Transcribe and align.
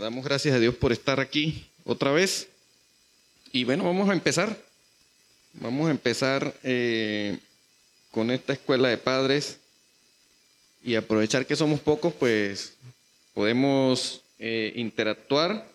Damos 0.00 0.24
gracias 0.24 0.54
a 0.54 0.58
Dios 0.60 0.74
por 0.74 0.92
estar 0.92 1.18
aquí 1.18 1.66
otra 1.84 2.12
vez. 2.12 2.48
Y 3.52 3.64
bueno, 3.64 3.84
vamos 3.84 4.08
a 4.08 4.12
empezar. 4.12 4.56
Vamos 5.54 5.88
a 5.88 5.90
empezar 5.90 6.54
eh, 6.62 7.38
con 8.10 8.30
esta 8.30 8.52
escuela 8.52 8.88
de 8.88 8.98
padres 8.98 9.58
y 10.84 10.94
aprovechar 10.94 11.46
que 11.46 11.56
somos 11.56 11.80
pocos, 11.80 12.12
pues 12.14 12.74
podemos 13.34 14.22
eh, 14.38 14.72
interactuar 14.76 15.66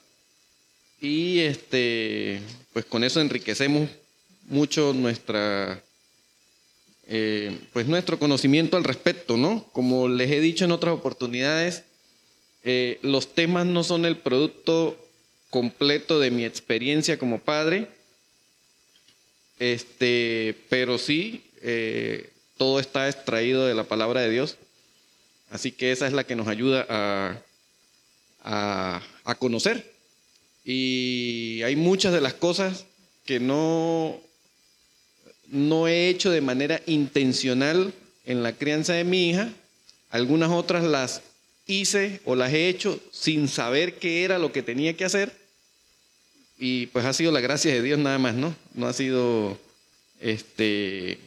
y 1.02 1.40
este, 1.40 2.40
pues 2.72 2.86
con 2.86 3.04
eso 3.04 3.20
enriquecemos 3.20 3.90
mucho 4.48 4.94
nuestra, 4.94 5.84
eh, 7.08 7.60
pues 7.74 7.88
nuestro 7.88 8.18
conocimiento 8.18 8.78
al 8.78 8.86
respecto, 8.86 9.36
¿no? 9.36 9.66
Como 9.74 10.08
les 10.08 10.32
he 10.32 10.40
dicho 10.40 10.64
en 10.64 10.72
otras 10.72 10.94
oportunidades, 10.94 11.84
eh, 12.64 13.00
los 13.02 13.34
temas 13.34 13.66
no 13.66 13.84
son 13.84 14.06
el 14.06 14.18
producto 14.18 14.98
completo 15.50 16.20
de 16.20 16.32
mi 16.32 16.46
experiencia 16.46 17.20
como 17.20 17.40
padre, 17.40 17.88
este, 19.60 20.56
pero 20.70 20.98
sí 20.98 21.44
eh, 21.62 22.30
todo 22.58 22.80
está 22.80 23.08
extraído 23.08 23.66
de 23.66 23.76
la 23.76 23.84
palabra 23.84 24.22
de 24.22 24.30
Dios. 24.30 24.58
Así 25.52 25.72
que 25.72 25.92
esa 25.92 26.08
es 26.08 26.14
la 26.14 26.24
que 26.24 26.36
nos 26.36 26.48
ayuda 26.48 26.88
a, 26.90 27.42
a 29.24 29.36
conocer. 29.36 29.94
Y 30.66 31.62
hay 31.64 31.76
muchas 31.76 32.14
de 32.14 32.22
las 32.22 32.34
cosas 32.34 32.86
que 33.26 33.40
no, 33.40 34.20
no 35.48 35.88
he 35.88 36.10
hecho 36.10 36.32
de 36.32 36.42
manera 36.42 36.82
intencional 36.86 37.94
en 38.26 38.44
la 38.44 38.54
crianza 38.54 38.94
de 38.94 39.04
mi 39.04 39.30
hija. 39.30 39.50
Algunas 40.10 40.50
otras 40.50 40.84
las 40.84 41.22
hice 41.66 42.20
o 42.26 42.36
las 42.36 42.54
he 42.54 42.68
hecho 42.70 43.00
sin 43.12 43.48
saber 43.48 43.96
qué 43.96 44.24
era 44.24 44.40
lo 44.40 44.52
que 44.52 44.64
tenía 44.64 44.96
que 44.96 45.06
hacer. 45.06 45.32
Y 46.58 46.88
pues 46.88 47.06
ha 47.06 47.14
sido 47.14 47.32
la 47.32 47.42
gracia 47.42 47.74
de 47.74 47.82
Dios 47.82 48.00
nada 48.00 48.18
más, 48.20 48.36
¿no? 48.36 48.56
No 48.74 48.88
ha 48.88 48.94
sido 48.94 49.58
este 50.20 51.20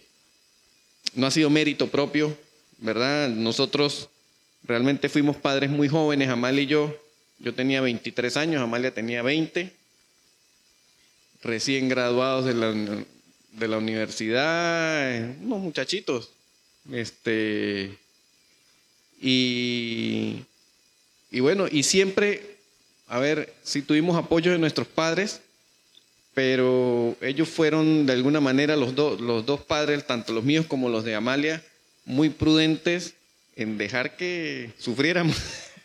no 1.15 1.27
ha 1.27 1.31
sido 1.31 1.51
mérito 1.51 1.89
propio, 1.89 2.37
¿verdad? 2.78 3.28
Nosotros 3.28 4.09
realmente 4.65 5.09
fuimos 5.09 5.37
padres 5.37 5.70
muy 5.70 5.89
jóvenes, 5.89 6.28
Amalia 6.28 6.62
y 6.62 6.67
yo. 6.67 6.97
Yo 7.39 7.55
tenía 7.55 7.81
23 7.81 8.37
años, 8.37 8.62
Amalia 8.62 8.93
tenía 8.93 9.23
20. 9.23 9.73
Recién 11.43 11.89
graduados 11.89 12.45
de 12.45 12.55
la, 12.55 12.73
de 12.73 13.69
la 13.69 13.78
universidad, 13.78 15.31
unos 15.43 15.61
muchachitos. 15.61 16.31
Este 16.93 17.98
y, 19.20 20.45
y 21.31 21.41
bueno, 21.41 21.67
y 21.70 21.83
siempre, 21.83 22.56
a 23.09 23.19
ver, 23.19 23.55
si 23.62 23.83
tuvimos 23.83 24.17
apoyo 24.17 24.53
de 24.53 24.59
nuestros 24.59 24.86
padres, 24.86 25.41
pero 26.34 27.17
ellos 27.22 27.48
fueron 27.48 28.05
de 28.05 28.12
alguna 28.12 28.41
manera 28.41 28.77
los, 28.77 28.94
dos 28.94 29.20
los 29.20 29.47
dos 29.47 29.62
padres, 29.62 30.06
tanto 30.06 30.34
los 30.34 30.44
míos 30.44 30.67
como 30.67 30.91
los 30.91 31.03
de 31.03 31.14
Amalia, 31.14 31.62
muy 32.05 32.28
prudentes 32.28 33.14
en 33.56 33.78
dejar 33.78 34.17
que 34.17 34.70
sufriéramos 34.78 35.37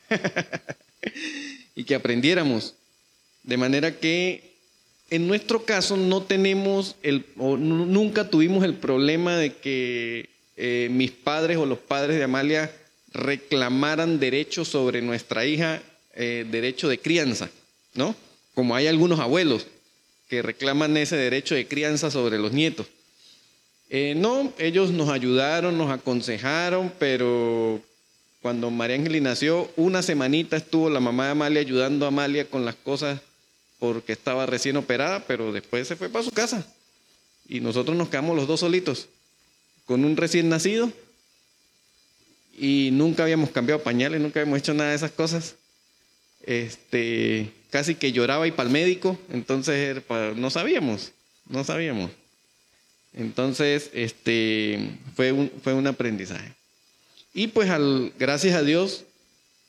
y 1.76 1.86
que 1.86 1.96
aprendiéramos. 1.96 2.76
De 3.44 3.56
manera 3.56 3.98
que 3.98 4.52
en 5.10 5.28
nuestro 5.28 5.64
caso 5.64 5.96
no 5.96 6.24
tenemos 6.24 6.96
el, 7.02 7.26
o 7.38 7.56
nunca 7.56 8.30
tuvimos 8.30 8.64
el 8.64 8.76
problema 8.76 9.38
de 9.38 9.56
que 9.56 10.30
eh, 10.58 10.90
mis 10.92 11.12
padres 11.12 11.58
o 11.58 11.66
los 11.66 11.80
padres 11.80 12.18
de 12.18 12.24
Amalia 12.24 12.72
reclamaran 13.14 14.20
derechos 14.20 14.68
sobre 14.68 15.02
nuestra 15.02 15.46
hija, 15.46 15.82
eh, 16.14 16.46
derecho 16.50 16.88
de 16.90 17.00
crianza, 17.00 17.50
¿no? 17.94 18.16
Como 18.54 18.76
hay 18.76 18.88
algunos 18.88 19.20
abuelos 19.20 19.68
que 20.30 20.42
reclaman 20.42 20.96
ese 20.98 21.18
derecho 21.18 21.56
de 21.56 21.68
crianza 21.68 22.10
sobre 22.10 22.40
los 22.40 22.54
nietos. 22.54 22.88
Eh, 23.90 24.14
no, 24.16 24.54
ellos 24.58 24.92
nos 24.92 25.10
ayudaron, 25.10 25.78
nos 25.78 25.92
aconsejaron, 25.92 26.94
pero 26.98 27.82
cuando 28.42 28.72
María 28.72 28.96
Ángeles 28.96 29.22
nació, 29.22 29.70
una 29.76 30.02
semanita 30.02 30.56
estuvo 30.56 30.90
la 30.90 31.02
mamá 31.02 31.26
de 31.26 31.32
Amalia 31.32 31.60
ayudando 31.60 32.06
a 32.06 32.08
Amalia 32.08 32.46
con 32.46 32.64
las 32.64 32.76
cosas 32.76 33.20
porque 33.80 34.14
estaba 34.14 34.46
recién 34.46 34.78
operada, 34.78 35.26
pero 35.28 35.52
después 35.52 35.88
se 35.88 35.98
fue 35.98 36.08
para 36.08 36.24
su 36.24 36.32
casa. 36.32 36.66
Y 37.50 37.60
nosotros 37.60 37.98
nos 37.98 38.08
quedamos 38.08 38.38
los 38.38 38.48
dos 38.48 38.62
solitos, 38.62 39.10
con 39.86 40.06
un 40.06 40.16
recién 40.16 40.48
nacido 40.48 40.92
y 42.62 42.92
nunca 42.92 43.24
habíamos 43.24 43.50
cambiado 43.50 43.82
pañales, 43.82 44.22
nunca 44.22 44.40
habíamos 44.40 44.60
hecho 44.60 44.76
nada 44.76 44.92
de 44.92 44.96
esas 44.96 45.10
cosas. 45.10 45.56
Este, 46.44 47.50
casi 47.72 47.96
que 47.96 48.12
lloraba 48.12 48.46
y 48.46 48.52
para 48.52 48.68
el 48.68 48.74
médico, 48.74 49.18
entonces 49.32 50.04
no 50.36 50.52
sabíamos, 50.52 51.12
no 51.50 51.64
sabíamos. 51.64 52.12
Entonces, 53.14 53.90
este, 53.94 54.92
fue 55.16 55.32
un, 55.32 55.52
fue 55.64 55.74
un 55.74 55.88
aprendizaje. 55.88 56.54
Y 57.34 57.48
pues 57.48 57.72
al, 57.72 58.14
gracias 58.20 58.54
a 58.54 58.62
Dios, 58.62 59.06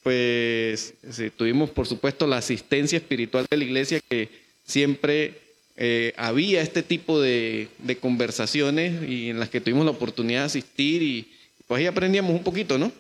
pues 0.03 0.93
tuvimos 1.39 1.71
por 1.71 1.87
supuesto 1.87 2.27
la 2.27 2.37
asistencia 2.37 2.99
espiritual 2.99 3.47
de 3.51 3.57
la 3.57 3.65
iglesia 3.65 4.01
que 4.07 4.29
siempre 4.65 5.41
eh, 5.77 6.13
había 6.19 6.61
este 6.61 6.83
tipo 6.83 7.23
de, 7.23 7.69
de, 7.79 7.97
conversaciones 7.97 9.09
y 9.09 9.31
en 9.31 9.41
las 9.41 9.49
que 9.49 9.63
tuvimos 9.63 9.87
la 9.87 9.93
oportunidad 9.93 10.41
de 10.41 10.47
asistir 10.47 11.03
y, 11.03 11.33
pues 11.73 11.81
ahí 11.81 11.87
aprendíamos 11.87 12.33
un 12.33 12.43
poquito, 12.43 12.77
¿no? 12.77 12.93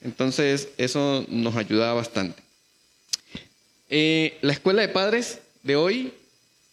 Entonces 0.00 0.68
eso 0.78 1.26
nos 1.28 1.54
ayudaba 1.54 1.92
bastante. 1.92 2.42
Eh, 3.90 4.38
la 4.40 4.54
escuela 4.54 4.80
de 4.80 4.88
padres 4.88 5.40
de 5.62 5.76
hoy 5.76 6.14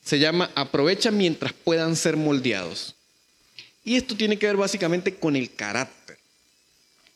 se 0.06 0.20
llama 0.20 0.52
Aprovecha 0.56 1.12
mientras 1.12 1.52
puedan 1.52 1.98
ser 1.98 2.16
moldeados. 2.16 2.96
Y 3.84 3.98
esto 3.98 4.16
tiene 4.16 4.40
que 4.40 4.46
ver 4.46 4.56
básicamente 4.56 5.16
con 5.16 5.36
el 5.36 5.54
carácter. 5.54 6.18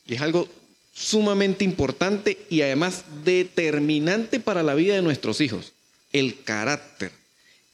Y 0.06 0.16
es 0.16 0.20
algo 0.20 0.46
sumamente 0.92 1.64
importante 1.64 2.36
y 2.50 2.60
además 2.60 3.04
determinante 3.24 4.40
para 4.40 4.62
la 4.62 4.74
vida 4.74 4.94
de 4.94 5.00
nuestros 5.00 5.40
hijos. 5.40 5.72
El 6.12 6.42
carácter. 6.42 7.12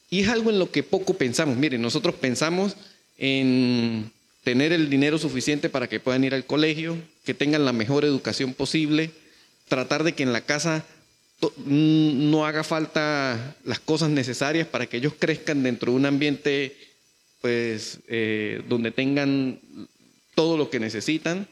Y 0.09 0.21
es 0.21 0.29
algo 0.29 0.51
en 0.51 0.59
lo 0.59 0.71
que 0.71 0.83
poco 0.83 1.15
pensamos. 1.15 1.57
Miren, 1.57 1.81
nosotros 1.81 2.15
pensamos 2.15 2.77
en 3.17 4.09
tener 4.45 4.71
el 4.71 4.91
dinero 4.91 5.17
suficiente 5.17 5.69
para 5.69 5.89
que 5.89 5.99
puedan 5.99 6.23
ir 6.23 6.35
al 6.35 6.45
colegio, 6.45 6.95
que 7.25 7.33
tengan 7.33 7.65
la 7.65 7.73
mejor 7.73 8.05
educación 8.05 8.53
posible, 8.53 9.09
tratar 9.67 10.03
de 10.03 10.13
que 10.13 10.21
en 10.21 10.33
la 10.33 10.41
casa 10.41 10.85
mm, 11.41 12.29
no 12.29 12.45
haga 12.45 12.63
falta 12.63 13.57
las 13.65 13.79
cosas 13.79 14.11
necesarias 14.11 14.67
para 14.67 14.85
que 14.85 14.97
ellos 14.97 15.13
crezcan 15.17 15.63
dentro 15.63 15.91
de 15.91 15.97
un 15.97 16.05
ambiente 16.05 16.77
pues 17.41 17.99
eh, 18.07 18.61
donde 18.69 18.91
tengan 18.91 19.59
todo 20.35 20.57
lo 20.57 20.69
que 20.69 20.79
necesitan. 20.79 21.47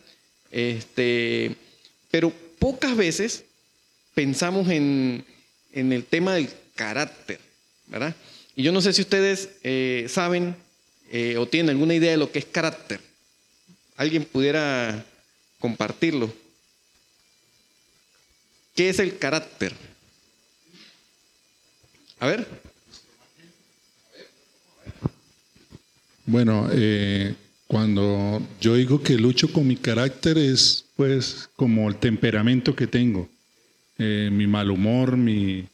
Este, 0.52 1.56
pero 2.12 2.32
pocas 2.60 2.96
veces 2.96 3.46
pensamos 4.14 4.70
en, 4.70 5.26
el 5.74 6.06
tema 6.06 6.36
del 6.36 6.48
carácter, 6.76 7.40
¿verdad? 7.88 8.16
Y 8.56 8.62
yo 8.62 8.72
no 8.72 8.82
sé 8.82 8.94
si 8.94 9.02
ustedes 9.02 9.50
eh, 9.64 10.06
saben 10.10 10.56
eh, 11.16 11.38
o 11.38 11.48
tienen 11.48 11.70
alguna 11.70 11.94
idea 11.94 12.10
de 12.10 12.18
lo 12.18 12.32
que 12.32 12.40
es 12.40 12.46
carácter. 12.46 13.00
¿Alguien 13.98 14.26
pudiera 14.26 15.06
compartirlo? 15.60 16.34
¿Qué 18.76 18.90
es 18.90 18.98
el 18.98 19.20
carácter? 19.20 19.76
A 22.20 22.26
ver. 22.26 22.48
Bueno, 26.26 26.68
eh, 26.72 27.36
cuando 27.68 28.42
yo 28.60 28.74
digo 28.74 29.04
que 29.04 29.14
lucho 29.14 29.54
con 29.54 29.68
mi 29.68 29.76
carácter 29.76 30.40
es 30.40 30.84
pues 30.96 31.48
como 31.56 31.90
el 31.90 31.98
temperamento 31.98 32.76
que 32.76 32.88
tengo, 32.88 33.30
eh, 34.00 34.30
mi 34.32 34.48
mal 34.48 34.72
humor, 34.72 35.16
mi, 35.16 35.68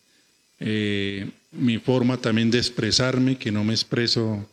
mi 0.59 1.77
forma 1.77 2.17
también 2.17 2.51
de 2.51 2.57
expresarme, 2.57 3.37
que 3.37 3.53
no 3.53 3.63
me 3.63 3.73
expreso 3.73 4.45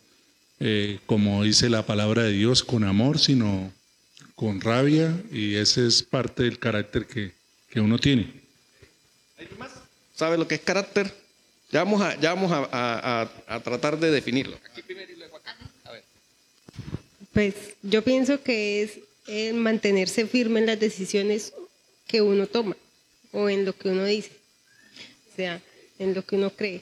eh, 0.59 1.01
como 1.07 1.43
dice 1.45 1.69
la 1.69 1.85
palabra 1.85 2.23
de 2.23 2.33
Dios, 2.33 2.65
con 2.65 2.85
amor, 2.85 3.19
sino 3.19 3.73
con 4.35 4.61
rabia, 4.61 5.15
y 5.31 5.55
ese 5.57 5.87
es 5.87 6.03
parte 6.03 6.45
del 6.45 6.59
carácter 6.59 7.07
que, 7.07 7.35
uno 7.79 7.99
tiene. 7.99 8.33
más? 9.59 9.71
¿Sabe 10.15 10.39
lo 10.39 10.49
que 10.49 10.55
es 10.55 10.63
carácter? 10.63 11.13
Ya 11.71 11.85
vamos 11.85 12.01
a, 12.01 12.19
ya 12.19 12.33
vamos 12.33 12.51
a, 12.53 13.31
tratar 13.63 13.99
de 13.99 14.11
definirlo. 14.11 14.59
Aquí 14.71 14.81
primero 14.81 15.13
y 15.13 15.17
luego 15.17 15.37
acá. 15.37 15.55
A 15.85 15.93
ver. 15.93 16.05
Pues 17.35 17.55
yo 17.83 18.03
pienso 18.03 18.43
que 18.43 18.83
es 18.83 18.99
el 19.27 19.57
mantenerse 19.57 20.27
firme 20.27 20.61
en 20.61 20.67
las 20.67 20.81
decisiones 20.81 21.53
que 22.07 22.23
uno 22.23 22.47
toma 22.47 22.77
o 23.33 23.51
en 23.51 23.67
lo 23.67 23.77
que 23.77 23.91
uno 23.91 24.07
dice, 24.07 24.31
o 25.33 25.37
sea, 25.37 25.61
en 25.99 26.15
lo 26.15 26.25
que 26.25 26.37
uno 26.37 26.49
cree. 26.49 26.81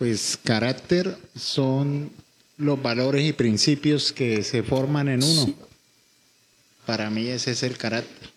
Pues 0.00 0.38
carácter 0.42 1.14
son 1.38 2.10
los 2.56 2.82
valores 2.82 3.22
y 3.22 3.34
principios 3.34 4.12
que 4.14 4.42
se 4.42 4.62
forman 4.62 5.10
en 5.10 5.22
uno. 5.22 5.54
Para 6.86 7.10
mí 7.10 7.28
ese 7.28 7.50
es 7.50 7.62
el 7.62 7.76
carácter. 7.76 8.30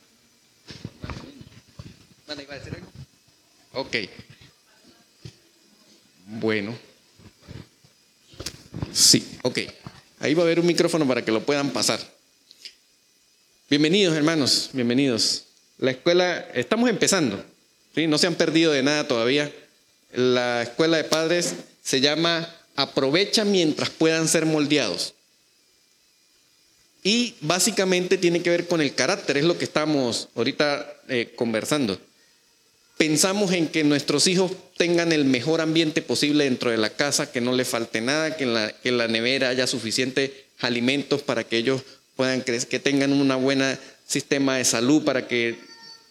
Ok. 3.71 3.95
Bueno. 6.27 6.77
Sí, 8.91 9.25
ok. 9.43 9.59
Ahí 10.19 10.33
va 10.33 10.41
a 10.41 10.45
haber 10.45 10.59
un 10.59 10.65
micrófono 10.65 11.07
para 11.07 11.23
que 11.23 11.31
lo 11.31 11.45
puedan 11.45 11.69
pasar. 11.69 12.01
Bienvenidos, 13.69 14.17
hermanos, 14.17 14.69
bienvenidos. 14.73 15.45
La 15.77 15.91
escuela, 15.91 16.39
estamos 16.55 16.89
empezando, 16.89 17.41
¿sí? 17.95 18.05
no 18.05 18.17
se 18.17 18.27
han 18.27 18.35
perdido 18.35 18.73
de 18.73 18.83
nada 18.83 19.07
todavía. 19.07 19.49
La 20.13 20.61
escuela 20.61 20.97
de 20.97 21.03
padres 21.03 21.55
se 21.83 21.99
llama 21.99 22.47
Aprovecha 22.75 23.45
mientras 23.45 23.89
puedan 23.89 24.27
ser 24.27 24.45
moldeados. 24.45 25.13
Y 27.03 27.35
básicamente 27.41 28.17
tiene 28.17 28.41
que 28.41 28.49
ver 28.49 28.67
con 28.67 28.79
el 28.79 28.95
carácter, 28.95 29.37
es 29.37 29.43
lo 29.43 29.57
que 29.57 29.65
estamos 29.65 30.29
ahorita 30.35 30.93
eh, 31.09 31.33
conversando. 31.35 31.99
Pensamos 32.97 33.51
en 33.51 33.67
que 33.67 33.83
nuestros 33.83 34.27
hijos 34.27 34.51
tengan 34.77 35.11
el 35.11 35.25
mejor 35.25 35.59
ambiente 35.59 36.01
posible 36.01 36.45
dentro 36.45 36.71
de 36.71 36.77
la 36.77 36.91
casa, 36.91 37.31
que 37.31 37.41
no 37.41 37.53
le 37.53 37.65
falte 37.65 37.99
nada, 37.99 38.37
que 38.37 38.43
en 38.43 38.53
la, 38.53 38.71
que 38.71 38.89
en 38.89 38.97
la 38.97 39.07
nevera 39.07 39.49
haya 39.49 39.67
suficientes 39.67 40.31
alimentos 40.59 41.21
para 41.23 41.43
que 41.43 41.57
ellos 41.57 41.81
puedan 42.15 42.41
crecer, 42.41 42.69
que 42.69 42.79
tengan 42.79 43.11
un 43.11 43.27
buen 43.43 43.61
sistema 44.07 44.57
de 44.57 44.63
salud, 44.63 45.03
para 45.03 45.27
que 45.27 45.57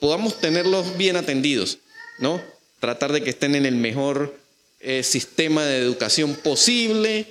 podamos 0.01 0.41
tenerlos 0.41 0.99
bien 0.99 1.17
atendidos, 1.17 1.79
¿no? 2.19 2.43
Tratar 2.83 3.13
de 3.13 3.23
que 3.23 3.31
estén 3.31 3.55
en 3.55 3.65
el 3.65 3.77
mejor 3.77 4.37
eh, 4.81 5.05
sistema 5.05 5.65
de 5.65 5.79
educación 5.79 6.35
posible 6.35 7.29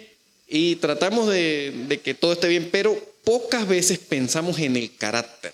y 0.48 0.78
tratamos 0.78 1.28
de, 1.28 1.74
de 1.90 2.00
que 2.00 2.14
todo 2.14 2.32
esté 2.32 2.48
bien, 2.48 2.70
pero 2.72 2.98
pocas 3.26 3.68
veces 3.68 4.00
pensamos 4.00 4.60
en 4.60 4.78
el 4.78 4.96
carácter, 4.96 5.52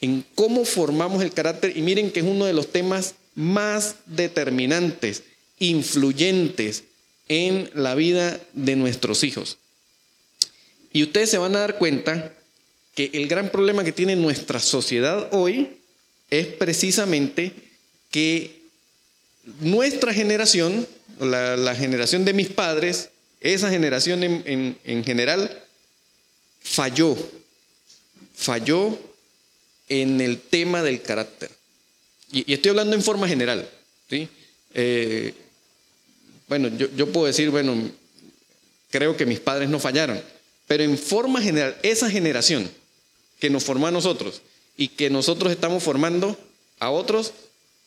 en 0.00 0.24
cómo 0.34 0.64
formamos 0.64 1.22
el 1.22 1.34
carácter 1.34 1.76
y 1.76 1.82
miren 1.82 2.10
que 2.10 2.20
es 2.20 2.26
uno 2.26 2.46
de 2.46 2.54
los 2.54 2.72
temas 2.72 3.16
más 3.34 3.96
determinantes, 4.06 5.24
influyentes 5.58 6.84
en 7.28 7.70
la 7.74 7.94
vida 7.94 8.40
de 8.54 8.76
nuestros 8.76 9.24
hijos. 9.24 9.58
Y 10.90 11.02
ustedes 11.02 11.28
se 11.28 11.36
van 11.36 11.54
a 11.54 11.60
dar 11.60 11.76
cuenta 11.76 12.32
que 12.94 13.10
el 13.12 13.28
gran 13.28 13.50
problema 13.50 13.84
que 13.84 13.92
tiene 13.92 14.16
nuestra 14.16 14.58
sociedad 14.58 15.28
hoy 15.32 15.76
es 16.30 16.46
precisamente 16.46 17.52
que 18.10 18.65
nuestra 19.60 20.12
generación, 20.12 20.86
la, 21.20 21.74
generación 21.74 22.24
de 22.24 22.32
mis 22.32 22.48
padres, 22.48 23.10
esa 23.40 23.70
generación 23.70 24.22
en, 24.22 25.04
general, 25.04 25.62
falló, 26.60 27.16
falló 28.34 28.98
en 29.88 30.20
el 30.20 30.40
tema 30.40 30.82
del 30.82 31.02
carácter. 31.02 31.50
Y, 32.32 32.52
estoy 32.52 32.70
hablando 32.70 32.96
en 32.96 33.02
forma 33.02 33.28
general. 33.28 33.68
¿sí? 34.10 34.28
Eh, 34.74 35.32
bueno, 36.48 36.68
yo, 36.76 36.88
yo 36.96 37.12
puedo 37.12 37.26
decir, 37.26 37.50
bueno, 37.50 37.90
creo 38.90 39.16
que 39.16 39.26
mis 39.26 39.40
padres 39.40 39.68
no 39.68 39.78
fallaron 39.78 40.20
pero 40.66 40.82
en 40.82 40.98
forma 40.98 41.40
general, 41.40 41.76
esa 41.82 42.10
generación 42.10 42.68
que 43.38 43.50
nos 43.50 43.64
formó 43.64 43.86
a 43.86 43.92
nosotros 43.92 44.42
y 44.76 44.88
que 44.88 45.10
nosotros 45.10 45.52
estamos 45.52 45.82
formando 45.82 46.36
a 46.78 46.90
otros, 46.90 47.32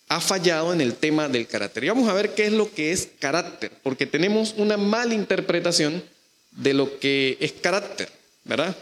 ha 0.09 0.19
fallado 0.19 0.73
en 0.73 0.81
el 0.81 0.95
tema 0.95 1.29
del 1.29 1.47
carácter. 1.47 1.83
Y 1.83 1.89
vamos 1.89 2.09
a 2.09 2.13
ver 2.13 2.33
qué 2.33 2.47
es 2.47 2.51
lo 2.51 2.73
que 2.73 2.91
es 2.91 3.09
carácter, 3.19 3.71
porque 3.83 4.07
tenemos 4.07 4.56
una 4.57 4.75
mala 4.75 5.13
interpretación 5.13 6.03
de 6.51 6.73
lo 6.73 7.00
que 7.00 7.38
es 7.39 7.53
carácter, 7.53 8.09
¿verdad? 8.44 8.75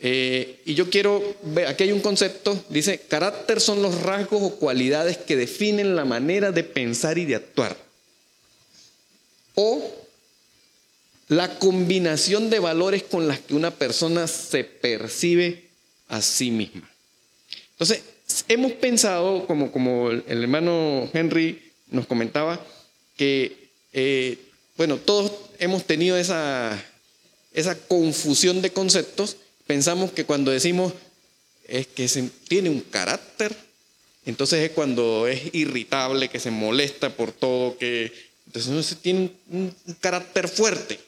Eh, 0.00 0.60
y 0.66 0.74
yo 0.74 0.90
quiero 0.90 1.36
ver, 1.42 1.68
aquí 1.68 1.84
hay 1.84 1.92
un 1.92 2.00
concepto, 2.00 2.62
dice, 2.68 2.98
carácter 2.98 3.60
son 3.60 3.80
los 3.80 4.02
rasgos 4.02 4.42
o 4.42 4.56
cualidades 4.56 5.16
que 5.16 5.36
definen 5.36 5.94
la 5.94 6.04
manera 6.04 6.50
de 6.50 6.64
pensar 6.64 7.16
y 7.16 7.24
de 7.24 7.36
actuar. 7.36 7.76
O 9.54 9.94
la 11.28 11.58
combinación 11.60 12.50
de 12.50 12.58
valores 12.58 13.04
con 13.04 13.28
las 13.28 13.38
que 13.38 13.54
una 13.54 13.70
persona 13.70 14.26
se 14.26 14.64
percibe 14.64 15.68
a 16.08 16.20
sí 16.20 16.50
misma. 16.50 16.90
Entonces, 17.70 18.02
hemos 18.48 18.72
pensado, 18.72 19.46
como, 19.46 20.10
el 20.10 20.42
hermano 20.42 21.08
Henry 21.12 21.72
nos 21.90 22.06
comentaba, 22.06 22.64
que, 23.16 23.70
eh, 23.92 24.38
bueno, 24.76 24.96
todos 24.98 25.32
hemos 25.58 25.84
tenido 25.84 26.16
esa, 26.16 26.82
confusión 27.88 28.62
de 28.62 28.70
conceptos. 28.72 29.36
Pensamos 29.66 30.12
que 30.12 30.24
cuando 30.24 30.50
decimos 30.50 30.92
es 31.66 31.86
que 31.86 32.08
se, 32.08 32.22
tiene 32.48 32.70
un 32.70 32.80
carácter, 32.80 33.56
entonces 34.24 34.60
es 34.60 34.70
cuando 34.70 35.26
es 35.26 35.54
irritable, 35.54 36.28
que 36.28 36.40
se 36.40 36.50
molesta 36.50 37.10
por 37.10 37.32
todo, 37.32 37.78
que 37.78 38.12
entonces 38.46 38.98
tiene 38.98 39.30
un 39.50 39.74
carácter 40.00 40.48
fuerte. 40.48 40.98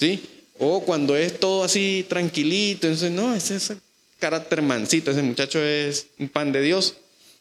¿sí? 0.00 0.20
O 0.58 0.82
cuando 0.84 1.16
es 1.16 1.38
todo 1.38 1.64
así 1.64 2.04
tranquilito, 2.08 2.86
entonces, 2.86 3.10
no, 3.10 3.34
ese 3.34 3.56
es 3.56 3.72
carácter 4.20 4.62
mansito, 4.62 5.10
ese 5.10 5.22
muchacho 5.22 5.60
es 5.60 6.06
un 6.18 6.28
pan 6.28 6.52
de 6.52 6.62
Dios, 6.62 6.94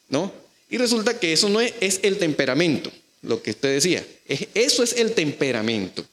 ¿no? 0.10 0.32
Y 0.70 0.78
resulta 0.78 1.20
que 1.20 1.34
eso 1.34 1.50
no 1.50 1.62
es, 1.62 1.74
es 1.80 2.00
el 2.02 2.18
temperamento, 2.18 2.92
lo 3.22 3.44
que 3.44 3.52
usted 3.52 3.74
decía. 3.74 4.06
Es, 4.28 4.48
eso 4.56 4.82
es 4.82 4.94
el 4.94 5.12
temperamento, 5.12 6.04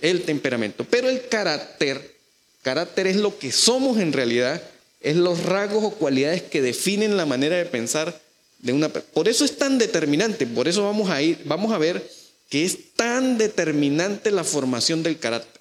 el 0.00 0.22
temperamento. 0.22 0.86
Pero 0.88 1.10
el 1.10 1.28
carácter, 1.28 2.16
carácter 2.62 3.06
es 3.06 3.16
lo 3.16 3.38
que 3.38 3.52
somos 3.52 3.98
en 3.98 4.12
realidad, 4.12 4.62
es 5.00 5.16
los 5.16 5.44
rasgos 5.44 5.84
o 5.84 5.90
cualidades 5.90 6.42
que 6.42 6.62
definen 6.62 7.16
la 7.16 7.26
manera 7.26 7.56
de 7.56 7.66
pensar 7.66 8.18
de 8.58 8.72
una 8.72 8.88
Por 8.88 9.28
eso 9.28 9.44
es 9.44 9.58
tan 9.58 9.78
determinante, 9.78 10.46
por 10.46 10.68
eso 10.68 10.82
vamos 10.84 11.10
a 11.10 11.20
ir, 11.20 11.38
vamos 11.44 11.72
a 11.72 11.78
ver 11.78 12.08
que 12.48 12.64
es 12.64 12.94
tan 12.94 13.38
determinante 13.38 14.30
la 14.30 14.44
formación 14.44 15.02
del 15.02 15.18
carácter. 15.18 15.60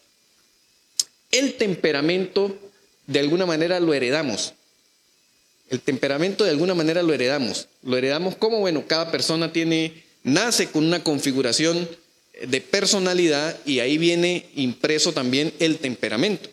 El 1.31 1.55
temperamento 1.55 2.57
de 3.07 3.19
alguna 3.19 3.45
manera 3.45 3.79
lo 3.79 3.93
heredamos. 3.93 4.53
El 5.69 5.81
temperamento 5.81 6.43
de 6.43 6.51
alguna 6.51 6.75
manera 6.75 7.01
lo 7.03 7.13
heredamos. 7.13 7.67
Lo 7.83 7.97
heredamos 7.97 8.35
como, 8.35 8.59
bueno, 8.59 8.85
cada 8.87 9.11
persona 9.11 9.51
tiene, 9.51 10.03
nace 10.23 10.67
con 10.67 10.85
una 10.85 11.03
configuración 11.03 11.87
de 12.47 12.61
personalidad 12.61 13.57
y 13.65 13.79
ahí 13.79 13.97
viene 13.97 14.45
impreso 14.55 15.13
también 15.13 15.53
el 15.59 15.77
temperamento. 15.77 16.49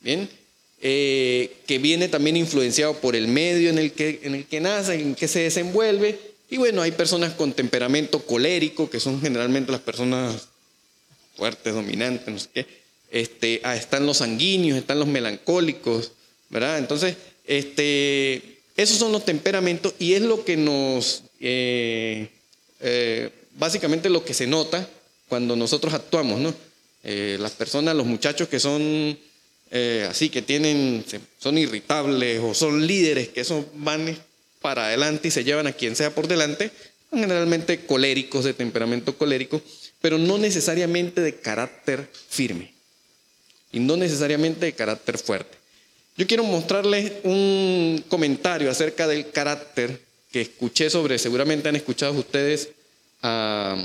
Bien, 0.00 0.28
eh, 0.80 1.56
que 1.66 1.78
viene 1.78 2.08
también 2.08 2.36
influenciado 2.36 2.94
por 2.94 3.16
el 3.16 3.26
medio 3.28 3.70
en 3.70 3.78
el, 3.78 3.92
que, 3.92 4.20
en 4.22 4.34
el 4.34 4.46
que 4.46 4.60
nace, 4.60 4.94
en 4.94 5.10
el 5.10 5.16
que 5.16 5.28
se 5.28 5.40
desenvuelve. 5.40 6.18
Y 6.50 6.56
bueno, 6.56 6.82
hay 6.82 6.92
personas 6.92 7.34
con 7.34 7.52
temperamento 7.52 8.24
colérico, 8.24 8.88
que 8.88 9.00
son 9.00 9.20
generalmente 9.20 9.72
las 9.72 9.80
personas 9.80 10.48
fuertes, 11.36 11.74
dominantes, 11.74 12.28
no 12.28 12.38
sé 12.38 12.48
qué 12.54 12.77
este, 13.10 13.60
ah, 13.64 13.76
están 13.76 14.06
los 14.06 14.18
sanguíneos, 14.18 14.78
están 14.78 14.98
los 14.98 15.08
melancólicos, 15.08 16.12
¿verdad? 16.50 16.78
Entonces, 16.78 17.16
este, 17.46 18.60
esos 18.76 18.98
son 18.98 19.12
los 19.12 19.24
temperamentos 19.24 19.94
y 19.98 20.14
es 20.14 20.22
lo 20.22 20.44
que 20.44 20.56
nos, 20.56 21.24
eh, 21.40 22.28
eh, 22.80 23.30
básicamente 23.56 24.10
lo 24.10 24.24
que 24.24 24.34
se 24.34 24.46
nota 24.46 24.88
cuando 25.28 25.56
nosotros 25.56 25.94
actuamos, 25.94 26.40
¿no? 26.40 26.54
Eh, 27.04 27.36
las 27.40 27.52
personas, 27.52 27.94
los 27.94 28.06
muchachos 28.06 28.48
que 28.48 28.60
son 28.60 29.18
así, 30.08 30.30
que 30.30 30.40
tienen, 30.40 31.04
son 31.38 31.58
irritables 31.58 32.40
o 32.42 32.54
son 32.54 32.86
líderes 32.86 33.28
que 33.28 33.42
eso 33.42 33.66
van 33.74 34.16
para 34.62 34.86
adelante 34.86 35.28
y 35.28 35.30
se 35.30 35.44
llevan 35.44 35.66
a 35.66 35.72
quien 35.72 35.94
sea 35.94 36.14
por 36.14 36.26
delante, 36.26 36.70
son 37.10 37.20
generalmente 37.20 37.84
coléricos, 37.84 38.44
de 38.44 38.54
temperamento 38.54 39.18
colérico, 39.18 39.60
pero 40.00 40.16
no 40.16 40.38
necesariamente 40.38 41.20
de 41.20 41.34
carácter 41.34 42.08
firme 42.30 42.77
y 43.72 43.80
no 43.80 43.96
necesariamente 43.96 44.66
de 44.66 44.72
carácter 44.72 45.18
fuerte. 45.18 45.58
Yo 46.16 46.26
quiero 46.26 46.42
mostrarles 46.42 47.12
un 47.22 48.04
comentario 48.08 48.70
acerca 48.70 49.06
del 49.06 49.30
carácter 49.30 50.00
que 50.32 50.40
escuché 50.40 50.90
sobre, 50.90 51.18
seguramente 51.18 51.68
han 51.68 51.76
escuchado 51.76 52.12
ustedes 52.14 52.70
a, 53.22 53.76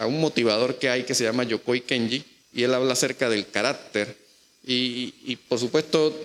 un 0.00 0.20
motivador 0.20 0.78
que 0.78 0.88
hay 0.88 1.04
que 1.04 1.14
se 1.14 1.24
llama 1.24 1.44
Yokoi 1.44 1.82
Kenji, 1.82 2.24
y 2.52 2.62
él 2.62 2.74
habla 2.74 2.94
acerca 2.94 3.28
del 3.28 3.48
carácter. 3.48 4.16
Y, 4.66 5.36
por 5.48 5.58
supuesto, 5.58 6.18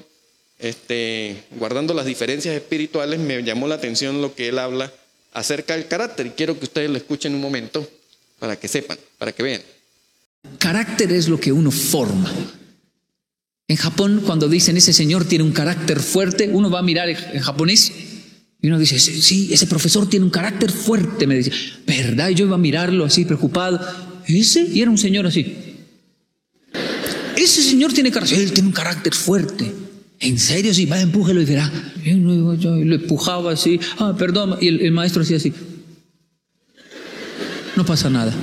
este, 0.59 1.43
guardando 1.51 1.93
las 1.93 2.05
diferencias 2.05 2.55
espirituales, 2.55 3.19
me 3.19 3.43
llamó 3.43 3.67
la 3.67 3.75
atención 3.75 4.21
lo 4.21 4.33
que 4.33 4.47
él 4.47 4.59
habla 4.59 4.91
acerca 5.33 5.75
del 5.75 5.87
carácter, 5.87 6.27
y 6.27 6.31
quiero 6.31 6.57
que 6.57 6.65
ustedes 6.65 6.89
lo 6.89 6.97
escuchen 6.97 7.35
un 7.35 7.41
momento 7.41 7.87
para 8.39 8.55
que 8.55 8.67
sepan, 8.67 8.97
para 9.17 9.33
que 9.33 9.43
vean. 9.43 9.61
Carácter 10.57 11.11
es 11.11 11.27
lo 11.27 11.39
que 11.39 11.51
uno 11.51 11.69
forma. 11.69 12.33
En 13.69 13.77
Japón, 13.77 14.23
cuando 14.25 14.49
dicen 14.49 14.75
ese 14.75 14.91
señor 14.91 15.25
tiene 15.25 15.45
un 15.45 15.51
carácter 15.51 15.99
fuerte, 15.99 16.49
uno 16.51 16.69
va 16.69 16.79
a 16.79 16.83
mirar 16.83 17.07
en 17.07 17.39
japonés 17.39 17.93
y 18.61 18.67
uno 18.67 18.77
dice, 18.77 18.99
sí, 18.99 19.49
ese 19.53 19.67
profesor 19.67 20.09
tiene 20.09 20.25
un 20.25 20.31
carácter 20.31 20.71
fuerte, 20.71 21.25
me 21.25 21.37
dice, 21.37 21.51
¿verdad? 21.87 22.29
Y 22.29 22.35
yo 22.35 22.45
iba 22.45 22.55
a 22.55 22.59
mirarlo 22.59 23.05
así 23.05 23.23
preocupado. 23.23 23.79
Ese, 24.27 24.67
y 24.73 24.81
era 24.81 24.91
un 24.91 24.97
señor 24.97 25.25
así. 25.27 25.55
Ese 27.37 27.63
señor 27.63 27.93
tiene 27.93 28.11
carácter, 28.11 28.39
él 28.39 28.51
tiene 28.51 28.67
un 28.67 28.73
carácter 28.73 29.13
fuerte. 29.13 29.71
En 30.19 30.37
serio, 30.37 30.73
sí, 30.73 30.85
va, 30.85 30.99
empújelo 30.99 31.41
y 31.41 31.45
verá. 31.45 31.71
Y 32.03 32.15
lo 32.15 32.95
empujaba 32.95 33.53
así, 33.53 33.79
ah, 33.99 34.13
perdón, 34.17 34.57
y 34.59 34.67
el, 34.67 34.91
maestro 34.91 35.21
hacía 35.21 35.37
así. 35.37 35.53
no 37.77 37.85
pasa 37.85 38.09
nada. 38.09 38.33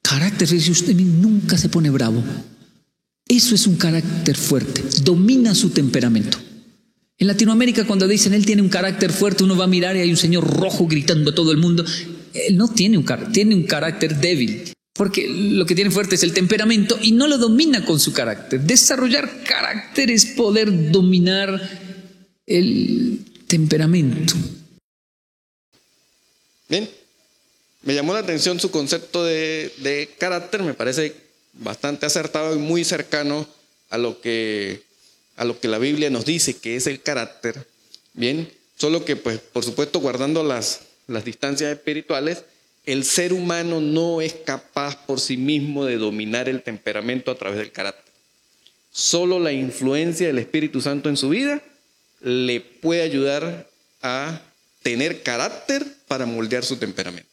Carácter 0.00 0.54
es 0.54 0.68
usted 0.70 0.94
nunca 0.94 1.58
se 1.58 1.68
pone 1.68 1.90
bravo. 1.90 2.22
Eso 3.28 3.56
es 3.56 3.66
un 3.66 3.76
carácter 3.76 4.36
fuerte, 4.36 4.82
domina 5.02 5.54
su 5.54 5.70
temperamento. 5.70 6.38
En 7.18 7.26
Latinoamérica 7.26 7.84
cuando 7.86 8.06
dicen 8.06 8.34
él 8.34 8.46
tiene 8.46 8.62
un 8.62 8.68
carácter 8.68 9.12
fuerte, 9.12 9.42
uno 9.42 9.56
va 9.56 9.64
a 9.64 9.68
mirar 9.68 9.96
y 9.96 10.00
hay 10.00 10.10
un 10.10 10.16
señor 10.16 10.46
rojo 10.46 10.86
gritando 10.86 11.30
a 11.30 11.34
todo 11.34 11.50
el 11.50 11.58
mundo. 11.58 11.84
Él 12.34 12.56
no 12.56 12.68
tiene 12.68 12.98
un, 12.98 13.06
tiene 13.32 13.54
un 13.54 13.64
carácter 13.64 14.16
débil, 14.20 14.70
porque 14.92 15.26
lo 15.28 15.66
que 15.66 15.74
tiene 15.74 15.90
fuerte 15.90 16.14
es 16.14 16.22
el 16.22 16.32
temperamento 16.32 16.98
y 17.02 17.12
no 17.12 17.26
lo 17.26 17.36
domina 17.38 17.84
con 17.84 17.98
su 17.98 18.12
carácter. 18.12 18.60
Desarrollar 18.60 19.42
carácter 19.42 20.10
es 20.10 20.26
poder 20.26 20.92
dominar 20.92 21.60
el 22.46 23.24
temperamento. 23.48 24.34
Bien, 26.68 26.88
me 27.82 27.94
llamó 27.94 28.12
la 28.12 28.20
atención 28.20 28.60
su 28.60 28.70
concepto 28.70 29.24
de, 29.24 29.72
de 29.78 30.10
carácter, 30.18 30.62
me 30.62 30.74
parece 30.74 31.25
bastante 31.58 32.06
acertado 32.06 32.54
y 32.54 32.58
muy 32.58 32.84
cercano 32.84 33.46
a 33.90 33.98
lo 33.98 34.20
que 34.20 34.82
a 35.36 35.44
lo 35.44 35.60
que 35.60 35.68
la 35.68 35.78
Biblia 35.78 36.08
nos 36.08 36.24
dice 36.24 36.56
que 36.56 36.76
es 36.76 36.86
el 36.86 37.02
carácter, 37.02 37.66
bien, 38.14 38.50
solo 38.76 39.04
que 39.04 39.16
pues 39.16 39.38
por 39.38 39.64
supuesto 39.64 40.00
guardando 40.00 40.42
las, 40.42 40.80
las 41.06 41.24
distancias 41.24 41.70
espirituales, 41.70 42.44
el 42.86 43.04
ser 43.04 43.32
humano 43.32 43.80
no 43.80 44.20
es 44.22 44.32
capaz 44.32 44.96
por 45.06 45.20
sí 45.20 45.36
mismo 45.36 45.84
de 45.84 45.98
dominar 45.98 46.48
el 46.48 46.62
temperamento 46.62 47.30
a 47.30 47.34
través 47.34 47.58
del 47.58 47.72
carácter. 47.72 48.12
Solo 48.90 49.38
la 49.38 49.52
influencia 49.52 50.26
del 50.26 50.38
Espíritu 50.38 50.80
Santo 50.80 51.10
en 51.10 51.18
su 51.18 51.28
vida 51.28 51.62
le 52.20 52.60
puede 52.60 53.02
ayudar 53.02 53.68
a 54.00 54.40
tener 54.82 55.22
carácter 55.22 55.84
para 56.08 56.24
moldear 56.24 56.64
su 56.64 56.76
temperamento. 56.76 57.28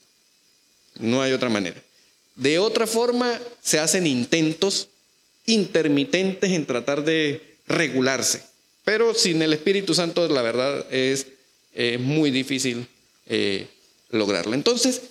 No 0.99 1.21
hay 1.21 1.31
otra 1.31 1.49
manera. 1.49 1.81
De 2.35 2.59
otra 2.59 2.87
forma, 2.87 3.39
se 3.61 3.79
hacen 3.79 4.07
intentos 4.07 4.89
intermitentes 5.45 6.51
en 6.51 6.65
tratar 6.65 7.03
de 7.03 7.57
regularse. 7.67 8.43
Pero 8.83 9.13
sin 9.13 9.41
el 9.41 9.53
Espíritu 9.53 9.93
Santo, 9.93 10.27
la 10.27 10.41
verdad, 10.41 10.85
es 10.91 11.27
muy 11.99 12.31
difícil 12.31 12.87
eh, 13.27 13.67
lograrlo. 14.09 14.53
Entonces, 14.53 15.01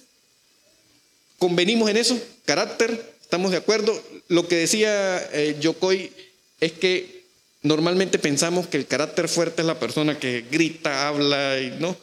convenimos 1.38 1.90
en 1.90 1.96
eso, 1.96 2.18
carácter, 2.44 3.14
estamos 3.20 3.50
de 3.50 3.56
acuerdo. 3.56 4.00
Lo 4.28 4.46
que 4.46 4.56
decía 4.56 5.18
eh, 5.32 5.56
Yokoi 5.60 6.12
es 6.60 6.72
que 6.72 7.24
normalmente 7.62 8.18
pensamos 8.18 8.66
que 8.66 8.76
el 8.76 8.86
carácter 8.86 9.28
fuerte 9.28 9.62
es 9.62 9.66
la 9.66 9.80
persona 9.80 10.18
que 10.18 10.44
grita, 10.50 11.08
habla 11.08 11.58
y 11.58 11.70
no. 11.80 11.96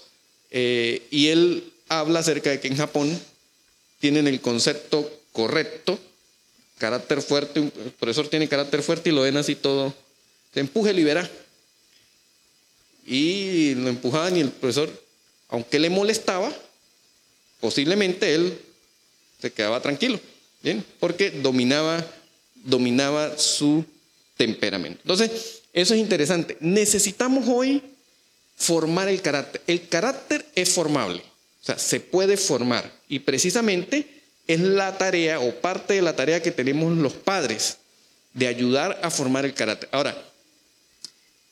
Eh, 0.52 1.04
y 1.12 1.28
él 1.28 1.72
habla 1.88 2.20
acerca 2.20 2.50
de 2.50 2.60
que 2.60 2.68
en 2.68 2.78
Japón 2.78 3.20
tienen 4.00 4.28
el 4.28 4.42
concepto 4.42 5.12
correcto, 5.32 6.00
carácter 6.78 7.22
fuerte, 7.22 7.60
un 7.60 7.72
profesor 8.00 8.28
tiene 8.28 8.48
carácter 8.48 8.82
fuerte 8.82 9.10
y 9.10 9.14
lo 9.14 9.22
ven 9.22 9.38
así 9.38 9.56
todo 9.56 9.94
se 10.54 10.60
empuje 10.60 10.94
libera. 10.94 11.30
Y 13.06 13.74
lo 13.76 13.90
empujaban 13.90 14.38
y 14.38 14.42
el 14.42 14.52
profesor, 14.52 14.90
aunque 15.50 15.80
le 15.80 15.90
molestaba, 15.90 16.52
posiblemente 17.60 18.36
él 18.36 18.60
se 19.42 19.52
quedaba 19.52 19.82
tranquilo, 19.82 20.20
¿bien? 20.62 20.86
Porque 21.00 21.32
dominaba, 21.32 22.06
dominaba 22.66 23.38
su 23.38 23.84
temperamento. 24.38 25.00
Entonces, 25.04 25.62
eso 25.74 25.94
es 25.94 26.00
interesante. 26.00 26.58
Necesitamos 26.60 27.46
hoy 27.48 27.82
formar 28.56 29.08
el 29.08 29.22
carácter. 29.22 29.62
El 29.66 29.88
carácter 29.88 30.46
es 30.54 30.70
formable, 30.70 31.24
o 31.62 31.66
sea, 31.66 31.80
se 31.80 32.00
puede 32.00 32.38
formar. 32.38 32.99
Y 33.10 33.20
precisamente 33.20 34.08
es 34.48 34.62
la 34.62 34.98
tarea 34.98 35.40
o 35.40 35.54
parte 35.56 35.96
de 35.96 36.02
la 36.02 36.16
tarea 36.16 36.42
que 36.42 36.52
tenemos 36.52 36.96
los 36.98 37.14
padres 37.14 37.78
de 38.34 38.48
ayudar 38.48 39.00
a 39.04 39.10
formar 39.10 39.46
el 39.46 39.54
carácter. 39.54 39.90
Ahora, 39.92 40.16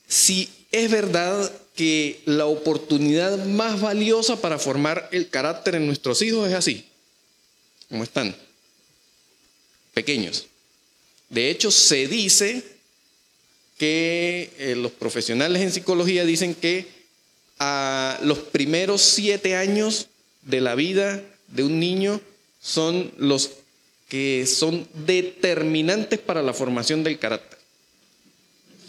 si 0.08 0.50
es 0.72 0.90
verdad 0.90 1.52
que 1.76 2.22
la 2.26 2.46
oportunidad 2.46 3.44
más 3.46 3.82
valiosa 3.82 4.40
para 4.42 4.58
formar 4.58 5.10
el 5.12 5.30
carácter 5.30 5.76
en 5.76 5.86
nuestros 5.86 6.22
hijos 6.22 6.48
es 6.48 6.54
así, 6.54 6.86
como 7.90 8.04
están, 8.04 8.36
pequeños. 9.94 10.48
De 11.30 11.50
hecho, 11.50 11.72
se 11.72 12.08
dice 12.08 12.64
que 13.78 14.52
eh, 14.58 14.76
los 14.76 14.92
profesionales 14.92 15.62
en 15.62 15.72
psicología 15.72 16.26
dicen 16.26 16.56
que 16.56 16.88
a 17.60 18.20
los 18.24 18.40
primeros 18.40 19.02
siete 19.02 19.56
años 19.56 20.08
de 20.44 20.62
la 20.62 20.76
vida 20.76 21.24
de 21.48 21.64
un 21.64 21.80
niño 21.80 22.22
son 22.62 23.12
los 23.18 23.52
que 24.10 24.46
son 24.46 24.88
determinantes 25.06 26.20
para 26.20 26.42
la 26.42 26.54
formación 26.54 27.04
del 27.04 27.20
carácter. 27.20 27.58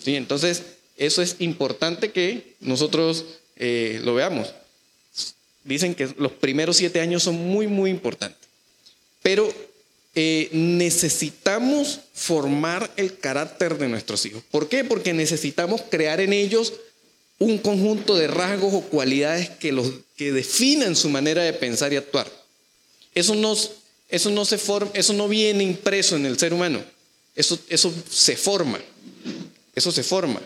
¿Sí? 0.03 0.17
Entonces, 0.17 0.63
eso 0.97 1.23
es 1.23 1.37
importante 1.41 2.13
que 2.13 2.55
nosotros 2.61 3.25
eh, 3.57 4.01
lo 4.05 4.15
veamos. 4.15 4.55
Dicen 5.65 5.95
que 5.95 6.09
los 6.19 6.33
primeros 6.33 6.77
siete 6.77 7.01
años 7.01 7.23
son 7.23 7.37
muy, 7.37 7.67
muy 7.67 7.91
importantes. 7.91 8.49
Pero 9.23 9.53
eh, 10.15 10.49
necesitamos 10.53 12.01
formar 12.15 12.91
el 12.97 13.19
carácter 13.19 13.77
de 13.77 13.89
nuestros 13.89 14.25
hijos. 14.27 14.43
¿Por 14.51 14.69
qué? 14.69 14.85
Porque 14.85 15.13
necesitamos 15.13 15.83
crear 15.89 16.21
en 16.21 16.33
ellos 16.33 16.73
un 17.39 17.59
conjunto 17.59 18.17
de 18.17 18.27
rasgos 18.27 18.75
o 18.75 18.81
cualidades 18.83 19.51
que, 19.51 19.73
los, 19.73 19.93
que 20.17 20.33
definan 20.33 20.97
su 20.97 21.09
manera 21.09 21.43
de 21.43 21.53
pensar 21.53 21.93
y 21.93 21.97
actuar. 21.97 22.38
Eso 23.19 23.35
no, 23.35 23.57
eso 24.09 24.31
no, 24.31 24.45
se 24.45 24.59
forma, 24.59 24.91
eso 24.95 25.13
no 25.13 25.29
viene 25.29 25.65
impreso 25.65 26.17
en 26.17 26.27
el 26.27 26.39
ser 26.39 26.53
humano. 26.53 26.83
Eso, 27.35 27.59
eso 27.69 27.93
se 28.11 28.37
forma. 28.37 28.79
Eso 29.75 29.93
se 29.93 30.03
forma. 30.03 30.41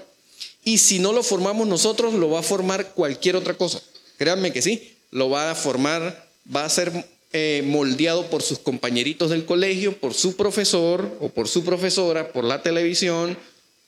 Y 0.64 0.78
si 0.78 0.98
no 0.98 1.12
lo 1.12 1.22
formamos 1.22 1.66
nosotros, 1.66 2.14
lo 2.14 2.30
va 2.30 2.40
a 2.40 2.42
formar 2.42 2.92
cualquier 2.92 3.36
otra 3.36 3.54
cosa. 3.54 3.82
Créanme 4.16 4.52
que 4.52 4.62
sí, 4.62 4.94
lo 5.10 5.28
va 5.30 5.50
a 5.50 5.54
formar, 5.54 6.28
va 6.54 6.64
a 6.64 6.68
ser 6.68 6.92
eh, 7.32 7.62
moldeado 7.64 8.28
por 8.28 8.42
sus 8.42 8.58
compañeritos 8.58 9.30
del 9.30 9.44
colegio, 9.44 9.96
por 9.96 10.14
su 10.14 10.36
profesor 10.36 11.16
o 11.20 11.28
por 11.30 11.48
su 11.48 11.64
profesora, 11.64 12.32
por 12.32 12.44
la 12.44 12.62
televisión, 12.62 13.36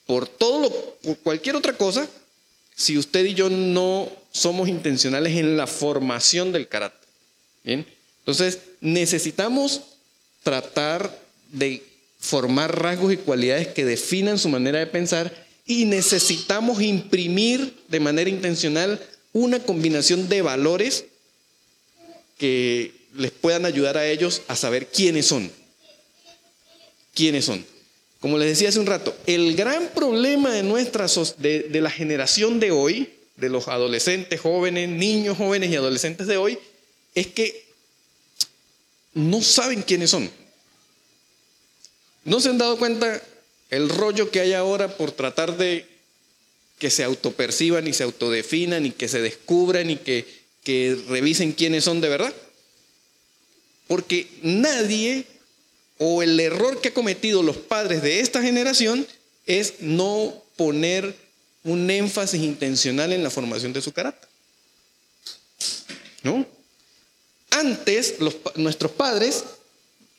por 0.06 0.26
todo 0.26 0.60
lo, 0.60 0.70
por 0.70 1.18
cualquier 1.18 1.56
otra 1.56 1.74
cosa, 1.76 2.08
si 2.74 2.98
usted 2.98 3.24
y 3.24 3.34
yo 3.34 3.50
no 3.50 4.10
somos 4.32 4.68
intencionales 4.68 5.36
en 5.36 5.56
la 5.56 5.66
formación 5.66 6.52
del 6.52 6.68
carácter. 6.68 7.08
Bien, 7.62 7.86
entonces 8.20 8.58
necesitamos 8.84 9.80
tratar 10.42 11.18
de 11.50 11.82
formar 12.20 12.80
rasgos 12.80 13.14
y 13.14 13.16
cualidades 13.16 13.68
que 13.68 13.84
definan 13.84 14.38
su 14.38 14.50
manera 14.50 14.78
de 14.78 14.86
pensar 14.86 15.32
y 15.66 15.86
necesitamos 15.86 16.82
imprimir 16.82 17.74
de 17.88 17.98
manera 17.98 18.28
intencional 18.28 19.00
una 19.32 19.58
combinación 19.60 20.28
de 20.28 20.42
valores 20.42 21.06
que 22.36 22.92
les 23.14 23.30
puedan 23.30 23.64
ayudar 23.64 23.96
a 23.96 24.06
ellos 24.06 24.42
a 24.48 24.54
saber 24.54 24.88
quiénes 24.88 25.26
son. 25.26 25.50
¿Quiénes 27.14 27.46
son? 27.46 27.64
Como 28.20 28.36
les 28.36 28.48
decía 28.48 28.68
hace 28.68 28.80
un 28.80 28.86
rato, 28.86 29.16
el 29.26 29.56
gran 29.56 29.88
problema 29.94 30.52
de 30.52 30.62
nuestra 30.62 31.06
de, 31.38 31.60
de 31.60 31.80
la 31.80 31.90
generación 31.90 32.60
de 32.60 32.70
hoy, 32.70 33.08
de 33.36 33.48
los 33.48 33.68
adolescentes, 33.68 34.40
jóvenes, 34.40 34.90
niños 34.90 35.38
jóvenes 35.38 35.70
y 35.70 35.76
adolescentes 35.76 36.26
de 36.26 36.36
hoy, 36.36 36.58
es 37.14 37.28
que 37.28 37.63
no 39.14 39.42
saben 39.42 39.82
quiénes 39.82 40.10
son. 40.10 40.30
¿No 42.24 42.40
se 42.40 42.48
han 42.48 42.58
dado 42.58 42.78
cuenta 42.78 43.22
el 43.70 43.88
rollo 43.88 44.30
que 44.30 44.40
hay 44.40 44.52
ahora 44.52 44.96
por 44.96 45.12
tratar 45.12 45.56
de 45.56 45.86
que 46.78 46.90
se 46.90 47.04
autoperciban 47.04 47.86
y 47.86 47.92
se 47.92 48.02
autodefinan 48.02 48.86
y 48.86 48.90
que 48.90 49.08
se 49.08 49.20
descubran 49.20 49.90
y 49.90 49.96
que, 49.96 50.26
que 50.62 50.98
revisen 51.08 51.52
quiénes 51.52 51.84
son 51.84 52.00
de 52.00 52.08
verdad. 52.08 52.34
Porque 53.86 54.28
nadie 54.42 55.24
o 55.98 56.22
el 56.22 56.38
error 56.40 56.80
que 56.80 56.88
han 56.88 56.94
cometido 56.94 57.42
los 57.42 57.56
padres 57.56 58.02
de 58.02 58.20
esta 58.20 58.42
generación 58.42 59.06
es 59.46 59.80
no 59.80 60.42
poner 60.56 61.14
un 61.62 61.90
énfasis 61.90 62.42
intencional 62.42 63.12
en 63.12 63.22
la 63.22 63.30
formación 63.30 63.72
de 63.72 63.82
su 63.82 63.92
carácter. 63.92 64.28
¿No? 66.22 66.46
Antes, 67.54 68.16
nuestros 68.56 68.90
padres 68.90 69.44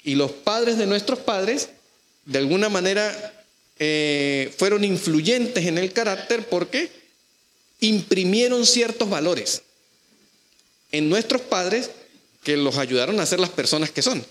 y 0.05 0.15
los 0.15 0.31
padres 0.31 0.77
de 0.77 0.85
nuestros 0.85 1.19
padres, 1.19 1.67
de 2.23 2.39
alguna 2.39 2.69
manera 2.69 3.45
eh, 3.77 4.53
fueron 4.57 4.85
influyentes 4.85 5.65
en 5.65 5.77
el 5.77 5.91
carácter 5.91 6.47
porque 6.47 6.89
imprimieron 7.81 8.65
ciertos 8.65 9.09
valores 9.09 9.63
en 10.93 11.09
nuestros 11.09 11.41
padres 11.41 11.91
que 12.41 12.55
los 12.55 12.77
ayudaron 12.77 13.19
a 13.19 13.25
ser 13.25 13.41
las 13.41 13.49
personas 13.49 13.91
que 13.91 14.01
son. 14.01 14.25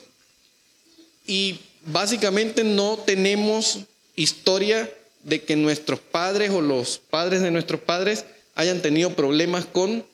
Y 1.26 1.58
básicamente 1.84 2.64
no 2.64 2.96
tenemos 2.96 3.80
historia 4.16 4.90
de 5.24 5.42
que 5.42 5.56
nuestros 5.56 6.00
padres 6.00 6.52
o 6.52 6.62
los 6.62 7.02
padres 7.10 7.42
de 7.42 7.50
nuestros 7.50 7.82
padres 7.82 8.24
hayan 8.54 8.80
tenido 8.80 9.14
problemas 9.14 9.66
con 9.66 10.06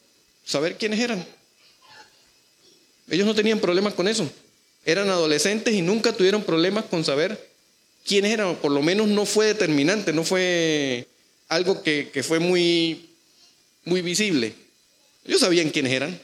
saber 0.45 0.77
quiénes 0.77 0.99
eran. 0.99 1.25
Ellos 3.11 3.27
no 3.27 3.35
tenían 3.35 3.59
problemas 3.59 3.95
con 3.95 4.09
eso. 4.09 4.31
Eran 4.85 5.11
adolescentes 5.11 5.75
y 5.75 5.83
nunca 5.83 6.13
tuvieron 6.13 6.43
problemas 6.43 6.85
con 6.87 7.05
saber 7.05 7.51
quiénes 8.07 8.33
eran, 8.33 8.57
por 8.57 8.71
lo 8.71 8.83
menos 8.83 9.09
no 9.09 9.27
fue 9.27 9.47
determinante, 9.47 10.13
no 10.13 10.25
fue 10.25 11.07
algo 11.49 11.83
que, 11.83 12.25
fue 12.27 12.39
muy, 12.39 13.11
muy 13.85 14.01
visible. 14.01 14.55
Ellos 15.27 15.41
sabían 15.41 15.71
quiénes 15.71 15.93
eran. 15.93 16.19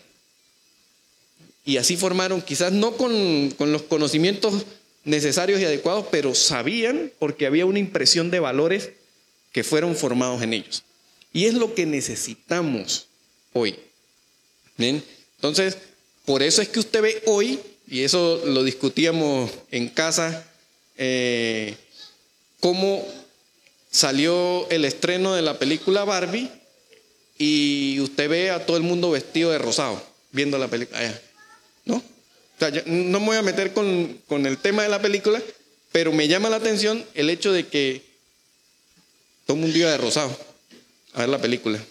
Y 1.64 1.78
así 1.78 1.96
formaron, 1.96 2.40
quizás 2.40 2.72
no 2.72 2.96
con, 2.96 3.54
los 3.58 3.82
conocimientos 3.82 4.64
necesarios 5.04 5.60
y 5.60 5.64
adecuados, 5.64 6.06
pero 6.10 6.34
sabían 6.34 7.12
porque 7.18 7.46
había 7.46 7.66
una 7.66 7.80
impresión 7.80 8.30
de 8.30 8.40
valores 8.40 8.90
que 9.52 9.64
fueron 9.64 9.96
formados 9.96 10.42
en 10.42 10.54
ellos. 10.54 10.84
Y 11.32 11.46
es 11.46 11.54
lo 11.54 11.74
que 11.74 11.84
necesitamos 11.84 13.08
hoy. 13.52 13.76
Entonces, 14.78 15.78
por 16.26 16.42
eso 16.42 16.60
es 16.60 16.68
que 16.68 16.80
usted 16.80 17.00
ve 17.00 17.22
hoy, 17.26 17.58
y 17.88 18.02
eso 18.02 18.42
lo 18.44 18.64
discutíamos 18.64 19.50
en 19.70 19.88
casa, 19.88 20.44
eh, 20.98 21.76
cómo 22.60 23.06
salió 23.90 24.68
el 24.68 24.84
estreno 24.84 25.34
de 25.34 25.42
la 25.42 25.58
película 25.58 26.04
Barbie 26.04 26.50
y 27.38 28.00
usted 28.00 28.28
ve 28.28 28.50
a 28.50 28.66
todo 28.66 28.76
el 28.76 28.82
mundo 28.82 29.10
vestido 29.10 29.50
de 29.50 29.58
rosado 29.58 30.02
viendo 30.32 30.58
la 30.58 30.68
película. 30.68 31.20
¿No? 31.84 32.02
No 32.86 33.20
me 33.20 33.26
voy 33.26 33.36
a 33.36 33.42
meter 33.42 33.72
con, 33.72 34.20
con 34.26 34.46
el 34.46 34.58
tema 34.58 34.82
de 34.82 34.88
la 34.88 35.00
película, 35.00 35.40
pero 35.92 36.12
me 36.12 36.28
llama 36.28 36.50
la 36.50 36.56
atención 36.56 37.04
el 37.14 37.30
hecho 37.30 37.52
de 37.52 37.68
que 37.68 38.02
todo 39.46 39.56
el 39.56 39.62
mundo 39.62 39.78
iba 39.78 39.90
de 39.90 39.98
rosado 39.98 40.36
a 41.14 41.20
ver 41.20 41.28
la 41.28 41.40
película. 41.40 41.82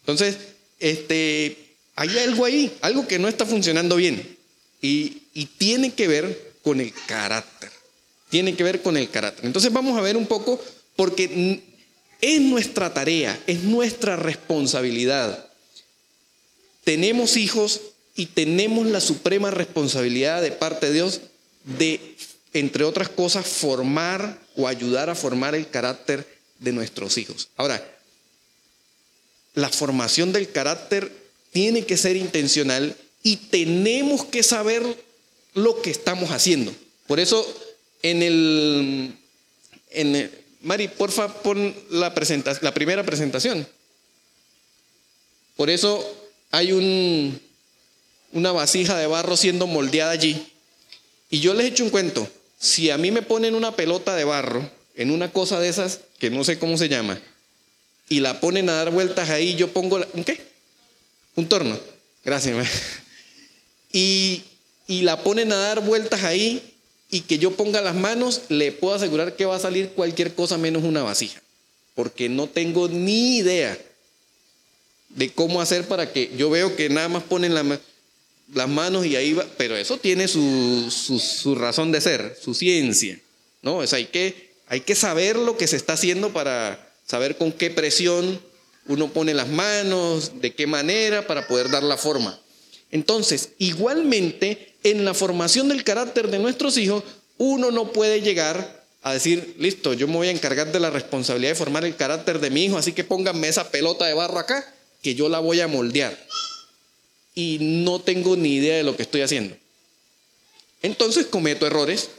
Entonces, 0.00 0.36
este, 0.78 1.71
hay 1.94 2.18
algo 2.18 2.44
ahí, 2.44 2.76
algo 2.80 3.06
que 3.06 3.18
no 3.18 3.28
está 3.28 3.44
funcionando 3.44 3.96
bien. 3.96 4.38
Y, 4.80 5.18
tiene 5.58 5.92
que 5.92 6.08
ver 6.08 6.54
con 6.62 6.80
el 6.80 6.92
carácter. 7.06 7.70
Tiene 8.28 8.54
que 8.54 8.64
ver 8.64 8.82
con 8.82 8.96
el 8.96 9.10
carácter. 9.10 9.46
Entonces 9.46 9.72
vamos 9.72 9.96
a 9.96 10.02
ver 10.02 10.16
un 10.16 10.26
poco, 10.26 10.60
porque 10.96 11.62
es 12.20 12.40
nuestra 12.40 12.92
tarea, 12.92 13.38
es 13.46 13.62
nuestra 13.62 14.16
responsabilidad. 14.16 15.48
Tenemos 16.84 17.36
hijos 17.36 17.80
y 18.14 18.26
tenemos 18.26 18.86
la 18.86 19.00
suprema 19.00 19.50
responsabilidad 19.50 20.42
de 20.42 20.52
parte 20.52 20.86
de 20.86 20.92
Dios 20.92 21.20
de, 21.64 22.16
entre 22.52 22.84
otras 22.84 23.08
cosas, 23.08 23.46
formar 23.46 24.38
o 24.56 24.66
ayudar 24.68 25.08
a 25.10 25.14
formar 25.14 25.54
el 25.54 25.68
carácter 25.68 26.26
de 26.58 26.72
nuestros 26.72 27.16
hijos. 27.18 27.48
Ahora, 27.56 27.82
la 29.54 29.68
formación 29.68 30.32
del 30.32 30.50
carácter 30.50 31.21
tiene 31.52 31.84
que 31.84 31.96
ser 31.96 32.16
intencional 32.16 32.96
y 33.22 33.36
tenemos 33.36 34.24
que 34.24 34.42
saber 34.42 34.82
lo 35.54 35.80
que 35.82 35.90
estamos 35.90 36.30
haciendo. 36.30 36.74
Por 37.06 37.20
eso, 37.20 37.46
en 38.02 38.22
el, 38.22 39.14
en 39.90 40.16
el- 40.16 40.38
Mari, 40.62 40.88
porfa, 40.88 41.42
pon 41.42 41.74
la, 41.90 42.14
primera 42.14 43.02
presentación. 43.04 43.66
Por 45.56 45.70
eso 45.70 46.02
hay 46.52 46.72
un, 46.72 47.40
una 48.32 48.52
vasija 48.52 48.96
de 48.96 49.06
barro 49.06 49.36
siendo 49.36 49.66
moldeada 49.66 50.12
allí. 50.12 50.46
Y 51.30 51.40
yo 51.40 51.52
les 51.54 51.66
echo 51.66 51.84
un 51.84 51.90
cuento. 51.90 52.28
Si 52.58 52.90
a 52.90 52.98
mí 52.98 53.10
me 53.10 53.22
ponen 53.22 53.54
una 53.56 53.74
pelota 53.74 54.14
de 54.14 54.24
barro 54.24 54.70
en 54.94 55.10
una 55.10 55.32
cosa 55.32 55.58
de 55.58 55.68
esas, 55.68 56.00
que 56.18 56.30
no 56.30 56.44
sé 56.44 56.58
cómo 56.58 56.78
se 56.78 56.88
llama, 56.88 57.20
y 58.08 58.20
la 58.20 58.40
ponen 58.40 58.68
a 58.68 58.74
dar 58.74 58.90
vueltas 58.92 59.30
ahí, 59.30 59.56
yo 59.56 59.72
pongo, 59.72 59.98
la- 59.98 60.08
¿un 60.12 60.22
qué? 60.22 60.51
Un 61.36 61.48
torno. 61.48 61.78
Gracias. 62.24 62.68
Y, 63.92 64.42
y 64.86 65.02
la 65.02 65.22
ponen 65.22 65.52
a 65.52 65.56
dar 65.56 65.80
vueltas 65.80 66.22
ahí 66.24 66.62
y 67.10 67.20
que 67.20 67.38
yo 67.38 67.50
ponga 67.52 67.80
las 67.82 67.94
manos, 67.94 68.42
le 68.48 68.72
puedo 68.72 68.94
asegurar 68.94 69.36
que 69.36 69.44
va 69.44 69.56
a 69.56 69.60
salir 69.60 69.90
cualquier 69.90 70.34
cosa 70.34 70.56
menos 70.56 70.82
una 70.82 71.02
vasija. 71.02 71.42
Porque 71.94 72.28
no 72.28 72.46
tengo 72.48 72.88
ni 72.88 73.36
idea 73.38 73.78
de 75.10 75.30
cómo 75.30 75.60
hacer 75.60 75.86
para 75.86 76.10
que 76.10 76.30
yo 76.38 76.48
veo 76.48 76.74
que 76.74 76.88
nada 76.88 77.08
más 77.08 77.22
ponen 77.24 77.54
las 77.54 78.68
manos 78.68 79.04
y 79.04 79.14
ahí 79.16 79.34
va, 79.34 79.46
pero 79.58 79.76
eso 79.76 79.98
tiene 79.98 80.26
su, 80.26 80.90
su- 80.90 81.18
su 81.18 81.54
razón 81.54 81.92
de 81.92 82.00
ser, 82.00 82.38
su 82.42 82.54
ciencia, 82.54 83.20
¿no? 83.60 83.86
Sea, 83.86 83.98
hay 83.98 84.06
que, 84.06 84.54
hay 84.68 84.80
que 84.80 84.94
saber 84.94 85.36
lo 85.36 85.58
que 85.58 85.66
se 85.66 85.76
está 85.76 85.92
haciendo 85.92 86.32
para 86.32 86.90
saber 87.06 87.36
con 87.36 87.52
qué 87.52 87.68
presión 87.68 88.40
uno 88.88 89.12
pone 89.12 89.34
las 89.34 89.48
manos, 89.48 90.40
de 90.40 90.54
qué 90.54 90.66
manera, 90.66 91.26
para 91.26 91.46
poder 91.46 91.70
dar 91.70 91.82
la 91.82 91.96
forma. 91.96 92.38
Entonces, 92.90 93.50
igualmente, 93.58 94.74
en 94.82 95.04
la 95.04 95.14
formación 95.14 95.68
del 95.68 95.84
carácter 95.84 96.28
de 96.28 96.38
nuestros 96.38 96.76
hijos, 96.76 97.04
uno 97.38 97.70
no 97.70 97.92
puede 97.92 98.20
llegar 98.20 98.82
a 99.02 99.12
decir, 99.14 99.56
listo, 99.58 99.94
yo 99.94 100.06
me 100.06 100.16
voy 100.16 100.28
a 100.28 100.32
encargar 100.32 100.70
de 100.70 100.78
la 100.80 100.90
responsabilidad 100.90 101.52
de 101.52 101.56
formar 101.56 101.84
el 101.84 101.96
carácter 101.96 102.38
de 102.38 102.50
mi 102.50 102.64
hijo, 102.64 102.78
así 102.78 102.92
que 102.92 103.04
pónganme 103.04 103.48
esa 103.48 103.70
pelota 103.70 104.06
de 104.06 104.14
barro 104.14 104.38
acá, 104.38 104.74
que 105.02 105.14
yo 105.14 105.28
la 105.28 105.40
voy 105.40 105.60
a 105.60 105.66
moldear 105.66 106.16
y 107.34 107.58
no 107.60 108.00
tengo 108.00 108.36
ni 108.36 108.56
idea 108.56 108.76
de 108.76 108.82
lo 108.82 108.96
que 108.96 109.02
estoy 109.02 109.22
haciendo. 109.22 109.56
Entonces 110.82 111.26
cometo 111.26 111.66
errores 111.66 112.10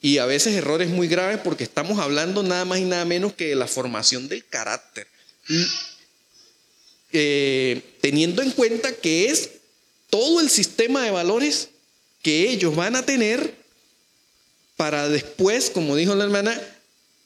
y 0.00 0.18
a 0.18 0.26
veces 0.26 0.54
errores 0.54 0.88
muy 0.88 1.08
graves 1.08 1.40
porque 1.42 1.64
estamos 1.64 1.98
hablando 1.98 2.42
nada 2.42 2.64
más 2.64 2.78
y 2.78 2.84
nada 2.84 3.04
menos 3.04 3.32
que 3.32 3.48
de 3.48 3.56
la 3.56 3.66
formación 3.66 4.28
del 4.28 4.44
carácter. 4.46 5.06
Eh, 7.16 7.80
teniendo 8.00 8.42
en 8.42 8.50
cuenta 8.50 8.92
que 8.92 9.26
es 9.30 9.50
todo 10.10 10.40
el 10.40 10.50
sistema 10.50 11.00
de 11.04 11.12
valores 11.12 11.68
que 12.22 12.50
ellos 12.50 12.74
van 12.74 12.96
a 12.96 13.06
tener 13.06 13.54
para 14.76 15.08
después, 15.08 15.70
como 15.70 15.94
dijo 15.94 16.16
la 16.16 16.24
hermana, 16.24 16.60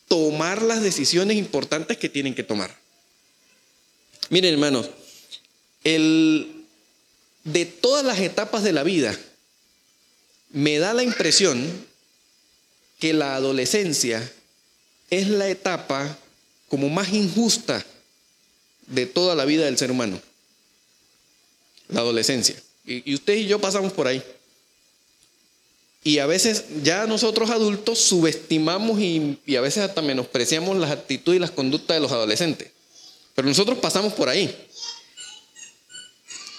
tomar 0.06 0.60
las 0.60 0.82
decisiones 0.82 1.38
importantes 1.38 1.96
que 1.96 2.10
tienen 2.10 2.34
que 2.34 2.42
tomar. 2.42 2.70
Miren, 4.28 4.52
hermanos, 4.52 4.90
el, 5.84 6.66
de 7.44 7.64
todas 7.64 8.04
las 8.04 8.18
etapas 8.18 8.62
de 8.62 8.72
la 8.72 8.82
vida, 8.82 9.18
me 10.50 10.78
da 10.78 10.92
la 10.92 11.02
impresión 11.02 11.66
que 12.98 13.14
la 13.14 13.36
adolescencia 13.36 14.30
es 15.08 15.28
la 15.28 15.48
etapa 15.48 16.18
como 16.68 16.90
más 16.90 17.10
injusta 17.14 17.86
de 18.88 19.06
toda 19.06 19.34
la 19.34 19.44
vida 19.44 19.64
del 19.64 19.78
ser 19.78 19.90
humano. 19.90 20.20
La 21.88 22.00
adolescencia. 22.00 22.56
Y, 22.86 23.10
y 23.10 23.14
usted 23.14 23.34
y 23.34 23.46
yo 23.46 23.60
pasamos 23.60 23.92
por 23.92 24.06
ahí. 24.06 24.22
Y 26.04 26.18
a 26.20 26.26
veces 26.26 26.64
ya 26.82 27.06
nosotros 27.06 27.50
adultos 27.50 27.98
subestimamos 27.98 29.00
y, 29.00 29.38
y 29.44 29.56
a 29.56 29.60
veces 29.60 29.84
hasta 29.84 30.00
menospreciamos 30.00 30.76
las 30.76 30.90
actitudes 30.90 31.36
y 31.36 31.40
las 31.40 31.50
conductas 31.50 31.96
de 31.96 32.00
los 32.00 32.12
adolescentes. 32.12 32.70
Pero 33.34 33.48
nosotros 33.48 33.78
pasamos 33.78 34.12
por 34.14 34.28
ahí. 34.28 34.54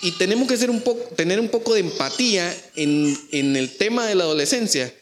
Y 0.02 0.12
tenemos 0.14 0.48
que 0.48 0.66
un 0.70 0.82
poco, 0.82 1.04
tener 1.16 1.40
un 1.40 1.50
poco 1.50 1.74
de 1.74 1.82
empatía 1.82 2.56
en, 2.76 3.18
en 3.32 3.56
el 3.56 3.76
tema 3.76 4.06
de 4.06 4.16
la 4.16 4.24
adolescencia, 4.24 4.94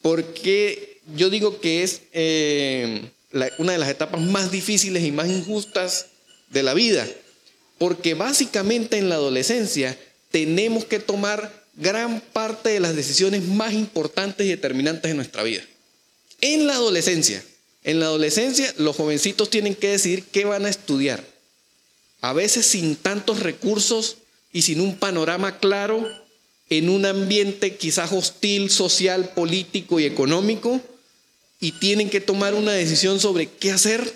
porque 0.00 1.00
yo 1.14 1.28
digo 1.28 1.60
que 1.60 1.82
es 1.82 2.02
eh, 2.12 3.10
una 3.58 3.72
de 3.72 3.78
las 3.78 3.90
etapas 3.90 4.20
más 4.20 4.50
difíciles 4.50 5.04
y 5.04 5.12
más 5.12 5.28
injustas 5.28 6.06
de 6.50 6.62
la 6.62 6.74
vida, 6.74 7.06
porque 7.78 8.14
básicamente 8.14 8.98
en 8.98 9.08
la 9.08 9.16
adolescencia 9.16 9.98
tenemos 10.30 10.84
que 10.84 10.98
tomar 10.98 11.64
gran 11.76 12.20
parte 12.20 12.70
de 12.70 12.80
las 12.80 12.96
decisiones 12.96 13.44
más 13.44 13.72
importantes 13.72 14.46
y 14.46 14.50
determinantes 14.50 15.10
de 15.10 15.14
nuestra 15.14 15.42
vida. 15.42 15.62
En 16.40 16.66
la 16.66 16.74
adolescencia, 16.74 17.42
en 17.84 18.00
la 18.00 18.06
adolescencia 18.06 18.72
los 18.78 18.96
jovencitos 18.96 19.50
tienen 19.50 19.74
que 19.74 19.90
decidir 19.90 20.24
qué 20.24 20.44
van 20.44 20.66
a 20.66 20.70
estudiar. 20.70 21.24
A 22.20 22.32
veces 22.32 22.66
sin 22.66 22.96
tantos 22.96 23.40
recursos 23.40 24.16
y 24.52 24.62
sin 24.62 24.80
un 24.80 24.96
panorama 24.96 25.58
claro, 25.58 26.06
en 26.68 26.88
un 26.88 27.06
ambiente 27.06 27.76
quizás 27.76 28.12
hostil, 28.12 28.70
social, 28.70 29.32
político 29.34 30.00
y 30.00 30.04
económico, 30.04 30.80
y 31.60 31.72
tienen 31.72 32.10
que 32.10 32.20
tomar 32.20 32.54
una 32.54 32.72
decisión 32.72 33.20
sobre 33.20 33.48
qué 33.48 33.70
hacer 33.70 34.12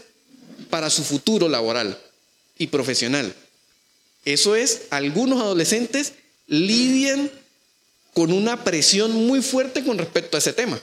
para 0.68 0.90
su 0.90 1.02
futuro 1.04 1.48
laboral 1.48 1.98
y 2.62 2.68
profesional. 2.68 3.34
Eso 4.24 4.54
es, 4.54 4.82
algunos 4.90 5.40
adolescentes 5.40 6.12
lidian 6.46 7.28
con 8.14 8.32
una 8.32 8.62
presión 8.62 9.10
muy 9.10 9.42
fuerte 9.42 9.82
con 9.82 9.98
respecto 9.98 10.36
a 10.36 10.38
ese 10.38 10.52
tema 10.52 10.80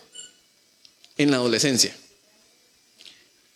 en 1.18 1.32
la 1.32 1.38
adolescencia. 1.38 1.96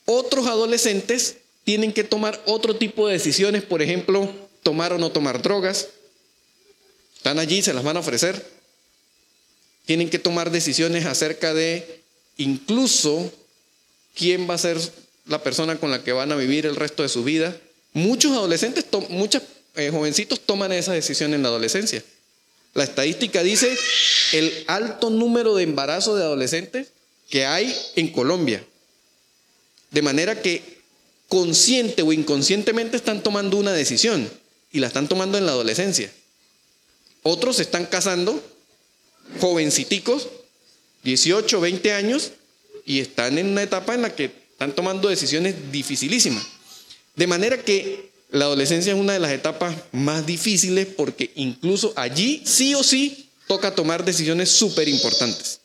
Otros 0.06 0.48
adolescentes 0.48 1.36
tienen 1.66 1.92
que 1.92 2.06
tomar 2.06 2.42
otro 2.46 2.78
tipo 2.78 3.08
de 3.08 3.14
decisiones, 3.14 3.64
por 3.64 3.82
ejemplo, 3.82 4.32
tomar 4.64 4.94
o 4.94 4.98
no 4.98 5.12
tomar 5.12 5.42
drogas. 5.42 5.90
Están 7.18 7.40
allí, 7.40 7.62
se 7.62 7.74
las 7.74 7.84
van 7.84 7.98
a 7.98 8.02
ofrecer. 8.02 8.46
Tienen 9.86 10.10
que 10.10 10.20
tomar 10.20 10.50
decisiones 10.50 11.06
acerca 11.06 11.54
de 11.54 12.04
incluso 12.38 13.34
quién 14.16 14.50
va 14.50 14.54
a 14.54 14.60
ser 14.60 14.78
la 15.26 15.44
persona 15.44 15.78
con 15.78 15.92
la 15.92 16.04
que 16.04 16.14
van 16.14 16.32
a 16.32 16.38
vivir 16.38 16.66
el 16.66 16.78
resto 16.78 17.04
de 17.04 17.10
su 17.10 17.26
vida. 17.26 17.58
Muchos 17.94 18.32
adolescentes, 18.32 18.86
muchos 19.10 19.44
eh, 19.76 19.90
jovencitos 19.92 20.40
toman 20.42 20.72
esa 20.72 20.94
decisión 20.94 21.34
en 21.34 21.44
la 21.44 21.50
adolescencia. 21.50 22.04
La 22.74 22.84
estadística 22.84 23.44
dice 23.44 23.76
el 24.32 24.64
alto 24.68 25.10
número 25.10 25.56
de 25.56 25.64
embarazos 25.64 26.18
de 26.18 26.24
adolescentes 26.24 26.88
que 27.30 27.46
hay 27.46 27.76
en 27.96 28.10
Colombia. 28.12 28.64
De 29.92 30.02
manera 30.02 30.42
que 30.42 30.82
consciente 31.28 32.02
o 32.02 32.12
inconscientemente 32.14 32.98
están 32.98 33.22
tomando 33.22 33.58
una 33.58 33.74
decisión 33.74 34.30
y 34.72 34.80
la 34.80 34.88
están 34.88 35.08
tomando 35.08 35.38
en 35.38 35.46
la 35.46 35.52
adolescencia. 35.52 36.12
Otros 37.22 37.58
se 37.58 37.62
están 37.62 37.86
casando, 37.86 38.44
jovenciticos, 39.40 40.28
18, 41.04 41.62
20 41.62 41.94
años, 41.94 42.32
y 42.86 43.00
están 43.00 43.38
en 43.38 43.48
una 43.48 43.64
etapa 43.64 43.94
en 43.94 44.02
la 44.02 44.14
que 44.14 44.26
están 44.26 44.74
tomando 44.74 45.10
decisiones 45.10 45.72
dificilísimas. 45.72 46.44
De 47.16 47.28
manera 47.28 47.64
que 47.64 48.12
la 48.32 48.46
adolescencia 48.46 48.94
es 48.94 49.00
una 49.00 49.14
de 49.14 49.20
las 49.20 49.32
etapas 49.32 49.76
más 49.92 50.26
difíciles 50.26 50.88
porque 50.88 51.32
incluso 51.36 51.94
allí 51.96 52.42
sí 52.46 52.74
o 52.74 52.84
sí 52.84 53.30
toca 53.48 53.76
tomar 53.76 54.04
decisiones 54.04 54.50
súper 54.50 54.88
importantes. 54.88 55.60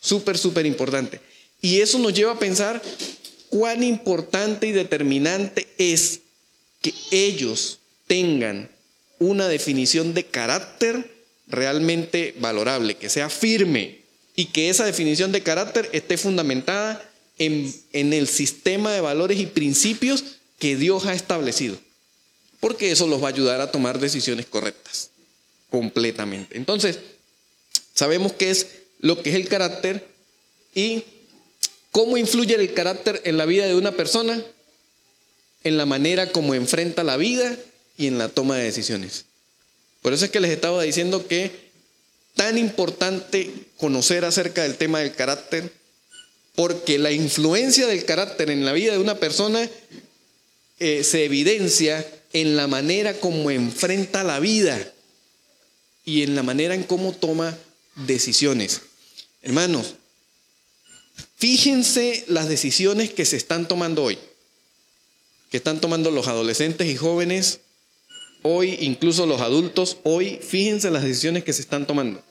Súper, 0.00 0.36
súper 0.36 0.66
importante. 0.66 1.20
Y 1.60 1.80
eso 1.80 1.98
nos 1.98 2.12
lleva 2.12 2.32
a 2.32 2.38
pensar 2.38 2.82
cuán 3.48 3.82
importante 3.84 4.66
y 4.66 4.72
determinante 4.72 5.68
es 5.78 6.20
que 6.82 6.92
ellos 7.10 7.78
tengan 8.06 8.68
una 9.18 9.48
definición 9.48 10.14
de 10.14 10.26
carácter 10.26 11.14
realmente 11.46 12.34
valorable, 12.38 12.96
que 12.96 13.08
sea 13.08 13.30
firme 13.30 14.00
y 14.34 14.46
que 14.46 14.68
esa 14.68 14.84
definición 14.84 15.32
de 15.32 15.42
carácter 15.42 15.88
esté 15.92 16.16
fundamentada 16.18 17.08
en, 17.38 17.72
en 17.92 18.12
el 18.12 18.26
sistema 18.26 18.92
de 18.92 19.00
valores 19.00 19.38
y 19.38 19.46
principios 19.46 20.24
que 20.58 20.76
Dios 20.76 21.06
ha 21.06 21.14
establecido. 21.14 21.76
Porque 22.60 22.90
eso 22.90 23.06
los 23.06 23.22
va 23.22 23.26
a 23.26 23.30
ayudar 23.30 23.60
a 23.60 23.70
tomar 23.70 23.98
decisiones 23.98 24.46
correctas, 24.46 25.10
completamente. 25.70 26.56
Entonces, 26.56 26.98
sabemos 27.94 28.32
qué 28.32 28.50
es 28.50 28.66
lo 29.00 29.22
que 29.22 29.30
es 29.30 29.36
el 29.36 29.48
carácter 29.48 30.06
y 30.74 31.04
cómo 31.90 32.16
influye 32.16 32.54
el 32.54 32.74
carácter 32.74 33.20
en 33.24 33.36
la 33.36 33.46
vida 33.46 33.66
de 33.66 33.74
una 33.74 33.92
persona, 33.92 34.42
en 35.64 35.76
la 35.76 35.86
manera 35.86 36.32
como 36.32 36.54
enfrenta 36.54 37.04
la 37.04 37.16
vida 37.16 37.56
y 37.96 38.06
en 38.06 38.18
la 38.18 38.28
toma 38.28 38.56
de 38.56 38.64
decisiones. 38.64 39.24
Por 40.02 40.12
eso 40.12 40.24
es 40.24 40.30
que 40.30 40.40
les 40.40 40.50
estaba 40.50 40.82
diciendo 40.82 41.26
que 41.26 41.66
tan 42.34 42.58
importante 42.58 43.50
conocer 43.76 44.24
acerca 44.24 44.62
del 44.62 44.76
tema 44.76 45.00
del 45.00 45.14
carácter, 45.14 45.72
porque 46.54 46.98
la 46.98 47.10
influencia 47.10 47.86
del 47.86 48.04
carácter 48.04 48.50
en 48.50 48.64
la 48.64 48.72
vida 48.72 48.92
de 48.92 48.98
una 48.98 49.16
persona 49.16 49.68
eh, 50.78 51.04
se 51.04 51.24
evidencia 51.24 52.06
en 52.32 52.56
la 52.56 52.66
manera 52.66 53.14
como 53.18 53.50
enfrenta 53.50 54.24
la 54.24 54.40
vida 54.40 54.92
y 56.04 56.22
en 56.22 56.34
la 56.34 56.42
manera 56.42 56.74
en 56.74 56.84
cómo 56.84 57.12
toma 57.12 57.56
decisiones. 57.94 58.82
Hermanos, 59.42 59.94
fíjense 61.36 62.24
las 62.28 62.48
decisiones 62.48 63.12
que 63.12 63.24
se 63.24 63.36
están 63.36 63.68
tomando 63.68 64.04
hoy, 64.04 64.18
que 65.50 65.56
están 65.56 65.80
tomando 65.80 66.10
los 66.10 66.28
adolescentes 66.28 66.86
y 66.88 66.96
jóvenes 66.96 67.60
hoy, 68.42 68.76
incluso 68.80 69.26
los 69.26 69.40
adultos, 69.40 69.98
hoy, 70.04 70.38
fíjense 70.42 70.90
las 70.90 71.02
decisiones 71.02 71.44
que 71.44 71.52
se 71.52 71.62
están 71.62 71.86
tomando. 71.86 72.22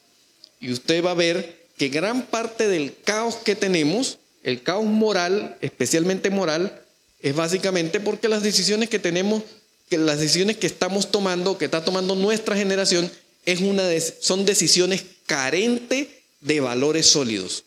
Y 0.60 0.71
usted 0.71 1.03
va 1.03 1.12
a 1.12 1.15
ver 1.15 1.65
que 1.77 1.89
gran 1.89 2.25
parte 2.27 2.67
del 2.67 2.95
caos 3.03 3.36
que 3.36 3.55
tenemos, 3.55 4.19
el 4.43 4.62
caos 4.63 4.86
moral, 4.86 5.58
especialmente 5.62 6.29
moral, 6.29 6.85
es 7.25 7.35
básicamente 7.35 7.99
porque 7.99 8.29
las 8.29 8.43
decisiones 8.43 8.88
que 8.88 8.99
tenemos, 8.99 9.41
que 9.89 9.97
las 9.97 10.19
decisiones 10.19 10.57
que 10.57 10.67
estamos 10.67 11.09
tomando, 11.09 11.57
que 11.57 11.65
está 11.65 11.83
tomando 11.83 12.15
nuestra 12.15 12.55
generación, 12.55 13.11
es 13.47 13.61
una 13.61 13.83
son 14.21 14.45
decisiones 14.45 15.03
carentes 15.25 16.07
de 16.41 16.59
valores 16.59 17.07
sólidos, 17.07 17.63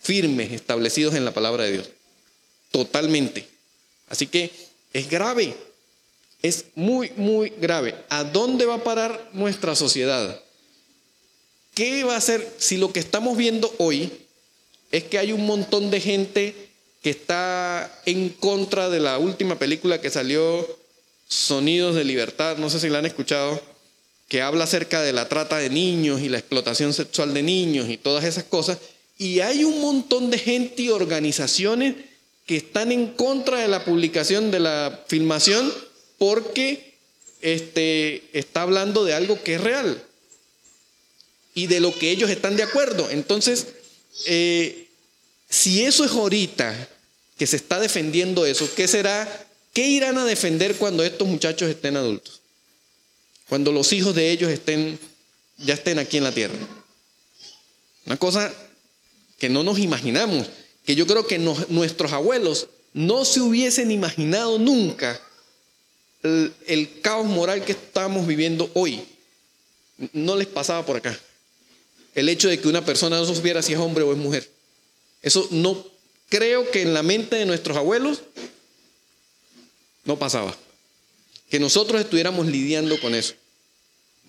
firmes, 0.00 0.52
establecidos 0.52 1.14
en 1.14 1.26
la 1.26 1.34
palabra 1.34 1.64
de 1.64 1.72
Dios. 1.72 1.90
Totalmente. 2.70 3.46
Así 4.08 4.26
que 4.26 4.50
es 4.94 5.10
grave 5.10 5.54
es 6.42 6.64
muy, 6.74 7.10
muy 7.16 7.50
grave. 7.60 7.94
¿A 8.08 8.24
dónde 8.24 8.64
va 8.64 8.76
a 8.76 8.84
parar 8.84 9.30
nuestra 9.34 9.74
sociedad? 9.74 10.40
¿Qué 11.74 12.04
va 12.04 12.14
a 12.14 12.18
hacer 12.18 12.54
si 12.56 12.78
lo 12.78 12.90
que 12.90 13.00
estamos 13.00 13.36
viendo 13.36 13.74
hoy 13.78 14.10
es 14.92 15.04
que 15.04 15.18
hay 15.18 15.32
un 15.32 15.44
montón 15.44 15.90
de 15.90 16.00
gente 16.00 16.65
que 17.02 17.10
está 17.10 18.00
en 18.06 18.30
contra 18.30 18.88
de 18.88 19.00
la 19.00 19.18
última 19.18 19.58
película 19.58 20.00
que 20.00 20.10
salió, 20.10 20.66
Sonidos 21.28 21.94
de 21.94 22.04
Libertad, 22.04 22.56
no 22.56 22.70
sé 22.70 22.80
si 22.80 22.88
la 22.88 22.98
han 22.98 23.06
escuchado, 23.06 23.60
que 24.28 24.42
habla 24.42 24.64
acerca 24.64 25.02
de 25.02 25.12
la 25.12 25.28
trata 25.28 25.58
de 25.58 25.70
niños 25.70 26.20
y 26.20 26.28
la 26.28 26.38
explotación 26.38 26.92
sexual 26.92 27.34
de 27.34 27.42
niños 27.42 27.88
y 27.88 27.96
todas 27.96 28.24
esas 28.24 28.44
cosas. 28.44 28.78
Y 29.18 29.40
hay 29.40 29.64
un 29.64 29.80
montón 29.80 30.30
de 30.30 30.38
gente 30.38 30.82
y 30.82 30.90
organizaciones 30.90 31.94
que 32.44 32.56
están 32.56 32.92
en 32.92 33.08
contra 33.08 33.58
de 33.58 33.68
la 33.68 33.84
publicación 33.84 34.50
de 34.50 34.60
la 34.60 35.04
filmación 35.08 35.72
porque 36.18 36.96
este, 37.40 38.22
está 38.32 38.62
hablando 38.62 39.04
de 39.04 39.14
algo 39.14 39.42
que 39.42 39.54
es 39.54 39.60
real 39.60 40.02
y 41.54 41.66
de 41.66 41.80
lo 41.80 41.96
que 41.96 42.10
ellos 42.10 42.30
están 42.30 42.56
de 42.56 42.62
acuerdo. 42.62 43.08
Entonces, 43.10 43.68
eh, 44.26 44.85
si 45.48 45.84
eso 45.84 46.04
es 46.04 46.12
ahorita 46.12 46.88
que 47.38 47.46
se 47.46 47.56
está 47.56 47.78
defendiendo 47.78 48.46
eso, 48.46 48.68
¿qué 48.74 48.88
será? 48.88 49.46
¿Qué 49.72 49.86
irán 49.86 50.18
a 50.18 50.24
defender 50.24 50.76
cuando 50.76 51.02
estos 51.04 51.28
muchachos 51.28 51.68
estén 51.68 51.96
adultos? 51.96 52.40
Cuando 53.48 53.72
los 53.72 53.92
hijos 53.92 54.14
de 54.14 54.30
ellos 54.30 54.50
estén, 54.50 54.98
ya 55.58 55.74
estén 55.74 55.98
aquí 55.98 56.16
en 56.16 56.24
la 56.24 56.32
tierra. 56.32 56.54
Una 58.06 58.16
cosa 58.16 58.52
que 59.38 59.48
no 59.48 59.62
nos 59.62 59.78
imaginamos, 59.78 60.48
que 60.84 60.94
yo 60.94 61.06
creo 61.06 61.26
que 61.26 61.38
nuestros 61.38 62.12
abuelos 62.12 62.68
no 62.94 63.24
se 63.24 63.40
hubiesen 63.40 63.90
imaginado 63.90 64.58
nunca 64.58 65.20
el, 66.66 67.00
caos 67.02 67.26
moral 67.26 67.64
que 67.64 67.72
estamos 67.72 68.26
viviendo 68.26 68.70
hoy 68.74 69.02
no 70.12 70.36
les 70.36 70.46
pasaba 70.46 70.84
por 70.84 70.96
acá. 70.96 71.18
El 72.14 72.28
hecho 72.28 72.48
de 72.48 72.58
que 72.58 72.68
una 72.68 72.84
persona 72.84 73.18
no 73.18 73.26
supiera 73.26 73.62
si 73.62 73.72
es 73.72 73.78
hombre 73.78 74.04
o 74.04 74.12
es 74.12 74.18
mujer. 74.18 74.48
Eso 75.26 75.48
no 75.50 75.84
creo 76.28 76.70
que 76.70 76.82
en 76.82 76.94
la 76.94 77.02
mente 77.02 77.34
de 77.34 77.46
nuestros 77.46 77.76
abuelos 77.76 78.22
no 80.04 80.16
pasaba. 80.20 80.56
Que 81.50 81.58
nosotros 81.58 82.00
estuviéramos 82.00 82.46
lidiando 82.46 83.00
con 83.00 83.12
eso. 83.12 83.34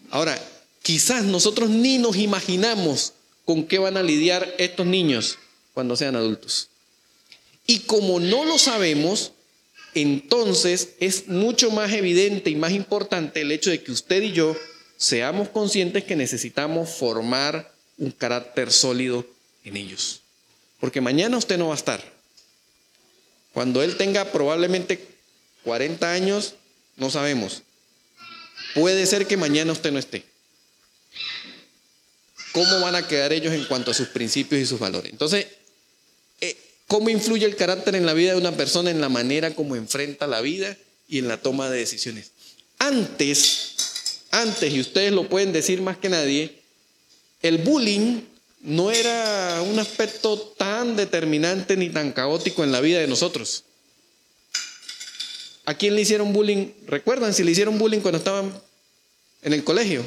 Ahora, 0.09 0.43
quizás 0.81 1.23
nosotros 1.23 1.69
ni 1.69 1.99
nos 1.99 2.15
imaginamos 2.15 3.13
con 3.45 3.67
qué 3.67 3.77
van 3.77 3.95
a 3.95 4.01
lidiar 4.01 4.55
estos 4.57 4.87
niños 4.87 5.37
cuando 5.75 5.95
sean 5.95 6.15
adultos. 6.15 6.69
Y 7.67 7.81
como 7.81 8.19
no 8.19 8.43
lo 8.45 8.57
sabemos, 8.57 9.33
entonces 9.93 10.95
es 10.99 11.27
mucho 11.27 11.69
más 11.69 11.93
evidente 11.93 12.49
y 12.49 12.55
más 12.55 12.71
importante 12.71 13.41
el 13.41 13.51
hecho 13.51 13.69
de 13.69 13.83
que 13.83 13.91
usted 13.91 14.23
y 14.23 14.31
yo 14.31 14.57
seamos 14.97 15.49
conscientes 15.49 16.05
que 16.05 16.15
necesitamos 16.15 16.89
formar 16.89 17.71
un 17.99 18.09
carácter 18.09 18.71
sólido 18.71 19.27
en 19.63 19.77
ellos. 19.77 20.21
Porque 20.79 21.01
mañana 21.01 21.37
usted 21.37 21.57
no 21.57 21.67
va 21.67 21.73
a 21.73 21.77
estar. 21.77 22.03
Cuando 23.53 23.81
él 23.81 23.97
tenga 23.97 24.31
probablemente 24.31 25.05
40 25.63 26.11
años, 26.11 26.53
no 26.95 27.09
sabemos. 27.09 27.63
Puede 28.75 29.05
ser 29.05 29.27
que 29.27 29.37
mañana 29.37 29.71
usted 29.71 29.91
no 29.91 29.99
esté. 29.99 30.23
¿Cómo 32.51 32.81
van 32.81 32.95
a 32.95 33.07
quedar 33.07 33.33
ellos 33.33 33.53
en 33.53 33.65
cuanto 33.65 33.91
a 33.91 33.93
sus 33.93 34.07
principios 34.09 34.61
y 34.61 34.65
sus 34.65 34.79
valores? 34.79 35.11
Entonces, 35.11 35.47
¿Cómo 36.87 37.09
influye 37.09 37.45
el 37.45 37.57
carácter 37.57 37.95
en 37.95 38.05
la 38.05 38.13
vida 38.13 38.31
de 38.31 38.37
una 38.37 38.55
persona 38.55 38.89
en 38.89 39.01
la 39.01 39.09
manera 39.09 39.53
como 39.53 39.75
enfrenta 39.75 40.25
la 40.25 40.39
vida 40.39 40.77
y 41.09 41.19
en 41.19 41.27
la 41.27 41.41
toma 41.41 41.69
de 41.69 41.79
decisiones? 41.79 42.31
Antes, 42.79 43.73
antes, 44.31 44.73
y 44.73 44.79
ustedes 44.79 45.11
lo 45.11 45.27
pueden 45.27 45.51
decir 45.51 45.81
más 45.81 45.97
que 45.97 46.07
nadie, 46.07 46.61
el 47.41 47.57
bullying 47.57 48.21
no 48.67 48.91
era 48.91 49.61
un 49.61 49.79
aspecto 49.79 50.37
tan 50.57 50.97
determinante 50.97 51.77
ni 51.77 51.89
tan 51.89 52.11
caótico 52.11 52.65
en 52.65 52.73
la 52.73 52.81
vida 52.81 52.99
de 52.99 53.07
nosotros. 53.07 53.63
¿A 55.63 55.73
quién 55.73 55.95
le 55.95 56.01
hicieron 56.01 56.33
bullying? 56.33 56.71
¿Recuerdan 56.85 57.33
si 57.33 57.45
le 57.45 57.51
hicieron 57.51 57.77
bullying 57.77 58.01
cuando 58.01 58.17
estaban 58.17 58.53
en 59.41 59.53
el 59.53 59.63
colegio? 59.63 60.03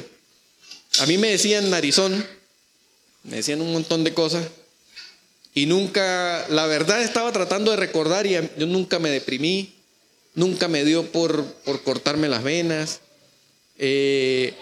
A 0.99 1.07
mí 1.07 1.17
me 1.17 1.29
decían 1.29 1.71
narizón, 1.71 2.23
me 3.23 3.37
decían 3.37 3.61
un 3.61 3.73
montón 3.73 4.03
de 4.03 4.13
cosas. 4.13 4.45
Y 5.55 5.65
nunca, 5.65 6.45
la 6.49 6.67
verdad 6.67 7.01
estaba 7.01 7.31
tratando 7.31 7.71
de 7.71 7.77
recordar 7.77 8.27
y 8.27 8.33
yo 8.33 8.67
nunca 8.67 8.99
me 8.99 9.09
deprimí, 9.09 9.73
nunca 10.35 10.67
me 10.67 10.85
dio 10.85 11.11
por, 11.11 11.45
por 11.65 11.81
cortarme 11.81 12.29
las 12.29 12.43
venas. 12.43 12.99
Eh, 13.79 14.53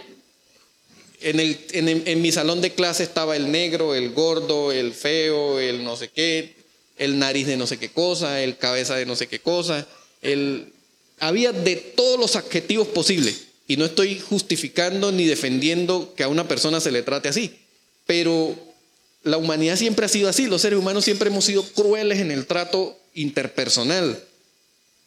en, 1.22 1.40
el, 1.40 1.60
en, 1.72 2.22
mi 2.22 2.32
salón 2.32 2.62
de 2.62 2.72
clase 2.72 3.04
estaba 3.04 3.36
el 3.36 3.52
negro, 3.52 3.96
el 3.96 4.12
gordo, 4.12 4.72
el 4.72 4.94
feo, 4.94 5.60
el 5.60 5.84
no 5.84 5.96
sé 5.96 6.10
qué, 6.10 6.56
el 6.98 7.20
nariz 7.20 7.48
de 7.48 7.58
no 7.58 7.68
sé 7.68 7.78
qué 7.78 7.90
cosa, 7.90 8.42
el 8.42 8.58
cabeza 8.58 8.96
de 8.96 9.06
no 9.06 9.16
sé 9.16 9.28
qué 9.28 9.40
cosa. 9.40 9.88
El, 10.22 10.74
había 11.20 11.52
de 11.52 11.76
todos 11.76 12.20
los 12.20 12.36
adjetivos 12.36 12.88
posibles. 12.88 13.46
Y 13.68 13.78
no 13.78 13.86
estoy 13.86 14.20
justificando 14.20 15.12
ni 15.12 15.26
defendiendo 15.26 16.14
que 16.16 16.24
a 16.24 16.28
una 16.28 16.48
persona 16.48 16.80
se 16.80 16.92
le 16.92 17.04
trate 17.04 17.30
así, 17.30 17.60
pero 18.08 18.56
la 19.24 19.38
humanidad 19.38 19.76
siempre 19.76 20.06
ha 20.06 20.10
sido 20.10 20.28
así, 20.28 20.48
los 20.48 20.62
seres 20.62 20.80
humanos 20.80 21.06
siempre 21.06 21.30
hemos 21.30 21.46
sido 21.46 21.64
crueles 21.64 22.20
en 22.20 22.32
el 22.32 22.48
trato 22.48 22.98
interpersonal. 23.14 24.24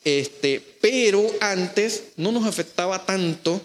Este, 0.05 0.61
pero 0.81 1.29
antes 1.40 2.05
no 2.16 2.31
nos 2.31 2.46
afectaba 2.46 3.05
tanto, 3.05 3.61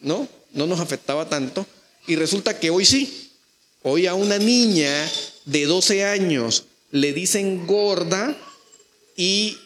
¿no? 0.00 0.28
No 0.54 0.66
nos 0.66 0.80
afectaba 0.80 1.28
tanto. 1.28 1.66
Y 2.06 2.16
resulta 2.16 2.58
que 2.58 2.70
hoy 2.70 2.86
sí. 2.86 3.30
Hoy 3.82 4.06
a 4.06 4.14
una 4.14 4.38
niña 4.38 5.10
de 5.44 5.66
12 5.66 6.04
años 6.04 6.64
le 6.90 7.12
dicen 7.12 7.66
gorda 7.66 8.34
y 9.16 9.58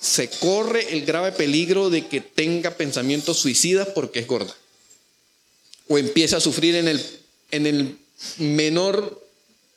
se 0.00 0.30
corre 0.30 0.92
el 0.92 1.04
grave 1.04 1.32
peligro 1.32 1.90
de 1.90 2.06
que 2.06 2.20
tenga 2.20 2.76
pensamientos 2.76 3.38
suicidas 3.38 3.88
porque 3.94 4.20
es 4.20 4.26
gorda. 4.26 4.54
O 5.88 5.98
empieza 5.98 6.36
a 6.36 6.40
sufrir 6.40 6.76
en 6.76 6.88
el, 6.88 7.04
en 7.50 7.66
el 7.66 7.98
menor, 8.38 9.26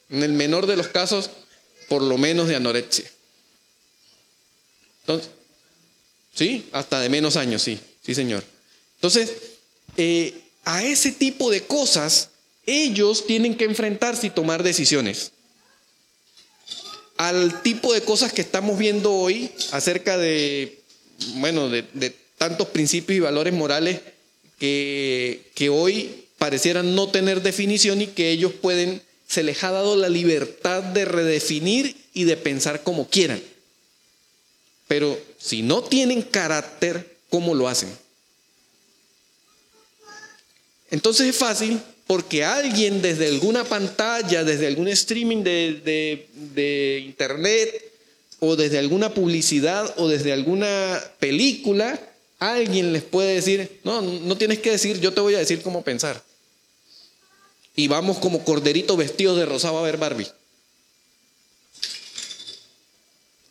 en 0.09 0.23
el 0.23 0.33
menor 0.33 0.67
de 0.67 0.77
los 0.77 0.87
casos, 0.87 1.29
por 1.87 2.03
lo 2.03 2.17
menos 2.17 2.47
de 2.47 2.55
anorexia. 2.55 3.09
Entonces, 5.01 5.31
sí, 6.35 6.67
hasta 6.71 6.99
de 6.99 7.09
menos 7.09 7.35
años, 7.35 7.63
sí, 7.63 7.79
sí, 8.05 8.13
señor. 8.13 8.43
Entonces, 8.95 9.31
eh, 9.97 10.33
a 10.65 10.83
ese 10.83 11.11
tipo 11.11 11.49
de 11.49 11.63
cosas, 11.63 12.29
ellos 12.65 13.25
tienen 13.25 13.55
que 13.55 13.65
enfrentarse 13.65 14.27
y 14.27 14.29
tomar 14.29 14.63
decisiones 14.63 15.31
al 17.19 17.61
tipo 17.63 17.93
de 17.93 18.01
cosas 18.01 18.31
que 18.31 18.39
estamos 18.39 18.79
viendo 18.79 19.13
hoy 19.13 19.51
acerca 19.73 20.17
de, 20.17 20.79
bueno, 21.35 21.69
de, 21.69 22.15
tantos 22.37 22.69
principios 22.69 23.17
y 23.17 23.19
valores 23.19 23.53
morales 23.53 23.99
que, 24.57 25.51
que 25.53 25.67
hoy 25.67 26.27
parecieran 26.37 26.95
no 26.95 27.09
tener 27.09 27.41
definición 27.41 28.01
y 28.01 28.07
que 28.07 28.31
ellos 28.31 28.53
pueden, 28.53 29.01
se 29.27 29.43
les 29.43 29.61
ha 29.65 29.71
dado 29.71 29.97
la 29.97 30.07
libertad 30.07 30.81
de 30.81 31.03
redefinir 31.03 31.93
y 32.13 32.23
de 32.23 32.37
pensar 32.37 32.83
como 32.83 33.09
quieran. 33.09 33.41
Pero 34.87 35.19
si 35.37 35.61
no 35.61 35.83
tienen 35.83 36.21
carácter, 36.21 37.17
¿cómo 37.29 37.53
lo 37.53 37.67
hacen? 37.67 37.89
Entonces 40.91 41.27
es 41.27 41.35
fácil 41.35 41.79
porque 42.07 42.43
alguien 42.43 43.01
desde 43.01 43.27
alguna 43.27 43.63
pantalla, 43.63 44.43
desde 44.43 44.65
algún 44.65 44.87
streaming 44.87 45.43
de, 45.43 47.05
internet 47.05 47.93
o 48.39 48.55
desde 48.55 48.79
alguna 48.79 49.13
publicidad 49.13 49.93
o 49.97 50.07
desde 50.07 50.33
alguna 50.33 50.99
película, 51.19 51.99
alguien 52.39 52.93
les 52.93 53.03
puede 53.03 53.35
decir, 53.35 53.79
no, 53.83 54.01
no 54.01 54.37
tienes 54.37 54.59
que 54.59 54.71
decir, 54.71 54.99
yo 54.99 55.13
te 55.13 55.21
voy 55.21 55.35
a 55.35 55.39
decir 55.39 55.61
cómo 55.61 55.83
pensar. 55.83 56.23
Y 57.75 57.87
vamos 57.87 58.17
como 58.17 58.43
corderitos 58.43 58.97
vestidos 58.97 59.37
de 59.37 59.45
rosado 59.45 59.77
a 59.77 59.83
ver 59.83 59.97
Barbie. 59.97 60.27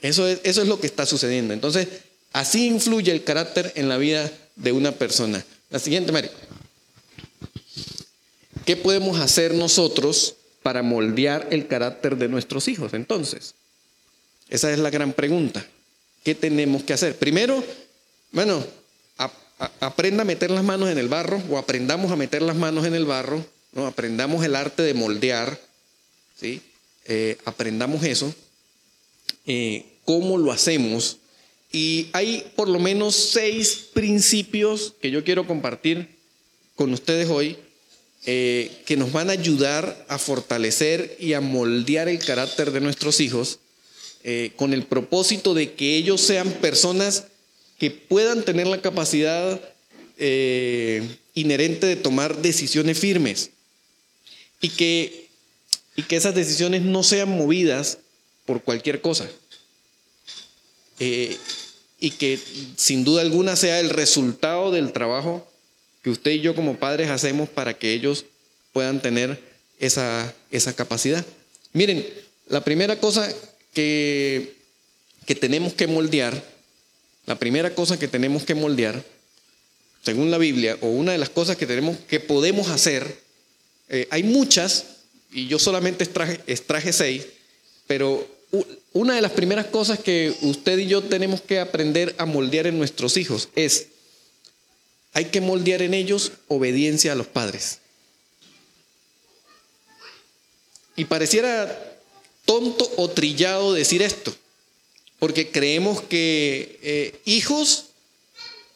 Eso 0.01 0.27
es, 0.27 0.41
eso 0.43 0.63
es 0.63 0.69
lo 0.69 0.81
que 0.81 0.87
está 0.87 1.07
sucediendo. 1.07 1.55
Entonces, 1.55 1.87
así 2.33 2.67
influye 2.67 3.13
el 3.13 3.23
carácter 3.23 3.73
en 3.77 3.89
la 3.89 3.99
vida 3.99 4.31
de 4.57 4.73
una 4.73 4.93
persona. 4.93 5.45
La 5.71 5.79
siguiente, 5.79 6.11
Mary. 6.13 6.29
¿Qué 8.69 8.77
podemos 8.77 9.19
hacer 9.19 9.55
nosotros 9.55 10.35
para 10.63 10.83
moldear 10.83 11.49
el 11.51 11.69
carácter 11.69 12.19
de 12.19 12.29
nuestros 12.29 12.69
hijos 12.69 12.93
entonces? 12.93 13.55
Esa 14.51 14.71
es 14.71 14.79
la 14.79 14.91
gran 14.91 15.15
pregunta. 15.15 15.67
¿Qué 16.23 16.35
tenemos 16.35 16.83
que 16.83 16.93
hacer? 16.93 17.17
Primero, 17.17 17.65
bueno, 18.31 18.63
aprenda 19.81 20.21
a 20.21 20.27
meter 20.27 20.51
las 20.51 20.65
manos 20.65 20.91
en 20.91 20.99
el 20.99 21.09
barro 21.09 21.43
o 21.49 21.57
aprendamos 21.57 22.13
a 22.13 22.17
meter 22.17 22.43
las 22.43 22.57
manos 22.57 22.85
en 22.85 22.95
el 22.95 23.07
barro, 23.07 23.43
¿no? 23.73 23.87
aprendamos 23.87 24.45
el 24.45 24.55
arte 24.55 24.83
de 24.83 24.93
moldear, 24.93 25.59
¿sí? 26.39 26.61
Eh, 27.07 27.39
aprendamos 27.47 28.05
eso, 28.05 28.35
eh, 29.47 29.87
cómo 30.05 30.37
lo 30.37 30.53
hacemos. 30.53 31.17
Y 31.73 32.11
hay 32.13 32.53
por 32.55 32.69
lo 32.69 32.79
menos 32.79 33.17
seis 33.17 33.89
principios 33.95 34.93
que 35.01 35.11
yo 35.11 35.25
quiero 35.25 35.47
compartir 35.47 36.19
con 36.77 36.93
ustedes 36.93 37.31
hoy 37.31 37.57
eh, 38.31 38.83
que 38.85 38.99
nos 38.99 39.11
van 39.11 39.31
a 39.31 39.33
ayudar 39.33 40.05
a 40.07 40.19
fortalecer 40.19 41.17
y 41.19 41.33
a 41.33 41.41
moldear 41.41 42.09
el 42.09 42.19
carácter 42.19 42.73
de 42.73 42.83
nuestros 42.83 43.21
hijos 43.21 43.59
eh, 44.23 44.53
con 44.55 44.75
el 44.75 44.83
propósito 44.83 45.55
de 45.55 45.73
que 45.73 45.97
ellos 45.97 46.21
sean 46.21 46.53
personas 46.53 47.25
que 47.79 47.91
puedan 47.91 48.45
tener 48.45 48.67
la 48.67 48.83
capacidad 48.83 49.59
eh, 50.19 51.09
inherente 51.33 51.87
de 51.87 51.97
tomar 51.97 52.43
decisiones 52.43 52.99
firmes 52.99 53.49
y 54.61 54.69
que, 54.69 55.31
y 55.97 56.03
que 56.03 56.17
esas 56.17 56.35
decisiones 56.35 56.83
no 56.83 57.03
sean 57.05 57.31
movidas 57.31 57.97
por 58.45 58.63
cualquier 58.63 59.01
cosa. 59.01 59.27
y 60.99 62.11
que 62.19 62.39
sin 62.77 63.05
duda 63.05 63.23
alguna 63.23 63.57
sea 63.57 63.81
el 63.81 63.89
resultado 63.89 64.71
del 64.71 64.93
trabajo 64.93 65.48
usted 66.11 66.33
y 66.33 66.41
yo 66.41 66.55
como 66.55 66.77
padres 66.77 67.11
hacemos 67.11 67.49
para 67.49 67.75
que 67.75 67.93
ellos 67.93 68.25
puedan 68.73 69.01
tener 69.01 69.41
esa, 69.79 70.35
esa 70.51 70.75
capacidad. 70.75 71.25
Miren, 71.73 72.07
la 72.49 72.65
primera 72.65 72.99
cosa 72.99 73.33
que, 73.73 74.55
que 75.27 75.35
tenemos 75.35 75.75
que 75.75 75.87
moldear, 75.87 76.43
la 77.27 77.39
primera 77.39 77.75
cosa 77.75 77.99
que 77.99 78.09
tenemos 78.09 78.45
que 78.45 78.55
moldear, 78.55 79.03
según 80.03 80.31
la 80.31 80.39
Biblia, 80.39 80.79
o 80.81 80.89
una 80.89 81.13
de 81.13 81.19
las 81.19 81.29
cosas 81.29 81.57
que 81.57 81.67
tenemos 81.67 81.97
que 82.09 82.21
podemos 82.21 82.69
hacer, 82.69 83.21
eh, 83.89 84.07
hay 84.11 84.23
muchas, 84.23 84.85
y 85.33 85.47
yo 85.47 85.59
solamente 85.59 86.05
extraje, 86.05 86.41
extraje 86.47 86.93
seis, 86.93 87.27
pero 87.87 88.27
una 88.93 89.15
de 89.15 89.21
las 89.21 89.33
primeras 89.33 89.67
cosas 89.67 89.99
que 89.99 90.35
usted 90.41 90.79
y 90.79 90.87
yo 90.87 91.03
tenemos 91.03 91.41
que 91.43 91.61
aprender 91.61 92.15
a 92.19 92.25
moldear 92.25 92.67
en 92.67 92.79
nuestros 92.79 93.17
hijos 93.17 93.49
es 93.55 93.89
hay 95.13 95.27
que 95.27 95.41
moldear 95.41 95.83
en 95.83 95.95
ellos 95.95 96.33
obediencia 96.49 97.13
a 97.13 97.15
los 97.17 97.27
padres. 97.27 97.79
Y 100.97 101.05
pareciera 101.05 101.97
tonto 102.45 102.91
o 102.97 103.11
trillado 103.11 103.73
decir 103.73 104.03
esto, 104.03 104.35
porque 105.19 105.51
creemos 105.51 106.03
que 106.03 106.79
eh, 106.83 107.21
hijos 107.25 107.87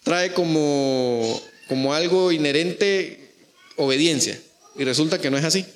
trae 0.02 0.32
como, 0.32 1.40
como 1.68 1.94
algo 1.94 2.32
inherente 2.32 3.32
obediencia, 3.76 4.40
y 4.76 4.84
resulta 4.84 5.20
que 5.20 5.30
no 5.30 5.38
es 5.38 5.44
así. 5.44 5.66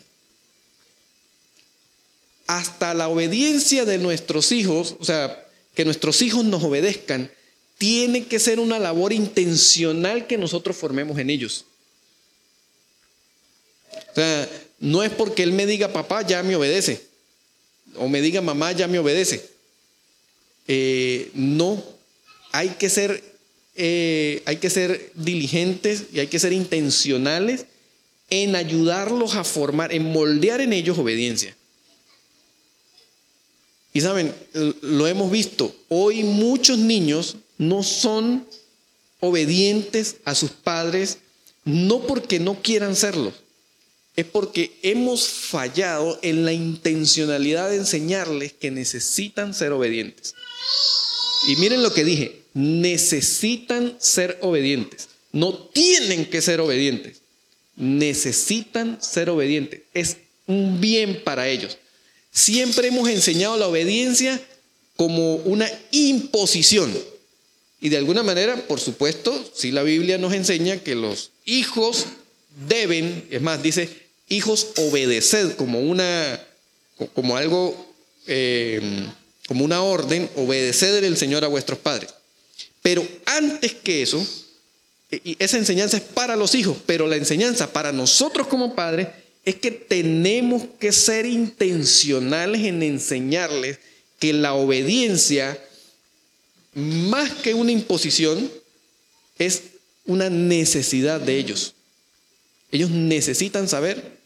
Hasta 2.46 2.94
la 2.94 3.08
obediencia 3.08 3.84
de 3.84 3.98
nuestros 3.98 4.52
hijos, 4.52 4.94
o 5.00 5.04
sea, 5.04 5.44
que 5.74 5.84
nuestros 5.84 6.22
hijos 6.22 6.44
nos 6.44 6.62
obedezcan, 6.62 7.30
tiene 7.78 8.26
que 8.26 8.38
ser 8.38 8.58
una 8.58 8.78
labor 8.78 9.12
intencional 9.12 10.26
que 10.26 10.38
nosotros 10.38 10.76
formemos 10.76 11.18
en 11.18 11.30
ellos. 11.30 11.66
O 14.12 14.14
sea, 14.14 14.48
no 14.78 15.02
es 15.02 15.10
porque 15.10 15.42
él 15.42 15.52
me 15.52 15.66
diga 15.66 15.92
papá, 15.92 16.26
ya 16.26 16.42
me 16.42 16.56
obedece. 16.56 17.02
O 17.96 18.08
me 18.08 18.20
diga 18.20 18.40
mamá, 18.40 18.72
ya 18.72 18.88
me 18.88 18.98
obedece. 18.98 19.44
Eh, 20.68 21.30
no, 21.34 21.82
hay 22.52 22.70
que 22.70 22.88
ser, 22.88 23.22
eh, 23.74 24.42
hay 24.46 24.56
que 24.56 24.70
ser 24.70 25.12
diligentes 25.14 26.04
y 26.12 26.20
hay 26.20 26.26
que 26.26 26.38
ser 26.38 26.52
intencionales 26.52 27.66
en 28.30 28.56
ayudarlos 28.56 29.34
a 29.34 29.44
formar, 29.44 29.92
en 29.92 30.04
moldear 30.04 30.60
en 30.60 30.72
ellos 30.72 30.98
obediencia. 30.98 31.54
Y 33.92 34.00
saben, 34.00 34.34
lo 34.82 35.06
hemos 35.06 35.30
visto, 35.30 35.74
hoy 35.88 36.22
muchos 36.22 36.78
niños 36.78 37.36
no 37.58 37.82
son 37.82 38.46
obedientes 39.20 40.16
a 40.24 40.34
sus 40.34 40.50
padres, 40.50 41.18
no 41.64 42.06
porque 42.06 42.38
no 42.38 42.62
quieran 42.62 42.96
serlo, 42.96 43.32
es 44.14 44.24
porque 44.24 44.78
hemos 44.82 45.28
fallado 45.28 46.18
en 46.22 46.44
la 46.44 46.52
intencionalidad 46.52 47.70
de 47.70 47.76
enseñarles 47.76 48.52
que 48.52 48.70
necesitan 48.70 49.52
ser 49.52 49.72
obedientes. 49.72 50.34
Y 51.48 51.56
miren 51.56 51.82
lo 51.82 51.92
que 51.92 52.04
dije, 52.04 52.42
necesitan 52.54 53.96
ser 54.00 54.38
obedientes, 54.40 55.08
no 55.32 55.54
tienen 55.54 56.24
que 56.30 56.40
ser 56.40 56.60
obedientes, 56.60 57.18
necesitan 57.76 59.02
ser 59.02 59.28
obedientes, 59.28 59.82
es 59.92 60.16
un 60.46 60.80
bien 60.80 61.22
para 61.24 61.48
ellos. 61.48 61.76
Siempre 62.30 62.88
hemos 62.88 63.08
enseñado 63.08 63.56
la 63.56 63.68
obediencia 63.68 64.40
como 64.96 65.36
una 65.36 65.70
imposición. 65.90 66.92
Y 67.80 67.90
de 67.90 67.98
alguna 67.98 68.22
manera, 68.22 68.56
por 68.56 68.80
supuesto, 68.80 69.50
si 69.54 69.70
la 69.70 69.82
Biblia 69.82 70.18
nos 70.18 70.32
enseña 70.32 70.78
que 70.78 70.94
los 70.94 71.30
hijos 71.44 72.06
deben, 72.68 73.26
es 73.30 73.42
más, 73.42 73.62
dice, 73.62 73.88
hijos 74.28 74.68
obedeced 74.76 75.56
como 75.56 75.80
una, 75.80 76.40
como 77.14 77.36
algo, 77.36 77.94
eh, 78.26 78.80
como 79.46 79.64
una 79.64 79.82
orden, 79.82 80.28
obedeced 80.36 81.04
el 81.04 81.16
Señor 81.16 81.44
a 81.44 81.48
vuestros 81.48 81.78
padres. 81.78 82.14
Pero 82.82 83.06
antes 83.26 83.74
que 83.74 84.02
eso, 84.02 84.26
y 85.10 85.36
esa 85.38 85.58
enseñanza 85.58 85.98
es 85.98 86.02
para 86.02 86.36
los 86.36 86.54
hijos, 86.54 86.78
pero 86.86 87.06
la 87.06 87.16
enseñanza 87.16 87.72
para 87.72 87.92
nosotros 87.92 88.46
como 88.46 88.74
padres 88.74 89.08
es 89.44 89.54
que 89.56 89.70
tenemos 89.70 90.64
que 90.80 90.92
ser 90.92 91.26
intencionales 91.26 92.64
en 92.64 92.82
enseñarles 92.82 93.78
que 94.18 94.32
la 94.32 94.54
obediencia, 94.54 95.62
más 96.76 97.32
que 97.32 97.54
una 97.54 97.72
imposición, 97.72 98.50
es 99.38 99.62
una 100.04 100.30
necesidad 100.30 101.20
de 101.20 101.38
ellos. 101.38 101.74
Ellos 102.70 102.90
necesitan 102.90 103.68
saber 103.68 104.18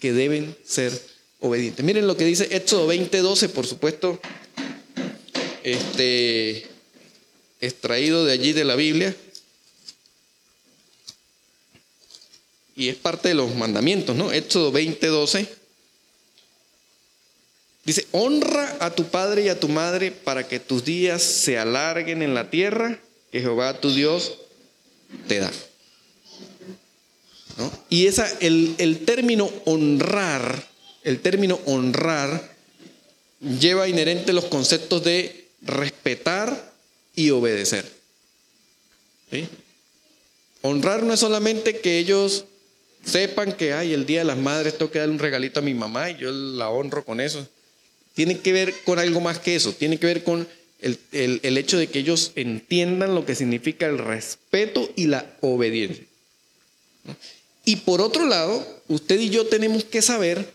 que 0.00 0.12
deben 0.12 0.56
ser 0.64 0.98
obedientes. 1.40 1.84
Miren 1.84 2.06
lo 2.06 2.16
que 2.16 2.24
dice 2.24 2.48
Éxodo 2.50 2.86
20:12, 2.86 3.48
por 3.50 3.66
supuesto, 3.66 4.18
este, 5.62 6.66
extraído 7.60 8.24
de 8.24 8.32
allí 8.32 8.52
de 8.52 8.64
la 8.64 8.76
Biblia. 8.76 9.14
y 12.76 12.90
es 12.90 12.96
parte 12.96 13.28
de 13.28 13.34
los 13.34 13.54
mandamientos, 13.54 14.14
¿no? 14.14 14.30
Éxodo 14.30 14.70
20:12. 14.70 15.48
Dice, 17.86 18.04
honra 18.10 18.76
a 18.80 18.90
tu 18.90 19.04
padre 19.04 19.42
y 19.44 19.48
a 19.48 19.60
tu 19.60 19.68
madre 19.68 20.10
para 20.10 20.48
que 20.48 20.58
tus 20.58 20.84
días 20.84 21.22
se 21.22 21.56
alarguen 21.56 22.20
en 22.20 22.34
la 22.34 22.50
tierra 22.50 22.98
que 23.30 23.40
Jehová 23.40 23.80
tu 23.80 23.94
Dios 23.94 24.38
te 25.28 25.38
da. 25.38 25.52
Y 27.88 28.08
esa, 28.08 28.28
el, 28.40 28.74
el 28.78 29.04
término 29.04 29.48
honrar, 29.66 30.66
el 31.04 31.20
término 31.20 31.60
honrar 31.64 32.56
lleva 33.40 33.88
inherente 33.88 34.32
los 34.32 34.46
conceptos 34.46 35.04
de 35.04 35.46
respetar 35.62 36.72
y 37.14 37.30
obedecer. 37.30 37.88
Honrar 40.62 41.04
no 41.04 41.14
es 41.14 41.20
solamente 41.20 41.78
que 41.78 41.98
ellos 41.98 42.46
sepan 43.04 43.52
que 43.52 43.72
hay 43.72 43.92
el 43.92 44.06
Día 44.06 44.20
de 44.20 44.24
las 44.24 44.38
Madres 44.38 44.76
tengo 44.76 44.90
que 44.90 44.98
darle 44.98 45.14
un 45.14 45.20
regalito 45.20 45.60
a 45.60 45.62
mi 45.62 45.74
mamá 45.74 46.10
y 46.10 46.16
yo 46.16 46.32
la 46.32 46.68
honro 46.68 47.04
con 47.04 47.20
eso. 47.20 47.46
Tiene 48.16 48.40
que 48.40 48.52
ver 48.52 48.74
con 48.84 48.98
algo 48.98 49.20
más 49.20 49.38
que 49.38 49.54
eso, 49.54 49.72
tiene 49.72 49.98
que 49.98 50.06
ver 50.06 50.24
con 50.24 50.48
el, 50.80 50.98
el 51.12 51.58
hecho 51.58 51.78
de 51.78 51.86
que 51.86 52.00
ellos 52.00 52.32
entiendan 52.34 53.14
lo 53.14 53.24
que 53.24 53.36
significa 53.36 53.86
el 53.86 53.98
respeto 53.98 54.90
y 54.96 55.06
la 55.06 55.36
obediencia. 55.42 56.04
Y 57.64 57.76
por 57.76 58.00
otro 58.00 58.26
lado, 58.26 58.66
usted 58.88 59.20
y 59.20 59.30
yo 59.30 59.46
tenemos 59.46 59.84
que 59.84 60.02
saber 60.02 60.50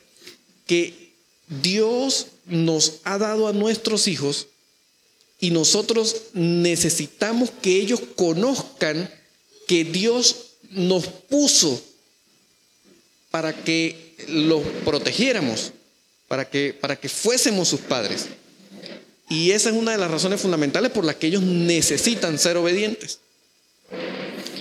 que 0.66 1.14
Dios 1.62 2.28
nos 2.46 3.00
ha 3.04 3.18
dado 3.18 3.48
a 3.48 3.54
nuestros 3.54 4.08
hijos 4.08 4.48
y 5.40 5.52
nosotros 5.52 6.24
necesitamos 6.34 7.52
que 7.62 7.78
ellos 7.78 8.02
conozcan 8.16 9.10
que 9.68 9.84
Dios 9.84 10.52
nos 10.70 11.08
puso 11.08 11.82
para 13.32 13.64
que 13.64 14.16
los 14.28 14.62
protegiéramos, 14.86 15.72
para 16.32 16.50
que, 16.50 16.74
para 16.74 16.96
que 16.96 17.10
fuésemos 17.10 17.68
sus 17.68 17.82
padres. 17.82 18.28
Y 19.28 19.52
esa 19.52 19.70
es 19.70 19.76
una 19.76 19.92
de 19.92 19.98
las 19.98 20.10
razones 20.10 20.40
fundamentales 20.40 20.90
por 20.90 21.04
las 21.04 21.18
que 21.18 21.28
ellos 21.28 21.44
necesitan 21.44 22.40
ser 22.40 22.56
obedientes. 22.56 23.20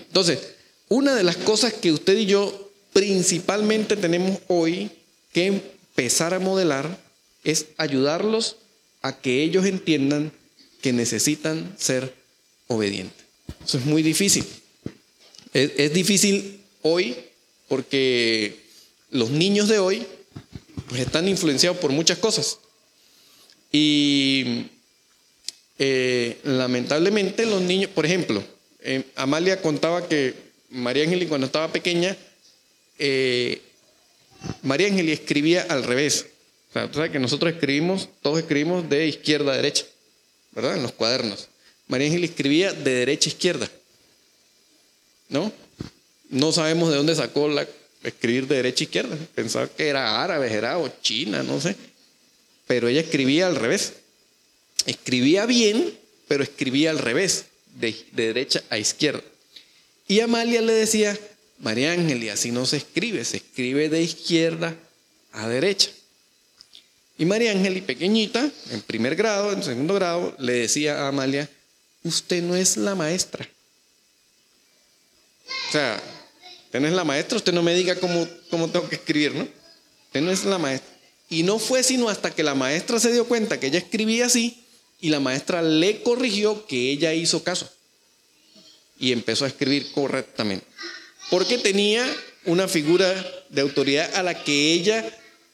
Entonces, 0.09 0.40
una 0.88 1.14
de 1.14 1.22
las 1.22 1.37
cosas 1.37 1.72
que 1.72 1.92
usted 1.92 2.18
y 2.18 2.26
yo 2.26 2.72
principalmente 2.92 3.96
tenemos 3.96 4.40
hoy 4.48 4.90
que 5.33 5.46
empezar 5.46 6.35
a 6.35 6.40
modelar 6.40 6.98
es 7.44 7.66
ayudarlos 7.76 8.56
a 9.00 9.20
que 9.20 9.44
ellos 9.44 9.64
entiendan 9.64 10.33
que 10.83 10.92
necesitan 10.92 11.76
ser 11.78 12.12
obedientes. 12.66 13.26
Eso 13.64 13.78
es 13.78 13.87
muy 13.87 14.02
difícil. 14.02 14.44
Es, 15.52 15.70
es 15.76 15.92
difícil 15.92 16.62
hoy 16.83 17.16
porque 17.68 18.59
los 19.12 19.30
niños 19.30 19.68
de 19.68 19.78
hoy 19.78 20.04
pues 20.90 21.03
están 21.03 21.29
influenciados 21.29 21.79
por 21.79 21.92
muchas 21.92 22.18
cosas. 22.18 22.59
Y 23.70 24.66
eh, 25.79 26.37
lamentablemente 26.42 27.46
los 27.46 27.62
niños, 27.62 27.90
por 27.94 28.05
ejemplo, 28.05 28.42
eh, 28.81 29.05
Amalia 29.14 29.62
contaba 29.62 30.09
que 30.09 30.35
María 30.68 31.05
Ángel 31.05 31.29
cuando 31.29 31.46
estaba 31.46 31.72
pequeña, 31.72 32.16
eh, 32.98 33.62
María 34.62 34.88
Ángel 34.88 35.09
escribía 35.11 35.64
al 35.68 35.85
revés. 35.85 36.26
O 36.70 36.72
sea, 36.72 36.88
tú 36.88 36.94
sabes 36.94 37.12
que 37.12 37.20
nosotros 37.20 37.53
escribimos, 37.53 38.09
todos 38.20 38.40
escribimos 38.40 38.88
de 38.88 39.07
izquierda 39.07 39.53
a 39.53 39.57
derecha, 39.57 39.85
¿verdad? 40.50 40.76
En 40.76 40.83
los 40.83 40.90
cuadernos. 40.90 41.48
María 41.87 42.09
Ángel 42.09 42.24
escribía 42.24 42.72
de 42.72 42.94
derecha 42.94 43.31
a 43.31 43.33
izquierda. 43.33 43.70
¿No? 45.29 45.53
No 46.31 46.50
sabemos 46.50 46.90
de 46.90 46.96
dónde 46.96 47.14
sacó 47.14 47.46
la 47.46 47.64
escribir 48.02 48.46
de 48.46 48.56
derecha 48.56 48.84
a 48.84 48.86
izquierda. 48.86 49.16
Pensaba 49.34 49.68
que 49.68 49.88
era 49.88 50.22
árabe, 50.22 50.52
era 50.52 50.78
o 50.78 50.88
china, 51.00 51.42
no 51.42 51.60
sé. 51.60 51.76
Pero 52.66 52.88
ella 52.88 53.00
escribía 53.00 53.46
al 53.46 53.56
revés. 53.56 53.94
Escribía 54.86 55.46
bien, 55.46 55.98
pero 56.28 56.42
escribía 56.42 56.90
al 56.90 56.98
revés, 56.98 57.46
de, 57.74 57.94
derecha 58.12 58.62
a 58.70 58.78
izquierda. 58.78 59.22
Y 60.08 60.20
Amalia 60.20 60.60
le 60.62 60.72
decía, 60.72 61.18
María 61.58 61.92
Ángel, 61.92 62.22
y 62.22 62.28
así 62.30 62.50
no 62.50 62.66
se 62.66 62.78
escribe, 62.78 63.24
se 63.24 63.38
escribe 63.38 63.88
de 63.88 64.02
izquierda 64.02 64.76
a 65.32 65.48
derecha. 65.48 65.90
Y 67.18 67.26
María 67.26 67.50
Ángel, 67.50 67.82
pequeñita, 67.82 68.50
en 68.70 68.80
primer 68.82 69.14
grado, 69.14 69.52
en 69.52 69.62
segundo 69.62 69.94
grado, 69.94 70.34
le 70.38 70.54
decía 70.54 71.02
a 71.02 71.08
Amalia, 71.08 71.48
usted 72.02 72.42
no 72.42 72.56
es 72.56 72.76
la 72.76 72.94
maestra. 72.94 73.46
O 75.68 75.72
sea, 75.72 76.02
usted 76.70 76.78
no 76.78 76.87
es 76.87 76.94
la 76.94 77.02
maestra, 77.02 77.37
usted 77.37 77.52
no 77.52 77.64
me 77.64 77.74
diga 77.74 77.96
cómo, 77.96 78.28
cómo 78.48 78.70
tengo 78.70 78.88
que 78.88 78.94
escribir, 78.94 79.35
¿no? 79.35 79.42
Usted 80.06 80.20
no 80.20 80.30
es 80.30 80.44
la 80.44 80.56
maestra. 80.56 80.88
Y 81.28 81.42
no 81.42 81.59
fue 81.59 81.83
sino 81.83 82.09
hasta 82.09 82.30
que 82.30 82.44
la 82.44 82.54
maestra 82.54 83.00
se 83.00 83.11
dio 83.11 83.26
cuenta 83.26 83.59
que 83.59 83.66
ella 83.66 83.80
escribía 83.80 84.26
así 84.26 84.62
y 85.00 85.09
la 85.09 85.18
maestra 85.18 85.62
le 85.62 86.00
corrigió 86.02 86.64
que 86.66 86.92
ella 86.92 87.12
hizo 87.12 87.42
caso 87.42 87.68
y 89.00 89.11
empezó 89.11 89.46
a 89.46 89.48
escribir 89.48 89.90
correctamente. 89.90 90.64
Porque 91.28 91.59
tenía 91.59 92.06
una 92.44 92.68
figura 92.68 93.12
de 93.48 93.62
autoridad 93.62 94.14
a 94.14 94.22
la 94.22 94.44
que 94.44 94.72
ella 94.72 95.04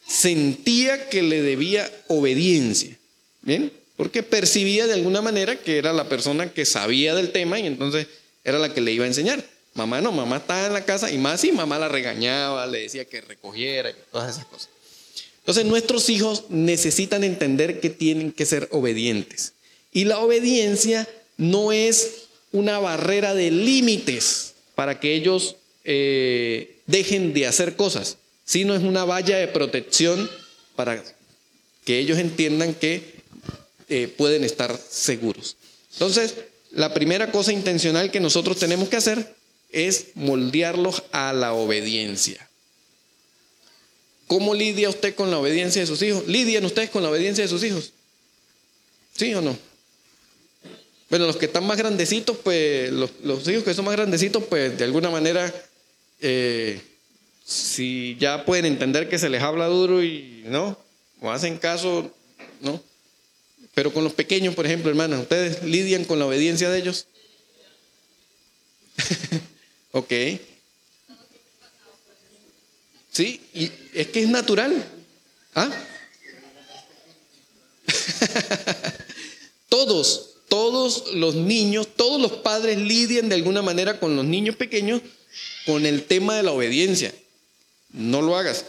sentía 0.06 1.08
que 1.08 1.22
le 1.22 1.40
debía 1.40 1.90
obediencia. 2.08 2.94
¿Bien? 3.40 3.72
Porque 3.96 4.22
percibía 4.22 4.86
de 4.86 4.92
alguna 4.92 5.22
manera 5.22 5.56
que 5.56 5.78
era 5.78 5.94
la 5.94 6.10
persona 6.10 6.52
que 6.52 6.66
sabía 6.66 7.14
del 7.14 7.32
tema 7.32 7.58
y 7.58 7.66
entonces 7.66 8.06
era 8.44 8.58
la 8.58 8.74
que 8.74 8.82
le 8.82 8.92
iba 8.92 9.04
a 9.04 9.08
enseñar. 9.08 9.42
Mamá 9.76 10.00
no, 10.00 10.10
mamá 10.10 10.38
estaba 10.38 10.66
en 10.66 10.72
la 10.72 10.84
casa 10.84 11.10
y 11.10 11.18
más 11.18 11.44
y 11.44 11.52
mamá 11.52 11.78
la 11.78 11.88
regañaba, 11.88 12.66
le 12.66 12.80
decía 12.80 13.04
que 13.04 13.20
recogiera 13.20 13.90
y 13.90 13.94
todas 14.10 14.34
esas 14.34 14.46
cosas. 14.46 14.70
Entonces 15.40 15.66
nuestros 15.66 16.08
hijos 16.08 16.44
necesitan 16.48 17.22
entender 17.22 17.78
que 17.78 17.90
tienen 17.90 18.32
que 18.32 18.46
ser 18.46 18.68
obedientes. 18.72 19.52
Y 19.92 20.04
la 20.04 20.18
obediencia 20.18 21.06
no 21.36 21.72
es 21.72 22.24
una 22.52 22.78
barrera 22.78 23.34
de 23.34 23.50
límites 23.50 24.54
para 24.74 24.98
que 24.98 25.14
ellos 25.14 25.56
eh, 25.84 26.78
dejen 26.86 27.34
de 27.34 27.46
hacer 27.46 27.76
cosas, 27.76 28.16
sino 28.44 28.74
es 28.74 28.82
una 28.82 29.04
valla 29.04 29.36
de 29.36 29.48
protección 29.48 30.28
para 30.74 31.02
que 31.84 31.98
ellos 31.98 32.18
entiendan 32.18 32.74
que 32.74 33.14
eh, 33.88 34.08
pueden 34.08 34.42
estar 34.42 34.76
seguros. 34.76 35.56
Entonces, 35.92 36.34
la 36.72 36.92
primera 36.92 37.30
cosa 37.30 37.52
intencional 37.52 38.10
que 38.10 38.20
nosotros 38.20 38.58
tenemos 38.58 38.88
que 38.88 38.96
hacer 38.96 39.34
es 39.76 40.06
moldearlos 40.14 41.02
a 41.12 41.34
la 41.34 41.52
obediencia. 41.52 42.48
¿Cómo 44.26 44.54
lidia 44.54 44.88
usted 44.88 45.14
con 45.14 45.30
la 45.30 45.38
obediencia 45.38 45.82
de 45.82 45.86
sus 45.86 46.00
hijos? 46.00 46.26
¿Lidian 46.26 46.64
ustedes 46.64 46.88
con 46.88 47.02
la 47.02 47.10
obediencia 47.10 47.44
de 47.44 47.48
sus 47.48 47.62
hijos? 47.62 47.92
¿Sí 49.14 49.34
o 49.34 49.42
no? 49.42 49.56
Bueno, 51.10 51.26
los 51.26 51.36
que 51.36 51.44
están 51.46 51.66
más 51.66 51.76
grandecitos, 51.76 52.38
pues 52.42 52.90
los, 52.90 53.10
hijos 53.48 53.64
que 53.64 53.74
son 53.74 53.84
más 53.84 53.94
grandecitos, 53.94 54.42
pues 54.44 54.76
de 54.78 54.84
alguna 54.84 55.10
manera, 55.10 55.54
eh, 56.20 56.80
si 57.44 58.16
ya 58.18 58.46
pueden 58.46 58.64
entender 58.64 59.10
que 59.10 59.18
se 59.18 59.28
les 59.28 59.42
habla 59.42 59.66
duro 59.66 60.02
y 60.02 60.42
no, 60.46 60.76
o 61.20 61.30
hacen 61.30 61.58
caso, 61.58 62.10
¿no? 62.62 62.82
Pero 63.74 63.92
con 63.92 64.04
los 64.04 64.14
pequeños, 64.14 64.54
por 64.54 64.64
ejemplo, 64.64 64.88
hermanos, 64.90 65.20
¿ustedes 65.20 65.62
lidian 65.62 66.04
con 66.06 66.18
la 66.18 66.26
obediencia 66.26 66.70
de 66.70 66.78
ellos? 66.78 67.06
ok. 69.96 70.12
Sí, 73.10 73.40
y 73.54 73.72
es 73.94 74.08
que 74.08 74.22
es 74.22 74.28
natural. 74.28 74.84
¿Ah? 75.54 75.70
todos, 79.70 80.34
todos 80.48 81.14
los 81.14 81.34
niños, 81.34 81.88
todos 81.96 82.20
los 82.20 82.32
padres 82.32 82.76
lidian 82.76 83.30
de 83.30 83.36
alguna 83.36 83.62
manera 83.62 83.98
con 83.98 84.16
los 84.16 84.24
niños 84.26 84.56
pequeños 84.56 85.00
con 85.64 85.86
el 85.86 86.04
tema 86.04 86.36
de 86.36 86.42
la 86.42 86.52
obediencia. 86.52 87.14
No 87.90 88.20
lo 88.20 88.36
hagas. 88.36 88.66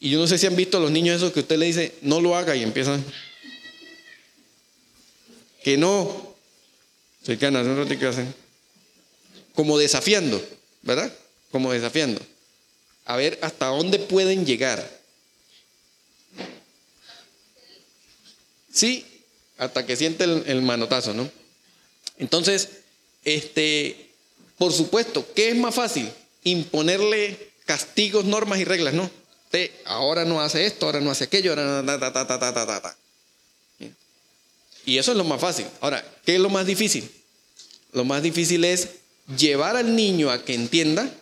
Y 0.00 0.08
yo 0.08 0.18
no 0.18 0.26
sé 0.26 0.38
si 0.38 0.46
han 0.46 0.56
visto 0.56 0.78
a 0.78 0.80
los 0.80 0.90
niños 0.90 1.16
esos 1.16 1.32
que 1.32 1.40
usted 1.40 1.58
le 1.58 1.66
dice, 1.66 1.94
no 2.00 2.20
lo 2.22 2.34
haga 2.34 2.56
y 2.56 2.62
empiezan. 2.62 3.04
Que 5.62 5.76
no. 5.76 6.34
Se 7.22 7.36
quedan 7.36 7.56
haciendo 7.56 7.82
un 7.82 7.88
que 7.88 8.06
hacen. 8.06 8.34
como 9.54 9.78
desafiando, 9.78 10.42
¿verdad? 10.82 11.12
Como 11.50 11.72
desafiando. 11.72 12.20
A 13.04 13.16
ver 13.16 13.38
hasta 13.42 13.66
dónde 13.66 13.98
pueden 13.98 14.46
llegar. 14.46 15.00
Sí, 18.72 19.06
hasta 19.58 19.84
que 19.84 19.96
siente 19.96 20.24
el, 20.24 20.44
el 20.46 20.62
manotazo, 20.62 21.12
¿no? 21.14 21.30
Entonces, 22.18 22.68
este, 23.24 24.10
por 24.58 24.72
supuesto, 24.72 25.26
¿qué 25.34 25.50
es 25.50 25.56
más 25.56 25.74
fácil? 25.74 26.10
Imponerle 26.44 27.52
castigos, 27.66 28.24
normas 28.24 28.58
y 28.58 28.64
reglas, 28.64 28.94
¿no? 28.94 29.10
Ahora 29.84 30.24
no 30.24 30.40
hace 30.40 30.64
esto, 30.64 30.86
ahora 30.86 31.00
no 31.00 31.10
hace 31.10 31.24
aquello, 31.24 31.50
ahora 31.50 31.82
no, 31.82 31.84
ta, 31.84 31.98
ta, 31.98 32.12
ta, 32.12 32.26
ta, 32.26 32.54
ta, 32.54 32.66
ta, 32.66 32.80
ta. 32.80 32.96
Y 34.84 34.98
eso 34.98 35.12
es 35.12 35.18
lo 35.18 35.24
más 35.24 35.40
fácil. 35.40 35.66
Ahora, 35.80 36.04
¿qué 36.24 36.36
es 36.36 36.40
lo 36.40 36.48
más 36.48 36.66
difícil? 36.66 37.10
Lo 37.92 38.04
más 38.04 38.22
difícil 38.22 38.64
es 38.64 38.88
llevar 39.36 39.76
al 39.76 39.94
niño 39.94 40.30
a 40.30 40.44
que 40.44 40.54
entienda 40.54 41.12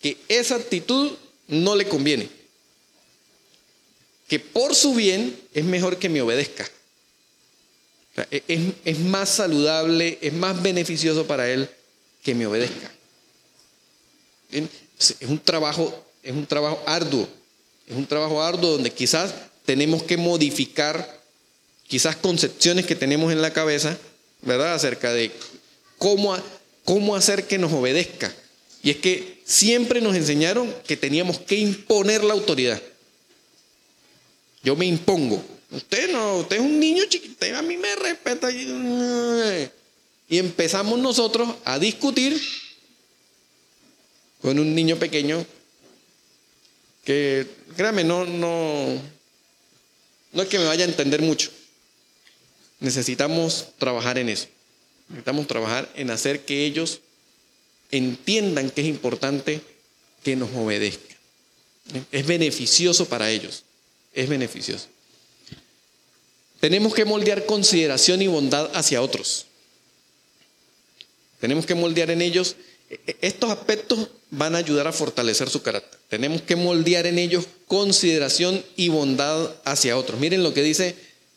que 0.00 0.16
esa 0.28 0.56
actitud 0.56 1.12
no 1.48 1.76
le 1.76 1.86
conviene. 1.88 2.28
Que 4.28 4.38
por 4.38 4.74
su 4.74 4.94
bien 4.94 5.36
es 5.52 5.64
mejor 5.64 5.98
que 5.98 6.08
me 6.08 6.22
obedezca. 6.22 6.68
E- 8.30 8.42
es, 8.48 8.60
es 8.84 8.98
más 9.00 9.28
saludable, 9.28 10.18
es 10.20 10.32
más 10.32 10.60
beneficioso 10.62 11.26
para 11.26 11.50
él 11.50 11.68
que 12.22 12.34
me 12.34 12.46
obedezca. 12.46 12.90
Es 14.52 15.16
un 15.28 15.38
trabajo, 15.38 16.04
es 16.22 16.32
un 16.32 16.46
trabajo 16.46 16.82
arduo. 16.86 17.28
Es 17.86 17.96
un 17.96 18.06
trabajo 18.06 18.42
arduo 18.42 18.72
donde 18.72 18.92
quizás 18.92 19.34
tenemos 19.64 20.02
que 20.02 20.16
modificar 20.16 21.20
quizás 21.86 22.16
concepciones 22.16 22.86
que 22.86 22.94
tenemos 22.94 23.32
en 23.32 23.42
la 23.42 23.52
cabeza, 23.52 23.98
¿verdad? 24.42 24.74
Acerca 24.74 25.12
de 25.12 25.32
cómo, 25.98 26.36
cómo 26.84 27.16
hacer 27.16 27.46
que 27.46 27.58
nos 27.58 27.72
obedezca. 27.72 28.34
Y 28.82 28.90
es 28.90 28.96
que 28.96 29.40
siempre 29.44 30.00
nos 30.00 30.16
enseñaron 30.16 30.74
que 30.86 30.96
teníamos 30.96 31.38
que 31.38 31.56
imponer 31.56 32.24
la 32.24 32.34
autoridad. 32.34 32.80
Yo 34.62 34.76
me 34.76 34.86
impongo. 34.86 35.42
Usted 35.70 36.12
no, 36.12 36.38
usted 36.38 36.56
es 36.56 36.62
un 36.62 36.80
niño 36.80 37.04
chiquito, 37.08 37.46
a 37.56 37.62
mí 37.62 37.76
me 37.76 37.94
respeta. 37.96 38.50
Y 38.50 40.38
empezamos 40.38 40.98
nosotros 40.98 41.48
a 41.64 41.78
discutir 41.78 42.40
con 44.40 44.58
un 44.58 44.74
niño 44.74 44.96
pequeño 44.96 45.44
que, 47.04 47.46
créame, 47.76 48.04
no, 48.04 48.24
no, 48.24 49.00
no 50.32 50.42
es 50.42 50.48
que 50.48 50.58
me 50.58 50.66
vaya 50.66 50.84
a 50.84 50.88
entender 50.88 51.22
mucho. 51.22 51.50
Necesitamos 52.80 53.66
trabajar 53.78 54.18
en 54.18 54.30
eso. 54.30 54.46
Necesitamos 55.10 55.46
trabajar 55.46 55.90
en 55.96 56.10
hacer 56.10 56.44
que 56.44 56.64
ellos 56.64 57.00
entiendan 57.90 58.70
que 58.70 58.80
es 58.80 58.86
importante 58.86 59.60
que 60.22 60.36
nos 60.36 60.50
obedezcan. 60.54 61.16
Es 62.12 62.26
beneficioso 62.26 63.06
para 63.08 63.30
ellos. 63.30 63.64
Es 64.14 64.28
beneficioso. 64.28 64.86
Tenemos 66.60 66.94
que 66.94 67.04
moldear 67.04 67.46
consideración 67.46 68.22
y 68.22 68.26
bondad 68.28 68.70
hacia 68.74 69.02
otros. 69.02 69.46
Tenemos 71.40 71.66
que 71.66 71.74
moldear 71.74 72.10
en 72.10 72.22
ellos. 72.22 72.56
e- 72.90 73.16
Estos 73.22 73.50
aspectos 73.50 74.08
van 74.30 74.54
a 74.54 74.58
ayudar 74.58 74.86
a 74.86 74.92
fortalecer 74.92 75.48
su 75.48 75.62
carácter. 75.62 75.98
Tenemos 76.08 76.42
que 76.42 76.54
moldear 76.56 77.06
en 77.06 77.18
ellos 77.18 77.46
consideración 77.66 78.62
y 78.76 78.88
bondad 78.90 79.54
hacia 79.64 79.96
otros. 79.96 80.20
Miren 80.20 80.42
lo 80.42 80.52
que 80.54 80.62
dice 80.62 80.94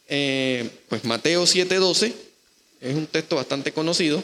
eh, 0.09 0.69
pues 0.89 1.03
Mateo 1.05 1.45
7:12. 1.45 2.13
Es 2.83 2.93
un 2.93 3.07
texto 3.07 3.37
bastante 3.37 3.71
conocido. 3.71 4.21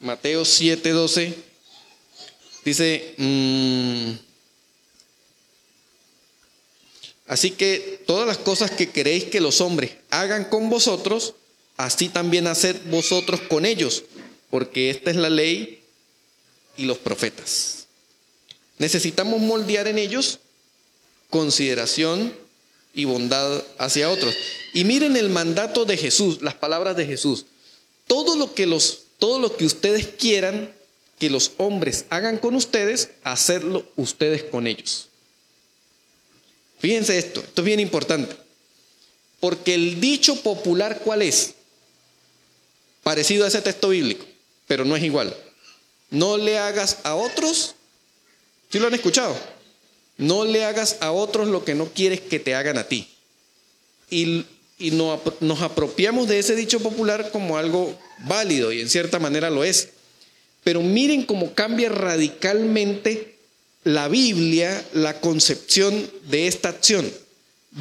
Mateo 0.00 0.46
7:12 0.46 1.34
dice, 2.64 3.14
mm, 3.18 4.12
así 7.26 7.50
que 7.50 8.02
todas 8.06 8.26
las 8.26 8.38
cosas 8.38 8.70
que 8.70 8.88
queréis 8.88 9.24
que 9.24 9.42
los 9.42 9.60
hombres 9.60 9.92
hagan 10.08 10.46
con 10.46 10.70
vosotros, 10.70 11.34
así 11.76 12.08
también 12.08 12.46
haced 12.46 12.80
vosotros 12.86 13.42
con 13.42 13.66
ellos, 13.66 14.04
porque 14.48 14.88
esta 14.88 15.10
es 15.10 15.16
la 15.16 15.28
ley 15.28 15.84
y 16.78 16.86
los 16.86 16.96
profetas. 16.96 17.81
Necesitamos 18.78 19.40
moldear 19.40 19.86
en 19.88 19.98
ellos 19.98 20.38
consideración 21.30 22.34
y 22.94 23.04
bondad 23.04 23.62
hacia 23.78 24.10
otros. 24.10 24.34
Y 24.74 24.84
miren 24.84 25.16
el 25.16 25.30
mandato 25.30 25.84
de 25.84 25.96
Jesús, 25.96 26.42
las 26.42 26.54
palabras 26.54 26.96
de 26.96 27.06
Jesús. 27.06 27.46
Todo 28.06 28.36
lo 28.36 28.54
que 28.54 28.66
los 28.66 29.02
todo 29.18 29.38
lo 29.38 29.56
que 29.56 29.64
ustedes 29.64 30.08
quieran 30.18 30.74
que 31.20 31.30
los 31.30 31.52
hombres 31.58 32.06
hagan 32.10 32.38
con 32.38 32.56
ustedes, 32.56 33.10
hacerlo 33.22 33.86
ustedes 33.94 34.42
con 34.42 34.66
ellos. 34.66 35.06
Fíjense 36.80 37.16
esto, 37.16 37.38
esto 37.38 37.62
es 37.62 37.64
bien 37.64 37.78
importante. 37.78 38.34
Porque 39.38 39.74
el 39.74 40.00
dicho 40.00 40.42
popular, 40.42 41.02
¿cuál 41.04 41.22
es? 41.22 41.54
Parecido 43.04 43.44
a 43.44 43.48
ese 43.48 43.62
texto 43.62 43.90
bíblico, 43.90 44.26
pero 44.66 44.84
no 44.84 44.96
es 44.96 45.04
igual. 45.04 45.36
No 46.10 46.36
le 46.36 46.58
hagas 46.58 46.98
a 47.04 47.14
otros, 47.14 47.76
¿sí 48.72 48.78
lo 48.78 48.86
han 48.88 48.94
escuchado? 48.94 49.36
No 50.16 50.44
le 50.44 50.64
hagas 50.64 50.96
a 51.00 51.12
otros 51.12 51.48
lo 51.48 51.64
que 51.64 51.74
no 51.74 51.86
quieres 51.92 52.20
que 52.20 52.38
te 52.38 52.54
hagan 52.54 52.78
a 52.78 52.88
ti. 52.88 53.08
Y, 54.10 54.44
y 54.78 54.90
no- 54.92 55.20
nos 55.40 55.62
apropiamos 55.62 56.28
de 56.28 56.38
ese 56.38 56.56
dicho 56.56 56.80
popular 56.80 57.30
como 57.30 57.58
algo 57.58 57.98
válido 58.26 58.72
y 58.72 58.80
en 58.80 58.88
cierta 58.90 59.18
manera 59.18 59.50
lo 59.50 59.64
es. 59.64 59.88
Pero 60.64 60.80
miren 60.82 61.24
cómo 61.24 61.54
cambia 61.54 61.88
radicalmente 61.88 63.36
la 63.84 64.08
Biblia 64.08 64.84
la 64.92 65.20
concepción 65.20 66.08
de 66.28 66.46
esta 66.46 66.68
acción. 66.68 67.10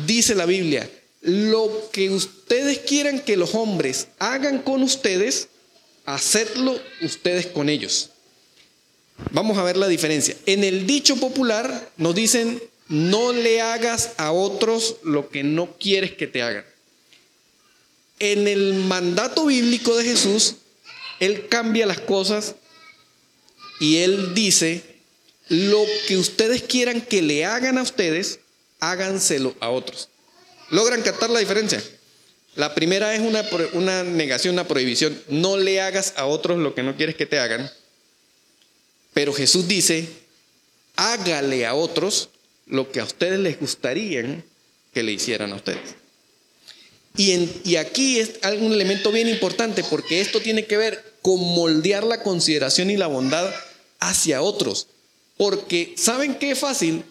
Dice 0.07 0.35
la 0.35 0.45
Biblia, 0.45 0.89
lo 1.21 1.89
que 1.91 2.09
ustedes 2.09 2.79
quieran 2.79 3.19
que 3.19 3.37
los 3.37 3.53
hombres 3.53 4.07
hagan 4.17 4.59
con 4.63 4.81
ustedes, 4.81 5.49
hacedlo 6.05 6.79
ustedes 7.03 7.45
con 7.47 7.69
ellos. 7.69 8.09
Vamos 9.31 9.57
a 9.57 9.63
ver 9.63 9.77
la 9.77 9.87
diferencia. 9.87 10.35
En 10.45 10.63
el 10.63 10.87
dicho 10.87 11.15
popular 11.17 11.89
nos 11.97 12.15
dicen, 12.15 12.61
no 12.87 13.31
le 13.31 13.61
hagas 13.61 14.11
a 14.17 14.31
otros 14.31 14.97
lo 15.03 15.29
que 15.29 15.43
no 15.43 15.77
quieres 15.77 16.11
que 16.11 16.27
te 16.27 16.41
hagan. 16.41 16.65
En 18.19 18.47
el 18.47 18.73
mandato 18.73 19.45
bíblico 19.45 19.95
de 19.95 20.03
Jesús, 20.03 20.55
Él 21.19 21.47
cambia 21.47 21.85
las 21.85 21.99
cosas 21.99 22.55
y 23.79 23.97
Él 23.97 24.33
dice, 24.33 24.83
lo 25.47 25.83
que 26.07 26.17
ustedes 26.17 26.63
quieran 26.63 27.01
que 27.01 27.21
le 27.21 27.45
hagan 27.45 27.77
a 27.77 27.81
ustedes, 27.81 28.39
háganselo 28.79 29.55
a 29.59 29.69
otros. 29.69 30.09
¿Logran 30.69 31.01
captar 31.01 31.29
la 31.29 31.39
diferencia? 31.39 31.81
La 32.55 32.75
primera 32.75 33.15
es 33.15 33.21
una, 33.21 33.43
una 33.73 34.03
negación, 34.03 34.53
una 34.53 34.67
prohibición. 34.67 35.21
No 35.29 35.57
le 35.57 35.81
hagas 35.81 36.13
a 36.17 36.25
otros 36.25 36.59
lo 36.59 36.75
que 36.75 36.83
no 36.83 36.95
quieres 36.95 37.15
que 37.15 37.25
te 37.25 37.39
hagan. 37.39 37.71
Pero 39.13 39.33
Jesús 39.33 39.67
dice, 39.67 40.07
hágale 40.95 41.65
a 41.65 41.73
otros 41.73 42.29
lo 42.67 42.91
que 42.91 42.99
a 42.99 43.03
ustedes 43.03 43.39
les 43.39 43.59
gustaría 43.59 44.43
que 44.93 45.03
le 45.03 45.11
hicieran 45.11 45.51
a 45.51 45.55
ustedes. 45.55 45.95
Y, 47.17 47.31
en- 47.31 47.53
y 47.65 47.75
aquí 47.75 48.19
es 48.19 48.31
algún 48.41 48.71
elemento 48.71 49.11
bien 49.11 49.27
importante 49.27 49.83
porque 49.83 50.21
esto 50.21 50.39
tiene 50.39 50.65
que 50.65 50.77
ver 50.77 51.13
con 51.21 51.39
moldear 51.39 52.03
la 52.05 52.23
consideración 52.23 52.89
y 52.89 52.97
la 52.97 53.07
bondad 53.07 53.53
hacia 53.99 54.41
otros. 54.41 54.87
Porque, 55.37 55.93
¿saben 55.97 56.35
qué 56.35 56.51
es 56.51 56.59
fácil? 56.59 57.03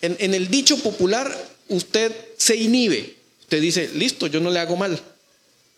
En, 0.00 0.16
en 0.18 0.34
el 0.34 0.48
dicho 0.48 0.76
popular, 0.78 1.32
usted 1.68 2.12
se 2.36 2.56
inhibe. 2.56 3.14
Usted 3.42 3.60
dice, 3.60 3.90
listo, 3.94 4.26
yo 4.26 4.40
no 4.40 4.50
le 4.50 4.58
hago 4.58 4.76
mal. 4.76 5.00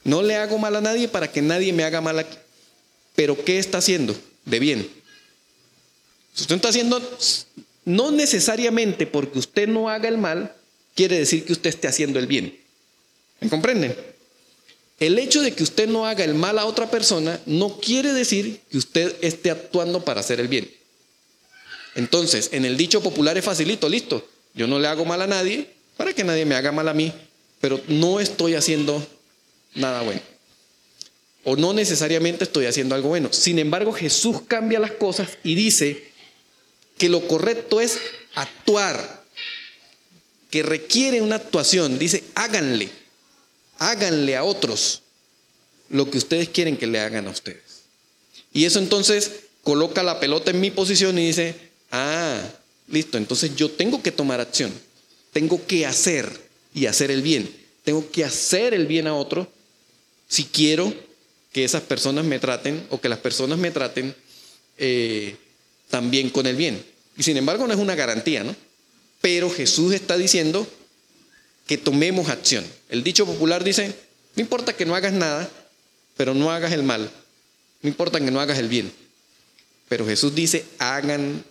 No 0.05 0.23
le 0.23 0.37
hago 0.37 0.57
mal 0.59 0.77
a 0.77 0.81
nadie 0.81 1.09
para 1.09 1.31
que 1.31 1.43
nadie 1.43 1.73
me 1.73 1.85
haga 1.85 2.01
mal 2.01 2.19
aquí. 2.19 2.37
Pero 3.15 3.45
¿qué 3.45 3.59
está 3.59 3.79
haciendo 3.79 4.17
de 4.47 4.59
bien? 4.59 4.89
Usted 6.37 6.57
está 6.57 6.68
haciendo, 6.68 7.01
no 7.85 8.11
necesariamente 8.11 9.07
porque 9.07 9.39
usted 9.39 9.68
no 9.68 9.89
haga 9.89 10.09
el 10.09 10.18
mal, 10.18 10.55
quiere 10.95 11.18
decir 11.18 11.45
que 11.45 11.53
usted 11.53 11.70
esté 11.70 11.89
haciendo 11.89 12.18
el 12.18 12.26
bien. 12.26 12.59
¿Me 13.41 13.49
comprenden? 13.49 13.95
El 14.99 15.18
hecho 15.18 15.43
de 15.43 15.53
que 15.53 15.62
usted 15.62 15.89
no 15.89 16.07
haga 16.07 16.24
el 16.24 16.35
mal 16.35 16.59
a 16.59 16.66
otra 16.66 16.91
persona 16.91 17.41
no 17.47 17.78
quiere 17.78 18.12
decir 18.12 18.61
que 18.70 18.78
usted 18.78 19.14
esté 19.20 19.51
actuando 19.51 20.05
para 20.05 20.20
hacer 20.20 20.41
el 20.41 20.49
bien. 20.49 20.70
Entonces, 21.95 22.51
en 22.53 22.64
el 22.64 22.76
dicho 22.76 23.03
popular 23.03 23.37
es 23.37 23.45
facilito, 23.45 23.89
listo. 23.89 24.26
Yo 24.55 24.66
no 24.66 24.78
le 24.78 24.89
hago 24.89 25.05
mal 25.05 25.22
a 25.22 25.26
nadie 25.26 25.68
para 25.97 26.12
que 26.12 26.24
nadie 26.24 26.45
me 26.45 26.55
haga 26.55 26.72
mal 26.72 26.89
a 26.89 26.95
mí, 26.95 27.12
pero 27.61 27.80
no 27.89 28.20
estoy 28.20 28.55
haciendo 28.55 29.05
nada 29.74 30.03
bueno. 30.03 30.20
O 31.45 31.57
no 31.57 31.72
necesariamente 31.72 32.45
estoy 32.45 32.66
haciendo 32.66 32.95
algo 32.95 33.11
bueno. 33.11 33.32
Sin 33.32 33.59
embargo, 33.59 33.93
Jesús 33.93 34.43
cambia 34.49 34.80
las 34.80 34.93
cosas 34.93 35.39
y 35.45 35.55
dice 35.55 36.14
que 36.99 37.09
lo 37.09 37.27
correcto 37.27 37.81
es 37.81 37.99
actuar. 38.35 39.25
que 40.51 40.63
requiere 40.63 41.21
una 41.21 41.35
actuación, 41.35 41.99
dice, 41.99 42.23
háganle, 42.37 42.89
háganle 43.79 44.37
a 44.37 44.45
otros 44.45 45.03
lo 45.89 46.09
que 46.09 46.19
ustedes 46.19 46.49
quieren 46.49 46.77
que 46.77 46.87
le 46.87 47.01
hagan 47.01 47.27
a 47.27 47.31
ustedes. 47.31 47.83
Y 48.53 48.65
eso 48.65 48.79
entonces 48.79 49.33
coloca 49.65 50.05
la 50.05 50.21
pelota 50.21 50.53
en 50.53 50.61
mi 50.61 50.71
posición 50.71 51.19
y 51.19 51.27
dice, 51.27 51.57
ah, 51.91 52.41
listo, 52.87 53.19
entonces 53.19 53.57
yo 53.57 53.69
tengo 53.71 54.01
que 54.01 54.13
tomar 54.13 54.41
acción, 54.41 54.73
tengo 55.33 55.67
que 55.67 55.87
hacer 55.87 56.31
y 56.73 56.87
hacer 56.87 57.11
el 57.11 57.23
bien, 57.23 57.51
tengo 57.83 58.09
que 58.13 58.25
hacer 58.25 58.75
el 58.75 58.87
bien 58.87 59.09
a 59.09 59.15
otro 59.17 59.51
si 60.29 60.45
quiero 60.45 60.95
que 61.53 61.65
esas 61.65 61.83
personas 61.83 62.25
me 62.25 62.39
traten 62.39 62.87
o 62.91 63.01
que 63.01 63.09
las 63.09 63.19
personas 63.19 63.59
me 63.59 63.71
traten 63.71 64.15
eh, 64.79 65.37
también 65.91 66.30
con 66.30 66.47
el 66.47 66.57
bien. 66.57 66.85
Y 67.16 67.22
sin 67.22 67.37
embargo 67.37 67.66
no 67.66 67.72
es 67.72 67.78
una 67.78 67.95
garantía, 67.95 68.45
¿no? 68.45 68.55
Pero 69.20 69.51
Jesús 69.51 69.95
está 69.95 70.16
diciendo 70.16 70.66
que 71.66 71.78
tomemos 71.78 72.28
acción. 72.28 72.64
El 72.89 73.03
dicho 73.03 73.24
popular 73.26 73.64
dice, 73.64 73.95
no 74.37 74.41
importa 74.43 74.74
que 74.76 74.85
no 74.85 74.95
hagas 74.95 75.12
nada, 75.12 75.49
pero 76.16 76.35
no 76.35 76.51
hagas 76.51 76.72
el 76.72 76.82
mal. 76.82 77.11
No 77.82 77.89
importa 77.89 78.20
que 78.20 78.30
no 78.30 78.41
hagas 78.41 78.59
el 78.59 78.68
bien. 78.68 78.93
Pero 79.89 80.07
Jesús 80.07 80.35
dice, 80.35 80.64
hagan 80.78 81.45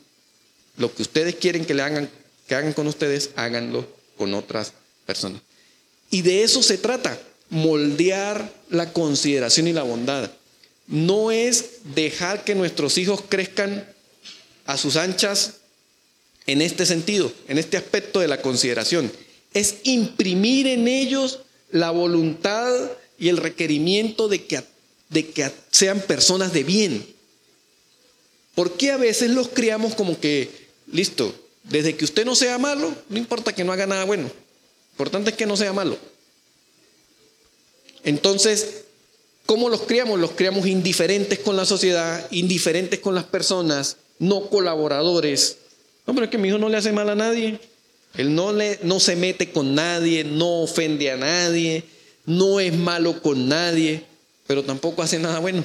lo 0.77 0.93
que 0.93 1.01
ustedes 1.01 1.35
quieren 1.35 1.65
que 1.65 1.73
le 1.73 1.83
hagan, 1.83 2.09
que 2.47 2.55
hagan 2.55 2.73
con 2.73 2.87
ustedes, 2.87 3.31
háganlo 3.35 3.87
con 4.17 4.33
otras 4.33 4.73
personas. 5.05 5.41
Y 6.09 6.21
de 6.21 6.43
eso 6.43 6.61
se 6.61 6.77
trata, 6.77 7.17
moldear 7.49 8.51
la 8.69 8.91
consideración 8.91 9.67
y 9.67 9.73
la 9.73 9.83
bondad. 9.83 10.31
No 10.87 11.31
es 11.31 11.65
dejar 11.95 12.43
que 12.43 12.55
nuestros 12.55 12.97
hijos 12.97 13.23
crezcan 13.27 13.87
a 14.65 14.77
sus 14.77 14.95
anchas 14.95 15.55
en 16.45 16.61
este 16.61 16.85
sentido, 16.85 17.31
en 17.47 17.57
este 17.57 17.77
aspecto 17.77 18.19
de 18.19 18.27
la 18.27 18.41
consideración. 18.41 19.11
Es 19.53 19.75
imprimir 19.83 20.67
en 20.67 20.87
ellos 20.87 21.39
la 21.71 21.91
voluntad 21.91 22.91
y 23.17 23.29
el 23.29 23.37
requerimiento 23.37 24.27
de 24.27 24.45
que, 24.45 24.63
de 25.09 25.29
que 25.29 25.51
sean 25.71 26.01
personas 26.01 26.53
de 26.53 26.63
bien. 26.63 27.05
¿Por 28.55 28.73
qué 28.73 28.91
a 28.91 28.97
veces 28.97 29.31
los 29.31 29.47
criamos 29.47 29.95
como 29.95 30.19
que, 30.19 30.49
listo, 30.91 31.33
desde 31.63 31.95
que 31.95 32.05
usted 32.05 32.25
no 32.25 32.35
sea 32.35 32.57
malo, 32.57 32.93
no 33.09 33.17
importa 33.17 33.53
que 33.53 33.63
no 33.63 33.71
haga 33.71 33.87
nada 33.87 34.03
bueno, 34.03 34.23
lo 34.23 34.91
importante 34.91 35.31
es 35.31 35.37
que 35.37 35.45
no 35.45 35.57
sea 35.57 35.73
malo? 35.73 35.97
Entonces, 38.03 38.83
¿cómo 39.45 39.69
los 39.69 39.83
criamos? 39.83 40.19
Los 40.19 40.31
criamos 40.31 40.67
indiferentes 40.67 41.39
con 41.39 41.55
la 41.55 41.65
sociedad, 41.65 42.27
indiferentes 42.31 42.99
con 42.99 43.15
las 43.15 43.23
personas, 43.23 43.97
no 44.19 44.49
colaboradores. 44.49 45.57
No, 46.05 46.13
pero 46.13 46.25
es 46.25 46.31
que 46.31 46.37
mi 46.37 46.49
hijo 46.49 46.57
no 46.57 46.69
le 46.69 46.77
hace 46.77 46.91
mal 46.91 47.09
a 47.09 47.15
nadie. 47.15 47.59
Él 48.15 48.35
no, 48.35 48.53
le, 48.53 48.79
no 48.83 48.99
se 48.99 49.15
mete 49.15 49.51
con 49.51 49.73
nadie, 49.73 50.23
no 50.23 50.61
ofende 50.61 51.11
a 51.11 51.17
nadie, 51.17 51.83
no 52.25 52.59
es 52.59 52.73
malo 52.73 53.21
con 53.21 53.47
nadie, 53.47 54.03
pero 54.45 54.63
tampoco 54.63 55.01
hace 55.01 55.17
nada 55.17 55.39
bueno. 55.39 55.63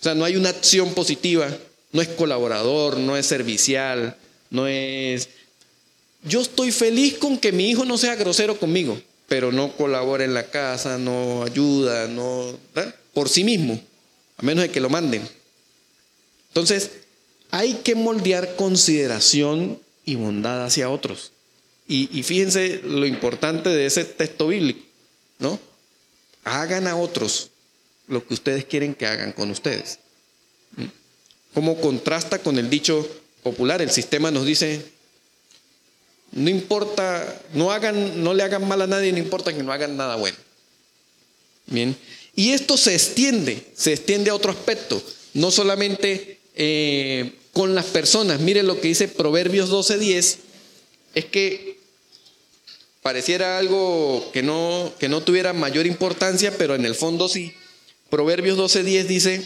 O 0.00 0.02
sea, 0.02 0.14
no 0.14 0.24
hay 0.24 0.36
una 0.36 0.50
acción 0.50 0.94
positiva, 0.94 1.48
no 1.92 2.00
es 2.00 2.08
colaborador, 2.08 2.96
no 2.96 3.16
es 3.16 3.26
servicial, 3.26 4.16
no 4.50 4.66
es... 4.66 5.28
Yo 6.22 6.40
estoy 6.40 6.72
feliz 6.72 7.18
con 7.18 7.38
que 7.38 7.52
mi 7.52 7.70
hijo 7.70 7.84
no 7.84 7.98
sea 7.98 8.16
grosero 8.16 8.58
conmigo, 8.58 9.00
pero 9.28 9.52
no 9.52 9.76
colabora 9.76 10.24
en 10.24 10.34
la 10.34 10.50
casa, 10.50 10.98
no 10.98 11.42
ayuda, 11.42 12.06
no... 12.08 12.58
Por 13.12 13.28
sí 13.28 13.44
mismo, 13.44 13.80
a 14.36 14.42
menos 14.42 14.62
de 14.62 14.70
que 14.70 14.80
lo 14.80 14.88
manden. 14.88 15.28
Entonces, 16.48 16.90
hay 17.50 17.74
que 17.74 17.94
moldear 17.94 18.56
consideración 18.56 19.80
y 20.04 20.16
bondad 20.16 20.64
hacia 20.64 20.90
otros. 20.90 21.32
Y, 21.86 22.08
y, 22.18 22.22
fíjense 22.22 22.82
lo 22.84 23.06
importante 23.06 23.70
de 23.70 23.86
ese 23.86 24.04
texto 24.04 24.48
bíblico, 24.48 24.80
¿no? 25.38 25.58
Hagan 26.44 26.86
a 26.86 26.96
otros 26.96 27.50
lo 28.08 28.26
que 28.26 28.34
ustedes 28.34 28.64
quieren 28.64 28.94
que 28.94 29.06
hagan 29.06 29.32
con 29.32 29.50
ustedes. 29.50 29.98
Como 31.54 31.80
contrasta 31.80 32.40
con 32.40 32.58
el 32.58 32.68
dicho 32.68 33.08
popular, 33.42 33.80
el 33.80 33.90
sistema 33.90 34.30
nos 34.30 34.44
dice, 34.44 34.84
no 36.32 36.50
importa, 36.50 37.42
no 37.54 37.70
hagan, 37.70 38.22
no 38.22 38.34
le 38.34 38.42
hagan 38.42 38.66
mal 38.66 38.82
a 38.82 38.86
nadie, 38.86 39.12
no 39.12 39.18
importa 39.18 39.54
que 39.54 39.62
no 39.62 39.72
hagan 39.72 39.96
nada 39.96 40.16
bueno. 40.16 40.36
Bien. 41.66 41.96
Y 42.34 42.52
esto 42.52 42.76
se 42.76 42.94
extiende, 42.94 43.66
se 43.74 43.92
extiende 43.92 44.30
a 44.30 44.34
otro 44.34 44.52
aspecto, 44.52 45.02
no 45.34 45.50
solamente 45.50 46.37
eh, 46.60 47.32
con 47.52 47.76
las 47.76 47.86
personas. 47.86 48.40
Miren 48.40 48.66
lo 48.66 48.80
que 48.80 48.88
dice 48.88 49.06
Proverbios 49.06 49.70
12:10, 49.70 50.38
es 51.14 51.24
que 51.24 51.78
pareciera 53.00 53.58
algo 53.58 54.28
que 54.32 54.42
no, 54.42 54.92
que 54.98 55.08
no 55.08 55.22
tuviera 55.22 55.52
mayor 55.52 55.86
importancia, 55.86 56.52
pero 56.58 56.74
en 56.74 56.84
el 56.84 56.96
fondo 56.96 57.28
sí. 57.28 57.54
Proverbios 58.10 58.58
12:10 58.58 59.06
dice, 59.06 59.44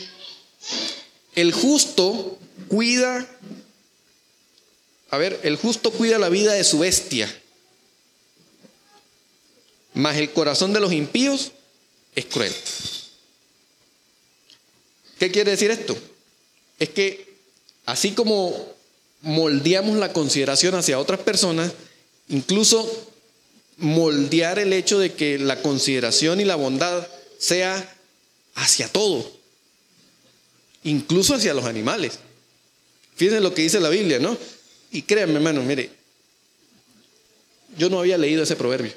el 1.34 1.52
justo 1.52 2.38
cuida, 2.68 3.28
a 5.10 5.18
ver, 5.18 5.38
el 5.42 5.56
justo 5.56 5.90
cuida 5.90 6.18
la 6.18 6.30
vida 6.30 6.54
de 6.54 6.64
su 6.64 6.78
bestia, 6.78 7.30
mas 9.92 10.16
el 10.16 10.30
corazón 10.30 10.72
de 10.72 10.80
los 10.80 10.92
impíos 10.92 11.52
es 12.14 12.24
cruel. 12.24 12.54
¿Qué 15.18 15.30
quiere 15.30 15.50
decir 15.50 15.70
esto? 15.70 15.96
Es 16.82 16.88
que 16.88 17.36
así 17.86 18.10
como 18.10 18.52
moldeamos 19.20 19.98
la 19.98 20.12
consideración 20.12 20.74
hacia 20.74 20.98
otras 20.98 21.20
personas, 21.20 21.70
incluso 22.28 22.90
moldear 23.76 24.58
el 24.58 24.72
hecho 24.72 24.98
de 24.98 25.12
que 25.12 25.38
la 25.38 25.62
consideración 25.62 26.40
y 26.40 26.44
la 26.44 26.56
bondad 26.56 27.06
sea 27.38 27.96
hacia 28.56 28.88
todo, 28.88 29.30
incluso 30.82 31.36
hacia 31.36 31.54
los 31.54 31.66
animales. 31.66 32.18
Fíjense 33.14 33.40
lo 33.40 33.54
que 33.54 33.62
dice 33.62 33.78
la 33.78 33.88
Biblia, 33.88 34.18
¿no? 34.18 34.36
Y 34.90 35.02
créanme, 35.02 35.34
hermano, 35.34 35.62
mire, 35.62 35.88
yo 37.78 37.90
no 37.90 38.00
había 38.00 38.18
leído 38.18 38.42
ese 38.42 38.56
proverbio. 38.56 38.92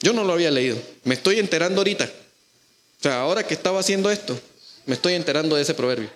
Yo 0.00 0.12
no 0.12 0.24
lo 0.24 0.32
había 0.32 0.50
leído. 0.50 0.76
Me 1.04 1.14
estoy 1.14 1.38
enterando 1.38 1.80
ahorita. 1.80 2.04
O 2.04 3.02
sea, 3.02 3.20
ahora 3.20 3.46
que 3.46 3.54
estaba 3.54 3.78
haciendo 3.78 4.10
esto, 4.10 4.38
me 4.86 4.94
estoy 4.94 5.14
enterando 5.14 5.56
de 5.56 5.62
ese 5.62 5.74
proverbio. 5.74 6.10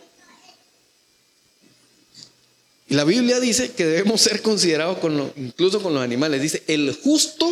Y 2.89 2.95
la 2.95 3.05
Biblia 3.05 3.39
dice 3.39 3.73
que 3.73 3.85
debemos 3.85 4.21
ser 4.21 4.41
considerados 4.41 4.99
con 4.99 5.33
incluso 5.37 5.83
con 5.83 5.93
los 5.93 6.03
animales. 6.03 6.41
Dice, 6.41 6.63
el 6.69 6.97
justo 7.03 7.47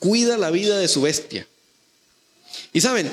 cuida 0.00 0.36
la 0.36 0.50
vida 0.50 0.78
de 0.78 0.88
su 0.88 1.02
bestia. 1.02 1.46
Y 2.72 2.80
saben, 2.80 3.10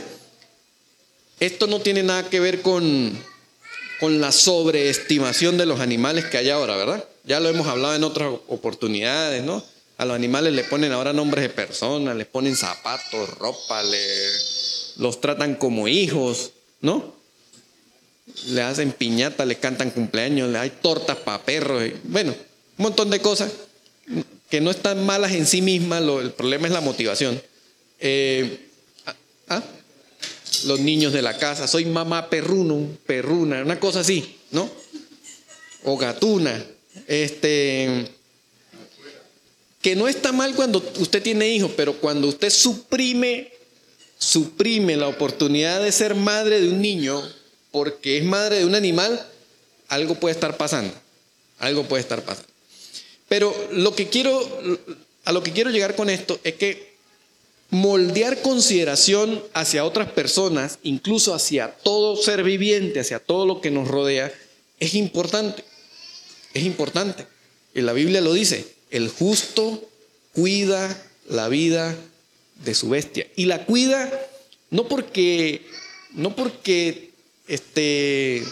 esto 1.40 1.68
no 1.68 1.82
tiene 1.82 2.02
nada 2.02 2.30
que 2.30 2.40
ver 2.40 2.62
con, 2.62 3.16
con 4.00 4.22
la 4.22 4.32
sobreestimación 4.32 5.58
de 5.58 5.66
los 5.66 5.80
animales 5.80 6.26
que 6.26 6.38
hay 6.38 6.50
ahora, 6.50 6.76
¿verdad? 6.78 7.08
Ya 7.26 7.40
lo 7.40 7.50
hemos 7.50 7.68
hablado 7.68 7.96
en 7.96 8.04
otras 8.04 8.34
oportunidades, 8.48 9.44
¿no? 9.44 9.64
A 9.98 10.06
los 10.06 10.16
animales 10.16 10.54
le 10.54 10.64
ponen 10.64 10.92
ahora 10.92 11.14
nombres 11.14 11.44
de 11.44 11.50
personas, 11.50 12.16
les 12.16 12.28
ponen 12.28 12.56
zapatos, 12.56 13.30
ropa, 13.38 13.84
los 14.98 15.22
tratan 15.22 15.56
como 15.56 15.88
hijos. 15.88 16.52
¿No? 16.84 17.16
Le 18.48 18.62
hacen 18.62 18.92
piñata, 18.92 19.46
le 19.46 19.56
cantan 19.56 19.90
cumpleaños, 19.90 20.50
le 20.50 20.60
hay 20.60 20.70
tortas 20.70 21.18
para 21.18 21.44
perros, 21.44 21.82
bueno, 22.04 22.32
un 22.78 22.84
montón 22.84 23.10
de 23.10 23.20
cosas 23.20 23.52
que 24.50 24.62
no 24.62 24.70
están 24.70 25.04
malas 25.04 25.32
en 25.32 25.48
sí 25.48 25.62
mismas, 25.62 26.04
el 26.04 26.32
problema 26.34 26.68
es 26.68 26.74
la 26.74 26.82
motivación. 26.82 27.42
Eh, 28.00 28.68
ah, 29.06 29.16
ah, 29.48 29.64
los 30.66 30.80
niños 30.82 31.14
de 31.14 31.22
la 31.22 31.38
casa, 31.38 31.68
soy 31.68 31.86
mamá 31.86 32.30
perruno, 32.30 32.88
perruna, 33.06 33.62
una 33.64 33.80
cosa 33.80 34.02
así, 34.02 34.38
¿no? 34.52 34.70
O 35.86 35.98
gatuna, 35.98 36.64
este, 37.08 38.08
que 39.82 39.96
no 39.96 40.08
está 40.08 40.34
mal 40.34 40.54
cuando 40.54 40.84
usted 41.00 41.24
tiene 41.24 41.48
hijos, 41.48 41.72
pero 41.78 41.94
cuando 41.94 42.28
usted 42.28 42.50
suprime 42.50 43.53
suprime 44.18 44.98
la 44.98 45.08
oportunidad 45.08 45.82
de 45.82 45.92
ser 45.92 46.16
madre 46.16 46.62
de 46.62 46.70
un 46.70 46.82
niño 46.82 47.22
porque 47.72 48.18
es 48.18 48.24
madre 48.24 48.60
de 48.60 48.66
un 48.66 48.76
animal, 48.76 49.28
algo 49.88 50.16
puede 50.16 50.34
estar 50.34 50.58
pasando. 50.58 50.94
Algo 51.60 51.84
puede 51.84 52.02
estar 52.02 52.22
pasando. 52.24 52.50
Pero 53.28 53.54
a 53.70 53.74
lo 53.74 53.96
que 53.96 54.08
quiero 54.08 55.70
llegar 55.72 55.96
con 55.96 56.10
esto 56.10 56.40
es 56.44 56.56
que 56.56 56.94
moldear 57.70 58.44
consideración 58.44 59.44
hacia 59.54 59.86
otras 59.86 60.12
personas, 60.12 60.78
incluso 60.84 61.34
hacia 61.34 61.72
todo 61.72 62.16
ser 62.16 62.44
viviente, 62.44 63.00
hacia 63.00 63.18
todo 63.18 63.48
lo 63.48 63.62
que 63.62 63.72
nos 63.72 63.88
rodea, 63.88 64.32
es 64.80 64.94
importante. 64.94 65.64
Es 66.54 66.64
importante. 66.64 67.26
Y 67.74 67.82
la 67.82 67.94
Biblia 67.94 68.22
lo 68.22 68.34
dice, 68.34 68.68
el 68.92 69.10
justo 69.10 69.90
cuida 70.34 71.04
la 71.28 71.48
vida 71.48 71.96
de 72.64 72.74
su 72.74 72.90
bestia. 72.90 73.28
Y 73.36 73.46
la 73.46 73.66
cuida 73.66 74.12
no 74.70 74.88
porque, 74.88 75.66
no 76.14 76.36
porque 76.36 77.12
este, 77.48 78.44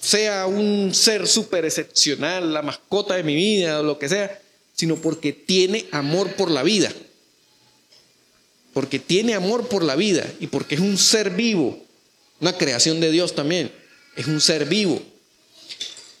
sea 0.00 0.46
un 0.46 0.94
ser 0.94 1.26
súper 1.26 1.64
excepcional, 1.64 2.52
la 2.52 2.62
mascota 2.62 3.14
de 3.14 3.22
mi 3.22 3.34
vida 3.34 3.80
o 3.80 3.82
lo 3.82 3.98
que 3.98 4.08
sea, 4.08 4.40
sino 4.74 4.96
porque 4.96 5.32
tiene 5.32 5.86
amor 5.90 6.34
por 6.34 6.50
la 6.50 6.62
vida. 6.62 6.92
Porque 8.72 8.98
tiene 8.98 9.34
amor 9.34 9.68
por 9.68 9.82
la 9.82 9.96
vida 9.96 10.24
y 10.40 10.46
porque 10.46 10.76
es 10.76 10.80
un 10.80 10.98
ser 10.98 11.30
vivo, 11.30 11.78
una 12.40 12.56
creación 12.56 13.00
de 13.00 13.10
Dios 13.10 13.34
también, 13.34 13.72
es 14.16 14.26
un 14.26 14.40
ser 14.40 14.66
vivo. 14.66 15.02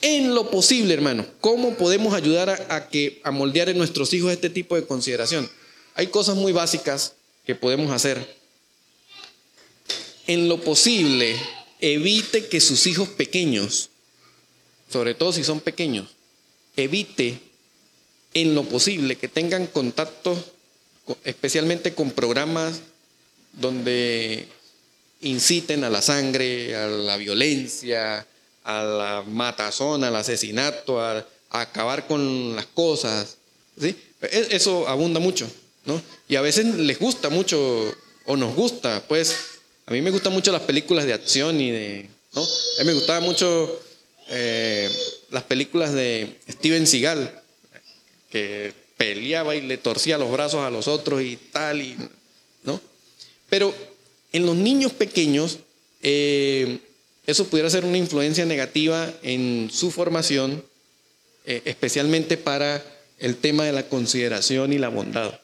En 0.00 0.34
lo 0.34 0.50
posible, 0.50 0.94
hermano, 0.94 1.26
¿cómo 1.40 1.74
podemos 1.74 2.14
ayudar 2.14 2.66
a, 2.68 2.88
que 2.88 3.20
a 3.24 3.30
moldear 3.30 3.68
en 3.68 3.78
nuestros 3.78 4.12
hijos 4.14 4.32
este 4.32 4.48
tipo 4.48 4.76
de 4.76 4.86
consideración? 4.86 5.48
Hay 5.98 6.06
cosas 6.06 6.36
muy 6.36 6.52
básicas 6.52 7.14
que 7.44 7.56
podemos 7.56 7.90
hacer. 7.90 8.36
En 10.28 10.48
lo 10.48 10.60
posible, 10.60 11.34
evite 11.80 12.46
que 12.46 12.60
sus 12.60 12.86
hijos 12.86 13.08
pequeños, 13.08 13.90
sobre 14.88 15.16
todo 15.16 15.32
si 15.32 15.42
son 15.42 15.58
pequeños, 15.58 16.06
evite 16.76 17.40
en 18.32 18.54
lo 18.54 18.62
posible 18.62 19.16
que 19.16 19.26
tengan 19.26 19.66
contacto 19.66 20.38
especialmente 21.24 21.92
con 21.94 22.12
programas 22.12 22.78
donde 23.54 24.46
inciten 25.20 25.82
a 25.82 25.90
la 25.90 26.00
sangre, 26.00 26.76
a 26.76 26.86
la 26.86 27.16
violencia, 27.16 28.24
a 28.62 28.82
la 28.84 29.24
matazón, 29.26 30.04
al 30.04 30.14
asesinato, 30.14 31.00
a, 31.00 31.26
a 31.50 31.60
acabar 31.60 32.06
con 32.06 32.54
las 32.54 32.66
cosas. 32.66 33.38
¿sí? 33.80 33.96
E, 34.22 34.46
eso 34.52 34.86
abunda 34.86 35.18
mucho, 35.18 35.50
¿no? 35.88 36.00
Y 36.28 36.36
a 36.36 36.42
veces 36.42 36.66
les 36.66 36.98
gusta 36.98 37.30
mucho, 37.30 37.58
o 38.26 38.36
nos 38.36 38.54
gusta, 38.54 39.02
pues, 39.08 39.34
a 39.86 39.92
mí 39.92 40.02
me 40.02 40.10
gustan 40.10 40.34
mucho 40.34 40.52
las 40.52 40.60
películas 40.62 41.06
de 41.06 41.14
acción 41.14 41.60
y 41.60 41.70
de. 41.70 42.10
A 42.36 42.40
mí 42.80 42.84
me 42.84 42.92
gustaban 42.92 43.22
mucho 43.22 43.80
eh, 44.28 44.90
las 45.30 45.44
películas 45.44 45.94
de 45.94 46.36
Steven 46.46 46.86
Seagal, 46.86 47.42
que 48.30 48.74
peleaba 48.98 49.56
y 49.56 49.62
le 49.62 49.78
torcía 49.78 50.18
los 50.18 50.30
brazos 50.30 50.60
a 50.60 50.70
los 50.70 50.88
otros 50.88 51.22
y 51.22 51.36
tal, 51.36 51.80
y, 51.80 51.96
¿no? 52.64 52.78
Pero 53.48 53.74
en 54.32 54.44
los 54.44 54.56
niños 54.56 54.92
pequeños, 54.92 55.60
eh, 56.02 56.80
eso 57.26 57.46
pudiera 57.46 57.70
ser 57.70 57.86
una 57.86 57.96
influencia 57.96 58.44
negativa 58.44 59.10
en 59.22 59.70
su 59.72 59.90
formación, 59.90 60.62
eh, 61.46 61.62
especialmente 61.64 62.36
para 62.36 62.84
el 63.18 63.36
tema 63.36 63.64
de 63.64 63.72
la 63.72 63.88
consideración 63.88 64.74
y 64.74 64.78
la 64.78 64.90
bondad. 64.90 65.40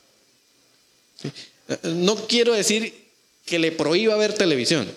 No 1.82 2.26
quiero 2.26 2.52
decir 2.52 2.94
que 3.44 3.58
le 3.58 3.72
prohíba 3.72 4.16
ver 4.16 4.34
televisión. 4.34 4.90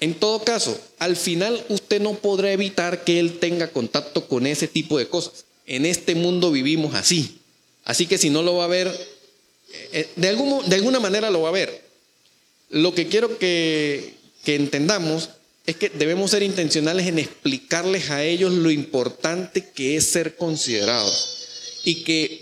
En 0.00 0.14
todo 0.14 0.42
caso, 0.42 0.78
al 0.98 1.16
final 1.16 1.64
usted 1.68 2.00
no 2.00 2.14
podrá 2.14 2.52
evitar 2.52 3.04
que 3.04 3.20
él 3.20 3.38
tenga 3.38 3.68
contacto 3.68 4.26
con 4.26 4.46
ese 4.46 4.66
tipo 4.66 4.98
de 4.98 5.06
cosas. 5.06 5.44
En 5.64 5.86
este 5.86 6.14
mundo 6.16 6.50
vivimos 6.50 6.94
así. 6.94 7.38
Así 7.84 8.06
que 8.06 8.18
si 8.18 8.28
no 8.28 8.42
lo 8.42 8.56
va 8.56 8.64
a 8.64 8.68
ver, 8.68 8.90
eh, 9.92 10.08
de, 10.16 10.28
algún, 10.28 10.68
de 10.68 10.74
alguna 10.74 10.98
manera 10.98 11.30
lo 11.30 11.42
va 11.42 11.50
a 11.50 11.52
ver. 11.52 11.84
Lo 12.70 12.94
que 12.94 13.06
quiero 13.06 13.38
que, 13.38 14.14
que 14.44 14.56
entendamos 14.56 15.30
es 15.66 15.76
que 15.76 15.88
debemos 15.88 16.32
ser 16.32 16.42
intencionales 16.42 17.06
en 17.06 17.20
explicarles 17.20 18.10
a 18.10 18.24
ellos 18.24 18.52
lo 18.52 18.70
importante 18.72 19.70
que 19.70 19.96
es 19.96 20.06
ser 20.06 20.36
considerados. 20.36 21.46
Y 21.84 22.02
que 22.02 22.40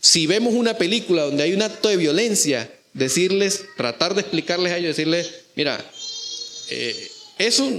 si 0.00 0.26
vemos 0.26 0.54
una 0.54 0.74
película 0.74 1.24
donde 1.24 1.42
hay 1.42 1.52
un 1.52 1.62
acto 1.62 1.88
de 1.88 1.96
violencia, 1.96 2.72
decirles, 2.94 3.64
tratar 3.76 4.14
de 4.14 4.20
explicarles 4.20 4.72
a 4.72 4.78
ellos, 4.78 4.96
decirles, 4.96 5.30
mira, 5.56 5.84
eh, 6.70 7.10
eso 7.38 7.70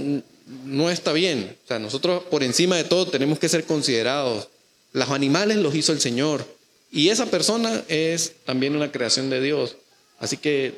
no 0.64 0.90
está 0.90 1.12
bien. 1.12 1.56
O 1.64 1.68
sea, 1.68 1.78
nosotros 1.78 2.24
por 2.24 2.42
encima 2.42 2.76
de 2.76 2.84
todo 2.84 3.06
tenemos 3.06 3.38
que 3.38 3.48
ser 3.48 3.64
considerados. 3.64 4.48
Los 4.92 5.10
animales 5.10 5.58
los 5.58 5.74
hizo 5.74 5.92
el 5.92 6.00
Señor. 6.00 6.44
Y 6.90 7.10
esa 7.10 7.26
persona 7.26 7.84
es 7.88 8.32
también 8.44 8.74
una 8.74 8.90
creación 8.90 9.30
de 9.30 9.40
Dios. 9.40 9.76
Así 10.18 10.36
que, 10.36 10.74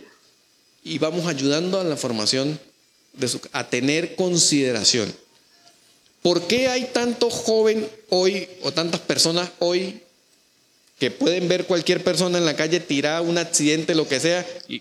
y 0.85 0.99
vamos 0.99 1.27
ayudando 1.27 1.81
a 1.81 1.85
la 1.85 1.97
formación 1.97 2.61
de 3.15 3.29
su, 3.29 3.41
a 3.53 3.69
tener 3.69 4.15
consideración. 4.15 5.13
¿Por 6.21 6.47
qué 6.47 6.69
hay 6.69 6.85
tanto 6.93 7.31
joven 7.31 7.89
hoy 8.11 8.49
o 8.63 8.73
tantas 8.73 9.01
personas 9.01 9.51
hoy 9.59 10.03
que 11.03 11.11
pueden 11.11 11.49
ver 11.49 11.65
cualquier 11.65 12.05
persona 12.05 12.39
en 12.39 12.45
la 12.45 12.55
calle 12.55 12.79
tirar 12.79 13.23
un 13.23 13.37
accidente, 13.37 13.93
lo 13.93 14.07
que 14.07 14.21
sea, 14.21 14.47
y 14.69 14.81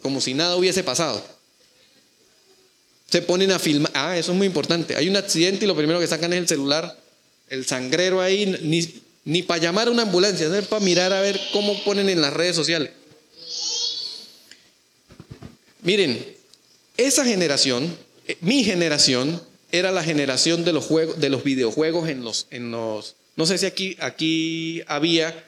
como 0.00 0.20
si 0.20 0.32
nada 0.32 0.54
hubiese 0.54 0.84
pasado? 0.84 1.20
Se 3.10 3.20
ponen 3.20 3.50
a 3.50 3.58
filmar. 3.58 3.90
Ah, 3.96 4.16
eso 4.16 4.30
es 4.30 4.38
muy 4.38 4.46
importante. 4.46 4.94
Hay 4.94 5.08
un 5.08 5.16
accidente 5.16 5.64
y 5.64 5.66
lo 5.66 5.74
primero 5.74 5.98
que 5.98 6.06
sacan 6.06 6.32
es 6.34 6.38
el 6.38 6.46
celular, 6.46 6.96
el 7.48 7.66
sangrero 7.66 8.20
ahí, 8.20 8.46
ni, 8.62 9.02
ni 9.24 9.42
para 9.42 9.60
llamar 9.60 9.88
a 9.88 9.90
una 9.90 10.02
ambulancia, 10.02 10.46
es 10.56 10.66
para 10.68 10.84
mirar 10.84 11.12
a 11.12 11.20
ver 11.20 11.40
cómo 11.52 11.76
ponen 11.82 12.08
en 12.08 12.20
las 12.20 12.32
redes 12.32 12.54
sociales. 12.54 12.92
Miren, 15.82 16.24
esa 16.96 17.24
generación, 17.24 17.92
eh, 18.28 18.36
mi 18.40 18.62
generación, 18.62 19.42
era 19.72 19.90
la 19.90 20.04
generación 20.04 20.64
de 20.64 20.72
los 20.72 20.84
juegos, 20.84 21.18
de 21.18 21.28
los 21.28 21.42
videojuegos 21.42 22.08
en 22.08 22.22
los, 22.22 22.46
en 22.52 22.70
los, 22.70 23.16
no 23.40 23.46
sé 23.46 23.56
si 23.56 23.64
aquí, 23.64 23.96
aquí 24.00 24.82
había, 24.86 25.46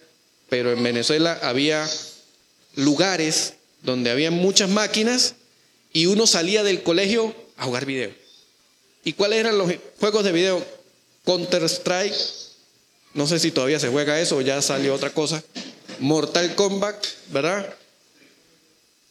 pero 0.49 0.73
en 0.73 0.83
Venezuela 0.83 1.39
había 1.43 1.87
lugares 2.75 3.53
donde 3.83 4.11
había 4.11 4.31
muchas 4.31 4.71
máquinas 4.71 5.35
y 5.93 6.07
uno 6.07 6.27
salía 6.27 6.63
del 6.63 6.83
colegio 6.83 7.35
a 7.59 7.67
jugar 7.67 7.85
video. 7.85 8.11
¿Y 9.05 9.13
cuáles 9.13 9.41
eran 9.41 9.59
los 9.59 9.71
juegos 10.01 10.25
de 10.25 10.33
video? 10.33 10.67
Counter 11.27 11.65
Strike, 11.65 12.15
no 13.13 13.27
sé 13.27 13.39
si 13.39 13.51
todavía 13.51 13.79
se 13.79 13.89
juega 13.89 14.19
eso 14.19 14.39
o 14.39 14.41
ya 14.41 14.63
salió 14.63 14.95
otra 14.95 15.11
cosa. 15.11 15.45
Mortal 15.99 16.55
Kombat, 16.55 16.97
¿verdad? 17.29 17.75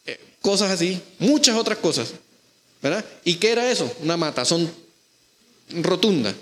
Eh, 0.07 0.19
cosas 0.41 0.71
así, 0.71 0.99
muchas 1.19 1.55
otras 1.55 1.77
cosas. 1.77 2.13
¿Verdad? 2.81 3.05
¿Y 3.25 3.35
qué 3.35 3.51
era 3.51 3.69
eso? 3.69 3.95
Una 4.01 4.17
matazón 4.17 4.73
rotunda. 5.69 6.33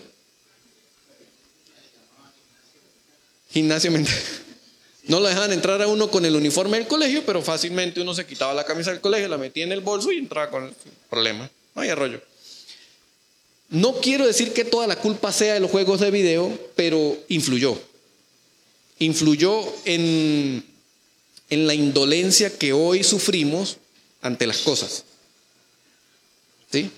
Gimnasio 3.51 3.91
mental. 3.91 4.15
No 5.03 5.19
lo 5.19 5.27
dejaban 5.27 5.51
entrar 5.51 5.81
a 5.81 5.87
uno 5.87 6.11
con 6.11 6.23
el 6.23 6.35
uniforme 6.35 6.77
del 6.77 6.85
colegio, 6.85 7.23
pero 7.25 7.41
fácilmente 7.41 7.99
uno 7.99 8.13
se 8.13 8.27
quitaba 8.27 8.53
la 8.53 8.63
camisa 8.63 8.91
del 8.91 9.01
colegio, 9.01 9.27
la 9.27 9.39
metía 9.39 9.63
en 9.63 9.71
el 9.71 9.81
bolso 9.81 10.11
y 10.11 10.19
entraba 10.19 10.51
con 10.51 10.65
el 10.65 10.73
problema. 11.09 11.49
No 11.73 11.81
hay 11.81 11.89
arroyo. 11.89 12.21
No 13.69 13.95
quiero 14.01 14.27
decir 14.27 14.53
que 14.53 14.65
toda 14.65 14.85
la 14.85 14.97
culpa 14.97 15.31
sea 15.31 15.55
de 15.55 15.61
los 15.61 15.71
juegos 15.71 15.99
de 15.99 16.11
video, 16.11 16.55
pero 16.75 17.17
influyó. 17.27 17.81
Influyó 18.99 19.63
en, 19.85 20.63
en 21.49 21.65
la 21.65 21.73
indolencia 21.73 22.55
que 22.55 22.73
hoy 22.73 23.03
sufrimos 23.03 23.77
ante 24.21 24.45
las 24.45 24.59
cosas. 24.59 25.05
¿Sí? 26.71 26.91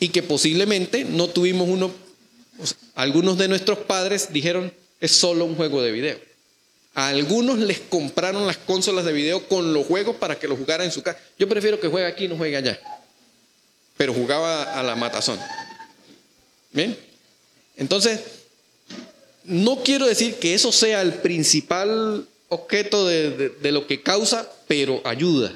Y 0.00 0.08
que 0.08 0.22
posiblemente 0.22 1.04
no 1.04 1.28
tuvimos 1.28 1.68
uno, 1.68 1.90
algunos 2.94 3.36
de 3.36 3.48
nuestros 3.48 3.78
padres 3.80 4.32
dijeron, 4.32 4.72
es 5.00 5.12
solo 5.12 5.44
un 5.44 5.56
juego 5.56 5.82
de 5.82 5.92
video. 5.92 6.18
A 6.94 7.08
algunos 7.08 7.58
les 7.58 7.80
compraron 7.80 8.46
las 8.46 8.56
consolas 8.56 9.04
de 9.04 9.12
video 9.12 9.46
con 9.48 9.74
los 9.74 9.86
juegos 9.86 10.16
para 10.16 10.38
que 10.38 10.46
los 10.46 10.58
jugara 10.58 10.84
en 10.84 10.92
su 10.92 11.02
casa. 11.02 11.18
Yo 11.38 11.48
prefiero 11.48 11.80
que 11.80 11.88
juegue 11.88 12.06
aquí 12.06 12.24
y 12.24 12.28
no 12.28 12.36
juegue 12.36 12.56
allá. 12.56 12.80
Pero 13.96 14.14
jugaba 14.14 14.78
a 14.78 14.82
la 14.82 14.94
matazón. 14.94 15.38
¿Bien? 16.72 16.96
Entonces, 17.76 18.20
no 19.42 19.82
quiero 19.82 20.06
decir 20.06 20.36
que 20.36 20.54
eso 20.54 20.70
sea 20.70 21.02
el 21.02 21.14
principal 21.14 22.26
objeto 22.48 23.06
de, 23.06 23.50
de 23.60 23.72
lo 23.72 23.86
que 23.86 24.02
causa, 24.02 24.48
pero 24.68 25.02
ayuda. 25.04 25.52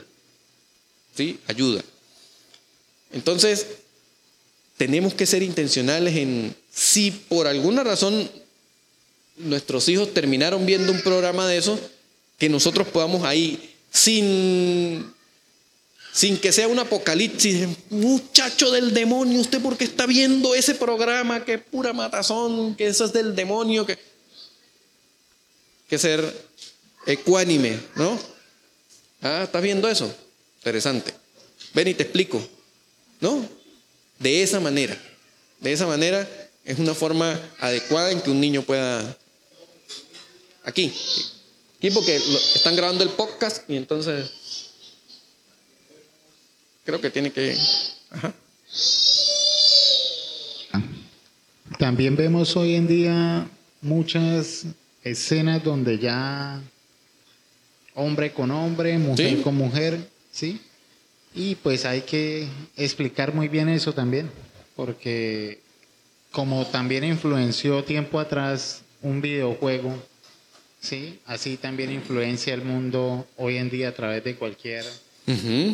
¿Sí? 1.17 1.39
Ayuda. 1.47 1.83
Entonces, 3.13 3.67
tenemos 4.77 5.15
que 5.15 5.27
ser 5.27 5.43
intencionales 5.43 6.17
en 6.17 6.55
si 6.73 7.11
por 7.11 7.47
alguna 7.47 7.85
razón 7.85 8.31
nuestros 9.39 9.89
hijos 9.89 10.13
terminaron 10.13 10.67
viendo 10.67 10.93
un 10.93 11.01
programa 11.03 11.47
de 11.47 11.59
eso, 11.59 11.79
que 12.39 12.49
nosotros 12.49 12.89
podamos 12.89 13.25
ahí, 13.25 13.75
sin, 13.91 15.13
sin 16.13 16.39
que 16.39 16.53
sea 16.53 16.69
un 16.69 16.79
apocalipsis, 16.79 17.69
muchacho 17.91 18.71
del 18.71 18.95
demonio, 18.95 19.41
usted 19.41 19.61
porque 19.61 19.85
está 19.85 20.07
viendo 20.07 20.55
ese 20.55 20.75
programa 20.75 21.45
que 21.45 21.55
es 21.55 21.63
pura 21.63 21.93
matazón, 21.93 22.75
que 22.75 22.87
eso 22.87 23.05
es 23.05 23.13
del 23.13 23.35
demonio, 23.35 23.87
que, 23.87 23.99
que 25.89 25.99
ser 25.99 26.49
ecuánime, 27.07 27.79
¿no? 27.97 28.19
Ah, 29.23 29.43
¿estás 29.45 29.63
viendo 29.63 29.89
eso? 29.89 30.15
Interesante. 30.59 31.13
Ven 31.75 31.89
y 31.89 31.95
te 31.95 32.05
explico. 32.05 32.47
¿No? 33.21 33.49
De 34.19 34.43
esa 34.43 34.61
manera. 34.61 34.97
De 35.61 35.73
esa 35.73 35.87
manera 35.87 36.29
es 36.65 36.79
una 36.79 36.95
forma 36.95 37.41
adecuada 37.59 38.11
en 38.11 38.21
que 38.21 38.31
un 38.31 38.41
niño 38.41 38.63
pueda... 38.63 39.17
Aquí. 40.69 40.93
Aquí 41.79 41.91
porque 41.91 42.15
están 42.55 42.77
grabando 42.77 43.03
el 43.03 43.09
podcast 43.09 43.69
y 43.71 43.77
entonces... 43.77 44.31
Creo 46.85 47.01
que 47.01 47.09
tiene 47.09 47.33
que... 47.33 47.57
Ajá. 48.11 48.35
También 51.79 52.17
vemos 52.17 52.55
hoy 52.55 52.75
en 52.75 52.87
día 52.87 53.49
muchas 53.81 54.67
escenas 55.03 55.65
donde 55.65 55.99
ya 55.99 56.61
hombre 57.95 58.35
con 58.35 58.51
hombre, 58.51 58.99
mujer 58.99 59.37
Sí. 59.37 59.43
con 59.43 59.55
mujer, 59.55 59.99
¿sí? 60.31 60.61
Y 61.35 61.55
pues 61.55 61.87
hay 61.87 62.03
que 62.03 62.47
explicar 62.77 63.35
muy 63.35 63.49
bien 63.49 63.71
eso 63.71 63.95
también, 63.95 64.31
porque 64.77 65.63
como 66.31 66.67
también 66.67 67.05
influenció 67.05 67.83
tiempo 67.85 68.21
atrás 68.21 68.83
un 69.01 69.23
videojuego, 69.23 69.97
¿sí? 70.81 71.19
Así 71.27 71.57
también 71.57 71.93
influencia 71.93 72.55
el 72.55 72.63
mundo 72.63 73.27
hoy 73.37 73.57
en 73.57 73.71
día 73.71 73.89
a 73.89 73.93
través 73.93 74.25
de 74.25 74.37
cualquier 74.37 74.85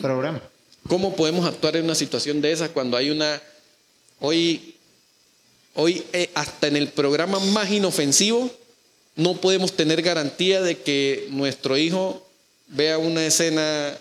programa. 0.00 0.42
¿Cómo 0.88 1.16
podemos 1.16 1.46
actuar 1.46 1.76
en 1.76 1.84
una 1.84 1.94
situación 1.94 2.40
de 2.40 2.52
esas 2.52 2.70
cuando 2.70 2.96
hay 2.96 3.10
una... 3.10 3.40
Hoy, 4.20 4.74
hoy 5.74 6.04
eh, 6.12 6.30
hasta 6.34 6.66
en 6.66 6.76
el 6.76 6.88
programa 6.88 7.38
más 7.38 7.70
inofensivo 7.70 8.50
no 9.16 9.40
podemos 9.40 9.72
tener 9.72 10.02
garantía 10.02 10.60
de 10.60 10.78
que 10.78 11.28
nuestro 11.30 11.76
hijo 11.76 12.26
vea 12.68 12.98
una 12.98 13.24
escena 13.24 13.96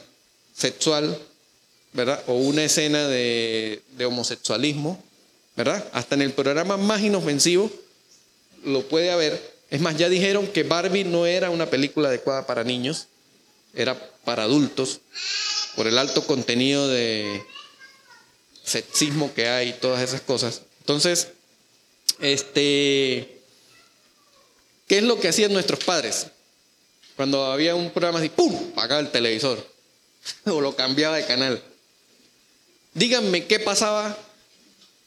sexual, 0.56 1.18
¿verdad? 1.94 2.24
O 2.28 2.36
una 2.36 2.64
escena 2.64 3.08
de, 3.08 3.82
de 3.98 4.06
homosexualismo, 4.06 5.04
¿verdad? 5.56 5.88
Hasta 5.94 6.16
en 6.16 6.24
el 6.24 6.32
programa 6.32 6.78
más 6.78 7.02
inofensivo 7.02 7.70
lo 8.66 8.88
puede 8.88 9.12
haber. 9.12 9.53
Es 9.74 9.82
más, 9.82 9.98
ya 9.98 10.08
dijeron 10.08 10.46
que 10.46 10.62
Barbie 10.62 11.04
no 11.04 11.26
era 11.26 11.50
una 11.50 11.66
película 11.66 12.10
adecuada 12.10 12.46
para 12.46 12.64
niños, 12.64 13.08
era 13.74 14.00
para 14.24 14.44
adultos 14.44 15.00
por 15.76 15.88
el 15.88 15.98
alto 15.98 16.28
contenido 16.28 16.88
de 16.88 17.44
sexismo 18.64 19.34
que 19.34 19.48
hay 19.50 19.70
y 19.70 19.74
todas 19.74 20.04
esas 20.04 20.22
cosas. 20.22 20.62
Entonces, 20.82 21.30
este, 22.20 23.42
¿qué 24.88 25.00
es 25.00 25.04
lo 25.06 25.20
que 25.20 25.30
hacían 25.30 25.52
nuestros 25.52 25.84
padres? 25.84 26.28
Cuando 27.16 27.44
había 27.52 27.74
un 27.74 27.90
programa 27.90 28.20
así, 28.20 28.30
¡pum! 28.30 28.56
Apagaba 28.74 29.02
el 29.02 29.10
televisor 29.10 29.68
o 30.46 30.62
lo 30.62 30.76
cambiaba 30.76 31.18
de 31.18 31.26
canal. 31.26 31.64
Díganme 32.94 33.48
qué 33.48 33.60
pasaba. 33.60 34.16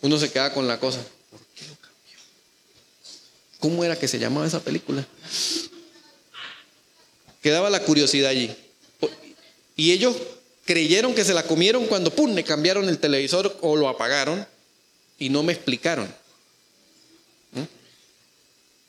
Uno 0.01 0.19
se 0.19 0.33
quedaba 0.33 0.53
con 0.53 0.67
la 0.67 0.81
cosa. 0.81 0.99
¿Por 1.31 1.41
qué 1.55 1.67
lo 1.69 1.77
cambió? 1.77 2.19
¿Cómo 3.59 3.85
era 3.85 3.99
que 3.99 4.09
se 4.09 4.19
llamaba 4.19 4.47
esa 4.47 4.61
película? 4.61 5.07
Quedaba 7.43 7.71
la 7.71 7.83
curiosidad 7.83 8.31
allí. 8.31 8.55
Y 9.77 9.93
ellos 9.93 10.17
creyeron 10.65 11.15
que 11.15 11.25
se 11.25 11.35
la 11.35 11.45
comieron 11.45 11.87
cuando 11.87 12.11
pum, 12.11 12.35
le 12.35 12.45
cambiaron 12.45 12.89
el 12.89 12.99
televisor 12.99 13.57
o 13.61 13.77
lo 13.77 13.89
apagaron 13.89 14.47
y 15.19 15.29
no 15.29 15.43
me 15.43 15.53
explicaron. 15.53 16.07
¿Mm? 17.53 17.63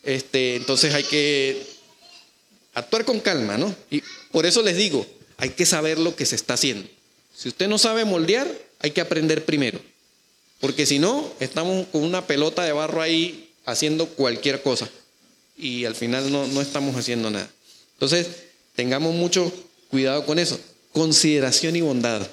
Este, 0.04 0.56
entonces 0.56 0.94
hay 0.94 1.04
que 1.04 1.66
actuar 2.74 3.06
con 3.06 3.20
calma, 3.20 3.58
¿no? 3.58 3.74
Y 3.92 4.02
por 4.32 4.46
eso 4.46 4.62
les 4.62 4.76
digo, 4.76 5.06
hay 5.38 5.52
que 5.52 5.66
saber 5.66 6.00
lo 6.00 6.16
que 6.16 6.26
se 6.26 6.36
está 6.36 6.56
haciendo. 6.56 6.88
Si 7.36 7.50
usted 7.50 7.68
no 7.68 7.78
sabe 7.78 8.06
moldear, 8.06 8.48
hay 8.80 8.92
que 8.92 9.02
aprender 9.02 9.46
primero. 9.46 9.80
Porque 10.60 10.88
si 10.88 10.98
no, 10.98 11.32
estamos 11.40 11.88
con 11.88 12.04
una 12.04 12.26
pelota 12.26 12.64
de 12.64 12.72
barro 12.72 13.02
ahí 13.02 13.47
haciendo 13.68 14.08
cualquier 14.08 14.64
cosa. 14.64 14.90
Y 15.56 15.86
al 15.86 15.94
final 15.94 16.32
no, 16.32 16.48
no 16.48 16.62
estamos 16.62 16.96
haciendo 16.96 17.30
nada. 17.30 17.50
Entonces, 17.94 18.28
tengamos 18.76 19.14
mucho 19.14 19.52
cuidado 19.90 20.26
con 20.26 20.40
eso. 20.40 20.60
Consideración 20.94 21.76
y 21.76 21.82
bondad. 21.82 22.26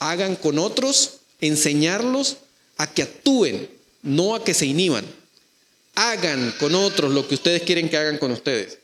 Hagan 0.00 0.36
con 0.36 0.58
otros, 0.58 1.20
enseñarlos 1.40 2.38
a 2.76 2.92
que 2.92 3.02
actúen, 3.02 3.70
no 4.02 4.34
a 4.34 4.44
que 4.44 4.52
se 4.52 4.66
inhiban. 4.66 5.06
Hagan 5.94 6.52
con 6.58 6.74
otros 6.74 7.12
lo 7.12 7.28
que 7.28 7.36
ustedes 7.36 7.62
quieren 7.62 7.88
que 7.88 7.96
hagan 7.96 8.18
con 8.18 8.32
ustedes. 8.32 8.78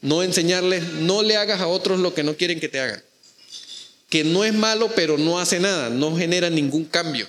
No 0.00 0.22
enseñarles, 0.22 0.82
no 0.94 1.22
le 1.22 1.36
hagas 1.36 1.60
a 1.60 1.68
otros 1.68 2.00
lo 2.00 2.14
que 2.14 2.24
no 2.24 2.36
quieren 2.36 2.58
que 2.58 2.68
te 2.68 2.80
hagan. 2.80 3.02
Que 4.08 4.24
no 4.24 4.44
es 4.44 4.52
malo, 4.52 4.90
pero 4.96 5.18
no 5.18 5.38
hace 5.38 5.60
nada, 5.60 5.88
no 5.88 6.16
genera 6.16 6.50
ningún 6.50 6.84
cambio. 6.84 7.28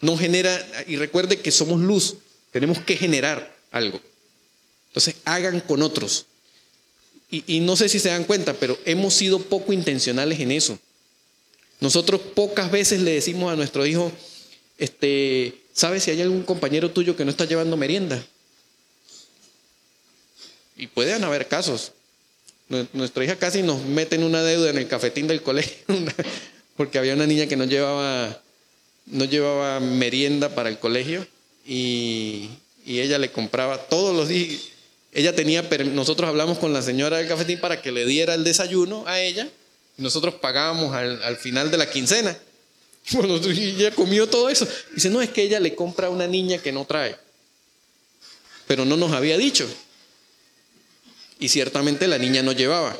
No 0.00 0.16
genera, 0.16 0.84
y 0.86 0.96
recuerde 0.96 1.40
que 1.40 1.50
somos 1.50 1.80
luz, 1.80 2.16
tenemos 2.50 2.78
que 2.80 2.96
generar 2.96 3.54
algo. 3.70 4.00
Entonces, 4.88 5.16
hagan 5.24 5.60
con 5.60 5.82
otros. 5.82 6.26
Y, 7.30 7.60
no 7.60 7.76
sé 7.76 7.88
si 7.88 7.98
se 7.98 8.08
dan 8.08 8.24
cuenta, 8.24 8.54
pero 8.54 8.78
hemos 8.84 9.12
sido 9.12 9.40
poco 9.40 9.72
intencionales 9.72 10.38
en 10.40 10.52
eso. 10.52 10.78
Nosotros 11.80 12.20
pocas 12.34 12.70
veces 12.70 13.00
le 13.02 13.10
decimos 13.10 13.52
a 13.52 13.56
nuestro 13.56 13.84
hijo, 13.84 14.10
este, 14.78 15.60
¿sabes 15.74 16.04
si 16.04 16.12
hay 16.12 16.22
algún 16.22 16.44
compañero 16.44 16.92
tuyo 16.92 17.16
que 17.16 17.24
no 17.24 17.30
está 17.30 17.44
llevando 17.44 17.76
merienda? 17.76 18.24
Y 20.76 20.86
pueden 20.86 21.24
haber 21.24 21.48
casos. 21.48 21.92
Nue- 22.68 22.86
Nuestra 22.92 23.24
hija 23.24 23.36
casi 23.36 23.62
nos 23.62 23.82
mete 23.84 24.16
en 24.16 24.22
una 24.24 24.42
deuda 24.42 24.70
en 24.70 24.78
el 24.78 24.88
cafetín 24.88 25.26
del 25.26 25.42
colegio, 25.42 25.76
porque 26.76 26.98
había 26.98 27.14
una 27.14 27.26
niña 27.26 27.46
que 27.46 27.56
no 27.56 27.64
llevaba, 27.64 28.40
no 29.06 29.24
llevaba 29.24 29.80
merienda 29.80 30.54
para 30.54 30.68
el 30.68 30.78
colegio 30.78 31.26
y, 31.66 32.50
y 32.84 33.00
ella 33.00 33.18
le 33.18 33.32
compraba 33.32 33.78
todos 33.78 34.14
los 34.14 34.28
días. 34.28 34.60
Ella 35.12 35.34
tenía, 35.34 35.62
nosotros 35.92 36.28
hablamos 36.28 36.58
con 36.58 36.72
la 36.72 36.82
señora 36.82 37.16
del 37.18 37.28
cafetín 37.28 37.58
para 37.60 37.80
que 37.80 37.90
le 37.90 38.04
diera 38.04 38.34
el 38.34 38.44
desayuno 38.44 39.04
a 39.06 39.20
ella 39.20 39.48
nosotros 39.96 40.34
pagábamos 40.34 40.94
al, 40.94 41.22
al 41.22 41.36
final 41.36 41.70
de 41.70 41.78
la 41.78 41.90
quincena. 41.90 42.36
Y 43.12 43.70
ella 43.76 43.92
comió 43.92 44.28
todo 44.28 44.48
eso. 44.48 44.66
Dice, 44.92 45.10
no, 45.10 45.22
es 45.22 45.30
que 45.30 45.42
ella 45.42 45.60
le 45.60 45.74
compra 45.74 46.08
a 46.08 46.10
una 46.10 46.26
niña 46.26 46.58
que 46.58 46.72
no 46.72 46.84
trae. 46.84 47.16
Pero 48.66 48.84
no 48.84 48.96
nos 48.96 49.12
había 49.12 49.38
dicho. 49.38 49.66
Y 51.38 51.48
ciertamente 51.48 52.08
la 52.08 52.18
niña 52.18 52.42
no 52.42 52.50
llevaba. 52.50 52.96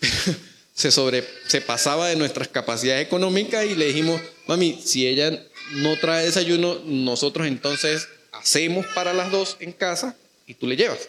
se, 0.74 0.90
sobre, 0.90 1.24
se 1.46 1.60
pasaba 1.60 2.08
de 2.08 2.16
nuestras 2.16 2.48
capacidades 2.48 3.06
económicas 3.06 3.64
y 3.64 3.76
le 3.76 3.86
dijimos, 3.86 4.20
mami, 4.48 4.80
si 4.84 5.06
ella 5.06 5.40
no 5.72 5.98
trae 5.98 6.26
desayuno, 6.26 6.80
nosotros 6.84 7.46
entonces 7.46 8.08
hacemos 8.32 8.86
para 8.94 9.12
las 9.12 9.30
dos 9.30 9.56
en 9.60 9.72
casa 9.72 10.16
y 10.46 10.54
tú 10.54 10.66
le 10.66 10.76
llevas. 10.76 11.08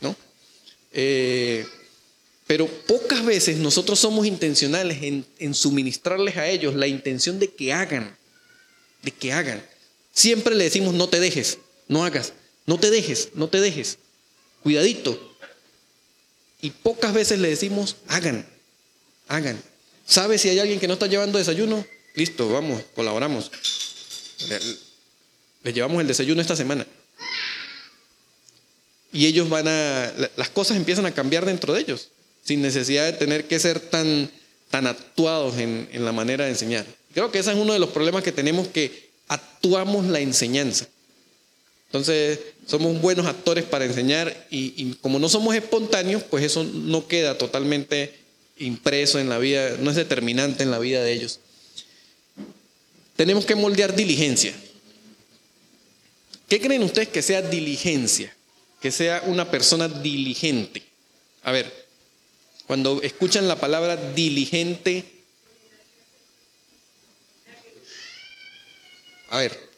¿No? 0.00 0.16
Eh, 0.92 1.66
pero 2.46 2.66
pocas 2.66 3.24
veces 3.24 3.56
nosotros 3.56 3.98
somos 3.98 4.26
intencionales 4.26 5.02
en, 5.02 5.24
en 5.38 5.54
suministrarles 5.54 6.36
a 6.36 6.48
ellos 6.48 6.74
la 6.74 6.86
intención 6.86 7.38
de 7.38 7.48
que 7.48 7.72
hagan, 7.72 8.16
de 9.02 9.10
que 9.10 9.32
hagan. 9.32 9.64
Siempre 10.12 10.54
le 10.54 10.64
decimos, 10.64 10.94
no 10.94 11.08
te 11.08 11.20
dejes, 11.20 11.58
no 11.88 12.04
hagas, 12.04 12.34
no 12.66 12.78
te 12.78 12.90
dejes, 12.90 13.30
no 13.34 13.48
te 13.48 13.60
dejes, 13.60 13.98
cuidadito. 14.62 15.36
Y 16.60 16.70
pocas 16.70 17.12
veces 17.12 17.40
le 17.40 17.48
decimos, 17.48 17.96
hagan, 18.08 18.46
hagan. 19.28 19.60
¿Sabes 20.06 20.42
si 20.42 20.50
hay 20.50 20.58
alguien 20.58 20.80
que 20.80 20.86
no 20.88 20.94
está 20.94 21.06
llevando 21.06 21.38
desayuno? 21.38 21.84
Listo, 22.14 22.48
vamos, 22.48 22.82
colaboramos. 22.94 23.50
Le, 24.48 24.58
le 25.64 25.72
llevamos 25.72 26.00
el 26.00 26.06
desayuno 26.06 26.40
esta 26.40 26.56
semana. 26.56 26.86
Y 29.12 29.26
ellos 29.26 29.48
van 29.48 29.68
a, 29.68 30.12
la- 30.16 30.30
las 30.36 30.50
cosas 30.50 30.76
empiezan 30.76 31.06
a 31.06 31.14
cambiar 31.14 31.44
dentro 31.46 31.72
de 31.72 31.80
ellos, 31.80 32.08
sin 32.44 32.62
necesidad 32.62 33.04
de 33.06 33.12
tener 33.12 33.46
que 33.46 33.58
ser 33.58 33.80
tan, 33.80 34.30
tan 34.70 34.86
actuados 34.86 35.58
en, 35.58 35.88
en 35.92 36.04
la 36.04 36.12
manera 36.12 36.44
de 36.44 36.50
enseñar. 36.50 36.84
Creo 37.12 37.30
que 37.30 37.38
ese 37.38 37.52
es 37.52 37.56
uno 37.56 37.72
de 37.72 37.78
los 37.78 37.90
problemas 37.90 38.22
que 38.24 38.32
tenemos, 38.32 38.68
que 38.68 39.10
actuamos 39.28 40.06
la 40.06 40.20
enseñanza. 40.20 40.86
Entonces, 41.86 42.40
somos 42.66 43.00
buenos 43.00 43.26
actores 43.26 43.64
para 43.64 43.84
enseñar 43.84 44.46
y, 44.50 44.74
y 44.76 44.94
como 44.96 45.20
no 45.20 45.28
somos 45.28 45.54
espontáneos, 45.54 46.24
pues 46.24 46.42
eso 46.44 46.64
no 46.64 47.06
queda 47.06 47.38
totalmente 47.38 48.12
impreso 48.58 49.20
en 49.20 49.28
la 49.28 49.38
vida, 49.38 49.76
no 49.78 49.90
es 49.90 49.96
determinante 49.96 50.64
en 50.64 50.72
la 50.72 50.80
vida 50.80 51.02
de 51.04 51.12
ellos. 51.12 51.38
Tenemos 53.16 53.46
que 53.46 53.54
moldear 53.54 53.94
diligencia. 53.94 54.52
¿Qué 56.48 56.60
creen 56.60 56.82
ustedes 56.82 57.08
que 57.08 57.22
sea 57.22 57.42
diligencia? 57.42 58.34
Que 58.80 58.90
sea 58.90 59.22
una 59.26 59.50
persona 59.50 59.88
diligente. 59.88 60.82
A 61.42 61.52
ver, 61.52 61.72
cuando 62.66 63.00
escuchan 63.02 63.48
la 63.48 63.56
palabra 63.56 63.96
diligente, 63.96 65.04
a 69.30 69.38
ver, 69.38 69.74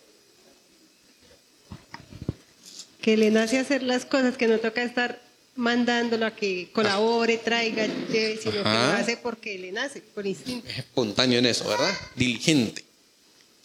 Que 3.00 3.16
le 3.16 3.30
nace 3.30 3.58
hacer 3.60 3.84
las 3.84 4.04
cosas, 4.04 4.36
que 4.36 4.48
no 4.48 4.58
toca 4.58 4.82
estar 4.82 5.22
mandándolo 5.54 6.26
a 6.26 6.34
que 6.34 6.70
colabore, 6.72 7.38
traiga, 7.38 7.86
lleve, 8.10 8.36
sino 8.36 8.54
que 8.54 8.58
lo 8.58 8.68
Ajá. 8.68 8.98
hace 8.98 9.16
porque 9.16 9.56
le 9.58 9.70
nace, 9.70 10.00
por 10.00 10.26
instinto. 10.26 10.68
es 10.68 10.78
espontáneo 10.78 11.38
en 11.38 11.46
eso, 11.46 11.68
¿verdad? 11.68 11.94
Diligente. 12.16 12.85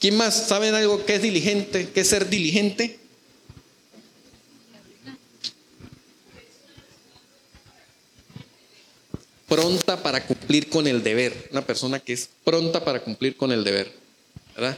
¿Quién 0.02 0.18
más 0.18 0.47
saben 0.47 0.74
algo 0.74 1.06
que 1.06 1.14
es 1.14 1.22
diligente? 1.22 1.89
¿Qué 1.93 1.99
es 1.99 2.08
ser 2.08 2.28
diligente? 2.28 2.97
Pronta 9.47 10.02
para 10.02 10.26
cumplir 10.26 10.70
con 10.70 10.88
el 10.88 11.04
deber. 11.04 11.49
Una 11.52 11.62
persona 11.62 11.99
que 11.99 12.14
es 12.14 12.30
pronta 12.43 12.84
para 12.84 13.02
cumplir 13.04 13.38
con 13.38 13.52
el 13.52 13.64
deber. 13.64 13.93
¿Verdad? 14.56 14.76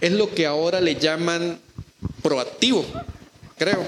Es 0.00 0.12
lo 0.12 0.34
que 0.34 0.46
ahora 0.46 0.80
le 0.80 0.94
llaman 0.94 1.60
proactivo, 2.22 2.86
creo. 3.58 3.86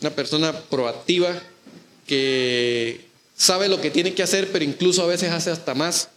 Una 0.00 0.10
persona 0.10 0.60
proactiva 0.60 1.40
que 2.04 3.06
sabe 3.36 3.68
lo 3.68 3.80
que 3.80 3.92
tiene 3.92 4.12
que 4.12 4.24
hacer, 4.24 4.50
pero 4.50 4.64
incluso 4.64 5.04
a 5.04 5.06
veces 5.06 5.30
hace 5.30 5.52
hasta 5.52 5.74
más. 5.74 6.08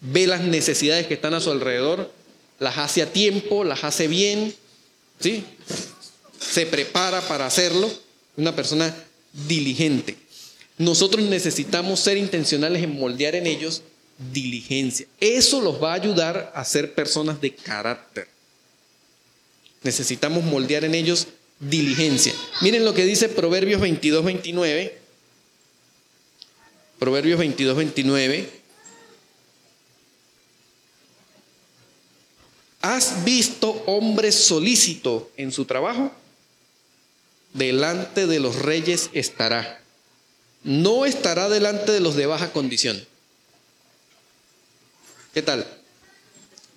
Ve 0.00 0.26
las 0.26 0.40
necesidades 0.40 1.06
que 1.06 1.14
están 1.14 1.34
a 1.34 1.40
su 1.40 1.50
alrededor, 1.50 2.10
las 2.60 2.78
hace 2.78 3.02
a 3.02 3.12
tiempo, 3.12 3.64
las 3.64 3.82
hace 3.82 4.06
bien, 4.06 4.54
¿sí? 5.18 5.44
Se 6.38 6.66
prepara 6.66 7.20
para 7.22 7.46
hacerlo. 7.46 7.90
Una 8.36 8.54
persona 8.54 8.94
diligente. 9.48 10.16
Nosotros 10.78 11.24
necesitamos 11.24 12.00
ser 12.00 12.16
intencionales 12.16 12.82
en 12.82 12.98
moldear 12.98 13.34
en 13.34 13.46
ellos 13.46 13.82
diligencia. 14.32 15.06
Eso 15.18 15.60
los 15.60 15.82
va 15.82 15.92
a 15.92 15.96
ayudar 15.96 16.52
a 16.54 16.64
ser 16.64 16.94
personas 16.94 17.40
de 17.40 17.54
carácter. 17.54 18.28
Necesitamos 19.82 20.44
moldear 20.44 20.84
en 20.84 20.94
ellos 20.94 21.26
diligencia. 21.58 22.34
Miren 22.60 22.84
lo 22.84 22.94
que 22.94 23.04
dice 23.04 23.28
Proverbios 23.28 23.80
22, 23.80 24.24
29. 24.24 24.98
Proverbios 26.98 27.38
22, 27.38 27.76
29. 27.76 28.59
¿Has 32.80 33.24
visto 33.24 33.82
hombre 33.86 34.32
solícito 34.32 35.30
en 35.36 35.52
su 35.52 35.66
trabajo? 35.66 36.12
Delante 37.52 38.26
de 38.26 38.40
los 38.40 38.56
reyes 38.56 39.10
estará. 39.12 39.82
No 40.62 41.04
estará 41.04 41.48
delante 41.48 41.92
de 41.92 42.00
los 42.00 42.16
de 42.16 42.26
baja 42.26 42.52
condición. 42.52 43.04
¿Qué 45.34 45.42
tal? 45.42 45.66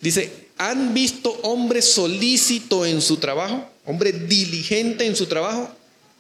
Dice, 0.02 0.50
¿han 0.58 0.94
visto 0.94 1.32
hombre 1.44 1.82
solícito 1.82 2.86
en 2.86 3.02
su 3.02 3.18
trabajo? 3.18 3.70
Hombre 3.86 4.12
diligente 4.12 5.06
en 5.06 5.16
su 5.16 5.28
trabajo. 5.28 5.74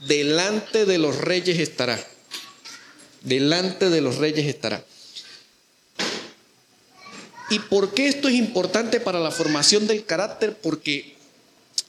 Delante 0.07 0.85
de 0.85 0.97
los 0.97 1.17
reyes 1.17 1.59
estará. 1.59 2.01
Delante 3.21 3.89
de 3.89 4.01
los 4.01 4.17
reyes 4.17 4.45
estará. 4.45 4.83
¿Y 7.53 7.59
por 7.59 7.93
qué 7.93 8.07
esto 8.07 8.29
es 8.29 8.33
importante 8.33 8.99
para 8.99 9.19
la 9.19 9.29
formación 9.29 9.85
del 9.85 10.05
carácter? 10.05 10.57
Porque 10.59 11.13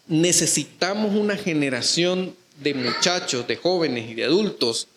necesitamos 0.09 1.17
una 1.17 1.39
generación 1.39 2.37
de 2.63 2.75
muchachos, 2.75 3.47
de 3.49 3.57
jóvenes 3.57 4.11
y 4.11 4.15
de 4.15 4.25
adultos 4.25 4.89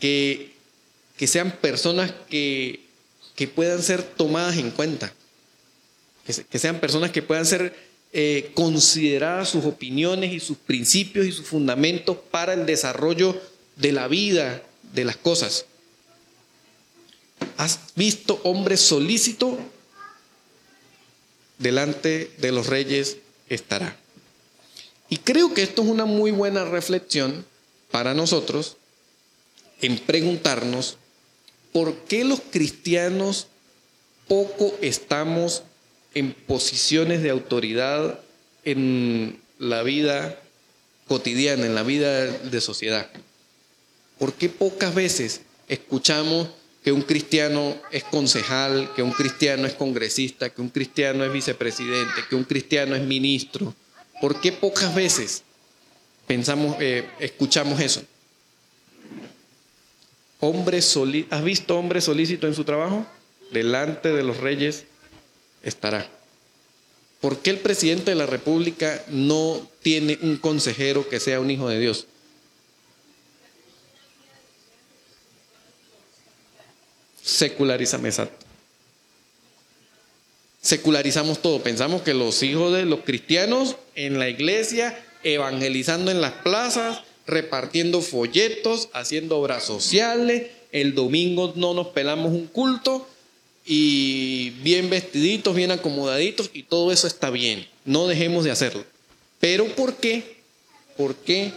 que, 0.00 0.54
que 1.18 1.26
sean 1.26 1.52
personas 1.52 2.14
que, 2.30 2.80
que, 3.34 3.48
puedan 3.48 3.82
ser 3.82 4.02
tomadas 4.02 4.56
en 4.56 4.70
cuenta, 4.70 5.12
que, 6.24 6.58
sean 6.58 6.80
personas 6.80 7.10
que 7.10 7.20
puedan 7.20 7.44
ser 7.44 7.76
eh, 8.14 8.50
consideradas 8.54 9.50
sus 9.50 9.66
opiniones 9.66 10.32
y 10.32 10.40
sus 10.40 10.56
principios 10.56 11.26
y 11.26 11.32
sus 11.32 11.44
fundamentos 11.44 12.16
para 12.30 12.54
el 12.54 12.64
desarrollo 12.64 13.38
de 13.76 13.92
la 13.92 14.08
vida, 14.08 14.62
de 14.94 15.04
las 15.04 15.18
cosas. 15.18 15.66
¿Has 17.58 17.78
visto 17.94 18.40
hombre 18.44 18.78
solícito 18.78 19.58
delante 21.58 22.30
de 22.38 22.52
los 22.52 22.66
reyes 22.66 23.18
estará. 23.48 23.96
Y 25.08 25.18
creo 25.18 25.54
que 25.54 25.62
esto 25.62 25.82
es 25.82 25.88
una 25.88 26.04
muy 26.04 26.30
buena 26.30 26.64
reflexión 26.64 27.46
para 27.90 28.14
nosotros 28.14 28.76
en 29.80 29.98
preguntarnos 29.98 30.98
por 31.72 31.94
qué 32.04 32.24
los 32.24 32.40
cristianos 32.50 33.46
poco 34.26 34.76
estamos 34.82 35.62
en 36.14 36.32
posiciones 36.32 37.22
de 37.22 37.30
autoridad 37.30 38.20
en 38.64 39.40
la 39.58 39.82
vida 39.82 40.38
cotidiana, 41.06 41.66
en 41.66 41.74
la 41.74 41.82
vida 41.82 42.26
de 42.26 42.60
sociedad. 42.60 43.08
¿Por 44.18 44.34
qué 44.34 44.48
pocas 44.48 44.94
veces 44.94 45.42
escuchamos 45.68 46.48
que 46.88 46.92
un 46.92 47.02
cristiano 47.02 47.76
es 47.90 48.02
concejal, 48.04 48.94
que 48.96 49.02
un 49.02 49.10
cristiano 49.10 49.66
es 49.66 49.74
congresista, 49.74 50.48
que 50.48 50.62
un 50.62 50.70
cristiano 50.70 51.22
es 51.22 51.30
vicepresidente, 51.30 52.22
que 52.30 52.34
un 52.34 52.44
cristiano 52.44 52.96
es 52.96 53.02
ministro. 53.02 53.74
¿Por 54.22 54.40
qué 54.40 54.52
pocas 54.52 54.94
veces 54.94 55.42
pensamos, 56.26 56.78
eh, 56.80 57.06
escuchamos 57.20 57.78
eso? 57.80 58.02
Hombre 60.40 60.78
¿Has 61.28 61.44
visto 61.44 61.78
hombre 61.78 62.00
solícito 62.00 62.46
en 62.46 62.54
su 62.54 62.64
trabajo? 62.64 63.04
Delante 63.50 64.10
de 64.10 64.22
los 64.22 64.38
reyes 64.38 64.84
estará. 65.62 66.10
¿Por 67.20 67.40
qué 67.40 67.50
el 67.50 67.58
presidente 67.58 68.12
de 68.12 68.16
la 68.16 68.24
República 68.24 69.04
no 69.08 69.60
tiene 69.82 70.18
un 70.22 70.38
consejero 70.38 71.06
que 71.06 71.20
sea 71.20 71.38
un 71.38 71.50
hijo 71.50 71.68
de 71.68 71.80
Dios? 71.80 72.06
Secularizamos, 77.28 78.06
exacto. 78.06 78.46
Secularizamos 80.60 81.40
todo. 81.40 81.62
Pensamos 81.62 82.02
que 82.02 82.14
los 82.14 82.42
hijos 82.42 82.72
de 82.72 82.84
los 82.84 83.00
cristianos 83.00 83.76
en 83.94 84.18
la 84.18 84.28
iglesia, 84.28 84.98
evangelizando 85.22 86.10
en 86.10 86.20
las 86.20 86.32
plazas, 86.32 87.00
repartiendo 87.26 88.00
folletos, 88.00 88.88
haciendo 88.92 89.38
obras 89.38 89.64
sociales, 89.64 90.50
el 90.72 90.94
domingo 90.94 91.52
no 91.54 91.74
nos 91.74 91.88
pelamos 91.88 92.32
un 92.32 92.46
culto 92.46 93.06
y 93.64 94.50
bien 94.62 94.90
vestiditos, 94.90 95.54
bien 95.54 95.70
acomodaditos 95.70 96.50
y 96.52 96.62
todo 96.64 96.90
eso 96.92 97.06
está 97.06 97.30
bien. 97.30 97.66
No 97.84 98.06
dejemos 98.06 98.44
de 98.44 98.50
hacerlo. 98.50 98.84
Pero 99.40 99.66
¿por 99.76 99.96
qué? 99.96 100.38
¿Por 100.96 101.14
qué 101.14 101.52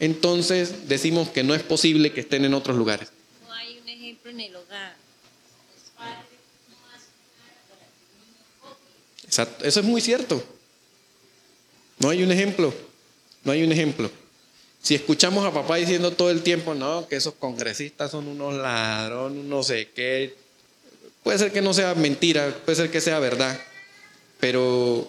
entonces 0.00 0.88
decimos 0.88 1.28
que 1.28 1.44
no 1.44 1.54
es 1.54 1.62
posible 1.62 2.12
que 2.12 2.20
estén 2.20 2.44
en 2.44 2.54
otros 2.54 2.76
lugares? 2.76 3.12
No 3.46 3.52
hay 3.52 3.78
un 3.78 3.88
ejemplo 3.88 4.30
en 4.30 4.40
el 4.40 4.56
hogar. 4.56 4.99
Eso 9.30 9.80
es 9.80 9.86
muy 9.86 10.00
cierto. 10.00 10.42
No 11.98 12.10
hay 12.10 12.22
un 12.22 12.32
ejemplo. 12.32 12.74
No 13.44 13.52
hay 13.52 13.62
un 13.62 13.72
ejemplo. 13.72 14.10
Si 14.82 14.94
escuchamos 14.94 15.44
a 15.44 15.52
papá 15.52 15.76
diciendo 15.76 16.12
todo 16.12 16.30
el 16.30 16.42
tiempo, 16.42 16.74
no, 16.74 17.06
que 17.06 17.16
esos 17.16 17.34
congresistas 17.34 18.10
son 18.10 18.28
unos 18.28 18.54
ladrones, 18.54 19.44
no 19.44 19.62
sé 19.62 19.90
qué, 19.94 20.34
puede 21.22 21.38
ser 21.38 21.52
que 21.52 21.60
no 21.60 21.74
sea 21.74 21.94
mentira, 21.94 22.56
puede 22.64 22.76
ser 22.76 22.90
que 22.90 23.02
sea 23.02 23.18
verdad, 23.18 23.60
pero, 24.38 25.06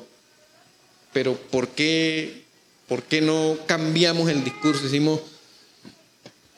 pero 1.14 1.36
¿por 1.36 1.70
qué, 1.70 2.44
por 2.88 3.04
qué 3.04 3.22
no 3.22 3.58
cambiamos 3.66 4.30
el 4.30 4.44
discurso? 4.44 4.84
Decimos, 4.84 5.22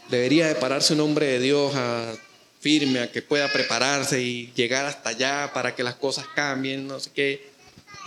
debería 0.09 0.47
de 0.47 0.55
pararse 0.55 0.93
un 0.93 1.01
hombre 1.01 1.27
de 1.27 1.39
Dios 1.39 1.75
a 1.75 2.15
firme, 2.61 2.99
a 2.99 3.11
que 3.11 3.21
pueda 3.21 3.51
prepararse 3.51 4.21
y 4.21 4.51
llegar 4.55 4.85
hasta 4.87 5.09
allá 5.09 5.51
para 5.53 5.75
que 5.75 5.83
las 5.83 5.95
cosas 5.95 6.25
cambien, 6.33 6.87
no 6.87 6.99
sé 6.99 7.11
qué. 7.13 7.52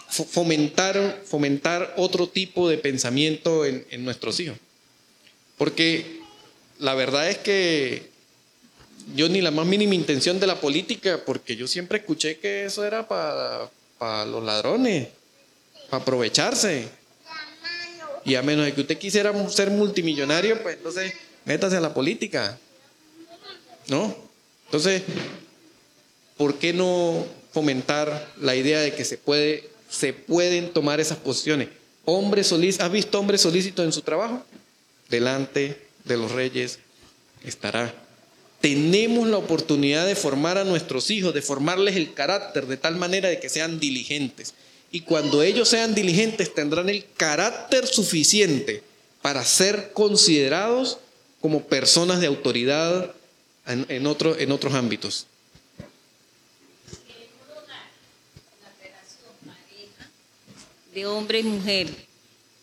Fomentar, 0.09 1.22
fomentar 1.24 1.94
otro 1.96 2.28
tipo 2.28 2.68
de 2.68 2.78
pensamiento 2.78 3.64
en, 3.64 4.04
nuestros 4.04 4.38
hijos. 4.40 4.57
Porque 5.59 6.20
la 6.78 6.94
verdad 6.94 7.28
es 7.28 7.38
que 7.38 8.11
yo 9.14 9.28
ni 9.28 9.40
la 9.40 9.50
más 9.50 9.66
mínima 9.66 9.94
intención 9.94 10.38
de 10.40 10.46
la 10.46 10.61
política, 10.61 11.22
porque 11.24 11.57
yo 11.57 11.66
siempre 11.66 11.98
escuché 11.98 12.38
que 12.38 12.64
eso 12.64 12.84
era 12.84 13.09
para, 13.09 13.70
para 13.98 14.24
los 14.24 14.42
ladrones, 14.44 15.09
para 15.90 16.02
aprovecharse. 16.02 16.88
Y 18.24 18.34
a 18.34 18.42
menos 18.42 18.64
de 18.64 18.74
que 18.74 18.80
usted 18.80 18.98
quisiera 18.98 19.32
ser 19.48 19.70
multimillonario, 19.70 20.62
pues 20.62 20.76
entonces 20.76 21.12
métase 21.44 21.76
a 21.76 21.80
la 21.80 21.94
política. 21.94 22.59
¿No? 23.88 24.14
Entonces, 24.66 25.02
¿por 26.36 26.59
qué 26.59 26.72
no 26.72 27.24
fomentar 27.52 28.32
la 28.40 28.54
idea 28.54 28.80
de 28.80 28.92
que 28.92 29.04
se, 29.04 29.16
puede, 29.16 29.68
se 29.97 30.12
pueden 30.12 30.72
tomar 30.72 31.01
esas 31.01 31.18
posiciones? 31.18 31.68
Hombre 32.05 32.44
solícito, 32.44 32.84
¿has 32.84 32.92
visto 32.92 33.18
hombre 33.18 33.38
solícito 33.38 33.82
en 33.82 33.92
su 33.92 34.03
trabajo? 34.03 34.44
Delante 35.09 35.80
de 36.05 36.16
los 36.16 36.32
reyes 36.32 36.78
estará. 37.44 37.94
Tenemos 38.61 39.28
la 39.28 39.38
oportunidad 39.38 40.07
de 40.07 40.14
formar 40.14 40.59
a 40.59 40.64
nuestros 40.64 41.11
hijos, 41.11 41.34
de 41.34 41.42
formarles 41.42 41.97
el 41.97 42.14
carácter 42.14 42.66
de 42.66 42.76
tal 42.76 42.97
manera 42.97 43.28
de 43.28 43.40
que 43.40 43.49
sean 43.49 43.78
diligentes. 43.80 44.55
Y 44.90 45.01
cuando 45.01 45.42
ellos 45.42 45.68
sean 45.68 45.94
diligentes 45.94 46.55
tendrán 46.55 46.88
el 46.88 47.05
carácter 47.16 47.86
suficiente 47.86 48.82
para 49.22 49.44
ser 49.44 49.92
considerados 49.92 50.99
como 51.40 51.64
personas 51.64 52.20
de 52.20 52.26
autoridad 52.26 53.12
en, 53.66 53.86
en 53.88 54.07
otros 54.53 54.74
ámbitos. 54.74 55.26
De 60.97 61.07
hombre 61.07 61.40
y 61.40 61.42
mujer 61.42 61.88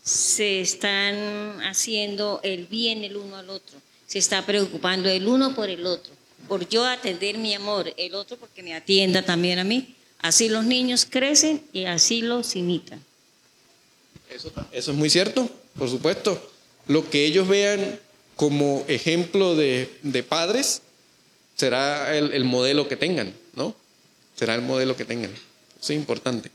se 0.04 0.60
están 0.60 1.62
haciendo 1.62 2.40
el 2.44 2.66
bien 2.66 3.04
el 3.04 3.16
uno 3.16 3.38
al 3.38 3.50
otro, 3.52 3.78
se 4.08 4.18
está 4.18 4.44
preocupando 4.44 5.08
el 5.08 5.28
uno 5.28 5.54
por 5.54 5.70
el 5.70 5.86
otro, 5.86 6.12
por 6.48 6.68
yo 6.68 6.84
atender 6.84 7.38
mi 7.38 7.54
amor, 7.54 7.94
el 7.96 8.16
otro 8.16 8.36
porque 8.38 8.64
me 8.64 8.74
atienda 8.74 9.22
también 9.24 9.60
a 9.60 9.64
mí. 9.64 9.96
Así 10.20 10.50
los 10.50 10.66
niños 10.66 11.06
crecen 11.08 11.62
y 11.74 11.86
así 11.86 12.22
los 12.22 12.56
imitan. 12.56 13.00
Eso, 14.32 14.52
eso 14.72 14.92
es 14.92 14.98
muy 14.98 15.12
cierto, 15.12 15.48
por 15.78 15.90
supuesto. 15.90 16.52
Lo 16.88 17.08
que 17.10 17.26
ellos 17.26 17.48
vean 17.48 18.00
como 18.36 18.84
ejemplo 18.88 19.56
de, 19.56 19.96
de 20.02 20.24
padres 20.24 20.82
será 21.56 22.18
el, 22.18 22.34
el 22.34 22.46
modelo 22.46 22.88
que 22.88 22.96
tengan, 22.98 23.32
¿no? 23.54 23.76
Será 24.36 24.56
el 24.56 24.64
modelo 24.64 24.98
que 24.98 25.06
tengan. 25.06 25.32
Eso 25.32 25.94
es 25.94 26.00
importante. 26.00 26.50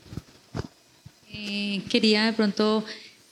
Eh, 1.31 1.81
quería 1.89 2.25
de 2.25 2.33
pronto 2.33 2.83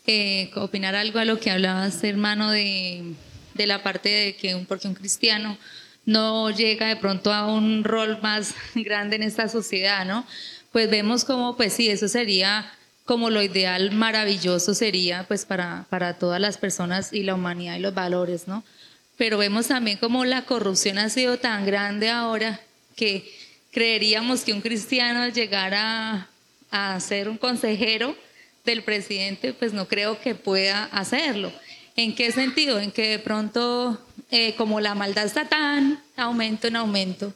eh, 0.05 0.51
opinar 0.55 0.95
algo 0.95 1.19
a 1.19 1.25
lo 1.25 1.39
que 1.39 1.51
hablabas, 1.51 2.03
hermano, 2.03 2.51
de, 2.51 3.13
de 3.55 3.67
la 3.67 3.83
parte 3.83 4.09
de 4.09 4.35
que 4.35 4.55
un, 4.55 4.65
porque 4.65 4.87
un 4.87 4.93
cristiano 4.93 5.57
no 6.05 6.49
llega 6.51 6.87
de 6.87 6.95
pronto 6.95 7.33
a 7.33 7.47
un 7.47 7.83
rol 7.83 8.19
más 8.21 8.55
grande 8.75 9.17
en 9.17 9.23
esta 9.23 9.49
sociedad, 9.49 10.05
¿no? 10.05 10.25
Pues 10.71 10.89
vemos 10.89 11.25
como, 11.25 11.57
pues 11.57 11.73
sí, 11.73 11.89
eso 11.89 12.07
sería 12.07 12.71
como 13.07 13.29
lo 13.29 13.41
ideal 13.41 13.91
maravilloso 13.91 14.73
sería 14.73 15.25
pues 15.27 15.45
para, 15.45 15.85
para 15.89 16.15
todas 16.15 16.41
las 16.41 16.57
personas 16.57 17.13
y 17.13 17.23
la 17.23 17.35
humanidad 17.35 17.77
y 17.77 17.79
los 17.79 17.93
valores, 17.93 18.47
¿no? 18.47 18.63
Pero 19.17 19.37
vemos 19.37 19.67
también 19.67 19.97
como 19.97 20.25
la 20.25 20.43
corrupción 20.43 20.97
ha 20.97 21.09
sido 21.09 21.37
tan 21.37 21.65
grande 21.65 22.09
ahora 22.09 22.59
que 22.95 23.25
creeríamos 23.71 24.41
que 24.41 24.53
un 24.53 24.61
cristiano 24.61 25.27
llegara 25.29 26.27
a 26.71 26.99
ser 26.99 27.29
un 27.29 27.37
consejero 27.37 28.15
del 28.65 28.83
presidente, 28.83 29.53
pues 29.53 29.73
no 29.73 29.87
creo 29.87 30.19
que 30.19 30.35
pueda 30.35 30.85
hacerlo. 30.85 31.51
¿En 31.95 32.13
qué 32.13 32.31
sentido? 32.31 32.79
En 32.79 32.91
que 32.91 33.09
de 33.09 33.19
pronto, 33.19 33.99
eh, 34.29 34.53
como 34.55 34.79
la 34.79 34.93
maldad 34.93 35.25
está 35.25 35.49
tan 35.49 36.03
aumento 36.15 36.67
en 36.67 36.75
aumento, 36.75 37.33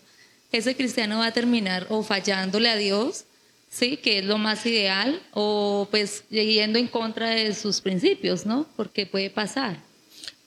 ese 0.52 0.76
cristiano 0.76 1.20
va 1.20 1.28
a 1.28 1.34
terminar 1.34 1.88
o 1.90 2.04
fallándole 2.04 2.70
a 2.70 2.76
Dios, 2.76 3.24
sí, 3.70 3.98
que 3.98 4.20
es 4.20 4.26
lo 4.26 4.38
más 4.38 4.66
ideal, 4.66 5.22
o 5.34 5.88
pues 5.90 6.24
yendo 6.30 6.78
en 6.78 6.88
contra 6.88 7.30
de 7.30 7.56
sus 7.56 7.82
principios, 7.82 8.46
¿no? 8.46 8.68
Porque 8.76 9.06
puede 9.06 9.30
pasar. 9.30 9.80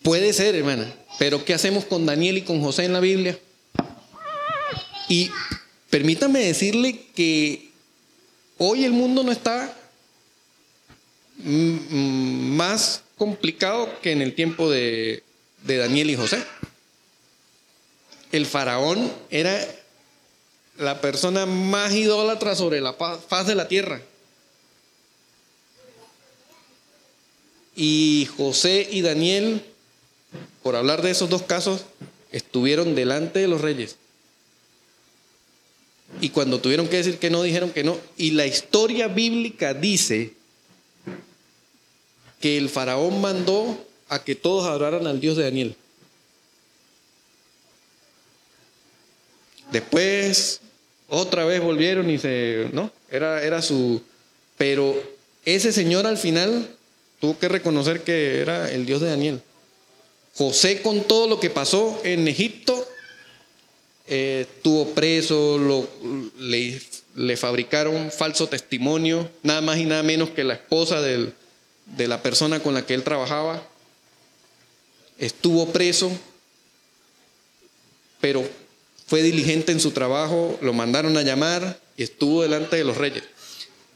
Puede 0.03 0.32
ser, 0.35 0.55
hermana, 0.55 0.93
pero 1.18 1.45
¿qué 1.45 1.55
hacemos 1.55 1.87
con 1.87 2.05
Daniel 2.05 2.37
y 2.39 2.43
con 2.43 2.61
José 2.61 2.85
en 2.85 2.93
la 2.93 3.01
Biblia? 3.01 3.39
Y 5.09 5.30
permítame 5.89 6.41
decirle 6.41 7.01
que 7.14 7.70
hoy 8.59 8.84
el 8.84 8.92
mundo 8.92 9.22
no 9.22 9.32
está 9.32 9.74
mm, 11.38 12.57
más 12.57 13.02
complicado 13.16 13.88
que 14.00 14.12
en 14.12 14.22
el 14.22 14.34
tiempo 14.34 14.70
de 14.70 15.22
Daniel 15.62 16.11
y 16.11 16.16
José. 16.16 16.42
El 18.32 18.46
faraón 18.46 19.12
era 19.30 19.64
la 20.78 21.00
persona 21.00 21.46
más 21.46 21.92
idólatra 21.92 22.57
sobre 22.57 22.80
la 22.80 22.94
faz 22.94 23.46
de 23.46 23.55
la 23.55 23.68
tierra. 23.68 24.00
Y 27.76 28.28
José 28.36 28.86
y 28.90 29.02
Daniel, 29.02 29.62
por 30.62 30.76
hablar 30.76 31.02
de 31.02 31.11
esos 31.11 31.28
dos 31.28 31.42
casos, 31.42 31.84
estuvieron 32.30 32.94
delante 32.94 33.40
de 33.40 33.48
los 33.48 33.61
reyes. 33.61 33.96
Y 36.20 36.30
cuando 36.30 36.60
tuvieron 36.60 36.88
que 36.88 36.96
decir 36.96 37.18
que 37.18 37.30
no, 37.30 37.42
dijeron 37.42 37.70
que 37.70 37.84
no. 37.84 37.98
Y 38.16 38.32
la 38.32 38.46
historia 38.46 39.08
bíblica 39.08 39.74
dice 39.74 40.32
que 42.40 42.56
el 42.58 42.68
faraón 42.68 43.20
mandó 43.20 43.78
a 44.08 44.22
que 44.22 44.34
todos 44.34 44.66
adoraran 44.66 45.06
al 45.06 45.20
Dios 45.20 45.36
de 45.36 45.44
Daniel. 45.44 45.76
Después, 49.72 50.60
otra 51.08 51.44
vez 51.44 51.60
volvieron 51.60 52.08
y 52.10 52.18
se, 52.18 52.68
¿no? 52.72 52.90
Era, 53.10 53.42
era 53.42 53.60
su, 53.62 54.02
pero 54.56 54.94
ese 55.44 55.72
señor 55.72 56.06
al 56.06 56.18
final 56.18 56.68
tuvo 57.20 57.38
que 57.38 57.48
reconocer 57.48 58.02
que 58.02 58.40
era 58.40 58.70
el 58.70 58.86
Dios 58.86 59.00
de 59.00 59.08
Daniel. 59.08 59.42
José 60.34 60.82
con 60.82 61.04
todo 61.04 61.28
lo 61.28 61.40
que 61.40 61.50
pasó 61.50 62.00
en 62.04 62.26
Egipto, 62.28 62.86
eh, 64.07 64.46
estuvo 64.48 64.90
preso, 64.90 65.59
lo, 65.59 65.88
le, 66.38 66.80
le, 67.14 67.36
fabricaron 67.36 68.11
falso 68.11 68.48
testimonio, 68.48 69.30
nada 69.42 69.62
más 69.62 69.78
y 69.78 69.84
nada 69.84 70.02
menos 70.02 70.30
que 70.30 70.44
la 70.44 70.55
esposa 70.55 71.00
de 71.00 71.32
la 71.96 72.22
persona 72.22 72.61
con 72.61 72.74
la 72.74 72.84
que 72.84 72.94
él 72.94 73.02
trabajaba. 73.02 73.66
Estuvo 75.18 75.72
preso, 75.72 76.11
pero 78.20 78.44
fue 79.07 79.22
diligente 79.22 79.72
en 79.72 79.80
su 79.80 79.92
trabajo, 79.92 80.59
lo 80.61 80.72
mandaron 80.72 81.16
a 81.16 81.22
llamar 81.22 81.78
y 81.96 82.02
estuvo 82.02 82.42
delante 82.42 82.76
de 82.76 82.84
los 82.84 82.96
reyes. 82.96 83.22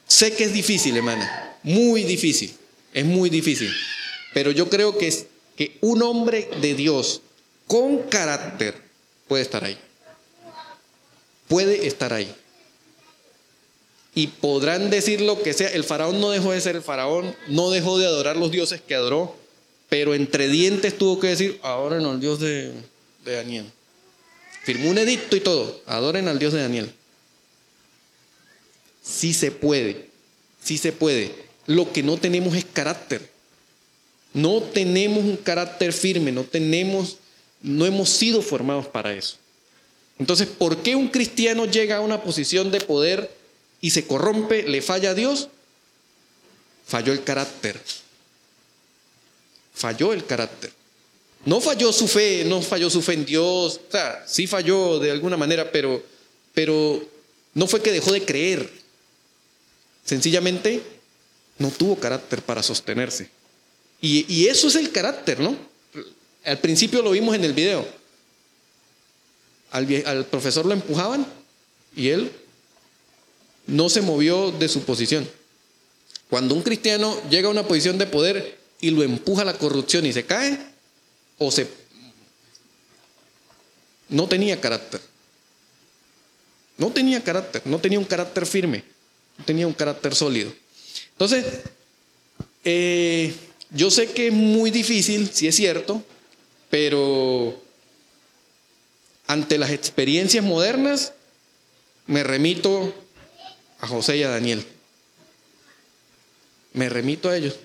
Sé 0.07 0.33
que 0.35 0.45
es 0.45 0.53
difícil, 0.53 0.97
hermana, 0.97 1.57
muy 1.63 2.05
difícil, 2.05 2.55
es 2.95 3.05
muy 3.05 3.29
difícil, 3.29 3.71
pero 4.33 4.53
yo 4.53 4.71
creo 4.71 4.97
que, 4.97 5.09
es, 5.09 5.27
que 5.57 5.77
un 5.83 6.03
hombre 6.03 6.49
de 6.63 6.75
Dios 6.75 7.21
con 7.67 8.05
carácter 8.05 8.75
puede 9.27 9.43
estar 9.43 9.65
ahí. 9.65 9.79
Puede 11.49 11.87
estar 11.87 12.13
ahí. 12.13 12.33
Y 14.15 14.29
podrán 14.29 14.91
decir 14.91 15.21
lo 15.21 15.43
que 15.43 15.53
sea, 15.53 15.69
el 15.69 15.85
faraón 15.85 16.21
no 16.21 16.31
dejó 16.31 16.53
de 16.53 16.61
ser 16.61 16.77
el 16.77 16.83
faraón, 16.83 17.35
no 17.49 17.71
dejó 17.71 17.99
de 17.99 18.07
adorar 18.07 18.37
los 18.37 18.51
dioses 18.51 18.81
que 18.81 18.95
adoró, 18.95 19.37
pero 19.89 20.15
entre 20.15 20.49
dientes 20.49 20.97
tuvo 20.99 21.21
que 21.21 21.29
decir, 21.29 21.59
adoren 21.63 22.05
al 22.05 22.21
Dios 22.21 22.41
de, 22.41 22.73
de 23.25 23.35
Daniel. 23.35 23.67
Firmó 24.65 24.91
un 24.91 24.99
edicto 24.99 25.37
y 25.37 25.41
todo, 25.41 25.81
adoren 25.87 26.29
al 26.29 26.39
Dios 26.39 26.53
de 26.53 26.61
Daniel. 26.61 26.93
Sí 29.03 29.33
se 29.33 29.51
puede, 29.51 30.09
sí 30.63 30.79
se 30.79 30.93
puede. 30.93 31.35
Lo 31.67 31.93
que 31.93 32.03
no 32.03 32.17
tenemos 32.17 32.55
es 32.57 32.65
carácter. 32.65 33.31
No 34.35 34.63
tenemos 34.63 35.25
un 35.25 35.37
carácter 35.37 35.93
firme, 35.93 36.33
no 36.33 36.45
tenemos, 36.45 37.17
no 37.63 37.87
hemos 37.87 38.11
sido 38.11 38.43
formados 38.43 38.87
para 38.87 39.15
eso. 39.15 39.37
Entonces, 40.19 40.49
¿por 40.49 40.79
qué 40.79 40.97
un 40.97 41.09
cristiano 41.09 41.67
llega 41.67 41.97
a 41.97 42.01
una 42.01 42.23
posición 42.23 42.71
de 42.71 42.81
poder 42.81 43.31
y 43.81 43.91
se 43.91 44.07
corrompe, 44.07 44.65
le 44.65 44.83
falla 44.83 45.11
a 45.11 45.15
Dios? 45.15 45.49
Falló 46.87 47.13
el 47.13 47.23
carácter 47.23 47.81
falló 49.79 50.13
el 50.13 50.27
carácter. 50.27 50.73
No 51.45 51.61
falló 51.61 51.93
su 51.93 52.09
fe, 52.09 52.45
no 52.45 52.61
falló 52.61 52.91
su 52.91 53.01
fe 53.01 53.13
en 53.15 53.25
Dios, 53.25 53.81
o 53.89 53.93
sea, 53.93 54.25
sí 54.27 54.47
falló 54.47 54.99
de 54.99 55.13
alguna 55.13 55.37
manera, 55.37 55.71
pero, 55.71 56.03
pero 56.53 57.03
no 57.55 57.67
fue 57.69 57.81
que 57.81 57.93
dejó 57.93 58.13
de 58.13 58.25
creer. 58.25 58.69
Sencillamente 60.05 60.83
no 61.59 61.71
tuvo 61.71 61.97
carácter 61.97 62.43
para 62.43 62.63
sostenerse. 62.63 63.31
Y, 64.01 64.27
y 64.33 64.49
eso 64.49 64.67
es 64.67 64.75
el 64.75 64.91
carácter, 64.91 65.39
¿no? 65.39 65.57
Al 66.45 66.59
principio 66.59 67.03
lo 67.03 67.13
vimos 67.13 67.35
en 67.37 67.45
el 67.45 67.53
video. 67.53 67.87
Al, 69.71 70.27
profesor 70.27 70.65
lo 70.67 70.73
empujaban 70.73 71.27
y 71.95 72.09
él 72.09 72.33
no 73.67 73.89
se 73.89 74.01
movió 74.01 74.51
de 74.51 74.69
su 74.69 74.83
posición. 74.83 75.29
Cuando 76.31 76.55
un 76.55 76.63
cristiano 76.63 77.17
llega 77.31 77.49
a 77.49 77.51
una 77.51 77.67
posición 77.67 77.99
de 77.99 78.07
poder, 78.07 78.59
y 78.81 78.91
lo 78.91 79.03
empuja 79.03 79.43
a 79.43 79.45
la 79.45 79.55
corrupción 79.55 80.07
y 80.07 80.13
se 80.13 80.25
cae, 80.25 80.59
o 81.39 81.51
se... 81.51 81.67
No 84.09 84.29
tenía 84.29 84.61
carácter. 84.61 85.01
No 86.77 86.91
tenía 86.91 87.23
carácter, 87.23 87.63
no 87.65 87.81
tenía 87.81 87.99
un 87.99 88.05
carácter 88.05 88.47
firme, 88.47 88.85
no 89.37 89.45
tenía 89.45 89.67
un 89.67 89.73
carácter 89.73 90.15
sólido. 90.15 90.53
Entonces, 91.11 91.45
eh, 92.65 93.35
yo 93.71 93.91
sé 93.91 94.13
que 94.13 94.29
es 94.29 94.33
muy 94.33 94.71
difícil, 94.71 95.29
si 95.33 95.49
es 95.49 95.57
cierto, 95.57 96.03
pero 96.71 97.61
ante 99.29 99.59
las 99.59 99.71
experiencias 99.71 100.45
modernas 100.45 101.13
me 102.07 102.25
remito 102.25 102.93
a 103.79 103.87
José 103.87 104.17
y 104.17 104.23
a 104.25 104.31
Daniel. 104.31 104.65
Me 106.73 106.89
remito 106.89 107.29
a 107.29 107.37
ellos. 107.37 107.57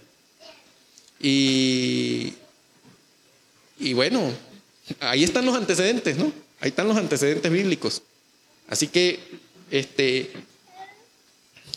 Y, 1.20 2.34
y 3.80 3.94
bueno, 3.94 4.30
ahí 5.00 5.24
están 5.24 5.46
los 5.46 5.56
antecedentes, 5.56 6.18
¿no? 6.18 6.34
Ahí 6.60 6.70
están 6.70 6.88
los 6.88 6.98
antecedentes 6.98 7.50
bíblicos. 7.50 8.02
Así 8.68 8.88
que, 8.90 9.20
este, 9.72 10.32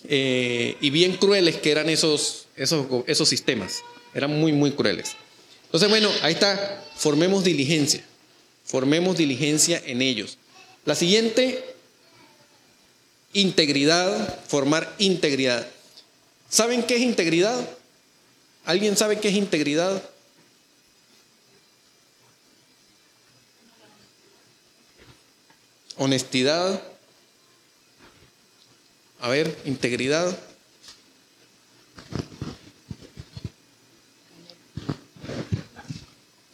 eh, 0.08 0.76
y 0.80 0.90
bien 0.90 1.16
crueles 1.16 1.56
que 1.58 1.70
eran 1.70 1.88
esos, 1.88 2.48
esos, 2.56 2.86
esos 3.06 3.28
sistemas. 3.28 3.82
Eran 4.14 4.36
muy, 4.36 4.52
muy 4.52 4.72
crueles. 4.72 5.14
Entonces, 5.66 5.88
bueno, 5.88 6.10
ahí 6.22 6.34
está, 6.34 6.84
formemos 6.96 7.44
diligencia. 7.44 8.04
Formemos 8.66 9.16
diligencia 9.16 9.80
en 9.86 10.02
ellos. 10.02 10.38
La 10.84 10.94
siguiente, 10.94 11.64
integridad, 13.32 14.40
formar 14.48 14.92
integridad. 14.98 15.66
¿Saben 16.48 16.82
qué 16.82 16.96
es 16.96 17.02
integridad? 17.02 17.68
¿Alguien 18.64 18.96
sabe 18.96 19.20
qué 19.20 19.28
es 19.28 19.34
integridad? 19.34 20.02
Honestidad. 25.96 26.82
A 29.20 29.28
ver, 29.28 29.56
integridad. 29.64 30.36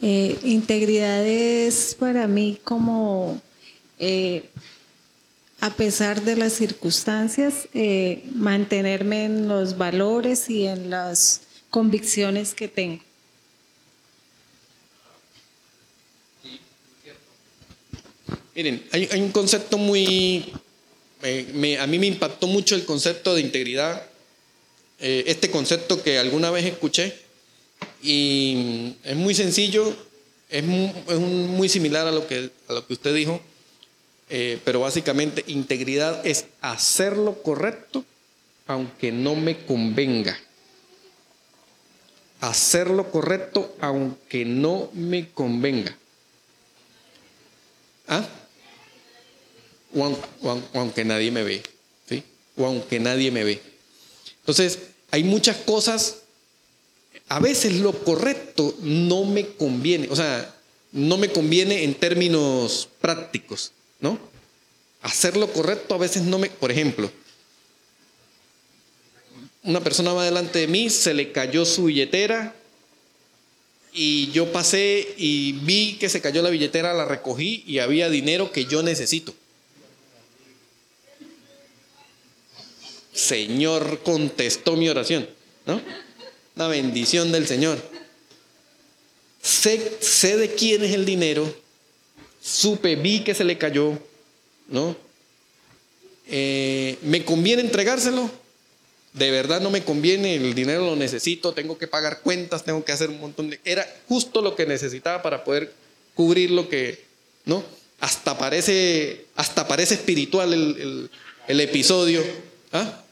Eh, 0.05 0.37
integridad 0.43 1.25
es 1.25 1.95
para 1.99 2.27
mí 2.27 2.59
como, 2.65 3.41
eh, 4.01 4.49
a 5.61 5.71
pesar 5.75 6.23
de 6.23 6.35
las 6.37 6.55
circunstancias, 6.55 7.69
eh, 7.73 8.25
mantenerme 8.35 9.27
en 9.27 9.47
los 9.49 9.79
valores 9.79 10.51
y 10.51 10.67
en 10.67 10.91
las 10.91 11.43
convicciones 11.71 12.53
que 12.53 12.67
tengo. 12.67 13.01
Miren, 18.55 18.85
hay, 18.93 19.09
hay 19.11 19.21
un 19.21 19.31
concepto 19.33 19.79
muy... 19.79 20.53
me- 21.55 21.79
a 21.79 21.87
mí 21.87 21.99
me 21.99 22.07
impactó 22.07 22.47
mucho 22.47 22.75
el 22.75 22.85
concepto 22.85 23.35
de 23.35 23.41
integridad. 23.41 24.07
eh, 24.99 25.25
este 25.27 25.51
concepto 25.51 26.03
que 26.03 26.19
alguna 26.19 26.51
vez 26.51 26.65
escuché. 26.67 27.15
Y 28.03 28.95
es 29.05 29.17
muy 29.17 29.35
sencillo, 29.35 29.95
es 30.51 30.65
mu- 30.65 30.93
es 31.09 31.15
un- 31.17 31.49
muy 31.57 31.69
similar 31.69 32.07
a 32.07 32.11
lo 32.13 32.27
que, 32.27 32.51
a 32.69 32.73
lo 32.73 32.87
que 32.87 32.93
usted 32.95 33.15
dijo. 33.15 33.41
eh, 34.35 34.59
pero 34.65 34.81
básicamente 34.81 35.45
integridad 35.49 36.25
es 36.27 36.47
hacer 36.63 37.19
lo 37.19 37.43
correcto 37.43 38.03
aunque 38.67 39.13
no 39.13 39.35
me 39.35 39.67
convenga. 39.67 40.39
Hacer 42.41 42.89
lo 42.89 43.11
correcto 43.11 43.77
aunque 43.81 44.47
no 44.47 44.89
me 44.95 45.29
convenga. 45.29 45.95
¿Ah? 48.09 48.27
O 49.95 50.09
aunque 50.75 51.05
nadie 51.05 51.31
me 51.31 51.43
ve. 51.43 51.63
¿sí? 52.09 52.23
O 52.57 52.65
aunque 52.65 52.99
nadie 52.99 53.31
me 53.31 53.45
ve. 53.45 53.61
Entonces, 54.41 54.79
hay 55.11 55.25
muchas 55.25 55.59
cosas. 55.59 56.22
A 57.33 57.41
veces 57.41 57.77
lo 57.77 57.93
correcto 57.93 58.75
no 58.83 59.25
me 59.25 59.47
conviene. 59.47 60.07
O 60.11 60.17
sea, 60.17 60.55
no 60.93 61.17
me 61.17 61.31
conviene 61.31 61.83
en 61.83 61.95
términos 61.95 62.91
prácticos. 63.01 63.73
¿No? 64.01 64.19
Hacer 65.01 65.39
lo 65.39 65.51
correcto 65.51 65.95
a 65.95 65.99
veces 65.99 66.25
no 66.25 66.39
me. 66.39 66.51
Por 66.51 66.71
ejemplo, 66.71 67.11
una 69.63 69.81
persona 69.81 70.13
va 70.13 70.27
delante 70.27 70.59
de 70.59 70.67
mí, 70.67 70.91
se 70.91 71.15
le 71.15 71.33
cayó 71.33 71.65
su 71.65 71.85
billetera 71.85 72.55
y 73.95 74.31
yo 74.33 74.53
pasé 74.53 75.15
y 75.17 75.53
vi 75.53 75.97
que 75.99 76.11
se 76.11 76.21
cayó 76.21 76.43
la 76.43 76.51
billetera, 76.51 76.93
la 76.93 77.07
recogí 77.07 77.65
y 77.67 77.79
había 77.79 78.11
dinero 78.11 78.53
que 78.53 78.67
yo 78.67 78.83
necesito. 78.83 79.33
Señor 83.15 84.03
contestó 84.03 84.77
mi 84.77 84.91
oración, 84.91 85.27
¿no? 85.65 85.81
Una 86.57 86.69
bendición 86.69 87.33
del 87.33 87.47
Señor. 87.47 87.79
Sé, 89.43 89.99
sé 90.01 90.37
de 90.37 90.55
quién 90.55 90.85
es 90.85 90.93
el 90.93 91.05
dinero, 91.05 91.53
supe, 92.41 92.95
vi 92.95 93.25
que 93.25 93.35
se 93.35 93.43
le 93.45 93.59
cayó, 93.59 93.99
¿no? 94.69 94.95
Eh, 96.29 96.97
¿Me 97.03 97.25
conviene 97.25 97.63
entregárselo? 97.63 98.31
De 99.15 99.31
verdad 99.31 99.61
no 99.61 99.71
me 99.71 99.83
conviene, 99.83 100.37
el 100.37 100.55
dinero 100.55 100.87
lo 100.87 100.97
necesito, 100.97 101.53
tengo 101.53 101.77
que 101.77 101.89
pagar 101.89 102.21
cuentas, 102.21 102.65
tengo 102.65 102.85
que 102.85 102.93
hacer 102.93 103.11
un 103.11 103.21
montón 103.21 103.51
de... 103.51 103.61
Era 103.65 103.87
justo 104.09 104.41
lo 104.41 104.55
que 104.55 104.65
necesitaba 104.65 105.23
para 105.23 105.43
poder 105.45 105.73
cubrir 106.15 106.51
lo 106.53 106.69
que, 106.69 107.05
¿no? 107.45 107.65
Hasta 108.01 108.39
parece, 108.39 109.27
hasta 109.35 109.67
parece 109.67 109.95
espiritual 109.95 110.53
el, 110.55 110.77
el- 110.81 111.11
el 111.49 111.61
episodio, 111.61 112.23
¿ah? 112.73 113.03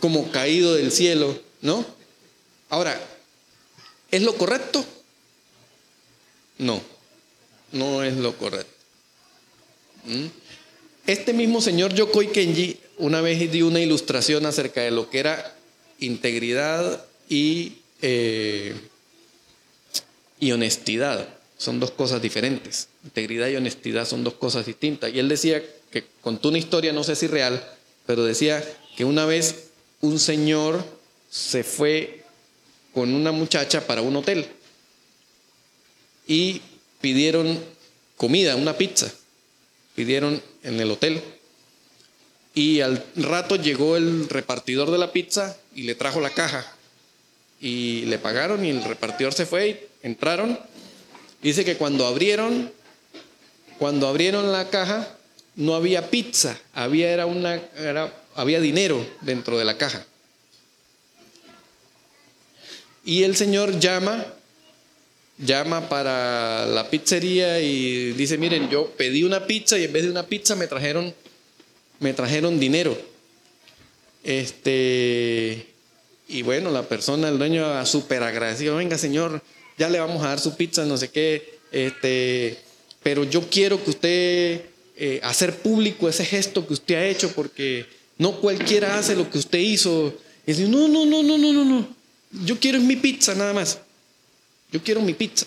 Como 0.00 0.30
caído 0.30 0.74
del 0.74 0.92
cielo, 0.92 1.40
¿no? 1.62 1.84
Ahora, 2.70 3.00
¿es 4.10 4.22
lo 4.22 4.34
correcto? 4.36 4.84
No, 6.58 6.82
no 7.72 8.02
es 8.02 8.16
lo 8.16 8.36
correcto. 8.36 8.72
¿Mm? 10.04 10.26
Este 11.06 11.32
mismo 11.32 11.60
señor 11.60 11.94
Yokoi 11.94 12.28
Kenji 12.28 12.78
una 12.98 13.20
vez 13.20 13.50
dio 13.50 13.66
una 13.66 13.80
ilustración 13.80 14.44
acerca 14.44 14.82
de 14.82 14.90
lo 14.90 15.08
que 15.08 15.20
era 15.20 15.56
integridad 16.00 17.04
y, 17.28 17.78
eh, 18.02 18.74
y 20.38 20.52
honestidad. 20.52 21.28
Son 21.56 21.80
dos 21.80 21.90
cosas 21.90 22.20
diferentes. 22.20 22.88
Integridad 23.04 23.48
y 23.48 23.56
honestidad 23.56 24.06
son 24.06 24.24
dos 24.24 24.34
cosas 24.34 24.66
distintas. 24.66 25.12
Y 25.12 25.18
él 25.18 25.28
decía 25.28 25.62
que 25.90 26.04
contó 26.20 26.48
una 26.48 26.58
historia, 26.58 26.92
no 26.92 27.04
sé 27.04 27.16
si 27.16 27.26
real, 27.26 27.66
pero 28.06 28.24
decía 28.24 28.62
que 28.96 29.04
una 29.04 29.24
vez 29.24 29.70
un 30.00 30.18
señor 30.18 30.84
se 31.30 31.64
fue 31.64 32.17
con 32.98 33.14
una 33.14 33.30
muchacha 33.30 33.86
para 33.86 34.02
un 34.02 34.16
hotel 34.16 34.44
y 36.26 36.60
pidieron 37.00 37.62
comida, 38.16 38.56
una 38.56 38.76
pizza. 38.76 39.08
Pidieron 39.94 40.42
en 40.64 40.80
el 40.80 40.90
hotel. 40.90 41.22
Y 42.54 42.80
al 42.80 43.04
rato 43.14 43.54
llegó 43.54 43.96
el 43.96 44.28
repartidor 44.28 44.90
de 44.90 44.98
la 44.98 45.12
pizza 45.12 45.56
y 45.76 45.84
le 45.84 45.94
trajo 45.94 46.20
la 46.20 46.30
caja. 46.30 46.66
Y 47.60 48.02
le 48.06 48.18
pagaron 48.18 48.64
y 48.64 48.70
el 48.70 48.82
repartidor 48.82 49.32
se 49.32 49.46
fue 49.46 49.68
y 49.68 49.78
entraron. 50.02 50.58
Dice 51.40 51.64
que 51.64 51.76
cuando 51.76 52.04
abrieron, 52.04 52.72
cuando 53.78 54.08
abrieron 54.08 54.50
la 54.50 54.70
caja, 54.70 55.08
no 55.54 55.76
había 55.76 56.10
pizza, 56.10 56.58
había, 56.74 57.12
era 57.12 57.26
una, 57.26 57.62
era- 57.76 58.12
había 58.34 58.60
dinero 58.60 59.06
dentro 59.20 59.56
de 59.56 59.64
la 59.64 59.78
caja. 59.78 60.04
Y 63.08 63.22
el 63.22 63.36
señor 63.36 63.80
llama, 63.80 64.22
llama 65.38 65.88
para 65.88 66.66
la 66.66 66.90
pizzería 66.90 67.58
y 67.58 68.12
dice, 68.12 68.36
miren, 68.36 68.68
yo 68.68 68.90
pedí 68.98 69.24
una 69.24 69.46
pizza 69.46 69.78
y 69.78 69.84
en 69.84 69.94
vez 69.94 70.02
de 70.02 70.10
una 70.10 70.26
pizza 70.26 70.54
me 70.56 70.66
trajeron, 70.66 71.14
me 72.00 72.12
trajeron 72.12 72.60
dinero. 72.60 72.94
Este, 74.22 75.68
y 76.28 76.42
bueno, 76.42 76.70
la 76.70 76.82
persona, 76.82 77.30
el 77.30 77.38
dueño, 77.38 77.86
súper 77.86 78.22
agradecido, 78.22 78.76
venga 78.76 78.98
señor, 78.98 79.40
ya 79.78 79.88
le 79.88 80.00
vamos 80.00 80.22
a 80.22 80.28
dar 80.28 80.38
su 80.38 80.54
pizza, 80.54 80.84
no 80.84 80.98
sé 80.98 81.08
qué, 81.08 81.60
este, 81.72 82.58
pero 83.02 83.24
yo 83.24 83.48
quiero 83.48 83.82
que 83.82 83.88
usted 83.88 84.60
eh, 84.98 85.18
hacer 85.22 85.56
público 85.60 86.10
ese 86.10 86.26
gesto 86.26 86.66
que 86.66 86.74
usted 86.74 86.96
ha 86.96 87.06
hecho, 87.06 87.32
porque 87.32 87.86
no 88.18 88.38
cualquiera 88.38 88.98
hace 88.98 89.16
lo 89.16 89.30
que 89.30 89.38
usted 89.38 89.60
hizo. 89.60 90.12
Y 90.46 90.52
dice, 90.52 90.68
no, 90.68 90.88
no, 90.88 91.06
no, 91.06 91.22
no, 91.22 91.38
no, 91.38 91.52
no, 91.54 91.64
no, 91.64 91.97
yo 92.30 92.58
quiero 92.58 92.78
es 92.78 92.84
mi 92.84 92.96
pizza 92.96 93.34
nada 93.34 93.52
más, 93.52 93.78
yo 94.70 94.82
quiero 94.82 95.00
mi 95.00 95.14
pizza. 95.14 95.46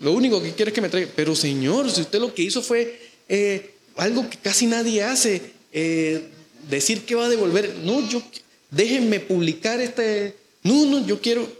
Lo 0.00 0.12
único 0.12 0.40
que 0.40 0.52
quiero 0.54 0.68
es 0.70 0.74
que 0.74 0.80
me 0.80 0.88
traiga, 0.88 1.10
pero 1.16 1.34
señor, 1.34 1.90
si 1.90 2.00
usted 2.02 2.20
lo 2.20 2.32
que 2.32 2.42
hizo 2.42 2.62
fue 2.62 3.00
eh, 3.28 3.74
algo 3.96 4.28
que 4.30 4.38
casi 4.38 4.66
nadie 4.66 5.02
hace, 5.02 5.52
eh, 5.72 6.28
decir 6.68 7.04
que 7.04 7.14
va 7.16 7.26
a 7.26 7.28
devolver, 7.28 7.74
no, 7.82 8.08
yo, 8.08 8.22
déjenme 8.70 9.18
publicar 9.20 9.80
este, 9.80 10.36
no, 10.62 10.86
no, 10.86 11.04
yo 11.06 11.20
quiero. 11.20 11.50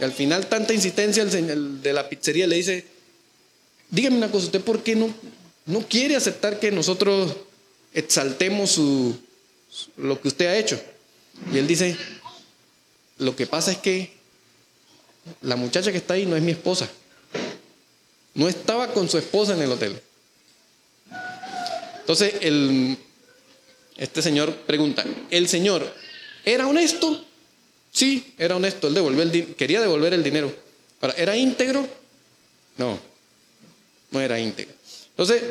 Al 0.00 0.12
final 0.12 0.46
tanta 0.48 0.74
insistencia 0.74 1.22
el 1.22 1.30
señor 1.30 1.56
de 1.58 1.92
la 1.92 2.08
pizzería 2.08 2.46
le 2.46 2.56
dice, 2.56 2.84
dígame 3.90 4.16
una 4.16 4.30
cosa, 4.30 4.46
¿usted 4.46 4.60
por 4.60 4.82
qué 4.82 4.94
no, 4.96 5.12
no 5.66 5.86
quiere 5.88 6.16
aceptar 6.16 6.58
que 6.60 6.70
nosotros 6.72 7.34
exaltemos 7.94 8.70
su- 8.70 9.16
lo 9.96 10.20
que 10.20 10.28
usted 10.28 10.46
ha 10.46 10.56
hecho? 10.58 10.80
Y 11.52 11.58
él 11.58 11.66
dice, 11.68 11.96
lo 13.18 13.36
que 13.36 13.46
pasa 13.46 13.72
es 13.72 13.78
que 13.78 14.12
la 15.42 15.56
muchacha 15.56 15.92
que 15.92 15.98
está 15.98 16.14
ahí 16.14 16.26
no 16.26 16.36
es 16.36 16.42
mi 16.42 16.52
esposa. 16.52 16.88
No 18.34 18.48
estaba 18.48 18.92
con 18.92 19.08
su 19.08 19.18
esposa 19.18 19.54
en 19.54 19.62
el 19.62 19.72
hotel. 19.72 20.00
Entonces, 22.00 22.34
el, 22.40 22.96
este 23.96 24.22
señor 24.22 24.54
pregunta, 24.58 25.04
¿el 25.30 25.48
señor 25.48 25.92
era 26.44 26.66
honesto? 26.66 27.24
Sí, 27.90 28.34
era 28.38 28.56
honesto. 28.56 28.88
Él 28.88 28.94
devolvió 28.94 29.22
el 29.22 29.54
quería 29.56 29.80
devolver 29.80 30.14
el 30.14 30.22
dinero. 30.22 30.54
Ahora, 31.00 31.14
¿era 31.18 31.36
íntegro? 31.36 31.86
No, 32.76 32.98
no 34.10 34.20
era 34.20 34.38
íntegro. 34.38 34.74
Entonces, 35.10 35.42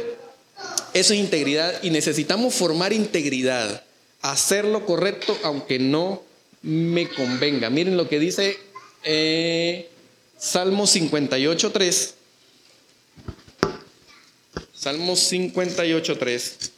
eso 0.93 1.13
es 1.13 1.19
integridad 1.19 1.83
y 1.83 1.89
necesitamos 1.89 2.53
formar 2.55 2.93
integridad, 2.93 3.83
hacer 4.21 4.65
lo 4.65 4.85
correcto 4.85 5.37
aunque 5.43 5.77
no 5.77 6.23
me 6.61 7.09
convenga. 7.09 7.69
Miren 7.69 7.97
lo 7.97 8.07
que 8.07 8.19
dice 8.19 8.57
eh, 9.03 9.89
Salmo 10.37 10.85
58, 10.85 11.71
3. 11.71 12.13
Salmo 14.73 15.15
58, 15.15 16.17
3. 16.17 16.71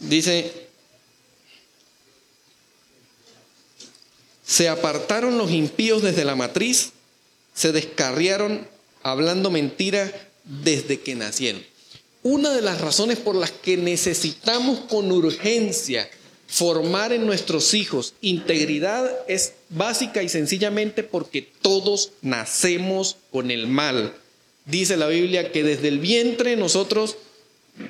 Dice, 0.00 0.52
se 4.44 4.68
apartaron 4.68 5.38
los 5.38 5.50
impíos 5.52 6.02
desde 6.02 6.24
la 6.24 6.34
matriz, 6.34 6.92
se 7.54 7.70
descarriaron 7.72 8.66
hablando 9.02 9.50
mentira 9.50 10.10
desde 10.44 11.00
que 11.00 11.14
nacieron. 11.14 11.69
Una 12.22 12.50
de 12.50 12.60
las 12.60 12.80
razones 12.80 13.18
por 13.18 13.34
las 13.34 13.50
que 13.50 13.78
necesitamos 13.78 14.80
con 14.80 15.10
urgencia 15.10 16.08
formar 16.46 17.12
en 17.12 17.26
nuestros 17.26 17.74
hijos 17.74 18.14
integridad 18.20 19.08
es 19.28 19.54
básica 19.68 20.22
y 20.22 20.28
sencillamente 20.28 21.02
porque 21.02 21.48
todos 21.62 22.12
nacemos 22.20 23.16
con 23.30 23.50
el 23.50 23.68
mal. 23.68 24.14
Dice 24.66 24.96
la 24.96 25.06
Biblia 25.06 25.52
que 25.52 25.62
desde 25.62 25.88
el 25.88 26.00
vientre 26.00 26.56
nosotros 26.56 27.16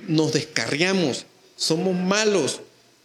nos 0.07 0.33
descarriamos, 0.33 1.27
somos 1.57 1.97
malos. 1.97 2.61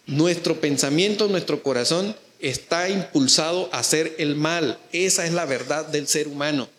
Nuestro 0.05 0.61
pensamiento, 0.61 1.27
nuestro 1.27 1.63
corazón 1.63 2.15
está 2.39 2.89
impulsado 2.89 3.69
a 3.71 3.79
hacer 3.79 4.13
el 4.19 4.35
mal. 4.35 4.77
Esa 4.91 5.25
es 5.25 5.33
la 5.33 5.45
verdad 5.45 5.87
del 5.87 6.07
ser 6.07 6.27
humano. 6.27 6.69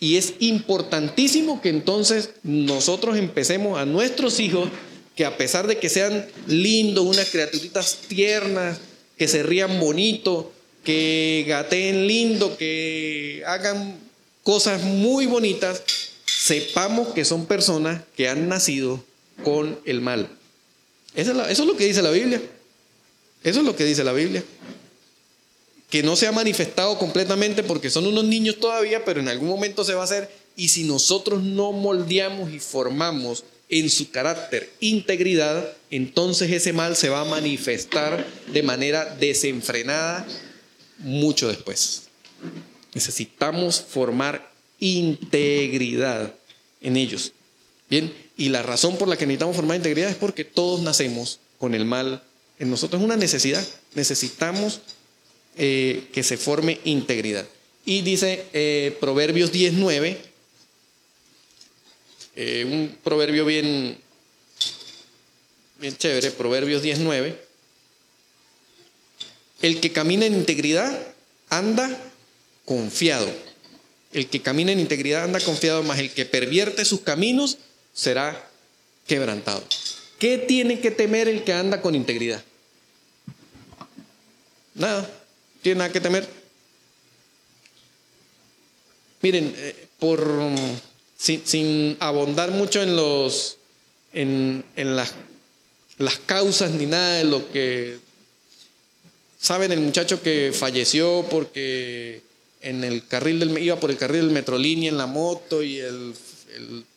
Y 0.00 0.16
es 0.16 0.34
importantísimo 0.38 1.60
que 1.60 1.70
entonces 1.70 2.30
nosotros 2.42 3.16
empecemos 3.16 3.78
a 3.78 3.84
nuestros 3.84 4.38
hijos 4.38 4.68
que 5.16 5.24
a 5.24 5.36
pesar 5.36 5.66
de 5.66 5.78
que 5.78 5.88
sean 5.88 6.26
lindos, 6.46 7.04
unas 7.04 7.28
criaturitas 7.30 7.98
tiernas, 8.06 8.78
que 9.16 9.26
se 9.26 9.42
rían 9.42 9.80
bonito, 9.80 10.52
que 10.84 11.44
gateen 11.48 12.06
lindo, 12.06 12.56
que 12.56 13.42
hagan 13.44 13.98
cosas 14.44 14.84
muy 14.84 15.26
bonitas, 15.26 15.82
sepamos 16.24 17.08
que 17.08 17.24
son 17.24 17.46
personas 17.46 18.02
que 18.16 18.28
han 18.28 18.48
nacido 18.48 19.04
con 19.42 19.78
el 19.84 20.00
mal. 20.00 20.28
Eso 21.16 21.32
es, 21.32 21.50
eso 21.50 21.62
es 21.62 21.68
lo 21.68 21.76
que 21.76 21.86
dice 21.86 22.00
la 22.00 22.12
Biblia. 22.12 22.40
Eso 23.42 23.60
es 23.60 23.66
lo 23.66 23.74
que 23.74 23.84
dice 23.84 24.04
la 24.04 24.12
Biblia. 24.12 24.44
Que 25.90 26.02
no 26.02 26.16
se 26.16 26.26
ha 26.26 26.32
manifestado 26.32 26.98
completamente 26.98 27.62
porque 27.62 27.90
son 27.90 28.06
unos 28.06 28.24
niños 28.24 28.58
todavía, 28.58 29.04
pero 29.04 29.20
en 29.20 29.28
algún 29.28 29.48
momento 29.48 29.84
se 29.84 29.94
va 29.94 30.02
a 30.02 30.04
hacer. 30.04 30.30
Y 30.56 30.68
si 30.68 30.84
nosotros 30.84 31.42
no 31.42 31.72
moldeamos 31.72 32.52
y 32.52 32.58
formamos 32.58 33.44
en 33.68 33.90
su 33.90 34.10
carácter 34.10 34.70
integridad, 34.80 35.72
entonces 35.90 36.50
ese 36.50 36.72
mal 36.72 36.96
se 36.96 37.08
va 37.08 37.20
a 37.20 37.24
manifestar 37.24 38.26
de 38.52 38.62
manera 38.62 39.16
desenfrenada 39.18 40.26
mucho 40.98 41.48
después. 41.48 42.04
Necesitamos 42.94 43.80
formar 43.80 44.50
integridad 44.80 46.34
en 46.80 46.96
ellos. 46.96 47.32
Bien, 47.90 48.12
y 48.36 48.50
la 48.50 48.62
razón 48.62 48.96
por 48.96 49.08
la 49.08 49.16
que 49.16 49.26
necesitamos 49.26 49.56
formar 49.56 49.76
integridad 49.76 50.10
es 50.10 50.16
porque 50.16 50.44
todos 50.44 50.80
nacemos 50.80 51.40
con 51.58 51.74
el 51.74 51.84
mal 51.84 52.22
en 52.58 52.70
nosotros. 52.70 53.00
Es 53.00 53.04
una 53.04 53.16
necesidad. 53.16 53.66
Necesitamos 53.94 54.80
eh, 55.58 56.08
que 56.12 56.22
se 56.22 56.36
forme 56.36 56.78
integridad. 56.84 57.44
Y 57.84 58.02
dice 58.02 58.46
eh, 58.52 58.96
Proverbios 59.00 59.50
19, 59.50 60.16
eh, 62.36 62.64
un 62.64 62.96
proverbio 63.02 63.44
bien, 63.44 63.98
bien 65.80 65.96
chévere, 65.96 66.30
Proverbios 66.30 66.82
19. 66.82 67.36
El 69.60 69.80
que 69.80 69.90
camina 69.90 70.26
en 70.26 70.34
integridad 70.34 70.96
anda 71.48 71.90
confiado. 72.64 73.28
El 74.12 74.28
que 74.28 74.40
camina 74.40 74.70
en 74.70 74.78
integridad 74.78 75.24
anda 75.24 75.40
confiado, 75.40 75.82
más 75.82 75.98
el 75.98 76.12
que 76.12 76.24
pervierte 76.24 76.84
sus 76.84 77.00
caminos 77.00 77.58
será 77.92 78.48
quebrantado. 79.08 79.64
¿Qué 80.20 80.38
tiene 80.38 80.78
que 80.78 80.92
temer 80.92 81.26
el 81.26 81.42
que 81.42 81.52
anda 81.52 81.82
con 81.82 81.96
integridad? 81.96 82.44
Nada, 84.76 85.10
tiene 85.62 85.78
nada 85.78 85.92
que 85.92 86.00
temer. 86.00 86.28
Miren, 89.22 89.52
eh, 89.56 89.88
por 89.98 90.24
sin, 91.16 91.96
abondar 92.00 92.50
mucho 92.52 92.82
en 92.82 92.96
los 92.96 93.56
en, 94.12 94.64
las, 94.76 95.12
las 95.98 96.18
causas 96.18 96.70
ni 96.70 96.86
nada 96.86 97.18
de 97.18 97.24
lo 97.24 97.50
que 97.52 97.98
saben 99.38 99.72
el 99.72 99.80
muchacho 99.80 100.22
que 100.22 100.52
falleció 100.54 101.26
porque 101.30 102.22
en 102.60 102.84
el 102.84 103.06
carril 103.06 103.58
iba 103.58 103.78
por 103.78 103.90
el 103.90 103.96
carril 103.96 104.22
del 104.22 104.30
Metrolínea 104.30 104.90
en 104.90 104.98
la 104.98 105.06
moto 105.06 105.62
y 105.62 105.78
el, 105.78 106.14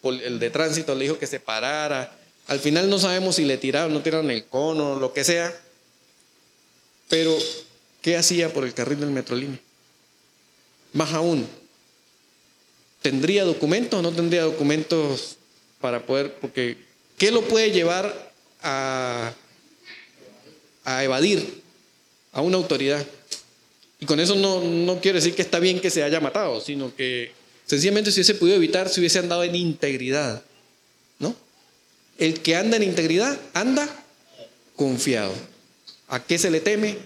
el, 0.04 0.40
de 0.40 0.50
tránsito 0.50 0.96
le 0.96 1.04
dijo 1.04 1.20
que 1.20 1.28
se 1.28 1.40
parara. 1.40 2.16
Al 2.48 2.60
final 2.60 2.90
no 2.90 3.00
sabemos 3.00 3.36
si 3.36 3.46
le 3.46 3.58
tiraron, 3.58 3.94
no 3.94 4.02
tiraron 4.02 4.32
el 4.32 4.46
cono, 4.46 5.00
lo 5.00 5.14
que 5.14 5.24
sea. 5.24 5.54
Pero, 7.10 7.38
¿qué 8.02 8.18
hacía 8.18 8.52
por 8.54 8.66
el 8.66 8.74
carril 8.74 9.00
del 9.00 9.12
Metrolínea? 9.12 9.60
Más 10.94 11.14
aún, 11.14 11.48
¿Tendría 13.02 13.46
documentos 13.46 14.00
o 14.00 14.04
no 14.04 14.12
tendría 14.12 14.44
documentos 14.44 15.38
para 15.80 16.06
poder, 16.06 16.36
porque 16.36 16.78
¿qué 17.18 17.32
lo 17.32 17.42
puede 17.42 17.72
llevar 17.72 18.32
a, 18.62 19.34
a 20.84 21.04
evadir 21.04 21.64
a 22.32 22.42
una 22.42 22.58
autoridad? 22.58 23.04
Y 24.00 24.06
con 24.06 24.20
eso 24.20 24.36
no, 24.36 24.62
no 24.62 25.02
quiero 25.02 25.16
decir 25.16 25.34
que 25.34 25.42
está 25.42 25.58
bien 25.58 25.80
que 25.80 25.90
se 25.90 26.04
haya 26.04 26.20
matado, 26.20 26.62
sino 26.62 26.96
que 26.96 27.32
sencillamente 27.66 28.12
si 28.12 28.20
hubiese 28.20 28.36
podido 28.36 28.58
evitar, 28.58 28.88
si 28.88 29.00
hubiese 29.00 29.18
andado 29.18 29.44
en 29.44 29.56
integridad. 29.56 30.44
¿No? 31.18 31.36
El 32.20 32.42
que 32.42 32.56
anda 32.56 32.78
en 32.78 32.84
integridad 32.84 33.40
anda 33.54 33.90
confiado. 34.76 35.34
¿A 36.08 36.24
qué 36.24 36.38
se 36.38 36.52
le 36.52 36.60
teme? 36.60 36.98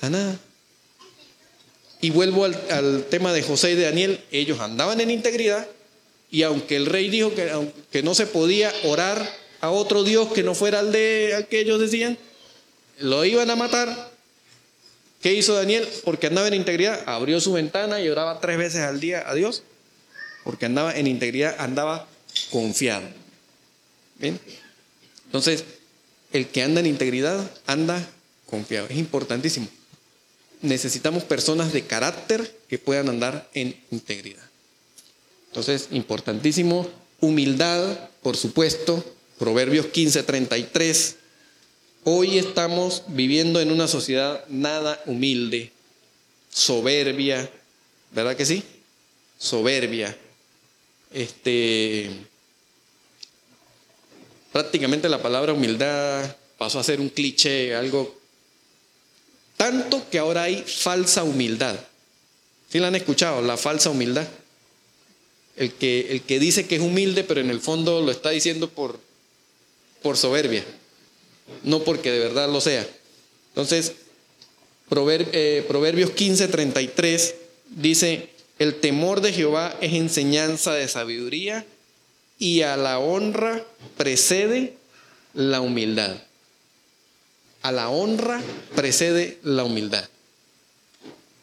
A 0.00 0.10
nada. 0.10 0.38
Y 2.00 2.10
vuelvo 2.10 2.44
al, 2.44 3.04
tema 3.10 3.32
de 3.32 3.42
José 3.42 3.72
y 3.72 3.74
de 3.74 3.84
Daniel, 3.84 4.20
ellos 4.30 4.60
andaban 4.60 5.00
en 5.00 5.10
integridad 5.10 5.66
y 6.30 6.42
aunque 6.44 6.76
el 6.76 6.86
rey 6.86 7.10
dijo 7.10 7.34
que, 7.34 7.50
que 7.90 8.02
no 8.02 8.14
se 8.14 8.26
podía 8.26 8.72
orar 8.84 9.30
a 9.60 9.70
otro 9.70 10.02
Dios 10.02 10.32
que 10.32 10.42
no 10.42 10.54
fuera 10.54 10.80
el 10.80 10.92
de 10.92 11.34
al 11.36 11.46
que 11.48 11.60
ellos 11.60 11.78
decían, 11.78 12.16
lo 12.98 13.24
iban 13.24 13.50
a 13.50 13.56
matar. 13.56 14.10
¿Qué 15.20 15.34
hizo 15.34 15.52
Daniel? 15.54 15.86
Porque 16.04 16.28
andaba 16.28 16.48
en 16.48 16.54
integridad, 16.54 17.02
abrió 17.06 17.38
su 17.40 17.52
ventana 17.52 18.00
y 18.00 18.08
oraba 18.08 18.40
tres 18.40 18.56
veces 18.56 18.80
al 18.80 19.00
día 19.00 19.28
a 19.28 19.34
Dios, 19.34 19.62
porque 20.44 20.64
andaba 20.64 20.96
en 20.96 21.06
integridad, 21.06 21.56
andaba 21.58 22.06
confiado. 22.50 23.06
¿Bien? 24.18 24.40
Entonces, 25.26 25.64
el 26.32 26.48
que 26.48 26.62
anda 26.62 26.80
en 26.80 26.86
integridad 26.86 27.50
anda 27.66 28.08
confiado. 28.46 28.86
Es 28.88 28.96
importantísimo 28.96 29.68
necesitamos 30.62 31.24
personas 31.24 31.72
de 31.72 31.86
carácter 31.86 32.58
que 32.68 32.78
puedan 32.78 33.08
andar 33.08 33.48
en 33.54 33.78
integridad. 33.90 34.42
Entonces, 35.48 35.88
importantísimo, 35.90 36.88
humildad, 37.20 38.08
por 38.22 38.36
supuesto, 38.36 39.04
Proverbios 39.38 39.86
15:33. 39.86 41.16
Hoy 42.04 42.38
estamos 42.38 43.04
viviendo 43.08 43.60
en 43.60 43.72
una 43.72 43.88
sociedad 43.88 44.44
nada 44.48 45.02
humilde, 45.06 45.72
soberbia, 46.50 47.50
¿verdad 48.12 48.36
que 48.36 48.44
sí? 48.44 48.62
Soberbia. 49.38 50.14
Este 51.12 52.10
prácticamente 54.52 55.08
la 55.08 55.22
palabra 55.22 55.54
humildad 55.54 56.36
pasó 56.58 56.78
a 56.78 56.84
ser 56.84 57.00
un 57.00 57.08
cliché, 57.08 57.74
algo 57.74 58.19
tanto 59.60 60.02
que 60.10 60.18
ahora 60.18 60.44
hay 60.44 60.64
falsa 60.66 61.22
humildad. 61.22 61.78
¿Sí 62.70 62.78
la 62.78 62.86
han 62.86 62.94
escuchado? 62.94 63.42
La 63.42 63.58
falsa 63.58 63.90
humildad. 63.90 64.26
El 65.54 65.74
que, 65.74 66.12
el 66.12 66.22
que 66.22 66.40
dice 66.40 66.66
que 66.66 66.76
es 66.76 66.80
humilde, 66.80 67.24
pero 67.24 67.42
en 67.42 67.50
el 67.50 67.60
fondo 67.60 68.00
lo 68.00 68.10
está 68.10 68.30
diciendo 68.30 68.70
por, 68.70 68.98
por 70.00 70.16
soberbia, 70.16 70.64
no 71.62 71.84
porque 71.84 72.10
de 72.10 72.20
verdad 72.20 72.50
lo 72.50 72.62
sea. 72.62 72.88
Entonces, 73.48 73.92
eh, 74.90 75.64
Proverbios 75.68 76.12
15, 76.12 76.48
33 76.48 77.34
dice, 77.68 78.30
el 78.58 78.76
temor 78.76 79.20
de 79.20 79.34
Jehová 79.34 79.76
es 79.82 79.92
enseñanza 79.92 80.72
de 80.72 80.88
sabiduría 80.88 81.66
y 82.38 82.62
a 82.62 82.78
la 82.78 82.98
honra 82.98 83.62
precede 83.98 84.72
la 85.34 85.60
humildad 85.60 86.16
a 87.62 87.72
la 87.72 87.88
honra 87.88 88.42
precede 88.74 89.38
la 89.42 89.64
humildad. 89.64 90.08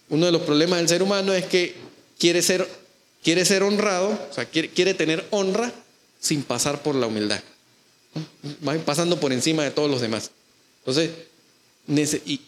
Uno 0.09 0.25
de 0.25 0.31
los 0.31 0.41
problemas 0.41 0.79
del 0.79 0.87
ser 0.87 1.03
humano 1.03 1.33
es 1.33 1.45
que 1.45 1.75
quiere 2.17 2.41
ser, 2.41 2.67
quiere 3.23 3.45
ser 3.45 3.63
honrado, 3.63 4.09
o 4.29 4.33
sea, 4.33 4.45
quiere, 4.45 4.69
quiere 4.69 4.93
tener 4.93 5.25
honra 5.31 5.71
sin 6.19 6.43
pasar 6.43 6.81
por 6.81 6.95
la 6.95 7.07
humildad. 7.07 7.41
Va 8.67 8.73
pasando 8.79 9.19
por 9.19 9.31
encima 9.33 9.63
de 9.63 9.71
todos 9.71 9.91
los 9.91 10.01
demás. 10.01 10.31
Entonces, 10.79 11.11
y, 12.25 12.41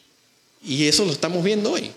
y 0.64 0.88
eso 0.88 1.06
lo 1.06 1.12
estamos 1.12 1.44
viendo 1.44 1.72
hoy. 1.72 1.92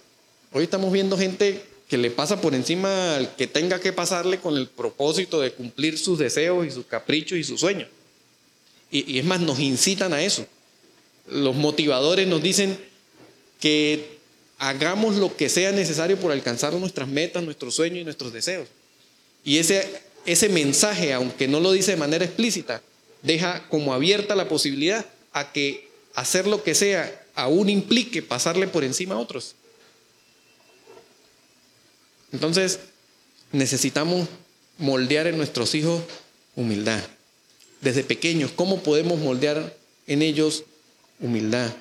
Hoy 0.52 0.64
estamos 0.64 0.92
viendo 0.92 1.16
gente 1.16 1.64
que 1.88 1.96
le 1.96 2.10
pasa 2.10 2.40
por 2.40 2.54
encima 2.54 3.16
al 3.16 3.34
que 3.36 3.46
tenga 3.46 3.80
que 3.80 3.92
pasarle 3.92 4.38
con 4.38 4.56
el 4.56 4.66
propósito 4.66 5.40
de 5.40 5.52
cumplir 5.52 5.98
sus 5.98 6.18
deseos 6.18 6.66
y 6.66 6.70
sus 6.70 6.84
caprichos 6.86 7.38
y 7.38 7.44
sus 7.44 7.60
sueños. 7.60 7.88
Y, 8.90 9.10
y 9.10 9.18
es 9.18 9.24
más, 9.24 9.40
nos 9.40 9.58
incitan 9.58 10.12
a 10.12 10.22
eso 10.22 10.46
los 11.28 11.54
motivadores 11.54 12.26
nos 12.26 12.42
dicen 12.42 12.78
que 13.60 14.18
hagamos 14.58 15.16
lo 15.16 15.36
que 15.36 15.48
sea 15.48 15.72
necesario 15.72 16.18
por 16.18 16.32
alcanzar 16.32 16.72
nuestras 16.74 17.08
metas, 17.08 17.42
nuestros 17.42 17.74
sueños 17.74 18.00
y 18.00 18.04
nuestros 18.04 18.32
deseos. 18.32 18.68
Y 19.44 19.58
ese, 19.58 20.00
ese 20.26 20.48
mensaje, 20.48 21.12
aunque 21.12 21.48
no 21.48 21.60
lo 21.60 21.72
dice 21.72 21.92
de 21.92 21.96
manera 21.96 22.24
explícita, 22.24 22.82
deja 23.22 23.66
como 23.68 23.94
abierta 23.94 24.34
la 24.34 24.48
posibilidad 24.48 25.04
a 25.32 25.52
que 25.52 25.88
hacer 26.14 26.46
lo 26.46 26.62
que 26.62 26.74
sea 26.74 27.24
aún 27.34 27.70
implique 27.70 28.22
pasarle 28.22 28.68
por 28.68 28.84
encima 28.84 29.14
a 29.14 29.18
otros. 29.18 29.54
Entonces, 32.32 32.80
necesitamos 33.52 34.28
moldear 34.78 35.26
en 35.26 35.36
nuestros 35.36 35.74
hijos 35.74 36.02
humildad. 36.56 37.00
Desde 37.80 38.04
pequeños, 38.04 38.50
¿cómo 38.54 38.82
podemos 38.82 39.18
moldear 39.18 39.76
en 40.06 40.22
ellos 40.22 40.64
humildad? 41.22 41.72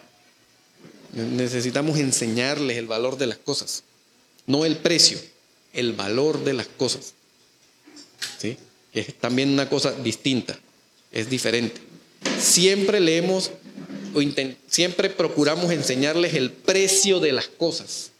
Necesitamos 1.13 1.99
enseñarles 1.99 2.77
el 2.77 2.87
valor 2.87 3.17
de 3.17 3.27
las 3.27 3.37
cosas, 3.37 3.83
no 4.47 4.63
el 4.63 4.77
precio, 4.77 5.19
el 5.73 5.93
valor 5.93 6.43
de 6.45 6.53
las 6.53 6.67
cosas. 6.67 7.13
¿Sí? 8.37 8.57
Es 8.93 9.13
también 9.15 9.49
una 9.49 9.67
cosa 9.67 9.91
distinta, 9.91 10.57
es 11.11 11.29
diferente. 11.29 11.81
Siempre 12.39 12.99
leemos 12.99 13.51
o 14.13 14.21
siempre 14.67 15.09
procuramos 15.09 15.71
enseñarles 15.71 16.33
el 16.33 16.51
precio 16.51 17.19
de 17.19 17.33
las 17.33 17.47
cosas. 17.47 18.11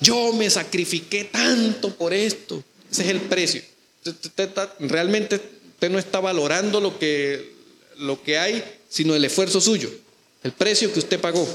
Yo 0.00 0.32
me 0.32 0.50
sacrifiqué 0.50 1.24
tanto 1.24 1.94
por 1.94 2.12
esto. 2.12 2.62
Ese 2.90 3.02
es 3.02 3.08
el 3.08 3.20
precio. 3.20 3.62
realmente 4.80 5.36
usted 5.36 5.90
no 5.90 5.98
está 5.98 6.20
valorando 6.20 6.80
lo 6.80 6.98
que, 6.98 7.52
lo 7.98 8.22
que 8.22 8.38
hay, 8.38 8.64
sino 8.92 9.14
el 9.14 9.24
esfuerzo 9.24 9.58
suyo. 9.58 9.90
El 10.42 10.52
precio 10.52 10.92
que 10.92 10.98
usted 10.98 11.18
pagó. 11.18 11.48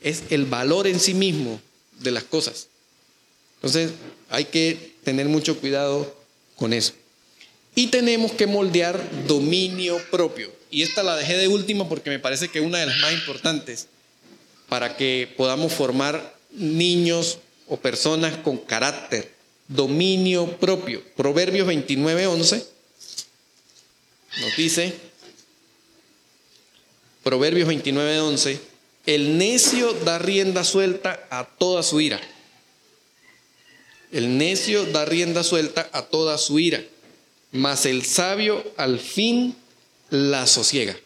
Es 0.00 0.22
el 0.30 0.46
valor 0.46 0.86
en 0.86 1.00
sí 1.00 1.14
mismo 1.14 1.60
de 1.98 2.12
las 2.12 2.22
cosas. 2.22 2.68
Entonces 3.56 3.90
hay 4.28 4.44
que 4.44 4.94
tener 5.02 5.26
mucho 5.26 5.58
cuidado 5.58 6.14
con 6.54 6.72
eso. 6.72 6.92
Y 7.74 7.88
tenemos 7.88 8.30
que 8.32 8.46
moldear 8.46 9.26
dominio 9.26 9.98
propio. 10.10 10.52
Y 10.70 10.82
esta 10.82 11.02
la 11.02 11.16
dejé 11.16 11.36
de 11.36 11.48
última 11.48 11.88
porque 11.88 12.10
me 12.10 12.20
parece 12.20 12.48
que 12.48 12.60
es 12.60 12.64
una 12.64 12.78
de 12.78 12.86
las 12.86 12.98
más 12.98 13.12
importantes 13.12 13.88
para 14.68 14.96
que 14.96 15.32
podamos 15.36 15.72
formar 15.72 16.36
niños 16.52 17.38
o 17.66 17.78
personas 17.78 18.36
con 18.38 18.58
carácter, 18.58 19.32
dominio 19.66 20.56
propio. 20.58 21.02
Proverbios 21.16 21.66
29, 21.66 22.26
11 22.26 22.66
nos 24.40 24.56
dice, 24.56 24.94
Proverbios 27.22 27.68
29, 27.68 28.20
11, 28.20 28.60
el 29.06 29.38
necio 29.38 29.92
da 29.92 30.18
rienda 30.18 30.64
suelta 30.64 31.26
a 31.30 31.44
toda 31.44 31.82
su 31.82 32.00
ira. 32.00 32.20
El 34.10 34.38
necio 34.38 34.84
da 34.86 35.04
rienda 35.04 35.44
suelta 35.44 35.88
a 35.92 36.02
toda 36.02 36.36
su 36.36 36.58
ira, 36.58 36.82
mas 37.52 37.86
el 37.86 38.04
sabio 38.04 38.64
al 38.76 38.98
fin 38.98 39.56
la 40.10 40.46
sosiega. 40.46 40.96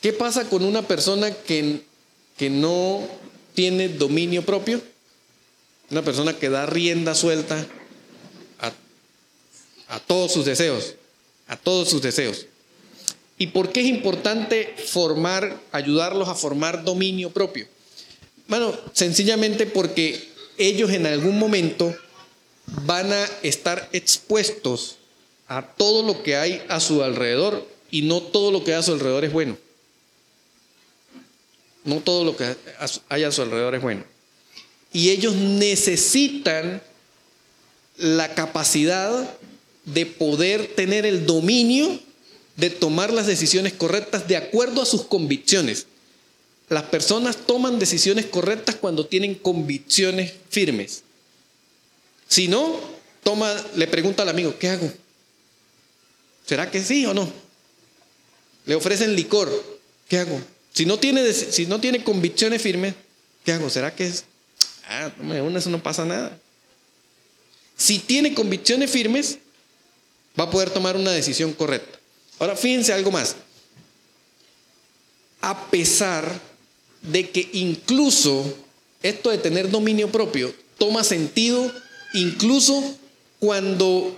¿Qué 0.00 0.12
pasa 0.12 0.48
con 0.48 0.62
una 0.64 0.82
persona 0.82 1.32
que, 1.32 1.80
que 2.36 2.50
no 2.50 3.08
tiene 3.54 3.88
dominio 3.88 4.44
propio? 4.44 4.82
Una 5.90 6.02
persona 6.02 6.36
que 6.36 6.50
da 6.50 6.66
rienda 6.66 7.14
suelta 7.14 7.66
a, 8.60 8.72
a 9.88 10.00
todos 10.00 10.32
sus 10.32 10.44
deseos, 10.44 10.94
a 11.46 11.56
todos 11.56 11.88
sus 11.88 12.02
deseos. 12.02 12.46
¿Y 13.38 13.48
por 13.48 13.72
qué 13.72 13.80
es 13.80 13.86
importante 13.86 14.74
formar, 14.86 15.60
ayudarlos 15.72 16.28
a 16.28 16.34
formar 16.34 16.84
dominio 16.84 17.30
propio? 17.30 17.66
Bueno, 18.46 18.72
sencillamente 18.92 19.66
porque 19.66 20.28
ellos 20.56 20.90
en 20.90 21.06
algún 21.06 21.38
momento 21.38 21.96
van 22.66 23.12
a 23.12 23.24
estar 23.42 23.88
expuestos 23.92 24.96
a 25.48 25.62
todo 25.62 26.02
lo 26.02 26.22
que 26.22 26.36
hay 26.36 26.62
a 26.68 26.80
su 26.80 27.02
alrededor 27.02 27.66
y 27.90 28.02
no 28.02 28.22
todo 28.22 28.50
lo 28.50 28.64
que 28.64 28.72
hay 28.72 28.80
a 28.80 28.82
su 28.82 28.92
alrededor 28.92 29.24
es 29.24 29.32
bueno. 29.32 29.56
No 31.84 32.00
todo 32.00 32.24
lo 32.24 32.36
que 32.36 32.56
hay 33.08 33.24
a 33.24 33.32
su 33.32 33.42
alrededor 33.42 33.74
es 33.74 33.82
bueno. 33.82 34.04
Y 34.92 35.10
ellos 35.10 35.34
necesitan 35.34 36.82
la 37.96 38.34
capacidad 38.34 39.36
de 39.84 40.06
poder 40.06 40.74
tener 40.74 41.04
el 41.04 41.26
dominio 41.26 42.00
de 42.56 42.70
tomar 42.70 43.12
las 43.12 43.26
decisiones 43.26 43.72
correctas 43.72 44.28
de 44.28 44.36
acuerdo 44.36 44.82
a 44.82 44.86
sus 44.86 45.04
convicciones. 45.04 45.86
Las 46.68 46.84
personas 46.84 47.36
toman 47.46 47.78
decisiones 47.78 48.26
correctas 48.26 48.76
cuando 48.76 49.06
tienen 49.06 49.34
convicciones 49.34 50.32
firmes. 50.50 51.02
Si 52.28 52.48
no, 52.48 52.80
toma, 53.22 53.54
le 53.76 53.86
pregunta 53.86 54.22
al 54.22 54.28
amigo, 54.28 54.56
¿qué 54.58 54.70
hago? 54.70 54.90
¿Será 56.46 56.70
que 56.70 56.82
sí 56.82 57.04
o 57.06 57.14
no? 57.14 57.30
Le 58.66 58.74
ofrecen 58.74 59.14
licor, 59.14 59.50
¿qué 60.08 60.18
hago? 60.18 60.40
Si 60.72 60.86
no 60.86 60.98
tiene, 60.98 61.32
si 61.32 61.66
no 61.66 61.80
tiene 61.80 62.02
convicciones 62.02 62.62
firmes, 62.62 62.94
¿qué 63.44 63.52
hago? 63.52 63.68
¿Será 63.68 63.94
que 63.94 64.06
es? 64.06 64.24
Ah, 64.88 65.12
no, 65.20 65.58
eso 65.58 65.70
no 65.70 65.82
pasa 65.82 66.04
nada. 66.04 66.38
Si 67.76 67.98
tiene 67.98 68.34
convicciones 68.34 68.90
firmes, 68.90 69.38
va 70.38 70.44
a 70.44 70.50
poder 70.50 70.70
tomar 70.70 70.96
una 70.96 71.12
decisión 71.12 71.52
correcta. 71.52 71.98
Ahora 72.38 72.56
fíjense 72.56 72.92
algo 72.92 73.10
más. 73.10 73.36
A 75.40 75.66
pesar 75.66 76.40
de 77.02 77.30
que 77.30 77.48
incluso 77.52 78.56
esto 79.02 79.30
de 79.30 79.38
tener 79.38 79.70
dominio 79.70 80.10
propio 80.10 80.54
toma 80.78 81.04
sentido 81.04 81.70
incluso 82.14 82.96
cuando 83.38 84.16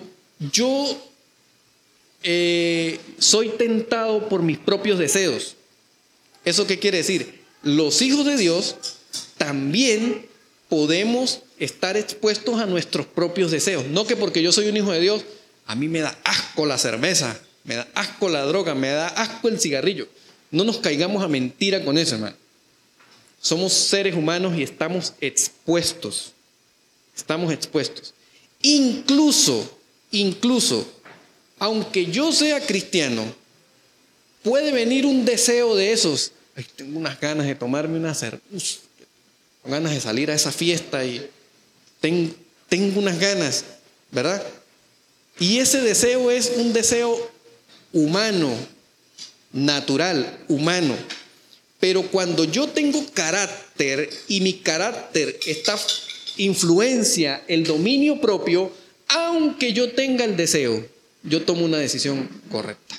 yo 0.52 0.96
eh, 2.22 3.00
soy 3.18 3.50
tentado 3.50 4.28
por 4.28 4.42
mis 4.42 4.58
propios 4.58 4.98
deseos. 4.98 5.56
¿Eso 6.44 6.66
qué 6.66 6.78
quiere 6.78 6.98
decir? 6.98 7.40
Los 7.62 8.00
hijos 8.02 8.24
de 8.24 8.36
Dios 8.36 8.76
también 9.36 10.26
podemos 10.68 11.40
estar 11.58 11.96
expuestos 11.96 12.60
a 12.60 12.66
nuestros 12.66 13.06
propios 13.06 13.50
deseos. 13.50 13.86
No 13.86 14.06
que 14.06 14.16
porque 14.16 14.42
yo 14.42 14.52
soy 14.52 14.68
un 14.68 14.76
hijo 14.76 14.92
de 14.92 15.00
Dios, 15.00 15.24
a 15.66 15.74
mí 15.74 15.88
me 15.88 16.00
da 16.00 16.16
asco 16.24 16.66
la 16.66 16.78
cerveza, 16.78 17.40
me 17.66 17.74
da 17.74 17.88
asco 17.94 18.28
la 18.28 18.44
droga, 18.46 18.74
me 18.74 18.88
da 18.90 19.08
asco 19.08 19.48
el 19.48 19.60
cigarrillo. 19.60 20.08
No 20.50 20.64
nos 20.64 20.78
caigamos 20.78 21.22
a 21.22 21.28
mentira 21.28 21.84
con 21.84 21.98
eso, 21.98 22.14
hermano. 22.14 22.36
Somos 23.40 23.72
seres 23.72 24.14
humanos 24.14 24.56
y 24.56 24.62
estamos 24.62 25.12
expuestos. 25.20 26.32
Estamos 27.16 27.52
expuestos. 27.52 28.14
Incluso, 28.62 29.78
incluso, 30.12 30.86
aunque 31.58 32.06
yo 32.06 32.32
sea 32.32 32.64
cristiano, 32.64 33.24
puede 34.42 34.70
venir 34.70 35.04
un 35.04 35.24
deseo 35.24 35.74
de 35.74 35.92
esos. 35.92 36.32
tengo 36.76 36.98
unas 36.98 37.20
ganas 37.20 37.46
de 37.46 37.56
tomarme 37.56 37.98
una 37.98 38.14
cerveza, 38.14 38.78
ganas 39.64 39.92
de 39.92 40.00
salir 40.00 40.30
a 40.30 40.34
esa 40.34 40.52
fiesta 40.52 41.04
y 41.04 41.28
tengo 42.68 43.00
unas 43.00 43.18
ganas, 43.18 43.64
¿verdad? 44.12 44.42
Y 45.40 45.58
ese 45.58 45.80
deseo 45.80 46.30
es 46.30 46.52
un 46.56 46.72
deseo 46.72 47.35
humano, 47.96 48.54
natural, 49.52 50.44
humano. 50.48 50.94
Pero 51.80 52.02
cuando 52.02 52.44
yo 52.44 52.68
tengo 52.68 53.04
carácter 53.12 54.10
y 54.28 54.40
mi 54.40 54.54
carácter 54.54 55.38
está 55.46 55.78
influencia 56.36 57.42
el 57.48 57.64
dominio 57.64 58.20
propio, 58.20 58.70
aunque 59.08 59.72
yo 59.72 59.92
tenga 59.92 60.24
el 60.24 60.36
deseo, 60.36 60.86
yo 61.22 61.42
tomo 61.42 61.64
una 61.64 61.78
decisión 61.78 62.28
correcta. 62.50 62.96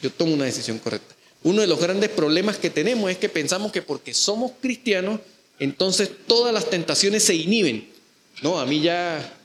Yo 0.00 0.10
tomo 0.10 0.34
una 0.34 0.44
decisión 0.44 0.78
correcta. 0.78 1.14
Uno 1.42 1.62
de 1.62 1.66
los 1.66 1.80
grandes 1.80 2.10
problemas 2.10 2.56
que 2.56 2.70
tenemos 2.70 3.10
es 3.10 3.18
que 3.18 3.28
pensamos 3.28 3.72
que 3.72 3.82
porque 3.82 4.14
somos 4.14 4.52
cristianos, 4.60 5.20
entonces 5.58 6.10
todas 6.26 6.54
las 6.54 6.70
tentaciones 6.70 7.24
se 7.24 7.34
inhiben. 7.34 7.88
No, 8.42 8.60
a 8.60 8.66
mí 8.66 8.80
ya 8.80 9.36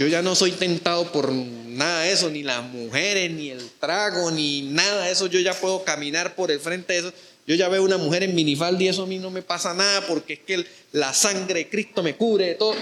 yo 0.00 0.06
ya 0.06 0.22
no 0.22 0.34
soy 0.34 0.52
tentado 0.52 1.12
por 1.12 1.30
nada 1.30 2.04
de 2.04 2.12
eso, 2.12 2.30
ni 2.30 2.42
las 2.42 2.64
mujeres, 2.64 3.30
ni 3.32 3.50
el 3.50 3.60
trago, 3.78 4.30
ni 4.30 4.62
nada 4.62 5.04
de 5.04 5.12
eso. 5.12 5.26
Yo 5.26 5.40
ya 5.40 5.52
puedo 5.52 5.84
caminar 5.84 6.34
por 6.34 6.50
el 6.50 6.58
frente 6.58 6.94
de 6.94 6.98
eso. 7.00 7.12
Yo 7.46 7.54
ya 7.54 7.68
veo 7.68 7.84
una 7.84 7.98
mujer 7.98 8.22
en 8.22 8.34
minifalda 8.34 8.82
y 8.82 8.88
eso 8.88 9.02
a 9.02 9.06
mí 9.06 9.18
no 9.18 9.30
me 9.30 9.42
pasa 9.42 9.74
nada 9.74 10.06
porque 10.06 10.32
es 10.32 10.38
que 10.38 10.64
la 10.92 11.12
sangre 11.12 11.60
de 11.60 11.68
Cristo 11.68 12.02
me 12.02 12.16
cubre 12.16 12.46
de 12.46 12.54
todo. 12.54 12.74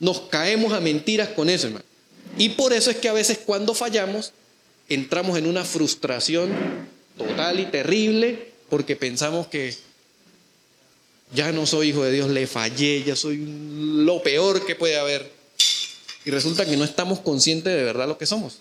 Nos 0.00 0.22
caemos 0.22 0.72
a 0.72 0.80
mentiras 0.80 1.28
con 1.28 1.48
eso, 1.48 1.68
hermano. 1.68 1.84
Y 2.36 2.48
por 2.48 2.72
eso 2.72 2.90
es 2.90 2.96
que 2.96 3.08
a 3.08 3.12
veces 3.12 3.38
cuando 3.38 3.72
fallamos 3.72 4.32
entramos 4.88 5.38
en 5.38 5.46
una 5.46 5.64
frustración 5.64 6.50
total 7.16 7.60
y 7.60 7.66
terrible 7.66 8.50
porque 8.68 8.96
pensamos 8.96 9.46
que 9.46 9.72
ya 11.32 11.52
no 11.52 11.64
soy 11.64 11.90
hijo 11.90 12.02
de 12.02 12.10
Dios, 12.10 12.28
le 12.28 12.48
fallé, 12.48 13.04
ya 13.04 13.14
soy 13.14 13.40
lo 13.46 14.20
peor 14.20 14.66
que 14.66 14.74
puede 14.74 14.98
haber. 14.98 15.38
Y 16.24 16.30
resulta 16.30 16.66
que 16.66 16.76
no 16.76 16.84
estamos 16.84 17.20
conscientes 17.20 17.74
de 17.74 17.82
verdad 17.82 18.08
lo 18.08 18.18
que 18.18 18.26
somos. 18.26 18.58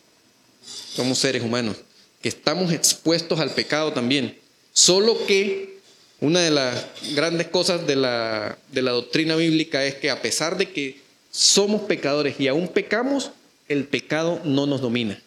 Somos 0.94 1.18
seres 1.18 1.44
humanos, 1.44 1.78
que 2.22 2.30
estamos 2.30 2.72
expuestos 2.72 3.40
al 3.40 3.52
pecado 3.52 3.94
también. 3.94 4.38
Solo 4.74 5.26
que 5.26 5.80
una 6.22 6.42
de 6.42 6.52
las 6.52 6.86
grandes 7.14 7.48
cosas 7.48 7.86
de 7.88 7.96
la, 7.96 8.58
doctrina 8.72 9.36
bíblica 9.36 9.86
es 9.86 9.96
que 9.96 10.10
a 10.10 10.22
pesar 10.22 10.58
de 10.58 10.72
que 10.72 11.02
somos 11.32 11.82
pecadores 11.82 12.40
y 12.40 12.48
aún 12.48 12.68
pecamos, 12.68 13.32
el 13.68 13.86
pecado 13.86 14.42
no 14.44 14.66
nos 14.66 14.82
domina. 14.82 15.22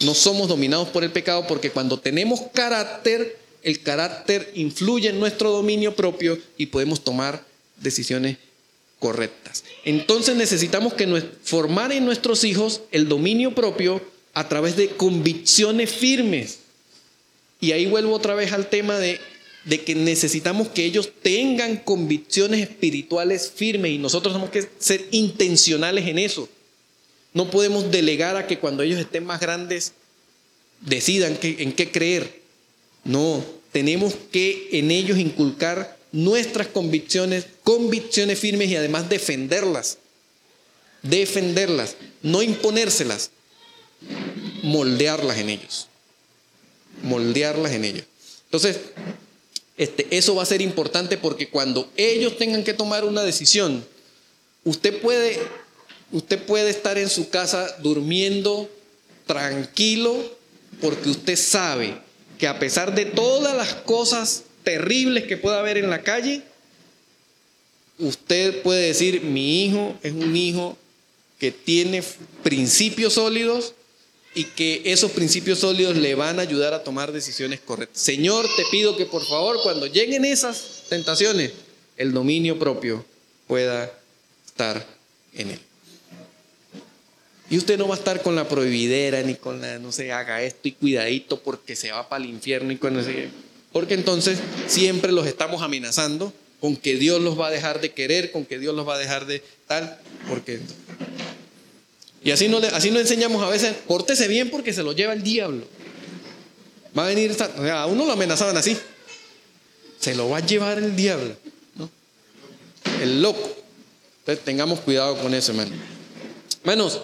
No 0.00 0.14
somos 0.14 0.48
dominados 0.48 0.88
por 0.88 1.02
el 1.02 1.10
pecado 1.10 1.46
porque 1.46 1.70
cuando 1.70 1.98
tenemos 1.98 2.40
carácter, 2.54 3.38
el 3.62 3.82
carácter 3.82 4.50
influye 4.54 5.08
en 5.08 5.18
nuestro 5.18 5.50
dominio 5.50 5.96
propio 5.96 6.38
y 6.56 6.66
podemos 6.66 7.02
tomar 7.02 7.44
decisiones 7.76 8.38
correctas. 8.98 9.64
Entonces 9.84 10.36
necesitamos 10.36 10.94
que 10.94 11.06
formar 11.42 11.92
en 11.92 12.04
nuestros 12.04 12.44
hijos 12.44 12.82
el 12.90 13.08
dominio 13.08 13.54
propio 13.54 14.02
a 14.34 14.48
través 14.48 14.76
de 14.76 14.88
convicciones 14.88 15.90
firmes. 15.90 16.60
Y 17.60 17.72
ahí 17.72 17.86
vuelvo 17.86 18.14
otra 18.14 18.34
vez 18.34 18.52
al 18.52 18.68
tema 18.68 18.98
de, 18.98 19.20
de 19.64 19.82
que 19.82 19.94
necesitamos 19.94 20.68
que 20.68 20.84
ellos 20.84 21.10
tengan 21.22 21.76
convicciones 21.78 22.60
espirituales 22.60 23.50
firmes 23.54 23.92
y 23.92 23.98
nosotros 23.98 24.34
tenemos 24.34 24.50
que 24.50 24.68
ser 24.78 25.06
intencionales 25.10 26.06
en 26.06 26.18
eso. 26.18 26.48
No 27.34 27.50
podemos 27.50 27.90
delegar 27.90 28.36
a 28.36 28.46
que 28.46 28.58
cuando 28.58 28.82
ellos 28.82 28.98
estén 28.98 29.24
más 29.24 29.40
grandes 29.40 29.92
decidan 30.80 31.38
en 31.42 31.72
qué 31.72 31.90
creer. 31.90 32.40
No, 33.04 33.44
tenemos 33.72 34.14
que 34.32 34.68
en 34.72 34.90
ellos 34.90 35.18
inculcar 35.18 35.97
nuestras 36.12 36.68
convicciones, 36.68 37.46
convicciones 37.64 38.38
firmes 38.38 38.68
y 38.68 38.76
además 38.76 39.08
defenderlas. 39.08 39.98
Defenderlas, 41.02 41.96
no 42.22 42.42
imponérselas, 42.42 43.30
moldearlas 44.62 45.38
en 45.38 45.50
ellos. 45.50 45.88
Moldearlas 47.02 47.72
en 47.72 47.84
ellos. 47.84 48.04
Entonces, 48.46 48.78
este, 49.76 50.08
eso 50.10 50.34
va 50.34 50.42
a 50.42 50.46
ser 50.46 50.60
importante 50.60 51.18
porque 51.18 51.48
cuando 51.48 51.88
ellos 51.96 52.36
tengan 52.36 52.64
que 52.64 52.74
tomar 52.74 53.04
una 53.04 53.22
decisión, 53.22 53.84
usted 54.64 55.00
puede, 55.00 55.38
usted 56.10 56.42
puede 56.42 56.70
estar 56.70 56.98
en 56.98 57.08
su 57.08 57.28
casa 57.28 57.76
durmiendo 57.80 58.68
tranquilo 59.26 60.16
porque 60.80 61.10
usted 61.10 61.36
sabe 61.36 61.96
que 62.38 62.48
a 62.48 62.58
pesar 62.58 62.94
de 62.94 63.04
todas 63.04 63.56
las 63.56 63.74
cosas 63.74 64.42
terribles 64.64 65.24
que 65.24 65.36
pueda 65.36 65.58
haber 65.58 65.78
en 65.78 65.90
la 65.90 66.02
calle, 66.02 66.42
usted 67.98 68.62
puede 68.62 68.86
decir, 68.86 69.22
mi 69.22 69.64
hijo 69.64 69.96
es 70.02 70.12
un 70.12 70.36
hijo 70.36 70.76
que 71.38 71.52
tiene 71.52 72.02
principios 72.42 73.14
sólidos 73.14 73.74
y 74.34 74.44
que 74.44 74.82
esos 74.84 75.10
principios 75.12 75.60
sólidos 75.60 75.96
le 75.96 76.14
van 76.14 76.38
a 76.38 76.42
ayudar 76.42 76.74
a 76.74 76.84
tomar 76.84 77.12
decisiones 77.12 77.60
correctas. 77.60 78.00
Señor, 78.00 78.46
te 78.56 78.64
pido 78.70 78.96
que 78.96 79.06
por 79.06 79.24
favor 79.24 79.58
cuando 79.62 79.86
lleguen 79.86 80.24
esas 80.24 80.84
tentaciones, 80.88 81.52
el 81.96 82.12
dominio 82.12 82.58
propio 82.58 83.04
pueda 83.46 83.92
estar 84.46 84.86
en 85.34 85.50
él. 85.50 85.60
Y 87.50 87.56
usted 87.56 87.78
no 87.78 87.88
va 87.88 87.94
a 87.94 87.98
estar 87.98 88.22
con 88.22 88.36
la 88.36 88.46
prohibidera 88.46 89.22
ni 89.22 89.34
con 89.34 89.60
la, 89.60 89.78
no 89.78 89.90
se 89.90 90.12
haga 90.12 90.42
esto 90.42 90.68
y 90.68 90.72
cuidadito 90.72 91.40
porque 91.40 91.76
se 91.76 91.90
va 91.90 92.08
para 92.08 92.22
el 92.22 92.30
infierno 92.30 92.72
y 92.72 92.76
con 92.76 92.98
ese, 92.98 93.30
porque 93.72 93.94
entonces 93.94 94.38
siempre 94.66 95.12
los 95.12 95.26
estamos 95.26 95.62
amenazando 95.62 96.32
con 96.60 96.76
que 96.76 96.96
Dios 96.96 97.20
los 97.20 97.38
va 97.38 97.48
a 97.48 97.50
dejar 97.50 97.80
de 97.80 97.92
querer, 97.92 98.32
con 98.32 98.44
que 98.44 98.58
Dios 98.58 98.74
los 98.74 98.86
va 98.86 98.96
a 98.96 98.98
dejar 98.98 99.26
de 99.26 99.42
tal, 99.66 99.98
porque... 100.28 100.60
Y 102.24 102.32
así 102.32 102.48
no, 102.48 102.58
así 102.58 102.90
nos 102.90 103.02
enseñamos 103.02 103.42
a 103.42 103.48
veces, 103.48 103.74
pórtese 103.86 104.26
bien 104.26 104.50
porque 104.50 104.72
se 104.72 104.82
lo 104.82 104.92
lleva 104.92 105.12
el 105.12 105.22
diablo. 105.22 105.64
Va 106.96 107.04
a 107.04 107.08
venir, 107.08 107.36
a 107.72 107.86
uno 107.86 108.04
lo 108.04 108.12
amenazaban 108.12 108.56
así, 108.56 108.76
se 110.00 110.14
lo 110.14 110.28
va 110.28 110.38
a 110.38 110.46
llevar 110.46 110.78
el 110.78 110.96
diablo, 110.96 111.36
¿no? 111.76 111.88
el 113.00 113.22
loco. 113.22 113.56
Entonces 114.20 114.44
tengamos 114.44 114.80
cuidado 114.80 115.16
con 115.18 115.32
eso, 115.32 115.52
hermano. 115.52 115.76
Hermanos, 116.62 117.00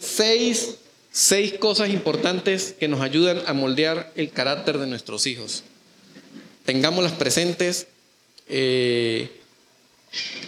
seis 0.00 0.76
seis 1.14 1.54
cosas 1.60 1.90
importantes 1.90 2.74
que 2.78 2.88
nos 2.88 3.00
ayudan 3.00 3.40
a 3.46 3.52
moldear 3.52 4.12
el 4.16 4.32
carácter 4.32 4.78
de 4.78 4.88
nuestros 4.88 5.28
hijos. 5.28 5.62
Tengámoslas 6.64 7.12
presentes. 7.12 7.86
Eh, 8.48 9.30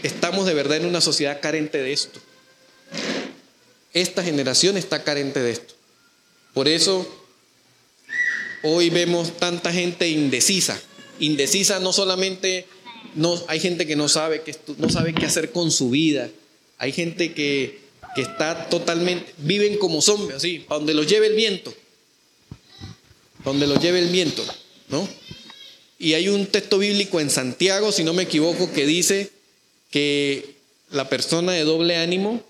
estamos 0.03 0.45
de 0.45 0.55
verdad 0.55 0.79
en 0.79 0.87
una 0.87 1.01
sociedad 1.01 1.41
carente 1.41 1.79
de 1.79 1.93
esto. 1.93 2.19
Esta 3.93 4.25
generación 4.25 4.77
está 4.77 5.05
carente 5.05 5.41
de 5.41 5.53
esto. 5.53 5.75
Por 6.53 6.67
eso 6.67 7.07
hoy 8.65 8.91
vemos 8.91 9.37
tanta 9.37 9.73
gente 9.73 10.09
indecisa. 10.09 10.81
Indecisa 11.21 11.79
no 11.79 11.93
solamente, 11.93 12.67
no, 13.15 13.41
hay 13.47 13.61
gente 13.61 13.87
que 13.87 13.95
no 13.95 14.09
sabe, 14.09 14.43
que, 14.43 14.57
no 14.79 14.91
sabe 14.91 15.15
qué 15.15 15.27
hacer 15.27 15.53
con 15.53 15.71
su 15.71 15.91
vida. 15.91 16.29
Hay 16.79 16.91
gente 16.91 17.35
que 17.35 17.86
que 18.17 18.23
está 18.23 18.71
totalmente, 18.71 19.35
viven 19.37 19.77
como 19.77 20.01
zombies, 20.01 20.37
así, 20.37 20.61
para 20.61 20.79
donde 20.79 20.95
los 20.95 21.07
lleve 21.07 21.27
el 21.27 21.35
viento, 21.35 21.75
donde 23.45 23.67
los 23.67 23.79
lleve 23.79 23.99
el 23.99 24.09
viento, 24.09 24.43
¿no? 24.89 25.07
Y 25.99 26.15
hay 26.15 26.31
un 26.31 26.47
texto 26.47 26.79
bíblico 26.79 27.21
en 27.21 27.29
Santiago, 27.29 27.93
si 27.93 28.05
no 28.05 28.15
me 28.15 28.23
equivoco, 28.23 28.73
que 28.73 28.87
dice 28.87 29.31
que 29.91 30.57
la 30.91 31.11
persona 31.11 31.53
de 31.53 31.65
doble 31.65 31.99
ánimo 31.99 32.43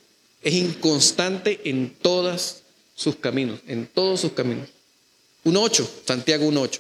es 0.43 0.55
inconstante 0.55 1.61
en 1.65 1.91
todos 2.01 2.59
sus 2.95 3.17
caminos, 3.17 3.59
en 3.67 3.89
todos 3.89 4.21
sus 4.21 4.33
caminos. 4.33 4.69
1.8, 5.45 5.85
Santiago 6.07 6.49
1.8. 6.49 6.79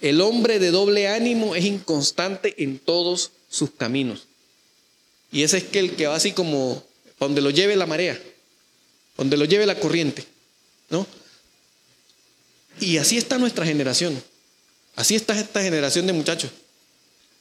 El 0.00 0.22
hombre 0.22 0.58
de 0.58 0.70
doble 0.70 1.08
ánimo 1.08 1.54
es 1.54 1.66
inconstante 1.66 2.54
en 2.62 2.78
todos 2.78 3.32
sus 3.50 3.72
caminos. 3.72 4.26
Y 5.30 5.42
ese 5.42 5.58
es 5.58 5.64
que 5.64 5.80
el 5.80 5.96
que 5.96 6.06
va 6.06 6.14
así 6.14 6.32
como 6.32 6.82
donde 7.18 7.40
lo 7.40 7.50
lleve 7.50 7.76
la 7.76 7.86
marea, 7.86 8.20
donde 9.16 9.36
lo 9.36 9.44
lleve 9.44 9.66
la 9.66 9.78
corriente, 9.78 10.24
¿no? 10.90 11.06
Y 12.80 12.98
así 12.98 13.16
está 13.16 13.38
nuestra 13.38 13.64
generación, 13.64 14.22
así 14.94 15.14
está 15.14 15.38
esta 15.38 15.62
generación 15.62 16.06
de 16.06 16.12
muchachos, 16.12 16.50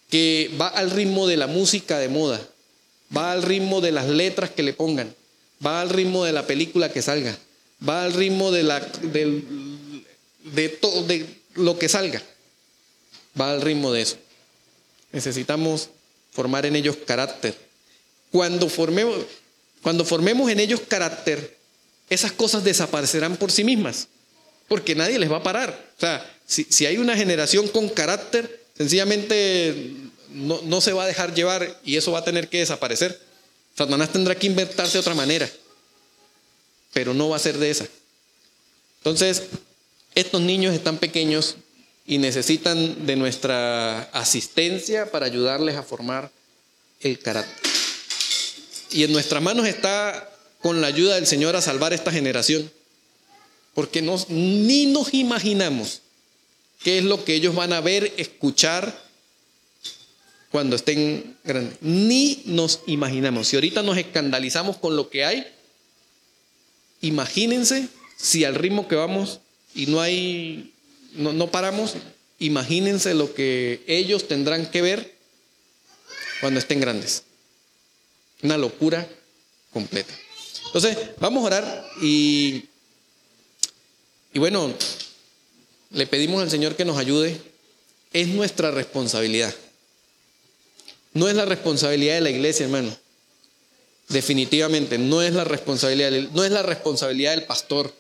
que 0.10 0.52
va 0.60 0.68
al 0.68 0.92
ritmo 0.92 1.28
de 1.28 1.38
la 1.38 1.48
música 1.48 2.00
de 2.00 2.10
moda, 2.10 2.42
va 3.16 3.32
al 3.32 3.44
ritmo 3.44 3.82
de 3.82 3.92
las 3.92 4.08
letras 4.08 4.50
que 4.50 4.64
le 4.64 4.74
pongan, 4.74 5.14
va 5.66 5.82
al 5.82 5.90
ritmo 5.90 6.24
de 6.24 6.32
la 6.32 6.48
película 6.48 6.92
que 6.92 7.02
salga, 7.02 7.38
va 7.88 8.06
al 8.06 8.14
ritmo 8.14 8.52
de, 8.52 8.64
la, 8.64 8.80
de, 8.80 10.70
todo, 10.70 11.04
de 11.04 11.26
lo 11.56 11.78
que 11.78 11.90
salga, 11.90 12.22
va 13.40 13.52
al 13.52 13.62
ritmo 13.62 13.92
de 13.92 14.02
eso. 14.02 14.18
Necesitamos 15.12 15.90
formar 16.32 16.66
en 16.66 16.76
ellos 16.76 16.98
carácter. 17.06 17.56
Cuando 18.32 18.70
formemos, 18.70 19.18
cuando 19.86 20.04
formemos 20.04 20.50
en 20.50 20.60
ellos 20.60 20.82
carácter, 20.88 21.60
esas 22.10 22.32
cosas 22.32 22.64
desaparecerán 22.64 23.38
por 23.38 23.52
sí 23.52 23.64
mismas, 23.64 24.08
porque 24.68 24.96
nadie 24.96 25.20
les 25.20 25.32
va 25.32 25.38
a 25.38 25.44
parar. 25.44 25.92
O 25.96 26.00
sea, 26.00 26.38
si, 26.48 26.88
hay 26.88 26.98
una 26.98 27.16
generación 27.16 27.68
con 27.68 27.90
carácter, 27.90 28.64
sencillamente 28.76 29.94
no, 30.32 30.60
no, 30.64 30.82
se 30.82 30.92
va 30.92 31.04
a 31.04 31.06
dejar 31.06 31.36
llevar 31.36 31.80
y 31.84 31.98
eso 31.98 32.12
va 32.12 32.18
a 32.18 32.24
tener 32.24 32.50
que 32.50 32.58
desaparecer. 32.58 33.22
Satanás 33.78 34.12
tendrá 34.12 34.34
que 34.34 34.48
inventarse 34.48 34.94
de 34.94 35.02
otra 35.02 35.14
manera, 35.14 35.48
pero 36.92 37.14
no 37.14 37.30
va 37.30 37.36
a 37.36 37.40
ser 37.40 37.60
de 37.60 37.70
esa. 37.70 37.86
Entonces, 39.02 39.44
estos 40.16 40.42
niños 40.42 40.74
están 40.74 40.98
pequeños 40.98 41.58
y 42.08 42.18
necesitan 42.18 43.06
de 43.06 43.18
nuestra 43.18 44.02
asistencia 44.14 45.12
para 45.12 45.28
ayudarles 45.28 45.76
a 45.76 45.84
formar 45.84 46.32
el 47.02 47.20
carácter. 47.20 47.75
Y 48.92 49.04
en 49.04 49.12
nuestras 49.12 49.42
manos 49.42 49.68
está, 49.68 50.30
con 50.62 50.82
la 50.82 50.88
ayuda 50.88 51.16
del 51.16 51.28
Señor, 51.28 51.56
a 51.56 51.62
salvar 51.62 51.94
esta 51.94 52.12
generación. 52.12 52.72
Porque 53.74 54.02
ni 54.30 54.86
nos 54.86 55.14
imaginamos 55.14 56.02
qué 56.82 57.00
es 57.00 57.04
lo 57.04 57.26
que 57.26 57.36
ellos 57.36 57.56
van 57.56 57.74
a 57.74 57.82
ver, 57.82 58.14
escuchar 58.18 59.06
cuando 60.52 60.76
estén 60.78 61.36
grandes. 61.44 61.78
Ni 61.82 62.42
nos 62.46 62.82
imaginamos. 62.88 63.50
Si 63.50 63.58
ahorita 63.58 63.84
nos 63.84 63.98
escandalizamos 63.98 64.78
con 64.78 64.96
lo 64.96 65.10
que 65.10 65.26
hay, 65.26 65.46
imagínense 67.02 67.90
si 68.16 68.46
al 68.46 68.56
ritmo 68.56 68.88
que 68.88 68.96
vamos 68.96 69.40
y 69.74 69.88
no 69.88 70.00
hay, 70.00 70.74
no, 71.14 71.34
no 71.34 71.52
paramos, 71.52 71.96
imagínense 72.40 73.14
lo 73.14 73.34
que 73.34 73.84
ellos 73.88 74.28
tendrán 74.28 74.72
que 74.72 74.82
ver 74.82 75.16
cuando 76.40 76.60
estén 76.60 76.80
grandes. 76.80 77.24
Una 78.42 78.58
locura 78.58 79.08
completa. 79.72 80.14
Entonces, 80.68 80.98
vamos 81.20 81.44
a 81.44 81.48
orar 81.48 81.86
y, 82.02 82.66
y 84.34 84.40
bueno, 84.40 84.74
le 85.92 86.08
pedimos 86.08 86.42
al 86.42 86.50
Señor 86.50 86.76
que 86.76 86.86
nos 86.86 86.98
ayude. 86.98 87.40
Es 88.12 88.28
nuestra 88.28 88.72
responsabilidad. 88.72 89.54
No 91.14 91.30
es 91.30 91.36
la 91.36 91.46
responsabilidad 91.46 92.16
de 92.16 92.22
la 92.22 92.30
iglesia, 92.30 92.66
hermano. 92.66 92.96
Definitivamente, 94.10 94.98
no 94.98 95.22
es 95.22 95.34
la 95.34 95.46
responsabilidad, 95.46 96.12
no 96.34 96.44
es 96.44 96.52
la 96.52 96.62
responsabilidad 96.62 97.32
del 97.32 97.46
pastor. 97.46 97.94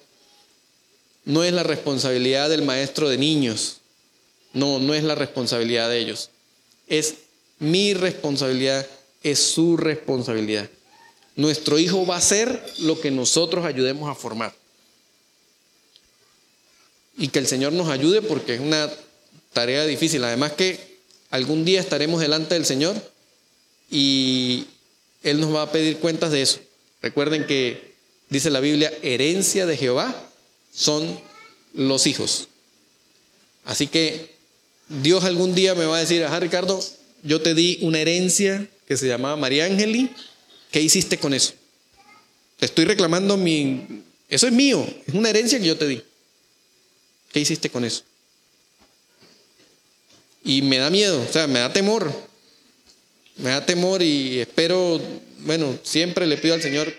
No 1.24 1.44
es 1.44 1.53
la 1.53 1.64
responsabilidad 1.64 2.49
del 2.49 2.62
maestro 2.62 3.10
de 3.10 3.18
niños. 3.18 3.78
No, 4.53 4.80
no 4.80 4.94
es 4.94 5.03
la 5.03 5.16
responsabilidad 5.16 5.90
de 5.90 5.98
ellos. 5.98 6.30
Es 6.88 7.16
mi 7.60 7.94
responsabilidad 7.94 8.86
es 9.26 9.40
su 9.40 9.76
responsabilidad. 9.76 10.70
Nuestro 11.36 11.80
hijo 11.80 12.06
va 12.06 12.18
a 12.18 12.22
ser 12.22 12.64
lo 12.78 13.02
que 13.02 13.10
nosotros 13.10 13.66
ayudemos 13.66 14.10
a 14.10 14.16
formar. 14.16 14.54
y 17.18 17.30
que 17.30 17.40
el 17.40 17.48
Señor 17.48 17.72
nos 17.72 17.88
ayude 17.88 18.22
porque 18.22 18.56
es 18.56 18.60
una 18.60 18.92
tarea 19.54 19.86
difícil. 19.86 20.22
Además 20.26 20.52
que 20.52 21.00
algún 21.30 21.64
día 21.64 21.80
estaremos 21.80 22.20
delante 22.20 22.56
del 22.56 22.66
Señor 22.66 22.94
y 23.90 24.66
Él 25.24 25.40
nos 25.40 25.56
va 25.56 25.62
a 25.62 25.72
pedir 25.72 26.00
cuentas 26.00 26.34
de 26.34 26.42
eso. 26.42 26.60
Recuerden 27.02 27.48
que 27.48 27.96
dice 28.30 28.50
la 28.50 28.60
Biblia, 28.60 28.92
herencia 29.02 29.66
de 29.66 29.78
Jehová 29.78 30.14
son 30.74 31.18
los 31.74 32.06
hijos. 32.06 32.50
Así 33.64 33.88
que 33.88 34.36
Dios 34.90 35.24
algún 35.24 35.56
día 35.56 35.74
me 35.74 35.86
va 35.86 35.96
a 35.96 36.02
decir, 36.02 36.22
ajá 36.26 36.42
Ricardo, 36.42 36.84
yo 37.24 37.42
te 37.42 37.54
di 37.54 37.80
una 37.82 38.02
herencia 38.02 38.68
que 38.88 38.98
se 38.98 39.07
llamaba 39.07 39.36
María 39.36 39.66
Ángeli, 39.66 40.12
¿qué 40.72 40.82
hiciste 40.82 41.18
con 41.18 41.34
eso? 41.34 41.53
Te 42.57 42.66
estoy 42.66 42.86
reclamando 42.86 43.38
mi... 43.38 44.03
Eso 44.30 44.48
es 44.48 44.53
mío, 44.53 44.86
es 45.07 45.14
una 45.14 45.30
herencia 45.30 45.60
que 45.60 45.66
yo 45.66 45.78
te 45.78 45.88
di. 45.88 46.02
¿Qué 47.32 47.40
hiciste 47.40 47.70
con 47.70 47.86
eso? 47.86 48.03
Y 50.44 50.62
me 50.62 50.78
da 50.78 50.90
miedo, 50.90 51.22
o 51.22 51.32
sea, 51.32 51.48
me 51.48 51.60
da 51.60 51.74
temor. 51.74 52.12
Me 53.38 53.49
da 53.49 53.66
temor 53.66 54.02
y 54.02 54.40
espero, 54.40 55.02
bueno, 55.40 55.78
siempre 55.84 56.28
le 56.28 56.38
pido 56.38 56.53
al 56.53 56.62
Señor 56.62 56.94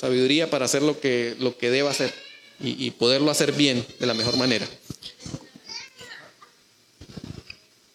sabiduría 0.00 0.50
para 0.50 0.66
hacer 0.66 0.82
lo 0.82 1.00
que, 1.00 1.34
lo 1.38 1.56
que 1.56 1.70
deba 1.70 1.90
hacer 1.90 2.12
y 2.60 2.92
poderlo 2.92 3.30
hacer 3.32 3.52
bien, 3.52 3.84
de 3.98 4.06
la 4.06 4.14
mejor 4.14 4.36
manera. 4.36 4.68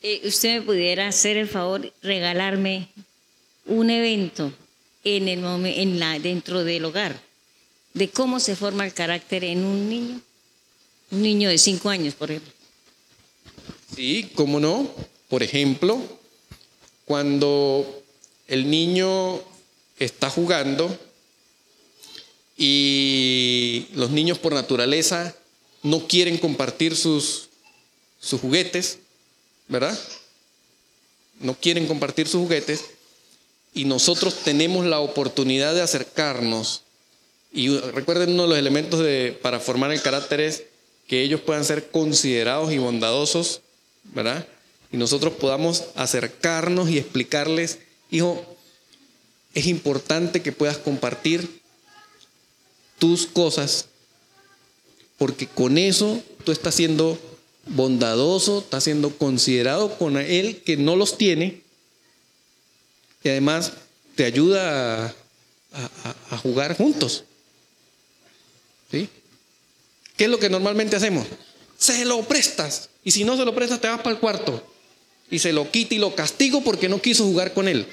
Eh, 0.03 0.21
usted 0.25 0.59
me 0.59 0.61
pudiera 0.61 1.07
hacer 1.07 1.37
el 1.37 1.47
favor 1.47 1.91
regalarme 2.01 2.89
un 3.65 3.89
evento 3.89 4.53
en 5.03 5.27
el 5.27 5.43
en 5.65 5.99
la, 5.99 6.19
dentro 6.19 6.63
del 6.63 6.85
hogar 6.85 7.19
de 7.97 8.09
cómo 8.09 8.39
se 8.39 8.55
forma 8.55 8.85
el 8.85 8.93
carácter 8.93 9.43
en 9.43 9.65
un 9.65 9.89
niño, 9.89 10.21
un 11.11 11.21
niño 11.21 11.49
de 11.49 11.57
cinco 11.57 11.89
años, 11.89 12.13
por 12.13 12.29
ejemplo. 12.29 12.53
Sí, 13.95 14.29
cómo 14.35 14.59
no. 14.59 14.87
Por 15.29 15.41
ejemplo, 15.41 15.99
cuando 17.05 18.03
el 18.47 18.69
niño 18.69 19.41
está 19.97 20.29
jugando 20.29 20.95
y 22.55 23.87
los 23.93 24.11
niños 24.11 24.37
por 24.37 24.53
naturaleza 24.53 25.35
no 25.83 26.07
quieren 26.07 26.37
compartir 26.37 26.95
sus, 26.95 27.49
sus 28.19 28.39
juguetes, 28.39 28.99
¿verdad? 29.67 29.97
No 31.39 31.55
quieren 31.55 31.87
compartir 31.87 32.27
sus 32.27 32.41
juguetes 32.41 32.85
y 33.73 33.85
nosotros 33.85 34.43
tenemos 34.43 34.85
la 34.85 34.99
oportunidad 34.99 35.75
de 35.75 35.81
acercarnos. 35.81 36.81
Y 37.51 37.77
recuerden, 37.77 38.31
uno 38.31 38.43
de 38.43 38.49
los 38.49 38.57
elementos 38.57 38.99
de, 38.99 39.37
para 39.41 39.59
formar 39.59 39.91
el 39.91 40.01
carácter 40.01 40.41
es 40.41 40.63
que 41.07 41.21
ellos 41.21 41.41
puedan 41.41 41.63
ser 41.63 41.89
considerados 41.89 42.71
y 42.71 42.77
bondadosos, 42.77 43.61
¿verdad? 44.03 44.47
Y 44.91 44.97
nosotros 44.97 45.33
podamos 45.33 45.85
acercarnos 45.95 46.89
y 46.89 46.97
explicarles, 46.97 47.79
hijo, 48.09 48.45
es 49.53 49.67
importante 49.67 50.41
que 50.41 50.51
puedas 50.51 50.77
compartir 50.77 51.61
tus 52.99 53.25
cosas, 53.25 53.85
porque 55.17 55.47
con 55.47 55.77
eso 55.77 56.21
tú 56.43 56.51
estás 56.51 56.75
siendo 56.75 57.17
bondadoso, 57.69 58.59
estás 58.59 58.83
siendo 58.83 59.17
considerado 59.17 59.97
con 59.97 60.17
él 60.17 60.61
que 60.65 60.77
no 60.77 60.95
los 60.95 61.17
tiene, 61.17 61.61
y 63.23 63.29
además 63.29 63.73
te 64.15 64.25
ayuda 64.25 65.07
a, 65.73 66.37
jugar 66.37 66.77
juntos. 66.77 67.23
¿Sí? 68.89 69.09
¿Qué 70.15 70.25
es 70.25 70.29
lo 70.29 70.39
que 70.39 70.49
normalmente 70.49 70.95
hacemos? 70.95 71.27
Se 71.77 72.05
lo 72.05 72.23
prestas. 72.23 72.89
Y 73.03 73.11
si 73.11 73.23
no 73.23 73.35
se 73.35 73.43
lo 73.43 73.53
prestas, 73.53 73.81
te 73.81 73.87
vas 73.87 73.99
para 73.99 74.11
el 74.11 74.19
cuarto. 74.19 74.65
Y 75.29 75.39
se 75.39 75.51
lo 75.51 75.69
quita 75.69 75.95
y 75.95 75.97
lo 75.97 76.15
castigo 76.15 76.61
porque 76.61 76.87
no 76.87 77.01
quiso 77.01 77.25
jugar 77.25 77.53
con 77.53 77.67
él. 77.67 77.85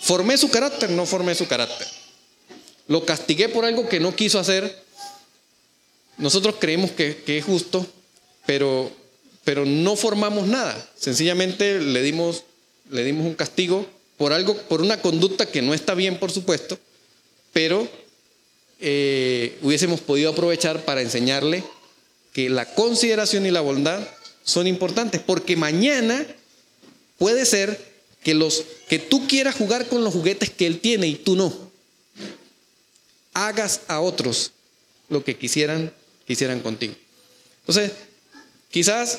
¿Formé 0.00 0.36
su 0.36 0.50
carácter? 0.50 0.90
No 0.90 1.06
formé 1.06 1.34
su 1.34 1.46
carácter. 1.46 1.86
Lo 2.88 3.06
castigué 3.06 3.48
por 3.48 3.64
algo 3.64 3.88
que 3.88 4.00
no 4.00 4.16
quiso 4.16 4.38
hacer. 4.40 4.82
Nosotros 6.18 6.56
creemos 6.58 6.90
que 6.90 7.22
es 7.26 7.44
justo, 7.44 7.86
pero, 8.46 8.90
pero 9.44 9.64
no 9.64 9.96
formamos 9.96 10.46
nada. 10.46 10.90
Sencillamente 10.98 11.80
le 11.80 12.02
dimos, 12.02 12.44
le 12.90 13.04
dimos 13.04 13.26
un 13.26 13.34
castigo 13.34 13.86
por 14.16 14.32
algo, 14.32 14.56
por 14.56 14.82
una 14.82 15.00
conducta 15.00 15.46
que 15.46 15.62
no 15.62 15.74
está 15.74 15.94
bien, 15.94 16.18
por 16.18 16.30
supuesto, 16.30 16.78
pero 17.52 17.88
eh, 18.80 19.58
hubiésemos 19.62 20.00
podido 20.00 20.30
aprovechar 20.30 20.84
para 20.84 21.02
enseñarle 21.02 21.64
que 22.32 22.48
la 22.48 22.74
consideración 22.74 23.46
y 23.46 23.50
la 23.50 23.60
bondad 23.60 24.06
son 24.44 24.66
importantes, 24.66 25.20
porque 25.20 25.56
mañana 25.56 26.26
puede 27.18 27.46
ser 27.46 27.78
que, 28.22 28.34
los, 28.34 28.64
que 28.88 28.98
tú 28.98 29.26
quieras 29.26 29.54
jugar 29.54 29.88
con 29.88 30.04
los 30.04 30.12
juguetes 30.12 30.50
que 30.50 30.66
él 30.66 30.80
tiene 30.80 31.06
y 31.06 31.14
tú 31.14 31.36
no. 31.36 31.70
Hagas 33.34 33.82
a 33.88 34.00
otros 34.00 34.52
lo 35.08 35.24
que 35.24 35.36
quisieran, 35.36 35.92
quisieran 36.26 36.60
contigo. 36.60 36.94
Entonces, 37.60 37.92
quizás 38.72 39.18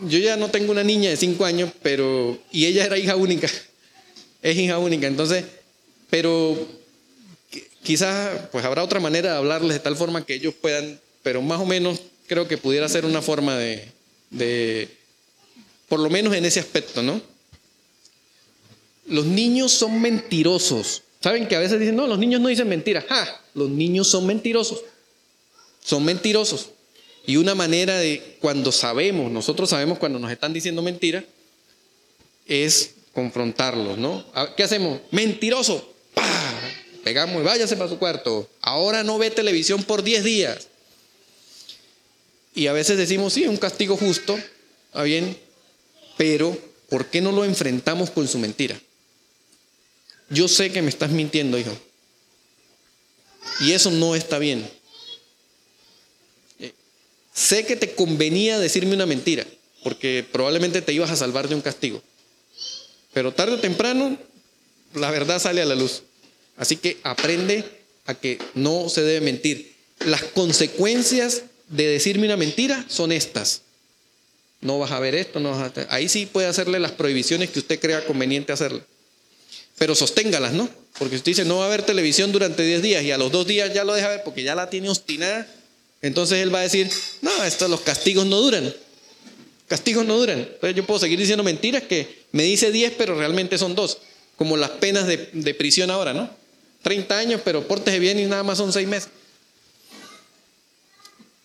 yo 0.00 0.18
ya 0.18 0.36
no 0.36 0.50
tengo 0.50 0.72
una 0.72 0.84
niña 0.84 1.08
de 1.08 1.16
cinco 1.16 1.46
años, 1.46 1.70
pero 1.82 2.38
y 2.52 2.66
ella 2.66 2.84
era 2.84 2.98
hija 2.98 3.16
única, 3.16 3.48
es 4.42 4.56
hija 4.58 4.78
única, 4.78 5.06
entonces, 5.06 5.44
pero 6.10 6.54
qui- 7.50 7.64
quizás 7.82 8.48
pues 8.52 8.64
habrá 8.66 8.82
otra 8.84 9.00
manera 9.00 9.30
de 9.32 9.36
hablarles 9.38 9.72
de 9.72 9.80
tal 9.80 9.96
forma 9.96 10.26
que 10.26 10.34
ellos 10.34 10.52
puedan, 10.60 11.00
pero 11.22 11.40
más 11.40 11.60
o 11.60 11.64
menos 11.64 12.00
creo 12.26 12.46
que 12.46 12.58
pudiera 12.58 12.88
ser 12.88 13.06
una 13.06 13.22
forma 13.22 13.56
de, 13.56 13.88
de 14.30 14.88
por 15.88 16.00
lo 16.00 16.10
menos 16.10 16.34
en 16.34 16.44
ese 16.44 16.60
aspecto, 16.60 17.02
¿no? 17.02 17.20
Los 19.06 19.26
niños 19.26 19.70
son 19.72 20.00
mentirosos. 20.00 21.02
Saben 21.20 21.46
que 21.46 21.56
a 21.56 21.58
veces 21.58 21.78
dicen, 21.78 21.96
no, 21.96 22.06
los 22.06 22.18
niños 22.18 22.40
no 22.40 22.48
dicen 22.48 22.68
mentiras. 22.68 23.04
¡Ja! 23.08 23.40
Los 23.54 23.68
niños 23.68 24.08
son 24.08 24.26
mentirosos. 24.26 24.80
Son 25.82 26.02
mentirosos. 26.04 26.70
Y 27.26 27.36
una 27.36 27.54
manera 27.54 27.96
de, 27.98 28.36
cuando 28.40 28.70
sabemos, 28.70 29.30
nosotros 29.30 29.70
sabemos 29.70 29.98
cuando 29.98 30.18
nos 30.18 30.30
están 30.30 30.52
diciendo 30.52 30.82
mentiras, 30.82 31.24
es 32.46 32.90
confrontarlos, 33.12 33.96
¿no? 33.96 34.24
¿Qué 34.56 34.62
hacemos? 34.62 35.00
Mentiroso. 35.10 35.94
¡Pah! 36.12 36.60
Pegamos 37.02 37.40
y 37.40 37.44
váyase 37.44 37.76
para 37.76 37.88
su 37.88 37.98
cuarto. 37.98 38.48
Ahora 38.60 39.04
no 39.04 39.18
ve 39.18 39.30
televisión 39.30 39.82
por 39.84 40.02
10 40.02 40.24
días. 40.24 40.68
Y 42.54 42.66
a 42.66 42.72
veces 42.72 42.98
decimos, 42.98 43.32
sí, 43.32 43.46
un 43.46 43.56
castigo 43.56 43.96
justo, 43.96 44.38
está 44.86 45.02
bien, 45.02 45.36
pero 46.16 46.56
¿por 46.88 47.06
qué 47.06 47.20
no 47.20 47.32
lo 47.32 47.44
enfrentamos 47.44 48.10
con 48.10 48.28
su 48.28 48.38
mentira? 48.38 48.78
Yo 50.30 50.46
sé 50.48 50.70
que 50.70 50.82
me 50.82 50.88
estás 50.88 51.10
mintiendo, 51.10 51.58
hijo. 51.58 51.76
Y 53.60 53.72
eso 53.72 53.90
no 53.90 54.14
está 54.14 54.38
bien. 54.38 54.68
Sé 57.34 57.66
que 57.66 57.76
te 57.76 57.94
convenía 57.94 58.58
decirme 58.58 58.94
una 58.94 59.06
mentira, 59.06 59.44
porque 59.82 60.24
probablemente 60.30 60.82
te 60.82 60.92
ibas 60.92 61.10
a 61.10 61.16
salvar 61.16 61.48
de 61.48 61.56
un 61.56 61.60
castigo. 61.60 62.02
Pero 63.12 63.32
tarde 63.32 63.54
o 63.54 63.60
temprano, 63.60 64.16
la 64.94 65.10
verdad 65.10 65.40
sale 65.40 65.60
a 65.60 65.66
la 65.66 65.74
luz. 65.74 66.02
Así 66.56 66.76
que 66.76 66.98
aprende 67.02 67.64
a 68.06 68.14
que 68.14 68.38
no 68.54 68.88
se 68.88 69.02
debe 69.02 69.20
mentir. 69.20 69.74
Las 70.06 70.22
consecuencias 70.22 71.42
de 71.68 71.86
decirme 71.86 72.26
una 72.26 72.36
mentira 72.36 72.84
son 72.88 73.10
estas. 73.10 73.62
No 74.60 74.78
vas 74.78 74.92
a 74.92 75.00
ver 75.00 75.14
esto, 75.14 75.40
no 75.40 75.50
vas 75.50 75.76
a... 75.76 75.94
Ahí 75.94 76.08
sí 76.08 76.26
puede 76.26 76.46
hacerle 76.46 76.78
las 76.78 76.92
prohibiciones 76.92 77.50
que 77.50 77.58
usted 77.58 77.80
crea 77.80 78.06
conveniente 78.06 78.52
hacerle. 78.52 78.82
Pero 79.76 79.94
sosténgalas, 79.94 80.52
¿no? 80.52 80.68
Porque 80.98 81.16
usted 81.16 81.32
dice, 81.32 81.44
no 81.44 81.58
va 81.58 81.64
a 81.64 81.66
haber 81.66 81.82
televisión 81.82 82.30
durante 82.30 82.62
10 82.62 82.82
días 82.82 83.02
y 83.02 83.10
a 83.10 83.18
los 83.18 83.32
dos 83.32 83.46
días 83.46 83.74
ya 83.74 83.84
lo 83.84 83.92
deja 83.92 84.08
ver 84.08 84.22
porque 84.24 84.44
ya 84.44 84.54
la 84.54 84.70
tiene 84.70 84.88
obstinada. 84.88 85.46
Entonces 86.04 86.40
él 86.42 86.54
va 86.54 86.58
a 86.58 86.64
decir, 86.64 86.90
no, 87.22 87.44
estos 87.44 87.70
los 87.70 87.80
castigos 87.80 88.26
no 88.26 88.38
duran. 88.38 88.74
Castigos 89.66 90.04
no 90.04 90.18
duran. 90.18 90.40
Entonces 90.40 90.76
yo 90.76 90.84
puedo 90.84 91.00
seguir 91.00 91.18
diciendo 91.18 91.42
mentiras 91.42 91.82
que 91.84 92.26
me 92.30 92.42
dice 92.42 92.70
10, 92.70 92.92
pero 92.98 93.16
realmente 93.16 93.56
son 93.56 93.74
dos. 93.74 93.96
Como 94.36 94.58
las 94.58 94.68
penas 94.68 95.06
de, 95.06 95.30
de 95.32 95.54
prisión 95.54 95.90
ahora, 95.90 96.12
¿no? 96.12 96.28
30 96.82 97.16
años, 97.16 97.40
pero 97.42 97.66
pórtese 97.66 97.98
bien 98.00 98.18
y 98.18 98.26
nada 98.26 98.42
más 98.42 98.58
son 98.58 98.70
6 98.70 98.86
meses. 98.86 99.08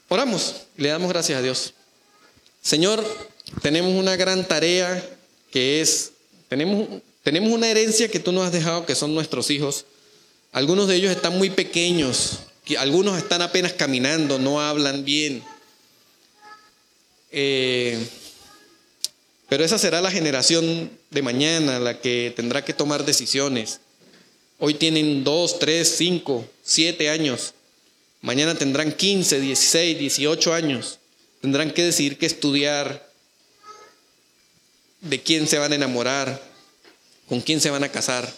Oramos, 0.10 0.64
le 0.76 0.90
damos 0.90 1.08
gracias 1.08 1.40
a 1.40 1.42
Dios. 1.42 1.74
Señor, 2.62 3.02
tenemos 3.62 3.94
una 3.94 4.18
gran 4.18 4.46
tarea 4.46 5.02
que 5.52 5.80
es, 5.80 6.12
tenemos, 6.50 7.02
tenemos 7.24 7.54
una 7.54 7.70
herencia 7.70 8.10
que 8.10 8.20
tú 8.20 8.34
nos 8.34 8.46
has 8.46 8.52
dejado, 8.52 8.86
que 8.86 8.96
son 8.96 9.16
nuestros 9.16 9.52
hijos. 9.52 9.86
Algunos 10.52 10.90
de 10.90 10.96
ellos 10.96 11.12
están 11.16 11.38
muy 11.38 11.50
pequeños, 11.50 12.40
que 12.49 12.49
algunos 12.76 13.18
están 13.18 13.42
apenas 13.42 13.74
caminando, 13.74 14.40
no 14.40 14.62
hablan 14.62 15.04
bien. 15.06 15.44
Eh, 17.32 18.08
pero 19.48 19.64
esa 19.64 19.78
será 19.78 20.02
la 20.02 20.12
generación 20.12 20.92
de 21.10 21.22
mañana, 21.22 21.80
la 21.80 22.00
que 22.00 22.34
tendrá 22.36 22.64
que 22.64 22.74
tomar 22.74 23.06
decisiones. 23.06 23.80
Hoy 24.60 24.76
tienen 24.76 25.24
dos, 25.24 25.58
tres, 25.58 25.96
cinco, 25.98 26.46
siete 26.64 27.10
años. 27.10 27.54
Mañana 28.22 28.56
tendrán 28.56 28.92
15, 28.92 29.40
16, 29.40 29.98
18 29.98 30.54
años. 30.54 31.00
Tendrán 31.42 31.72
que 31.72 31.84
decidir 31.84 32.18
qué 32.18 32.26
estudiar, 32.26 33.10
de 35.02 35.22
quién 35.22 35.48
se 35.48 35.58
van 35.58 35.72
a 35.72 35.76
enamorar, 35.76 36.42
con 37.28 37.40
quién 37.42 37.62
se 37.62 37.70
van 37.70 37.84
a 37.84 37.92
casar. 37.92 38.32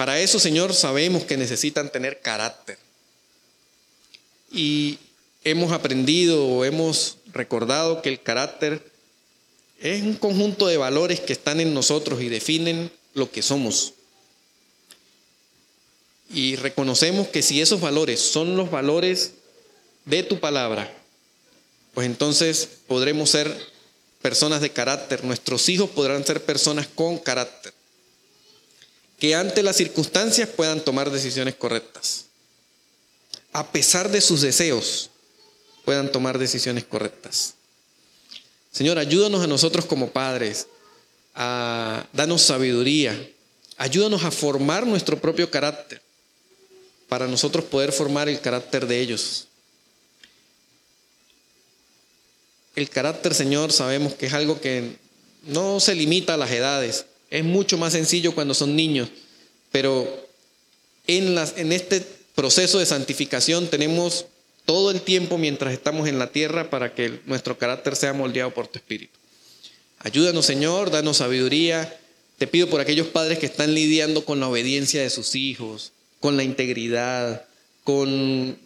Para 0.00 0.18
eso, 0.18 0.40
Señor, 0.40 0.72
sabemos 0.72 1.24
que 1.24 1.36
necesitan 1.36 1.92
tener 1.92 2.20
carácter. 2.20 2.78
Y 4.50 4.98
hemos 5.44 5.72
aprendido 5.72 6.42
o 6.42 6.64
hemos 6.64 7.18
recordado 7.34 8.00
que 8.00 8.08
el 8.08 8.22
carácter 8.22 8.82
es 9.78 10.00
un 10.02 10.14
conjunto 10.14 10.68
de 10.68 10.78
valores 10.78 11.20
que 11.20 11.34
están 11.34 11.60
en 11.60 11.74
nosotros 11.74 12.22
y 12.22 12.30
definen 12.30 12.90
lo 13.12 13.30
que 13.30 13.42
somos. 13.42 13.92
Y 16.30 16.56
reconocemos 16.56 17.28
que 17.28 17.42
si 17.42 17.60
esos 17.60 17.82
valores 17.82 18.20
son 18.20 18.56
los 18.56 18.70
valores 18.70 19.32
de 20.06 20.22
tu 20.22 20.40
palabra, 20.40 20.90
pues 21.92 22.06
entonces 22.06 22.66
podremos 22.86 23.28
ser 23.28 23.54
personas 24.22 24.62
de 24.62 24.70
carácter, 24.70 25.24
nuestros 25.24 25.68
hijos 25.68 25.90
podrán 25.90 26.24
ser 26.24 26.42
personas 26.42 26.86
con 26.86 27.18
carácter, 27.18 27.74
que 29.20 29.34
ante 29.34 29.62
las 29.62 29.76
circunstancias 29.76 30.48
puedan 30.48 30.80
tomar 30.80 31.10
decisiones 31.10 31.54
correctas, 31.54 32.24
a 33.52 33.70
pesar 33.70 34.10
de 34.10 34.22
sus 34.22 34.40
deseos, 34.40 35.10
puedan 35.84 36.10
tomar 36.10 36.38
decisiones 36.38 36.84
correctas. 36.84 37.54
Señor, 38.72 38.98
ayúdanos 38.98 39.42
a 39.42 39.46
nosotros 39.46 39.84
como 39.84 40.10
padres, 40.10 40.68
a 41.34 42.06
darnos 42.14 42.42
sabiduría, 42.42 43.30
ayúdanos 43.76 44.24
a 44.24 44.30
formar 44.30 44.86
nuestro 44.86 45.20
propio 45.20 45.50
carácter 45.50 46.00
para 47.08 47.26
nosotros 47.26 47.64
poder 47.64 47.92
formar 47.92 48.28
el 48.28 48.40
carácter 48.40 48.86
de 48.86 49.00
ellos. 49.00 49.48
El 52.74 52.88
carácter, 52.88 53.34
Señor, 53.34 53.70
sabemos 53.72 54.14
que 54.14 54.26
es 54.26 54.32
algo 54.32 54.60
que 54.60 54.96
no 55.42 55.78
se 55.78 55.94
limita 55.94 56.34
a 56.34 56.38
las 56.38 56.52
edades, 56.52 57.04
es 57.30 57.44
mucho 57.44 57.78
más 57.78 57.92
sencillo 57.92 58.34
cuando 58.34 58.54
son 58.54 58.76
niños, 58.76 59.08
pero 59.72 60.28
en, 61.06 61.34
las, 61.34 61.56
en 61.56 61.72
este 61.72 62.04
proceso 62.34 62.78
de 62.78 62.86
santificación 62.86 63.68
tenemos 63.68 64.26
todo 64.66 64.90
el 64.90 65.00
tiempo 65.00 65.38
mientras 65.38 65.72
estamos 65.72 66.08
en 66.08 66.18
la 66.18 66.32
tierra 66.32 66.70
para 66.70 66.94
que 66.94 67.20
nuestro 67.26 67.56
carácter 67.56 67.96
sea 67.96 68.12
moldeado 68.12 68.52
por 68.52 68.68
tu 68.68 68.78
Espíritu. 68.78 69.12
Ayúdanos, 69.98 70.46
Señor, 70.46 70.90
danos 70.90 71.18
sabiduría. 71.18 71.96
Te 72.38 72.46
pido 72.46 72.68
por 72.68 72.80
aquellos 72.80 73.08
padres 73.08 73.38
que 73.38 73.46
están 73.46 73.74
lidiando 73.74 74.24
con 74.24 74.40
la 74.40 74.48
obediencia 74.48 75.02
de 75.02 75.10
sus 75.10 75.34
hijos, 75.34 75.92
con 76.20 76.36
la 76.36 76.42
integridad, 76.42 77.44
con, 77.84 78.58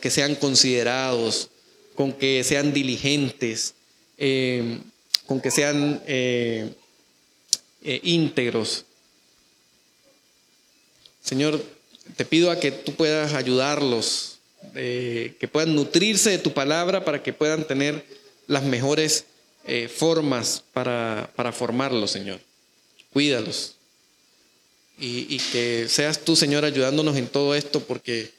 que 0.00 0.10
sean 0.10 0.34
considerados, 0.34 1.50
con 1.94 2.12
que 2.12 2.42
sean 2.42 2.72
diligentes, 2.72 3.74
eh, 4.18 4.78
con 5.26 5.40
que 5.40 5.50
sean 5.50 6.02
eh, 6.06 6.70
eh, 7.86 8.00
íntegros. 8.02 8.84
Señor, 11.22 11.64
te 12.16 12.26
pido 12.26 12.50
a 12.50 12.60
que 12.60 12.70
tú 12.70 12.94
puedas 12.94 13.32
ayudarlos 13.32 14.34
que 14.74 15.48
puedan 15.50 15.74
nutrirse 15.74 16.28
de 16.28 16.38
tu 16.38 16.52
palabra 16.52 17.02
para 17.02 17.22
que 17.22 17.32
puedan 17.32 17.66
tener 17.66 18.04
las 18.46 18.62
mejores 18.64 19.24
eh, 19.68 19.88
formas 19.88 20.62
para, 20.72 21.28
para 21.34 21.50
formarlos, 21.50 22.12
Señor. 22.12 22.38
Cuídalos. 23.12 23.74
Y, 24.98 25.38
que 25.52 25.88
seas 25.88 26.20
tú, 26.20 26.36
Señor, 26.36 26.64
ayudándonos 26.64 27.16
en 27.16 27.26
todo 27.26 27.54
esto, 27.54 27.80
porque, 27.80 28.30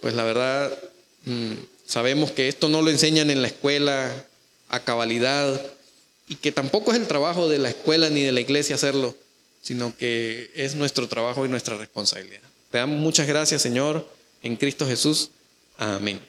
pues 0.00 0.14
la 0.14 0.22
verdad, 0.22 0.78
mm, 1.24 1.54
sabemos 1.86 2.30
que 2.30 2.46
esto 2.46 2.68
no 2.68 2.82
lo 2.82 2.90
enseñan 2.90 3.30
en 3.30 3.42
la 3.42 3.48
escuela 3.48 4.26
a 4.68 4.84
cabalidad 4.84 5.60
y 6.28 6.36
que 6.36 6.52
tampoco 6.52 6.92
es 6.92 6.98
el 6.98 7.06
trabajo 7.06 7.48
de 7.48 7.58
la 7.58 7.68
escuela 7.70 8.08
ni 8.10 8.22
de 8.22 8.32
la 8.32 8.40
iglesia 8.40 8.76
hacerlo, 8.76 9.14
sino 9.62 9.96
que 9.96 10.50
es 10.54 10.74
nuestro 10.74 11.08
trabajo 11.08 11.44
y 11.44 11.48
nuestra 11.48 11.76
responsabilidad. 11.76 12.42
Te 12.70 12.78
damos 12.78 12.98
muchas 12.98 13.26
gracias, 13.26 13.62
Señor, 13.62 14.08
en 14.42 14.56
Cristo 14.56 14.86
Jesús. 14.86 15.30
Amén. 15.78 16.20